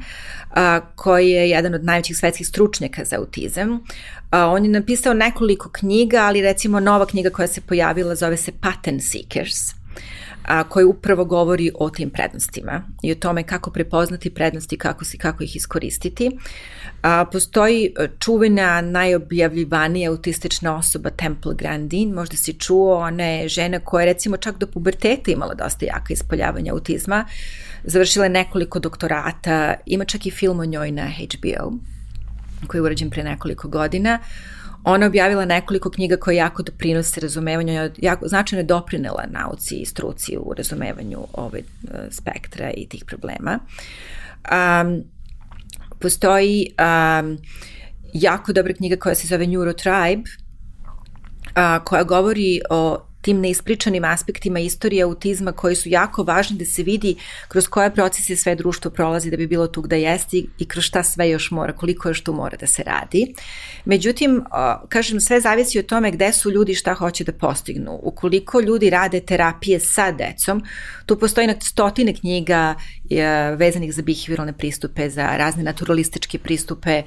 a, 0.56 0.80
koji 0.96 1.30
je 1.30 1.50
jedan 1.50 1.74
od 1.74 1.84
najvećih 1.84 2.18
svetskih 2.18 2.48
stručnjaka 2.48 3.06
za 3.06 3.18
autizam. 3.18 3.84
A, 4.32 4.48
on 4.48 4.66
je 4.66 4.72
napisao 4.72 5.14
nekoliko 5.14 5.70
knjiga, 5.70 6.18
ali 6.18 6.42
recimo 6.42 6.80
nova 6.80 7.06
knjiga 7.06 7.30
koja 7.30 7.48
se 7.48 7.62
pojavila 7.62 8.16
zove 8.16 8.38
se 8.38 8.52
Pattern 8.62 9.00
Seekers– 9.00 9.58
a, 10.44 10.64
koji 10.64 10.86
upravo 10.86 11.26
govori 11.26 11.72
o 11.76 11.90
tim 11.90 12.10
prednostima 12.10 12.84
i 13.04 13.12
o 13.12 13.16
tome 13.16 13.44
kako 13.44 13.72
prepoznati 13.72 14.34
prednosti, 14.34 14.78
kako, 14.78 15.06
si, 15.06 15.18
kako 15.18 15.44
ih 15.44 15.56
iskoristiti. 15.56 16.32
A, 17.02 17.26
postoji 17.32 17.86
e, 17.86 18.08
čuvena, 18.20 18.82
najobjavljivanija 18.82 20.12
autistična 20.12 20.76
osoba 20.78 21.10
Temple 21.10 21.56
Grandin, 21.56 22.14
možda 22.14 22.38
si 22.38 22.54
čuo, 22.54 22.98
ona 22.98 23.24
je 23.24 23.48
žena 23.48 23.80
koja 23.80 24.02
je 24.02 24.14
recimo 24.14 24.38
čak 24.38 24.58
do 24.58 24.68
puberteta 24.68 25.32
imala 25.32 25.54
dosta 25.54 25.86
jaka 25.86 26.14
ispoljavanja 26.14 26.74
autizma, 26.74 27.26
završila 27.84 28.26
je 28.26 28.30
nekoliko 28.30 28.80
doktorata, 28.80 29.74
ima 29.86 30.06
čak 30.06 30.26
i 30.26 30.32
film 30.32 30.60
o 30.60 30.66
njoj 30.66 30.92
na 30.92 31.08
HBO 31.08 31.74
koji 32.68 32.80
je 32.80 32.84
urađen 32.84 33.10
pre 33.10 33.24
nekoliko 33.24 33.68
godina. 33.68 34.20
Ona 34.84 35.06
objavila 35.06 35.46
nekoliko 35.46 35.90
knjiga 35.90 36.18
koje 36.18 36.36
jako 36.36 36.64
doprinose 36.64 37.22
razumevanju, 37.22 37.90
jako 37.98 38.28
značajno 38.28 38.60
je 38.60 38.66
doprinela 38.66 39.24
nauci 39.32 39.76
i 39.76 39.86
struci 39.86 40.38
u 40.38 40.54
razumevanju 40.54 41.20
ove 41.34 41.60
e, 41.60 41.64
spektra 42.12 42.72
i 42.78 42.88
tih 42.90 43.06
problema. 43.06 43.60
Um, 44.52 45.04
postoji 46.00 46.68
um, 46.80 47.38
jako 48.14 48.54
dobra 48.54 48.74
knjiga 48.74 48.96
koja 48.96 49.16
se 49.16 49.28
zove 49.28 49.48
Neurotribe, 49.48 50.30
a, 51.56 51.80
koja 51.84 52.04
govori 52.04 52.62
o 52.70 53.06
tim 53.24 53.40
neispričanim 53.40 54.04
aspektima 54.04 54.60
istorije 54.60 55.04
autizma 55.04 55.52
koji 55.52 55.76
su 55.76 55.90
jako 55.90 56.24
važni 56.24 56.58
da 56.58 56.66
se 56.66 56.84
vidi 56.84 57.16
kroz 57.48 57.68
koje 57.68 57.94
procese 57.94 58.36
sve 58.36 58.56
društvo 58.56 58.92
prolazi 58.92 59.32
da 59.32 59.38
bi 59.38 59.48
bilo 59.48 59.68
tu 59.68 59.82
gde 59.82 60.02
jeste 60.02 60.38
i 60.60 60.68
kroz 60.68 60.84
šta 60.84 61.04
sve 61.04 61.30
još 61.30 61.52
mora, 61.52 61.74
koliko 61.74 62.10
još 62.10 62.22
tu 62.22 62.34
mora 62.34 62.58
da 62.58 62.68
se 62.68 62.84
radi. 62.84 63.34
Međutim, 63.86 64.44
kažem, 64.90 65.22
sve 65.22 65.40
zavisi 65.40 65.80
od 65.80 65.86
tome 65.86 66.12
gde 66.12 66.32
su 66.34 66.52
ljudi 66.52 66.76
šta 66.76 66.94
hoće 66.94 67.24
da 67.24 67.32
postignu. 67.32 68.00
Ukoliko 68.04 68.60
ljudi 68.60 68.90
rade 68.90 69.20
terapije 69.20 69.80
sa 69.80 70.12
decom, 70.12 70.64
tu 71.06 71.20
postoji 71.20 71.48
na 71.48 71.56
stotine 71.62 72.16
knjiga 72.16 72.76
e, 73.10 73.24
vezanih 73.56 73.94
za 73.94 74.02
behavioralne 74.02 74.54
pristupe, 74.54 75.10
za 75.10 75.38
razne 75.38 75.64
naturalističke 75.64 76.40
pristupe 76.40 77.04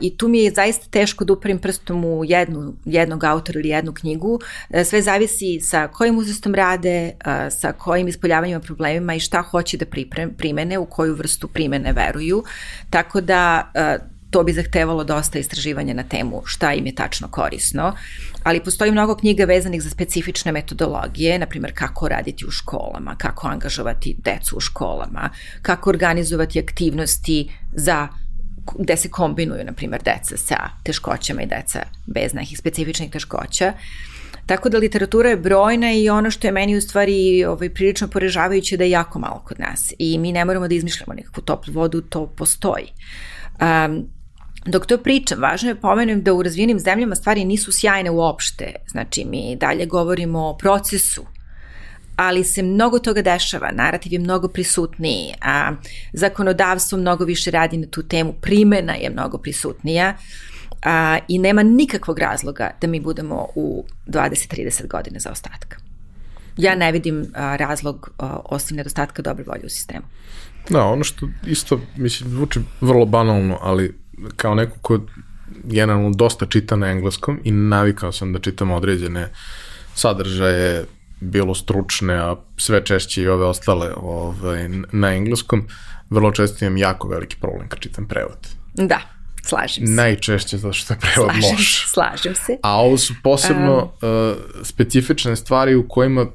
i 0.00 0.16
tu 0.16 0.28
mi 0.28 0.38
je 0.38 0.50
zaista 0.50 0.86
teško 0.90 1.24
da 1.24 1.32
uparim 1.32 1.58
prstom 1.58 2.04
u 2.04 2.24
jednu, 2.24 2.74
jednog 2.84 3.24
autora 3.24 3.60
ili 3.60 3.68
jednu 3.68 3.92
knjigu. 3.92 4.40
E, 4.70 4.84
sve 4.84 5.02
zavisi 5.02 5.29
sa 5.62 5.88
kojim 5.88 6.18
uzrastom 6.18 6.54
rade, 6.54 7.12
sa 7.50 7.72
kojim 7.72 8.08
ispoljavanjima 8.08 8.60
problemima 8.60 9.14
i 9.14 9.20
šta 9.20 9.42
hoće 9.42 9.76
da 9.76 9.86
primene, 10.36 10.78
u 10.78 10.86
koju 10.86 11.14
vrstu 11.14 11.48
primene 11.48 11.92
veruju. 11.92 12.44
Tako 12.90 13.20
da 13.20 13.72
to 14.30 14.42
bi 14.44 14.52
zahtevalo 14.52 15.04
dosta 15.04 15.38
istraživanja 15.38 15.94
na 15.94 16.02
temu 16.02 16.42
šta 16.44 16.72
im 16.72 16.86
je 16.86 16.94
tačno 16.94 17.28
korisno, 17.28 17.94
ali 18.42 18.64
postoji 18.64 18.92
mnogo 18.92 19.16
knjiga 19.16 19.44
vezanih 19.44 19.82
za 19.82 19.90
specifične 19.90 20.52
metodologije, 20.52 21.38
na 21.38 21.46
primjer 21.46 21.72
kako 21.74 22.08
raditi 22.08 22.46
u 22.46 22.50
školama, 22.50 23.16
kako 23.18 23.48
angažovati 23.48 24.16
decu 24.24 24.56
u 24.56 24.60
školama, 24.60 25.30
kako 25.62 25.90
organizovati 25.90 26.58
aktivnosti 26.60 27.50
za 27.72 28.08
gde 28.78 28.96
se 28.96 29.08
kombinuju, 29.10 29.64
na 29.64 29.72
primjer, 29.72 30.02
deca 30.02 30.36
sa 30.36 30.56
teškoćama 30.84 31.42
i 31.42 31.46
deca 31.46 31.82
bez 32.06 32.34
nekih 32.34 32.58
specifičnih 32.58 33.10
teškoća. 33.10 33.72
Tako 34.46 34.68
da 34.68 34.78
literatura 34.78 35.30
je 35.30 35.36
brojna 35.36 35.92
i 35.92 36.10
ono 36.10 36.30
što 36.30 36.46
je 36.46 36.52
meni 36.52 36.76
u 36.76 36.80
stvari 36.80 37.44
ovaj, 37.44 37.70
prilično 37.70 38.08
porežavajuće 38.08 38.76
da 38.76 38.84
je 38.84 38.90
jako 38.90 39.18
malo 39.18 39.42
kod 39.44 39.60
nas 39.60 39.92
i 39.98 40.18
mi 40.18 40.32
ne 40.32 40.44
moramo 40.44 40.68
da 40.68 40.74
izmišljamo 40.74 41.14
nekakvu 41.14 41.42
toplu 41.42 41.74
vodu, 41.74 42.00
to 42.00 42.26
postoji. 42.26 42.86
Um, 43.60 44.08
Dok 44.66 44.86
to 44.86 44.98
pričam, 44.98 45.40
važno 45.40 45.68
je 45.68 45.74
pomenuti 45.74 46.20
da 46.20 46.32
u 46.32 46.42
razvijenim 46.42 46.78
zemljama 46.78 47.14
stvari 47.14 47.44
nisu 47.44 47.72
sjajne 47.72 48.10
uopšte. 48.10 48.74
Znači, 48.90 49.24
mi 49.24 49.56
dalje 49.56 49.86
govorimo 49.86 50.48
o 50.48 50.56
procesu, 50.56 51.24
ali 52.16 52.44
se 52.44 52.62
mnogo 52.62 52.98
toga 52.98 53.22
dešava, 53.22 53.70
narativ 53.72 54.12
je 54.12 54.18
mnogo 54.18 54.48
prisutniji, 54.48 55.34
a 55.42 55.72
zakonodavstvo 56.12 56.98
mnogo 56.98 57.24
više 57.24 57.50
radi 57.50 57.76
na 57.76 57.86
tu 57.86 58.02
temu, 58.02 58.32
primena 58.32 58.94
je 58.94 59.10
mnogo 59.10 59.38
prisutnija 59.38 60.14
a, 60.82 61.18
i 61.28 61.38
nema 61.38 61.62
nikakvog 61.62 62.18
razloga 62.18 62.70
da 62.80 62.86
mi 62.86 63.00
budemo 63.00 63.46
u 63.54 63.84
20-30 64.06 64.86
godina 64.86 65.20
za 65.20 65.30
ostatka. 65.30 65.76
Ja 66.56 66.74
ne 66.74 66.92
vidim 66.92 67.26
a, 67.34 67.56
razlog 67.56 68.10
a, 68.18 68.40
osim 68.44 68.76
nedostatka 68.76 69.22
dobre 69.22 69.44
volje 69.44 69.66
u 69.66 69.68
sistemu. 69.68 70.06
Da, 70.68 70.84
ono 70.84 71.04
što 71.04 71.28
isto, 71.46 71.80
mislim, 71.96 72.30
zvuči 72.30 72.60
vrlo 72.80 73.06
banalno, 73.06 73.58
ali 73.62 73.94
kao 74.36 74.54
neko 74.54 74.76
ko 74.82 75.00
generalno 75.64 76.10
dosta 76.10 76.46
čita 76.46 76.76
na 76.76 76.86
engleskom 76.86 77.40
i 77.44 77.50
navikao 77.50 78.12
sam 78.12 78.32
da 78.32 78.38
čitam 78.38 78.70
određene 78.70 79.28
sadržaje, 79.94 80.84
bilo 81.20 81.54
stručne, 81.54 82.14
a 82.14 82.36
sve 82.56 82.84
češće 82.84 83.22
i 83.22 83.28
ove 83.28 83.44
ostale 83.44 83.92
ovaj, 83.96 84.68
na 84.92 85.14
engleskom, 85.14 85.66
vrlo 86.10 86.32
često 86.32 86.64
imam 86.64 86.76
jako 86.76 87.08
veliki 87.08 87.36
problem 87.40 87.68
kad 87.68 87.78
čitam 87.80 88.08
prevod. 88.08 88.48
Da, 88.74 89.00
slažem 89.42 89.86
se. 89.86 89.92
Najčešće 89.92 90.58
zato 90.58 90.72
što 90.72 90.94
je 90.94 90.98
prevod 91.00 91.30
slažem, 91.30 91.50
loš. 91.50 91.86
Slažem 91.88 92.34
se. 92.34 92.56
A 92.62 92.80
ovo 92.80 92.98
su 92.98 93.14
posebno 93.22 93.92
um, 94.02 94.10
uh, 94.10 94.36
specifične 94.62 95.36
stvari 95.36 95.74
u 95.74 95.88
kojima 95.88 96.26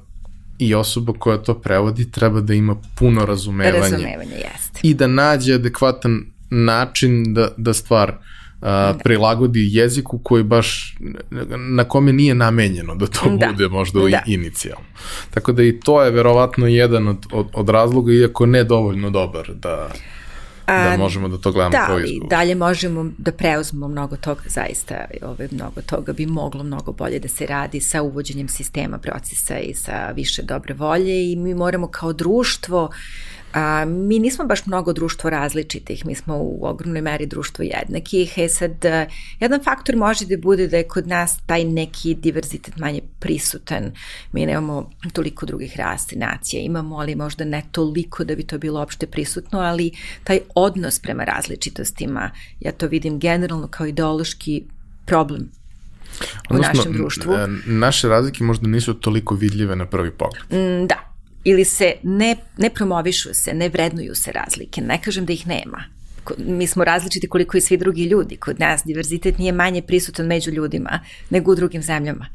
i 0.59 0.75
osoba 0.75 1.13
koja 1.19 1.37
to 1.37 1.59
prevodi 1.59 2.11
treba 2.11 2.41
da 2.41 2.53
ima 2.53 2.75
puno 2.95 3.25
razumevanje. 3.25 3.79
Razumevanje, 3.79 4.35
jeste. 4.35 4.79
I 4.83 4.93
da 4.93 5.07
nađe 5.07 5.53
adekvatan 5.53 6.25
način 6.49 7.33
da, 7.33 7.49
da 7.57 7.73
stvar 7.73 8.09
uh, 8.09 8.17
da. 8.61 8.97
prilagodi 9.03 9.69
jeziku 9.71 10.19
koji 10.23 10.43
baš 10.43 10.97
na 11.57 11.83
kome 11.83 12.13
nije 12.13 12.35
namenjeno 12.35 12.95
da 12.95 13.07
to 13.07 13.29
da. 13.29 13.47
bude 13.51 13.67
možda 13.67 13.99
da. 13.99 14.23
inicijalno. 14.25 14.85
Tako 15.33 15.51
da 15.51 15.63
i 15.63 15.79
to 15.79 16.03
je 16.03 16.11
verovatno 16.11 16.67
jedan 16.67 17.07
od, 17.07 17.25
od, 17.31 17.47
od 17.53 17.69
razloga, 17.69 18.13
iako 18.13 18.45
ne 18.45 18.63
dovoljno 18.63 19.09
dobar 19.09 19.53
da 19.53 19.89
da 20.67 20.97
možemo 20.97 21.27
da 21.27 21.37
to 21.37 21.51
gledamo 21.51 21.71
da, 21.71 21.85
kao 21.85 21.99
izgovor. 21.99 22.29
Da, 22.29 22.35
dalje 22.35 22.55
možemo 22.55 23.11
da 23.17 23.31
preuzmemo 23.31 23.87
mnogo 23.87 24.15
toga, 24.15 24.41
zaista 24.45 25.05
ove, 25.21 25.47
mnogo 25.51 25.81
toga 25.81 26.13
bi 26.13 26.25
moglo 26.25 26.63
mnogo 26.63 26.91
bolje 26.91 27.19
da 27.19 27.27
se 27.27 27.45
radi 27.45 27.81
sa 27.81 28.01
uvođenjem 28.01 28.47
sistema 28.47 28.97
procesa 28.97 29.59
i 29.59 29.73
sa 29.73 30.11
više 30.11 30.41
dobre 30.41 30.73
volje 30.73 31.31
i 31.31 31.35
mi 31.35 31.53
moramo 31.53 31.87
kao 31.87 32.13
društvo 32.13 32.89
A, 33.55 33.85
mi 33.85 34.19
nismo 34.19 34.45
baš 34.45 34.65
mnogo 34.65 34.93
društvo 34.93 35.29
različitih, 35.29 36.05
mi 36.05 36.15
smo 36.15 36.37
u 36.37 36.59
ogromnoj 36.61 37.01
meri 37.01 37.25
društvo 37.25 37.63
jednakih. 37.63 38.37
E 38.37 38.49
sad, 38.49 38.85
jedan 39.39 39.63
faktor 39.63 39.95
može 39.95 40.25
da 40.25 40.37
bude 40.37 40.67
da 40.67 40.77
je 40.77 40.87
kod 40.87 41.07
nas 41.07 41.37
taj 41.45 41.63
neki 41.63 42.13
diverzitet 42.13 42.77
manje 42.77 43.01
prisutan. 43.19 43.91
Mi 44.31 44.45
nemamo 44.45 44.89
toliko 45.13 45.45
drugih 45.45 45.77
rasti, 45.77 46.15
nacija 46.15 46.61
imamo, 46.61 46.97
ali 46.97 47.15
možda 47.15 47.45
ne 47.45 47.63
toliko 47.71 48.23
da 48.23 48.35
bi 48.35 48.43
to 48.43 48.57
bilo 48.57 48.81
opšte 48.81 49.07
prisutno, 49.07 49.59
ali 49.59 49.91
taj 50.23 50.39
odnos 50.55 50.99
prema 50.99 51.23
različitostima, 51.23 52.31
ja 52.59 52.71
to 52.71 52.87
vidim 52.87 53.19
generalno 53.19 53.67
kao 53.67 53.87
ideološki 53.87 54.63
problem 55.05 55.49
u 56.49 56.53
Odnosno, 56.53 56.73
našem 56.73 56.93
društvu. 56.93 57.33
Naše 57.65 58.07
razlike 58.07 58.43
možda 58.43 58.67
nisu 58.67 58.93
toliko 58.93 59.35
vidljive 59.35 59.75
na 59.75 59.85
prvi 59.85 60.11
pogled. 60.11 60.43
Mm, 60.51 60.87
da, 60.87 61.14
ili 61.45 61.65
se 61.65 61.93
ne, 62.03 62.35
ne 62.57 62.69
promovišu 62.69 63.29
se, 63.33 63.53
ne 63.53 63.69
vrednuju 63.69 64.15
se 64.15 64.31
razlike. 64.31 64.81
Ne 64.81 65.01
kažem 65.01 65.25
da 65.25 65.33
ih 65.33 65.47
nema. 65.47 65.83
Mi 66.37 66.67
smo 66.67 66.83
različiti 66.83 67.29
koliko 67.29 67.57
i 67.57 67.61
svi 67.61 67.77
drugi 67.77 68.03
ljudi. 68.03 68.37
Kod 68.37 68.59
nas 68.59 68.81
diverzitet 68.85 69.37
nije 69.37 69.51
manje 69.51 69.81
prisutan 69.81 70.25
među 70.25 70.51
ljudima 70.51 70.99
nego 71.29 71.51
u 71.51 71.55
drugim 71.55 71.81
zemljama. 71.81 72.25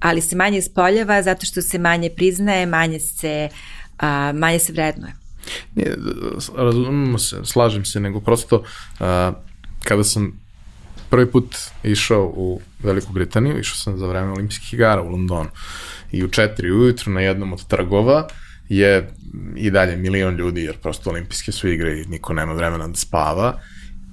Ali 0.00 0.20
se 0.20 0.36
manje 0.36 0.58
ispoljava 0.58 1.22
zato 1.22 1.46
što 1.46 1.62
se 1.62 1.78
manje 1.78 2.10
priznaje, 2.10 2.66
manje 2.66 3.00
se, 3.00 3.48
a, 3.98 4.32
manje 4.34 4.58
se 4.58 4.72
vrednuje. 4.72 5.12
Nije, 5.74 5.96
razumemo 6.56 7.18
se, 7.18 7.40
slažem 7.44 7.84
se, 7.84 8.00
nego 8.00 8.20
prosto 8.20 8.64
a, 9.00 9.32
kada 9.84 10.04
sam 10.04 10.40
prvi 11.10 11.30
put 11.30 11.56
išao 11.82 12.32
u 12.36 12.60
Veliku 12.82 13.12
Britaniju, 13.12 13.58
išao 13.58 13.76
sam 13.76 13.98
za 13.98 14.06
vreme 14.06 14.32
olimpijskih 14.32 14.74
igara 14.74 15.02
u 15.02 15.08
Londonu 15.08 15.50
i 16.12 16.24
u 16.24 16.28
četiri 16.28 16.72
ujutru 16.72 17.12
na 17.12 17.20
jednom 17.20 17.52
od 17.52 17.66
trgova 17.66 18.28
je 18.76 19.08
i 19.56 19.70
dalje 19.70 19.96
milion 19.96 20.36
ljudi, 20.36 20.62
jer 20.62 20.76
prosto 20.76 21.10
olimpijske 21.10 21.52
su 21.52 21.68
igre 21.68 22.00
i 22.00 22.04
niko 22.04 22.32
nema 22.32 22.52
vremena 22.52 22.88
da 22.88 22.94
spava 22.96 23.60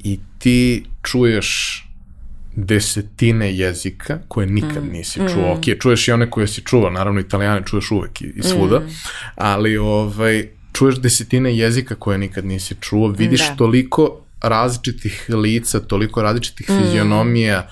i 0.03 0.19
ti 0.39 0.85
čuješ 1.03 1.85
desetine 2.55 3.55
jezika 3.55 4.19
koje 4.27 4.47
nikad 4.47 4.83
mm. 4.83 4.91
nisi 4.91 5.19
čuo. 5.33 5.55
Mm. 5.55 5.57
Ok, 5.57 5.79
čuješ 5.79 6.07
i 6.07 6.11
one 6.11 6.29
koje 6.31 6.47
si 6.47 6.61
čuo, 6.61 6.89
naravno 6.89 7.19
italijane 7.19 7.61
čuješ 7.65 7.91
uvek 7.91 8.21
i, 8.21 8.33
i 8.35 8.43
svuda, 8.43 8.79
mm. 8.79 8.89
ali 9.35 9.77
ovaj, 9.77 10.47
čuješ 10.73 10.95
desetine 10.95 11.57
jezika 11.57 11.95
koje 11.95 12.17
nikad 12.17 12.45
nisi 12.45 12.75
čuo, 12.81 13.07
vidiš 13.07 13.47
da. 13.47 13.55
toliko 13.55 14.21
različitih 14.41 15.25
lica, 15.29 15.79
toliko 15.79 16.21
različitih 16.21 16.69
mm. 16.69 16.81
fizionomija, 16.81 17.69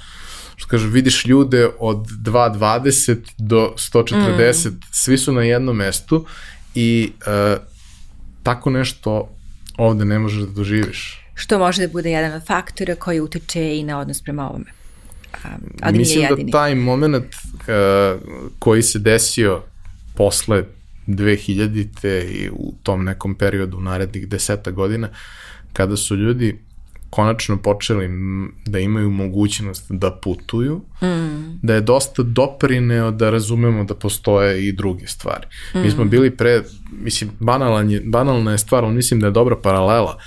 što 0.56 0.68
kaže, 0.68 0.88
vidiš 0.88 1.26
ljude 1.26 1.70
od 1.80 1.98
2.20 1.98 3.18
do 3.38 3.74
140, 3.78 4.70
mm. 4.70 4.80
svi 4.92 5.18
su 5.18 5.34
na 5.34 5.42
jednom 5.42 5.76
mestu 5.76 6.26
i 6.80 7.12
uh, 7.12 7.64
tako 8.44 8.70
nešto 8.70 9.30
ovde 9.78 10.06
ne 10.06 10.20
možeš 10.20 10.40
da 10.40 10.52
doživiš. 10.52 11.22
Što 11.34 11.60
može 11.60 11.88
da 11.88 11.92
bude 11.92 12.12
jedan 12.12 12.34
od 12.34 12.46
faktora 12.46 12.96
koji 12.96 13.20
utiče 13.20 13.78
i 13.78 13.84
na 13.84 14.00
odnos 14.00 14.22
prema 14.22 14.50
ovome. 14.50 14.66
Ali 15.82 15.98
Mislim 15.98 16.20
nije 16.20 16.46
da 16.46 16.52
taj 16.52 16.76
moment 16.76 17.26
uh, 17.26 18.22
koji 18.60 18.82
se 18.82 19.00
desio 19.00 19.62
posle 20.16 20.64
2000-te 21.08 22.28
i 22.32 22.50
u 22.50 22.74
tom 22.84 23.04
nekom 23.06 23.36
periodu 23.36 23.80
narednih 23.80 24.28
deseta 24.28 24.72
godina, 24.72 25.10
kada 25.74 25.98
su 25.98 26.16
ljudi 26.16 26.60
konačno 27.10 27.58
počeli 27.58 28.10
da 28.66 28.80
imaju 28.80 29.10
mogućnost 29.10 29.86
da 29.90 30.12
putuju, 30.24 30.82
mm. 31.02 31.60
da 31.62 31.74
je 31.74 31.82
dosta 31.82 32.24
doprineo 32.24 33.12
da 33.12 33.30
razumemo 33.30 33.84
da 33.84 33.96
postoje 33.96 34.68
i 34.68 34.72
druge 34.72 35.08
stvari. 35.08 35.48
Mm. 35.76 35.80
Mi 35.80 35.92
smo 35.92 36.06
mm. 36.06 36.10
bili 36.10 36.38
pre, 36.38 36.64
mislim, 36.92 37.30
banalan 37.40 37.92
je, 37.92 38.02
banalna 38.06 38.52
je 38.52 38.58
stvar, 38.58 38.84
ali 38.84 38.94
mislim 38.94 39.20
da 39.20 39.28
je 39.28 39.32
dobra 39.32 39.56
paralela. 39.56 40.18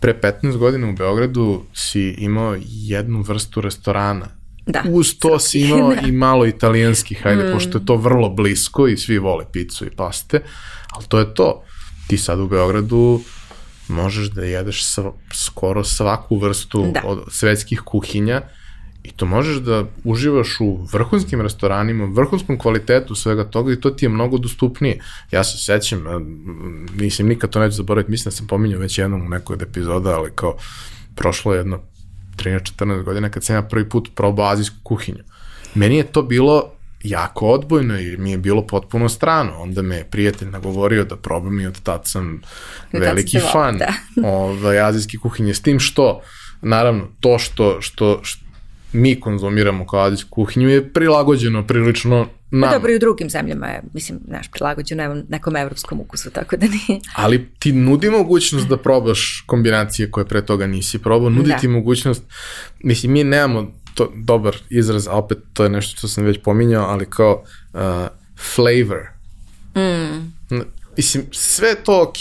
Pre 0.00 0.20
15 0.22 0.56
godina 0.56 0.88
u 0.88 0.92
Beogradu 0.92 1.62
si 1.74 2.14
imao 2.18 2.56
jednu 2.64 3.22
vrstu 3.22 3.60
restorana 3.60 4.26
Da. 4.66 4.82
Uz 4.90 5.18
to 5.18 5.38
si 5.38 5.60
imao 5.60 5.94
da. 5.94 6.08
i 6.08 6.12
malo 6.12 6.46
italijanskih, 6.46 7.22
hajde, 7.22 7.48
mm. 7.48 7.52
pošto 7.52 7.78
je 7.78 7.86
to 7.86 7.96
vrlo 7.96 8.28
blisko 8.28 8.88
i 8.88 8.96
svi 8.96 9.18
vole 9.18 9.44
picu 9.52 9.86
i 9.86 9.90
paste, 9.90 10.42
ali 10.90 11.04
to 11.08 11.18
je 11.18 11.34
to. 11.34 11.62
Ti 12.06 12.18
sad 12.18 12.40
u 12.40 12.48
Beogradu 12.48 13.20
možeš 13.88 14.30
da 14.30 14.44
jedeš 14.44 14.84
sv, 14.84 15.00
skoro 15.32 15.84
svaku 15.84 16.38
vrstu 16.38 16.90
da. 16.94 17.02
od 17.04 17.24
svetskih 17.30 17.80
kuhinja 17.80 18.42
i 19.02 19.10
to 19.10 19.26
možeš 19.26 19.56
da 19.56 19.84
uživaš 20.04 20.60
u 20.60 20.86
vrhunskim 20.92 21.40
restoranima, 21.40 22.04
vrhunskom 22.04 22.58
kvalitetu 22.58 23.14
svega 23.14 23.44
toga 23.44 23.72
i 23.72 23.80
to 23.80 23.90
ti 23.90 24.04
je 24.04 24.08
mnogo 24.08 24.38
dostupnije. 24.38 25.00
Ja 25.30 25.44
se 25.44 25.58
sećam, 25.58 26.04
mislim, 26.94 27.28
nikad 27.28 27.50
to 27.50 27.60
neću 27.60 27.76
zaboraviti, 27.76 28.10
mislim 28.10 28.30
da 28.30 28.36
sam 28.36 28.46
pominjao 28.46 28.80
već 28.80 28.98
jednom 28.98 29.26
u 29.26 29.28
nekoj 29.28 29.54
od 29.54 29.62
epizoda, 29.62 30.10
ali 30.10 30.30
kao 30.34 30.56
prošlo 31.14 31.54
jedno 31.54 31.80
13-14 32.36 33.02
godina 33.02 33.30
kad 33.30 33.44
sam 33.44 33.56
ja 33.56 33.62
prvi 33.62 33.88
put 33.88 34.08
probao 34.14 34.50
azijsku 34.52 34.76
kuhinju. 34.82 35.24
Meni 35.74 35.96
je 35.96 36.04
to 36.04 36.22
bilo 36.22 36.72
jako 37.02 37.46
odbojno 37.46 37.98
i 37.98 38.16
mi 38.16 38.30
je 38.30 38.38
bilo 38.38 38.66
potpuno 38.66 39.08
strano. 39.08 39.52
Onda 39.58 39.82
me 39.82 39.96
je 39.96 40.04
prijatelj 40.04 40.48
nagovorio 40.48 41.04
da 41.04 41.16
probam 41.16 41.60
i 41.60 41.66
od 41.66 41.82
tad 41.82 42.00
sam 42.04 42.40
I 42.92 42.98
veliki 42.98 43.38
fan 43.52 43.78
da. 43.78 43.92
ovaj, 44.28 44.80
azijske 44.80 45.18
kuhinje. 45.18 45.54
S 45.54 45.62
tim 45.62 45.80
što, 45.80 46.20
naravno, 46.62 47.08
to 47.20 47.38
što, 47.38 47.80
što, 47.80 48.20
što 48.22 48.44
mi 48.92 49.20
konzumiramo 49.20 49.86
kao 49.86 50.00
azijsku 50.00 50.30
kuhinju 50.30 50.68
je 50.68 50.92
prilagođeno 50.92 51.66
prilično 51.66 52.28
nam. 52.50 52.70
Pa 52.70 52.76
dobro 52.76 52.92
i 52.92 52.96
u 52.96 52.98
drugim 52.98 53.30
zemljama 53.30 53.66
je, 53.66 53.82
mislim, 53.94 54.18
naš 54.26 54.48
prilagođeno 54.48 55.22
nekom 55.28 55.56
evropskom 55.56 56.00
ukusu, 56.00 56.30
tako 56.30 56.56
da 56.56 56.66
nije. 56.66 57.00
Ali 57.14 57.48
ti 57.58 57.72
nudi 57.72 58.10
mogućnost 58.10 58.68
da 58.68 58.76
probaš 58.76 59.44
kombinacije 59.46 60.10
koje 60.10 60.26
pre 60.26 60.46
toga 60.46 60.66
nisi 60.66 60.98
probao, 60.98 61.30
nudi 61.30 61.48
da. 61.48 61.56
ti 61.58 61.68
mogućnost, 61.68 62.22
mislim, 62.84 63.12
mi 63.12 63.24
nemamo 63.24 63.72
to, 63.94 64.12
dobar 64.14 64.56
izraz, 64.70 65.08
a 65.08 65.12
opet 65.12 65.38
to 65.52 65.64
je 65.64 65.70
nešto 65.70 65.98
što 65.98 66.08
sam 66.08 66.24
već 66.24 66.38
pominjao, 66.44 66.86
ali 66.86 67.06
kao 67.10 67.42
uh, 67.72 67.80
flavor. 68.54 69.06
Mm. 69.76 70.28
Mislim, 70.96 71.24
sve 71.32 71.74
to 71.84 72.02
ok, 72.02 72.18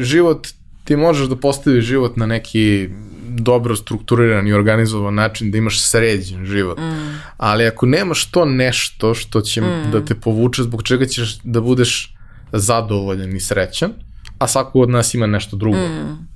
život, 0.00 0.48
ti 0.84 0.96
možeš 0.96 1.28
da 1.28 1.36
postaviš 1.36 1.84
život 1.84 2.16
na 2.16 2.26
neki 2.26 2.88
dobro 3.28 3.76
strukturiran 3.76 4.46
i 4.46 4.52
organizovan 4.52 5.14
način 5.14 5.50
da 5.50 5.58
imaš 5.58 5.80
sređen 5.82 6.46
život. 6.46 6.78
Mm. 6.78 7.20
Ali 7.36 7.66
ako 7.66 7.86
nemaš 7.86 8.30
to 8.30 8.44
nešto 8.44 9.14
što 9.14 9.40
će 9.40 9.60
mm. 9.60 9.90
da 9.92 10.04
te 10.04 10.14
povuče, 10.14 10.62
zbog 10.62 10.82
čega 10.82 11.06
ćeš 11.06 11.38
da 11.44 11.60
budeš 11.60 12.14
zadovoljan 12.52 13.36
i 13.36 13.40
srećan, 13.40 13.92
a 14.38 14.48
svako 14.48 14.80
od 14.80 14.90
nas 14.90 15.14
ima 15.14 15.26
nešto 15.26 15.56
drugo 15.56 15.78
mm. 15.78 16.28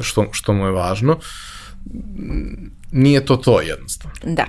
što, 0.00 0.26
što 0.32 0.52
mu 0.52 0.66
je 0.66 0.72
važno, 0.72 1.18
nije 2.94 3.26
to 3.26 3.36
to 3.36 3.60
jednostavno. 3.60 4.16
Da. 4.22 4.46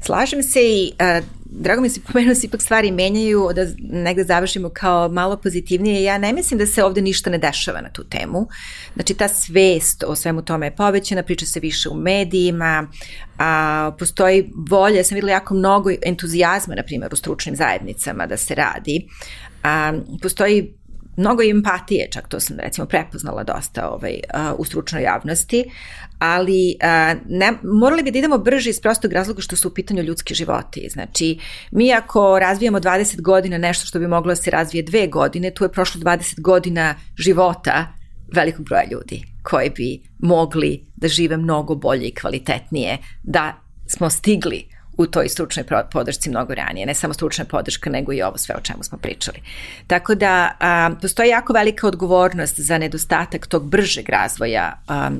Slažem 0.00 0.42
se 0.42 0.60
i 0.60 0.92
uh, 1.18 1.26
drago 1.44 1.82
mi 1.82 1.90
se 1.90 2.00
pomenuo 2.00 2.34
da 2.34 2.40
se 2.40 2.46
ipak 2.46 2.62
stvari 2.62 2.90
menjaju, 2.90 3.50
da 3.54 3.66
negde 3.78 4.24
završimo 4.24 4.68
kao 4.68 5.08
malo 5.08 5.36
pozitivnije. 5.36 6.02
Ja 6.02 6.18
ne 6.18 6.32
mislim 6.32 6.58
da 6.58 6.66
se 6.66 6.84
ovde 6.84 7.02
ništa 7.02 7.30
ne 7.30 7.38
dešava 7.38 7.80
na 7.80 7.90
tu 7.92 8.04
temu. 8.04 8.48
Znači 8.94 9.14
ta 9.14 9.28
svest 9.28 10.04
o 10.06 10.16
svemu 10.16 10.42
tome 10.42 10.66
je 10.66 10.76
povećana, 10.76 11.22
priča 11.22 11.46
se 11.46 11.60
više 11.60 11.88
u 11.88 11.94
medijima, 11.94 12.88
a, 13.38 13.92
postoji 13.98 14.50
volja, 14.70 14.96
ja 14.96 15.04
sam 15.04 15.14
videla 15.14 15.32
jako 15.32 15.54
mnogo 15.54 15.90
entuzijazma, 16.02 16.74
na 16.74 16.82
primjer, 16.82 17.12
u 17.12 17.16
stručnim 17.16 17.56
zajednicama 17.56 18.26
da 18.26 18.36
se 18.36 18.54
radi. 18.54 19.08
A, 19.62 19.92
postoji 20.22 20.74
mnogo 21.16 21.42
empatije, 21.42 22.08
čak 22.10 22.28
to 22.28 22.40
sam 22.40 22.56
recimo 22.58 22.86
prepoznala 22.86 23.44
dosta 23.44 23.88
ovaj, 23.88 24.20
u 24.58 24.64
stručnoj 24.64 25.02
javnosti, 25.02 25.64
ali 26.18 26.76
ne, 27.28 27.52
morali 27.62 28.02
bi 28.02 28.10
da 28.10 28.18
idemo 28.18 28.38
brže 28.38 28.70
iz 28.70 28.80
prostog 28.80 29.12
razloga 29.12 29.42
što 29.42 29.56
su 29.56 29.68
u 29.68 29.74
pitanju 29.74 30.02
ljudski 30.02 30.34
životi. 30.34 30.88
Znači, 30.92 31.38
mi 31.70 31.92
ako 31.92 32.38
razvijamo 32.38 32.80
20 32.80 33.20
godina 33.20 33.58
nešto 33.58 33.86
što 33.86 33.98
bi 33.98 34.06
moglo 34.06 34.32
da 34.32 34.36
se 34.36 34.50
razvije 34.50 34.82
dve 34.82 35.06
godine, 35.06 35.50
tu 35.50 35.64
je 35.64 35.72
prošlo 35.72 36.00
20 36.00 36.40
godina 36.40 36.94
života 37.18 37.88
velikog 38.34 38.64
broja 38.64 38.84
ljudi 38.90 39.24
koji 39.42 39.70
bi 39.70 40.00
mogli 40.18 40.86
da 40.96 41.08
žive 41.08 41.36
mnogo 41.36 41.74
bolje 41.74 42.08
i 42.08 42.14
kvalitetnije, 42.14 42.98
da 43.22 43.54
smo 43.86 44.10
stigli 44.10 44.73
u 44.96 45.06
toj 45.06 45.28
stručnoj 45.28 45.64
podršci 45.92 46.30
mnogo 46.30 46.54
ranije. 46.54 46.86
Ne 46.86 46.94
samo 46.94 47.14
stručna 47.14 47.44
podrška, 47.44 47.90
nego 47.90 48.12
i 48.12 48.22
ovo 48.22 48.38
sve 48.38 48.54
o 48.58 48.60
čemu 48.60 48.82
smo 48.82 48.98
pričali. 48.98 49.38
Tako 49.86 50.14
da 50.14 50.52
a, 50.60 50.90
postoji 51.02 51.28
jako 51.28 51.52
velika 51.52 51.86
odgovornost 51.86 52.60
za 52.60 52.78
nedostatak 52.78 53.46
tog 53.46 53.68
bržeg 53.68 54.08
razvoja 54.08 54.82
a, 54.88 55.10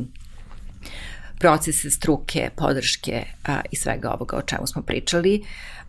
procese 1.38 1.90
struke, 1.90 2.50
podrške 2.56 3.24
a, 3.46 3.60
i 3.70 3.76
svega 3.76 4.10
ovoga 4.10 4.36
o 4.36 4.42
čemu 4.42 4.66
smo 4.66 4.82
pričali, 4.82 5.42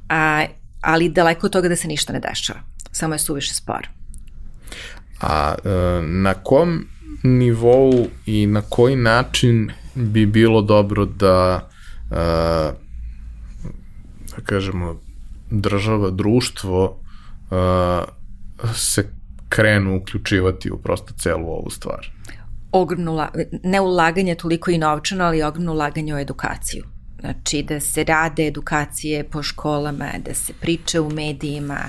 a, 0.10 0.46
ali 0.82 1.10
daleko 1.10 1.48
od 1.48 1.54
toga 1.54 1.70
da 1.70 1.76
se 1.76 1.88
ništa 1.88 2.14
ne 2.14 2.20
dešava. 2.20 2.60
Samo 2.92 3.16
je 3.16 3.20
suviše 3.20 3.54
spor. 3.54 3.88
A 5.22 5.56
e, 5.64 5.70
na 6.02 6.34
kom 6.34 6.88
nivou 7.24 8.08
i 8.26 8.46
na 8.46 8.62
koji 8.62 8.96
način 8.96 9.72
bi 9.96 10.26
bilo 10.26 10.62
dobro 10.62 11.06
da 11.06 11.70
e, 12.12 12.16
da 12.16 12.85
kažemo, 14.46 14.96
država, 15.52 16.10
društvo 16.10 17.00
uh, 17.52 18.74
se 18.74 19.10
krenu 19.50 19.98
uključivati 19.98 20.72
u 20.72 20.78
prosto 20.78 21.14
celu 21.14 21.48
ovu 21.48 21.70
stvar. 21.70 22.12
Ogromno, 22.72 23.28
ne 23.64 23.82
ulaganje 23.82 24.36
toliko 24.36 24.72
i 24.72 24.78
novčano, 24.78 25.24
ali 25.24 25.44
ogromno 25.44 25.72
ulaganje 25.72 26.16
u 26.16 26.18
edukaciju. 26.18 26.84
Znači 27.20 27.64
da 27.64 27.80
se 27.80 28.04
rade 28.04 28.48
edukacije 28.48 29.24
po 29.24 29.44
školama, 29.44 30.06
da 30.26 30.34
se 30.34 30.54
priče 30.62 31.00
u 31.00 31.10
medijima, 31.10 31.80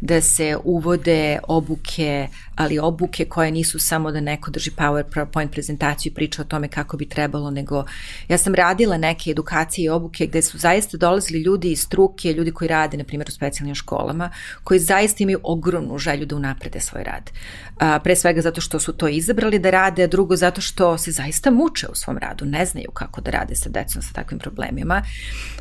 da 0.00 0.20
se 0.20 0.56
uvode 0.64 1.38
obuke, 1.48 2.28
ali 2.56 2.78
obuke 2.78 3.24
koje 3.24 3.50
nisu 3.50 3.78
samo 3.78 4.12
da 4.12 4.20
neko 4.20 4.50
drži 4.50 4.70
PowerPoint 4.70 5.50
prezentaciju 5.50 6.10
i 6.10 6.14
priča 6.14 6.42
o 6.42 6.44
tome 6.44 6.68
kako 6.68 6.96
bi 6.96 7.08
trebalo, 7.08 7.50
nego 7.50 7.84
ja 8.28 8.38
sam 8.38 8.54
radila 8.54 8.96
neke 8.96 9.30
edukacije 9.30 9.84
i 9.84 9.88
obuke 9.88 10.26
gde 10.26 10.42
su 10.42 10.58
zaista 10.58 10.96
dolazili 10.96 11.40
ljudi 11.40 11.72
iz 11.72 11.80
struke, 11.80 12.32
ljudi 12.32 12.50
koji 12.52 12.68
rade, 12.68 12.96
na 12.96 13.04
primjer, 13.04 13.28
u 13.28 13.32
specijalnim 13.32 13.74
školama, 13.74 14.30
koji 14.64 14.80
zaista 14.80 15.22
imaju 15.22 15.40
ogromnu 15.42 15.98
želju 15.98 16.26
da 16.26 16.36
unaprede 16.36 16.80
svoj 16.80 17.04
rad. 17.04 17.30
A, 17.78 17.98
pre 17.98 18.16
svega 18.16 18.40
zato 18.40 18.60
što 18.60 18.80
su 18.80 18.92
to 18.92 19.08
izabrali 19.08 19.58
da 19.58 19.70
rade, 19.70 20.02
a 20.02 20.06
drugo 20.06 20.36
zato 20.36 20.60
što 20.60 20.98
se 20.98 21.10
zaista 21.10 21.50
muče 21.50 21.86
u 21.92 21.94
svom 21.94 22.18
radu, 22.18 22.44
ne 22.44 22.66
znaju 22.66 22.90
kako 22.90 23.20
da 23.20 23.30
rade 23.30 23.54
sa 23.54 23.68
decom 23.68 24.02
sa 24.02 24.12
takvim 24.12 24.38
problemima. 24.38 25.02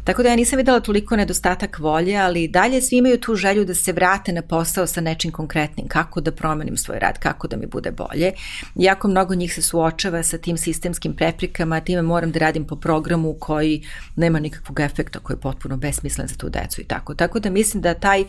Tako 0.04 0.24
da 0.24 0.30
ja 0.30 0.36
nisam 0.36 0.58
videla 0.58 0.80
toliko 0.80 1.16
nedostatak 1.16 1.80
volje, 1.80 2.18
ali 2.18 2.48
dalje 2.48 2.82
svi 2.82 2.98
imaju 2.98 3.20
tu 3.20 3.36
želju 3.36 3.66
da 3.66 3.74
se 3.74 3.92
vrate 3.92 4.32
na 4.32 4.42
posao 4.42 4.88
sa 4.88 5.02
nečim 5.02 5.32
konkretnim, 5.32 5.88
kako 5.88 6.22
da 6.22 6.32
promenim 6.32 6.78
svoj 6.84 7.00
rad, 7.00 7.20
kako 7.20 7.48
da 7.48 7.58
mi 7.58 7.66
bude 7.66 7.92
bolje. 7.92 8.32
Jako 8.76 9.08
mnogo 9.08 9.36
njih 9.36 9.54
se 9.54 9.62
suočava 9.62 10.24
sa 10.24 10.38
tim 10.38 10.58
sistemskim 10.58 11.16
preprikama, 11.16 11.80
time 11.80 12.02
moram 12.02 12.32
da 12.32 12.40
radim 12.40 12.68
po 12.68 12.76
programu 12.76 13.36
koji 13.40 13.84
nema 14.16 14.40
nikakvog 14.40 14.80
efekta, 14.80 15.20
koji 15.20 15.36
je 15.36 15.42
potpuno 15.42 15.78
besmislen 15.78 16.28
za 16.28 16.36
tu 16.36 16.50
decu 16.50 16.82
i 16.82 16.84
tako. 16.84 17.16
Tako 17.16 17.40
da 17.40 17.50
mislim 17.50 17.82
da 17.82 17.94
taj, 17.94 18.24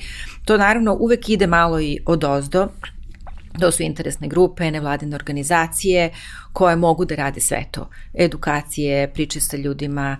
to 0.44 0.56
naravno 0.56 0.96
uvek 1.00 1.28
ide 1.28 1.46
malo 1.46 1.80
i 1.80 1.98
od 2.06 2.24
ozdo, 2.24 2.68
To 3.60 3.70
su 3.72 3.82
interesne 3.82 4.28
grupe, 4.28 4.70
nevladine 4.70 5.16
organizacije 5.16 6.10
koje 6.52 6.76
mogu 6.76 7.04
da 7.04 7.14
rade 7.14 7.40
sve 7.40 7.64
to. 7.70 7.88
Edukacije, 8.14 9.12
priče 9.12 9.40
sa 9.40 9.56
ljudima, 9.56 10.16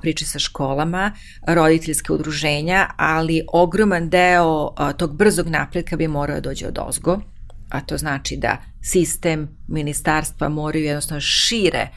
priče 0.00 0.24
sa 0.24 0.38
školama, 0.38 1.12
roditeljske 1.46 2.12
udruženja, 2.12 2.86
ali 2.96 3.42
ogroman 3.52 4.08
deo 4.08 4.74
tog 4.96 5.16
brzog 5.16 5.48
napredka 5.48 5.96
bi 5.96 6.08
morao 6.08 6.40
da 6.40 6.40
dođe 6.40 6.66
od 6.66 6.78
ozgo, 6.78 7.20
a 7.70 7.80
to 7.80 7.98
znači 7.98 8.36
da 8.36 8.56
sistem, 8.82 9.48
ministarstva 9.68 10.48
moraju 10.48 10.84
jednostavno 10.84 11.20
šire 11.20 11.88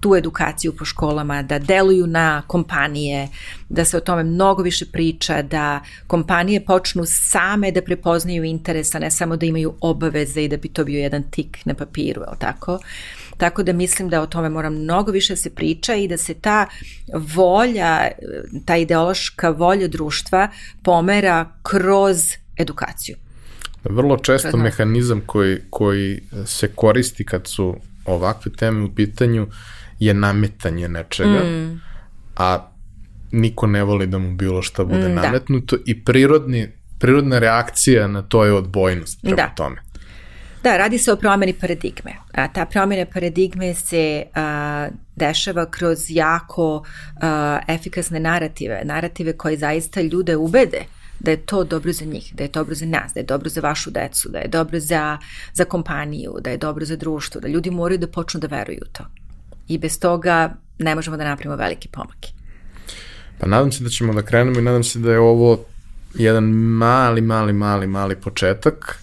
tu 0.00 0.14
edukaciju 0.16 0.76
po 0.76 0.84
školama, 0.84 1.42
da 1.42 1.58
deluju 1.58 2.06
na 2.06 2.42
kompanije, 2.46 3.28
da 3.68 3.84
se 3.84 3.96
o 3.96 4.00
tome 4.00 4.24
mnogo 4.24 4.62
više 4.62 4.86
priča, 4.92 5.42
da 5.42 5.80
kompanije 6.06 6.64
počnu 6.64 7.02
same 7.06 7.72
da 7.72 7.82
prepoznaju 7.82 8.44
interesa, 8.44 8.98
ne 8.98 9.10
samo 9.10 9.36
da 9.36 9.46
imaju 9.46 9.74
obaveze 9.80 10.44
i 10.44 10.48
da 10.48 10.56
bi 10.56 10.68
to 10.68 10.84
bio 10.84 11.00
jedan 11.00 11.22
tik 11.30 11.58
na 11.64 11.74
papiru, 11.74 12.22
je 12.22 12.38
tako? 12.38 12.78
Tako 13.36 13.62
da 13.62 13.72
mislim 13.72 14.08
da 14.08 14.22
o 14.22 14.26
tome 14.26 14.48
mora 14.48 14.70
mnogo 14.70 15.12
više 15.12 15.32
da 15.32 15.36
se 15.36 15.54
priča 15.54 15.94
i 15.94 16.08
da 16.08 16.16
se 16.16 16.34
ta 16.34 16.66
volja, 17.34 18.08
ta 18.64 18.76
ideološka 18.76 19.50
volja 19.50 19.88
društva 19.88 20.48
pomera 20.82 21.48
kroz 21.62 22.32
edukaciju. 22.56 23.16
Vrlo 23.84 24.16
često 24.16 24.56
mehanizam 24.56 25.20
koji, 25.26 25.58
koji 25.70 26.20
se 26.46 26.68
koristi 26.68 27.24
kad 27.24 27.46
su 27.46 27.76
ovakve 28.04 28.52
teme 28.52 28.84
u 28.84 28.94
pitanju 28.94 29.46
je 29.98 30.14
nametanje 30.14 30.88
nečega, 30.88 31.44
mm. 31.44 31.80
a 32.36 32.70
niko 33.32 33.66
ne 33.66 33.82
voli 33.84 34.06
da 34.06 34.18
mu 34.18 34.34
bilo 34.34 34.62
šta 34.62 34.84
bude 34.84 35.08
mm, 35.08 35.14
da. 35.14 35.22
nametnuto 35.22 35.76
da. 35.76 35.82
i 35.86 36.04
prirodni, 36.04 36.68
prirodna 36.98 37.38
reakcija 37.38 38.06
na 38.06 38.22
to 38.22 38.44
je 38.44 38.52
odbojnost 38.52 39.20
prema 39.22 39.36
da. 39.36 39.52
tome. 39.56 39.76
Da, 40.62 40.76
radi 40.76 40.98
se 40.98 41.12
o 41.12 41.16
promeni 41.16 41.52
paradigme. 41.52 42.16
A, 42.32 42.48
ta 42.48 42.66
promjena 42.66 43.06
paradigme 43.14 43.74
se 43.74 44.24
a, 44.34 44.88
dešava 45.16 45.70
kroz 45.70 45.98
jako 46.08 46.84
a, 47.20 47.58
efikasne 47.68 48.20
narative, 48.20 48.80
narative 48.84 49.36
koje 49.36 49.56
zaista 49.56 50.00
ljude 50.00 50.36
ubede 50.36 50.84
da 51.20 51.30
je 51.30 51.36
to 51.36 51.64
dobro 51.64 51.92
za 51.92 52.04
njih, 52.04 52.34
da 52.34 52.42
je 52.42 52.48
dobro 52.48 52.74
za 52.74 52.86
nas, 52.86 53.12
da 53.14 53.20
je 53.20 53.24
dobro 53.24 53.48
za 53.48 53.60
vašu 53.60 53.90
decu, 53.90 54.28
da 54.28 54.38
je 54.38 54.48
dobro 54.48 54.80
za, 54.80 55.18
za 55.52 55.64
kompaniju, 55.64 56.34
da 56.40 56.50
je 56.50 56.58
dobro 56.58 56.84
za 56.84 56.96
društvo, 56.96 57.40
da 57.40 57.48
ljudi 57.48 57.70
moraju 57.70 57.98
da 57.98 58.06
počnu 58.06 58.40
da 58.40 58.46
veruju 58.46 58.78
u 58.82 58.92
to. 58.92 59.04
I 59.68 59.78
bez 59.78 60.00
toga 60.00 60.56
ne 60.78 60.94
možemo 60.94 61.16
da 61.16 61.24
napravimo 61.24 61.56
velike 61.56 61.88
pomake. 61.92 62.28
Pa 63.38 63.46
nadam 63.46 63.72
se 63.72 63.84
da 63.84 63.90
ćemo 63.90 64.14
da 64.14 64.22
krenemo 64.22 64.58
i 64.58 64.62
nadam 64.62 64.84
se 64.84 64.98
da 64.98 65.12
je 65.12 65.18
ovo 65.18 65.64
jedan 66.14 66.44
mali, 66.54 67.20
mali, 67.20 67.52
mali, 67.52 67.86
mali 67.86 68.16
početak 68.16 68.98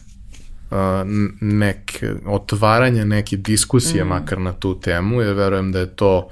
neke 1.41 2.13
otvaranja 2.25 3.05
neke 3.05 3.37
diskusije 3.37 4.03
mm. 4.03 4.07
makar 4.07 4.39
na 4.39 4.53
tu 4.53 4.79
temu, 4.79 5.21
jer 5.21 5.33
verujem 5.33 5.71
da 5.71 5.79
je 5.79 5.95
to 5.95 6.29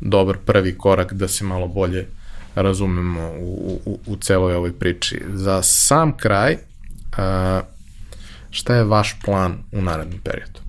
dobar 0.00 0.36
prvi 0.44 0.78
korak 0.78 1.12
da 1.12 1.28
se 1.28 1.44
malo 1.44 1.68
bolje 1.68 2.06
razumemo 2.54 3.30
u, 3.40 3.80
u, 3.84 3.98
u 4.06 4.16
celoj 4.16 4.54
ovoj 4.54 4.72
priči. 4.72 5.22
Za 5.34 5.62
sam 5.62 6.16
kraj, 6.16 6.56
šta 8.50 8.74
je 8.74 8.84
vaš 8.84 9.16
plan 9.24 9.58
u 9.72 9.82
narednom 9.82 10.20
periodu? 10.24 10.64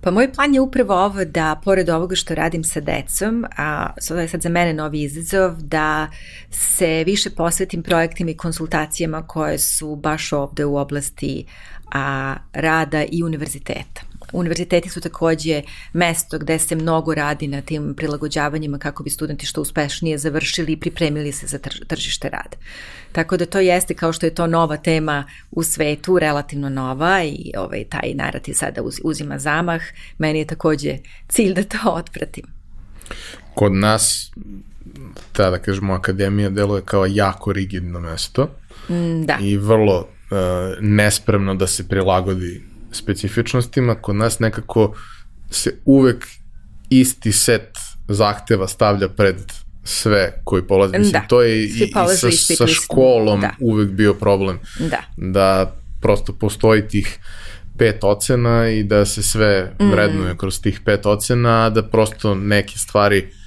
Pa 0.00 0.10
moj 0.10 0.32
plan 0.32 0.54
je 0.54 0.60
upravo 0.60 0.94
ovo 0.94 1.24
da, 1.24 1.60
pored 1.64 1.88
ovoga 1.88 2.16
što 2.16 2.34
radim 2.34 2.64
sa 2.64 2.80
decom, 2.80 3.44
a 3.56 3.92
to 4.08 4.18
je 4.18 4.28
sad 4.28 4.42
za 4.42 4.48
mene 4.48 4.72
novi 4.72 5.02
izazov, 5.02 5.56
da 5.62 6.08
se 6.50 7.04
više 7.06 7.30
posvetim 7.30 7.82
projektima 7.82 8.30
i 8.30 8.36
konsultacijama 8.36 9.26
koje 9.26 9.58
su 9.58 9.96
baš 9.96 10.32
ovde 10.32 10.64
u 10.64 10.76
oblasti 10.76 11.46
a, 11.92 12.34
rada 12.52 13.04
i 13.04 13.22
univerziteta. 13.22 14.05
Univerziteti 14.32 14.88
su 14.88 15.00
takođe 15.00 15.62
mesto 15.92 16.38
gde 16.38 16.58
se 16.58 16.74
mnogo 16.74 17.14
radi 17.14 17.48
na 17.48 17.60
tim 17.60 17.94
prilagođavanjima 17.96 18.78
kako 18.78 19.02
bi 19.02 19.10
studenti 19.10 19.46
što 19.46 19.60
uspešnije 19.62 20.18
završili 20.18 20.72
i 20.72 20.80
pripremili 20.80 21.32
se 21.32 21.46
za 21.46 21.58
tržište 21.86 22.28
rada. 22.28 22.56
Tako 23.12 23.36
da 23.36 23.46
to 23.46 23.60
jeste 23.60 23.94
kao 23.94 24.12
što 24.12 24.26
je 24.26 24.34
to 24.34 24.46
nova 24.46 24.76
tema 24.76 25.24
u 25.50 25.62
svetu, 25.62 26.18
relativno 26.18 26.68
nova 26.68 27.24
i 27.24 27.52
ovaj, 27.56 27.84
taj 27.84 28.14
narativ 28.14 28.54
sada 28.54 28.82
uz, 28.82 29.00
uzima 29.04 29.38
zamah. 29.38 29.82
Meni 30.18 30.38
je 30.38 30.46
takođe 30.46 30.98
cilj 31.28 31.54
da 31.54 31.62
to 31.62 31.90
otpratim. 31.90 32.44
Kod 33.54 33.72
nas, 33.72 34.32
ta 35.32 35.50
da 35.50 35.58
kažemo, 35.58 35.94
akademija 35.94 36.50
deluje 36.50 36.82
kao 36.82 37.06
jako 37.06 37.52
rigidno 37.52 38.00
mesto. 38.00 38.50
Mm, 38.88 39.22
da. 39.26 39.38
I 39.40 39.56
vrlo 39.56 39.98
uh, 39.98 40.36
nespremno 40.80 41.54
da 41.54 41.66
se 41.66 41.88
prilagodi 41.88 42.62
specifičnostima, 42.92 43.94
kod 43.94 44.16
nas 44.16 44.38
nekako 44.38 44.94
se 45.50 45.78
uvek 45.84 46.26
isti 46.90 47.32
set 47.32 47.78
zahteva 48.08 48.68
stavlja 48.68 49.08
pred 49.08 49.36
sve 49.84 50.40
koji 50.44 50.62
polaze. 50.62 50.98
Mislim, 50.98 51.12
da. 51.12 51.28
to 51.28 51.42
je 51.42 51.62
i, 51.62 51.64
i 51.64 51.92
sa, 52.16 52.30
sa 52.56 52.66
školom 52.66 53.40
da. 53.40 53.50
uvek 53.60 53.90
bio 53.90 54.14
problem. 54.14 54.58
Da. 54.78 55.02
Da 55.16 55.76
prosto 56.00 56.32
postoji 56.32 56.88
tih 56.88 57.18
pet 57.78 58.04
ocena 58.04 58.68
i 58.68 58.82
da 58.82 59.04
se 59.04 59.22
sve 59.22 59.72
vrednuje 59.78 60.34
mm. 60.34 60.36
kroz 60.36 60.60
tih 60.60 60.80
pet 60.84 61.06
ocena, 61.06 61.70
da 61.70 61.82
prosto 61.82 62.34
neke 62.34 62.78
stvari 62.78 63.18
uh, 63.18 63.45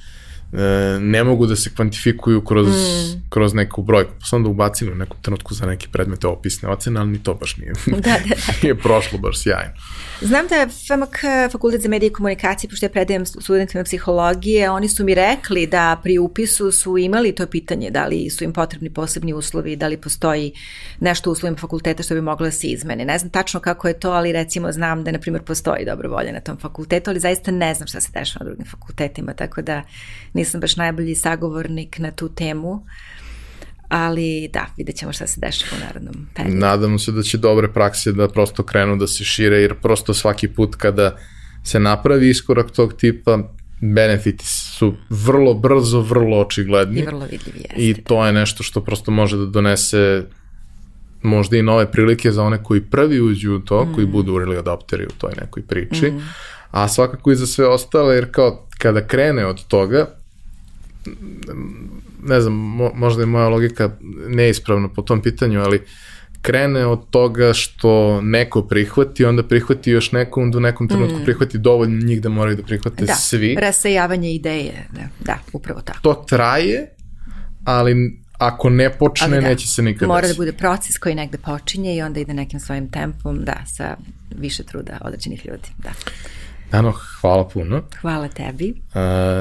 ne 1.00 1.24
mogu 1.24 1.46
da 1.46 1.56
se 1.56 1.70
kvantifikuju 1.76 2.42
kroz, 2.42 2.68
mm. 2.68 3.22
kroz 3.30 3.54
neku 3.54 3.82
brojku. 3.82 4.12
Pa 4.20 4.26
sam 4.26 4.44
da 4.44 4.50
ubacili 4.50 4.92
u 4.92 4.96
nekom 4.96 5.18
trenutku 5.22 5.54
za 5.54 5.66
neke 5.66 5.88
predmete 5.92 6.28
opisne 6.28 6.70
ocene, 6.70 7.00
ali 7.00 7.10
ni 7.10 7.24
to 7.24 7.34
baš 7.34 7.58
nije, 7.58 7.74
da, 7.88 8.00
da, 8.02 8.20
da. 8.30 8.36
nije 8.64 8.76
prošlo 8.76 9.20
baš 9.20 9.42
sjajno. 9.42 9.74
Znam 10.22 10.48
da 10.48 10.68
FMK, 10.68 11.52
Fakultet 11.52 11.82
za 11.82 11.90
medije 11.90 12.08
i 12.08 12.14
komunikacije, 12.14 12.70
pošto 12.70 12.86
ja 12.86 12.90
predajem 12.90 13.26
studentima 13.26 13.84
psihologije, 13.84 14.70
oni 14.70 14.90
su 14.90 15.04
mi 15.04 15.16
rekli 15.16 15.68
da 15.68 16.00
pri 16.04 16.18
upisu 16.18 16.72
su 16.72 16.98
imali 16.98 17.36
to 17.36 17.48
pitanje 17.48 17.90
da 17.90 18.06
li 18.06 18.30
su 18.30 18.44
im 18.44 18.54
potrebni 18.54 18.90
posebni 18.94 19.34
uslovi, 19.34 19.76
da 19.76 19.88
li 19.88 19.98
postoji 19.98 20.54
nešto 21.00 21.30
u 21.30 21.34
uslovima 21.34 21.58
fakulteta 21.58 22.04
što 22.04 22.14
bi 22.14 22.22
moglo 22.22 22.46
da 22.46 22.52
se 22.52 22.68
izmene. 22.68 23.06
Ne 23.06 23.18
znam 23.18 23.30
tačno 23.30 23.60
kako 23.60 23.88
je 23.88 24.00
to, 24.00 24.12
ali 24.12 24.32
recimo 24.32 24.72
znam 24.72 25.04
da, 25.04 25.12
na 25.12 25.20
primjer, 25.20 25.44
postoji 25.44 25.86
dobro 25.86 26.10
volje 26.10 26.32
na 26.32 26.40
tom 26.40 26.58
fakultetu, 26.58 27.10
ali 27.10 27.20
zaista 27.20 27.52
ne 27.52 27.74
znam 27.74 27.88
šta 27.88 28.02
se 28.02 28.12
dešava 28.14 28.46
na 28.46 28.50
drugim 28.50 28.66
fakultetima, 28.66 29.34
tako 29.34 29.62
da 29.62 29.84
nisam 30.40 30.62
baš 30.62 30.76
najbolji 30.76 31.16
sagovornik 31.16 32.00
na 32.00 32.12
tu 32.12 32.30
temu. 32.30 32.86
Ali 33.90 34.50
da, 34.54 34.66
vidjet 34.78 34.98
ćemo 34.98 35.14
šta 35.14 35.28
se 35.28 35.40
dešava 35.42 35.72
u 35.78 35.86
narodnom 35.86 36.28
periodu. 36.36 36.58
Nadamo 36.58 37.00
se 37.00 37.12
da 37.12 37.24
će 37.24 37.38
dobre 37.38 37.74
prakse 37.74 38.12
da 38.12 38.28
prosto 38.28 38.64
krenu 38.64 38.96
da 38.96 39.08
se 39.08 39.24
šire, 39.24 39.62
jer 39.62 39.76
prosto 39.82 40.14
svaki 40.14 40.48
put 40.48 40.76
kada 40.76 41.18
se 41.64 41.80
napravi 41.80 42.30
iskorak 42.30 42.72
tog 42.72 42.94
tipa, 42.94 43.40
benefiti 43.82 44.46
su 44.46 44.94
vrlo 45.10 45.54
brzo, 45.54 46.02
vrlo 46.02 46.38
očigledni. 46.40 47.00
I 47.00 47.06
vrlo 47.06 47.26
vidljivi, 47.32 47.60
jeste. 47.60 47.76
I 47.78 47.94
to 48.04 48.26
je 48.26 48.34
nešto 48.34 48.64
što 48.64 48.84
prosto 48.84 49.12
može 49.12 49.38
da 49.38 49.46
donese 49.46 50.24
možda 51.22 51.58
i 51.58 51.62
nove 51.62 51.92
prilike 51.92 52.32
za 52.32 52.44
one 52.44 52.64
koji 52.64 52.82
prvi 52.82 53.22
uđu 53.22 53.56
u 53.56 53.60
to, 53.60 53.86
mm. 53.86 53.94
koji 53.96 54.08
budu 54.08 54.34
early 54.34 54.60
adopteri 54.60 55.06
u 55.06 55.18
toj 55.18 55.34
nekoj 55.42 55.64
priči, 55.64 56.12
mm. 56.12 56.22
a 56.72 56.88
svakako 56.88 57.32
i 57.32 57.36
za 57.36 57.48
sve 57.48 57.68
ostale, 57.68 58.16
jer 58.16 58.32
kao 58.32 58.68
kada 58.78 59.08
krene 59.08 59.46
od 59.46 59.68
toga, 59.68 60.19
ne 62.24 62.42
znam, 62.42 62.54
mo, 62.54 62.92
možda 62.96 63.22
je 63.22 63.26
moja 63.26 63.50
logika 63.50 63.92
neispravna 64.28 64.88
po 64.88 65.02
tom 65.02 65.22
pitanju, 65.22 65.62
ali 65.62 65.82
krene 66.42 66.86
od 66.86 67.10
toga 67.10 67.54
što 67.54 68.22
neko 68.22 68.62
prihvati, 68.62 69.26
onda 69.26 69.44
prihvati 69.44 69.92
još 69.92 70.12
neko, 70.12 70.42
onda 70.42 70.58
u 70.58 70.62
nekom 70.62 70.88
trenutku 70.88 71.20
mm. 71.20 71.24
prihvati 71.24 71.58
dovoljno 71.58 72.06
njih 72.06 72.22
da 72.22 72.30
moraju 72.30 72.58
da 72.58 72.64
prihvate 72.64 73.06
da, 73.06 73.16
svi. 73.16 73.56
Da, 73.56 73.62
rasejavanje 73.62 74.34
ideje, 74.34 74.88
da, 74.92 75.02
da, 75.20 75.40
upravo 75.54 75.82
tako. 75.82 76.00
To 76.02 76.14
traje, 76.14 76.90
ali 77.64 78.20
ako 78.38 78.70
ne 78.70 78.90
počne, 78.90 79.28
ali 79.28 79.42
da, 79.42 79.48
neće 79.48 79.68
se 79.68 79.82
nikada 79.82 80.14
Mora 80.14 80.28
da 80.28 80.34
bude 80.34 80.52
proces 80.52 80.98
koji 80.98 81.16
negde 81.16 81.38
počinje 81.38 81.96
i 81.96 82.02
onda 82.02 82.20
ide 82.20 82.34
nekim 82.34 82.60
svojim 82.60 82.92
tempom, 82.92 83.46
da, 83.46 83.64
sa 83.76 83.98
više 84.36 84.64
truda 84.64 84.98
određenih 85.02 85.46
ljudi, 85.46 85.70
da. 85.78 85.90
Ano, 86.72 86.94
hvala 87.22 87.48
puno. 87.48 87.82
Hvala 88.02 88.28
tebi. 88.28 88.70
Uh, 88.70 88.96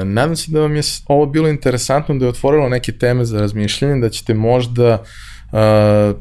nadam 0.07 0.35
se 0.35 0.51
da 0.51 0.59
vam 0.59 0.75
je 0.75 0.81
ovo 1.07 1.25
bilo 1.25 1.47
interesantno, 1.47 2.15
da 2.15 2.25
je 2.25 2.29
otvorilo 2.29 2.69
neke 2.69 2.91
teme 2.91 3.25
za 3.25 3.39
razmišljanje, 3.39 4.01
da 4.01 4.09
ćete 4.09 4.33
možda 4.33 5.03
uh, 5.51 6.15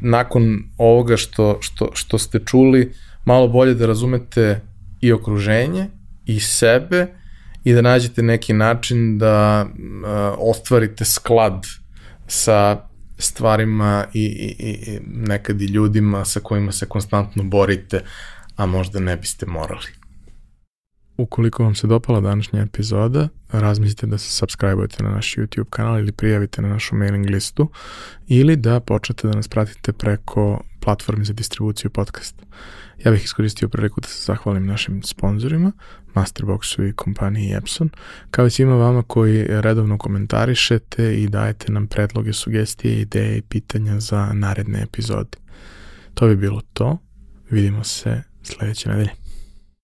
nakon 0.00 0.58
ovoga 0.78 1.16
što, 1.16 1.58
što, 1.60 1.90
što 1.94 2.18
ste 2.18 2.38
čuli 2.38 2.92
malo 3.24 3.48
bolje 3.48 3.74
da 3.74 3.86
razumete 3.86 4.60
i 5.00 5.12
okruženje 5.12 5.86
i 6.26 6.40
sebe 6.40 7.06
i 7.64 7.72
da 7.72 7.82
nađete 7.82 8.22
neki 8.22 8.52
način 8.52 9.18
da 9.18 9.66
uh, 9.66 10.08
ostvarite 10.38 11.04
sklad 11.04 11.66
sa 12.26 12.80
stvarima 13.18 14.06
i, 14.12 14.24
i, 14.24 14.56
i 14.58 15.00
nekad 15.04 15.62
i 15.62 15.64
ljudima 15.64 16.24
sa 16.24 16.40
kojima 16.40 16.72
se 16.72 16.86
konstantno 16.86 17.42
borite, 17.42 18.00
a 18.56 18.66
možda 18.66 19.00
ne 19.00 19.16
biste 19.16 19.46
morali. 19.46 20.05
Ukoliko 21.16 21.62
vam 21.62 21.74
se 21.74 21.86
dopala 21.86 22.20
današnja 22.20 22.62
epizoda, 22.62 23.28
razmislite 23.52 24.06
da 24.06 24.18
se 24.18 24.44
subscribe-ujete 24.44 25.02
na 25.02 25.10
naš 25.10 25.34
YouTube 25.36 25.70
kanal 25.70 25.98
ili 25.98 26.12
prijavite 26.12 26.62
na 26.62 26.68
našu 26.68 26.96
mailing 26.96 27.30
listu 27.30 27.70
ili 28.26 28.56
da 28.56 28.80
počnete 28.80 29.28
da 29.28 29.34
nas 29.34 29.48
pratite 29.48 29.92
preko 29.92 30.60
platformi 30.80 31.24
za 31.24 31.32
distribuciju 31.32 31.90
podcasta. 31.90 32.44
Ja 33.04 33.10
bih 33.10 33.24
iskoristio 33.24 33.68
priliku 33.68 34.00
da 34.00 34.08
se 34.08 34.24
zahvalim 34.24 34.66
našim 34.66 35.02
sponsorima, 35.02 35.72
Masterboxu 36.14 36.88
i 36.88 36.92
kompaniji 36.92 37.52
Epson, 37.52 37.90
kao 38.30 38.46
i 38.46 38.50
svima 38.50 38.74
vama 38.74 39.02
koji 39.02 39.44
redovno 39.48 39.98
komentarišete 39.98 41.14
i 41.14 41.28
dajete 41.28 41.72
nam 41.72 41.86
predloge, 41.86 42.32
sugestije, 42.32 43.00
ideje 43.00 43.38
i 43.38 43.42
pitanja 43.42 44.00
za 44.00 44.32
naredne 44.32 44.82
epizode. 44.82 45.38
To 46.14 46.26
bi 46.26 46.36
bilo 46.36 46.60
to. 46.72 46.98
Vidimo 47.50 47.84
se 47.84 48.22
sledeće 48.42 48.88
nedelje. 48.88 49.25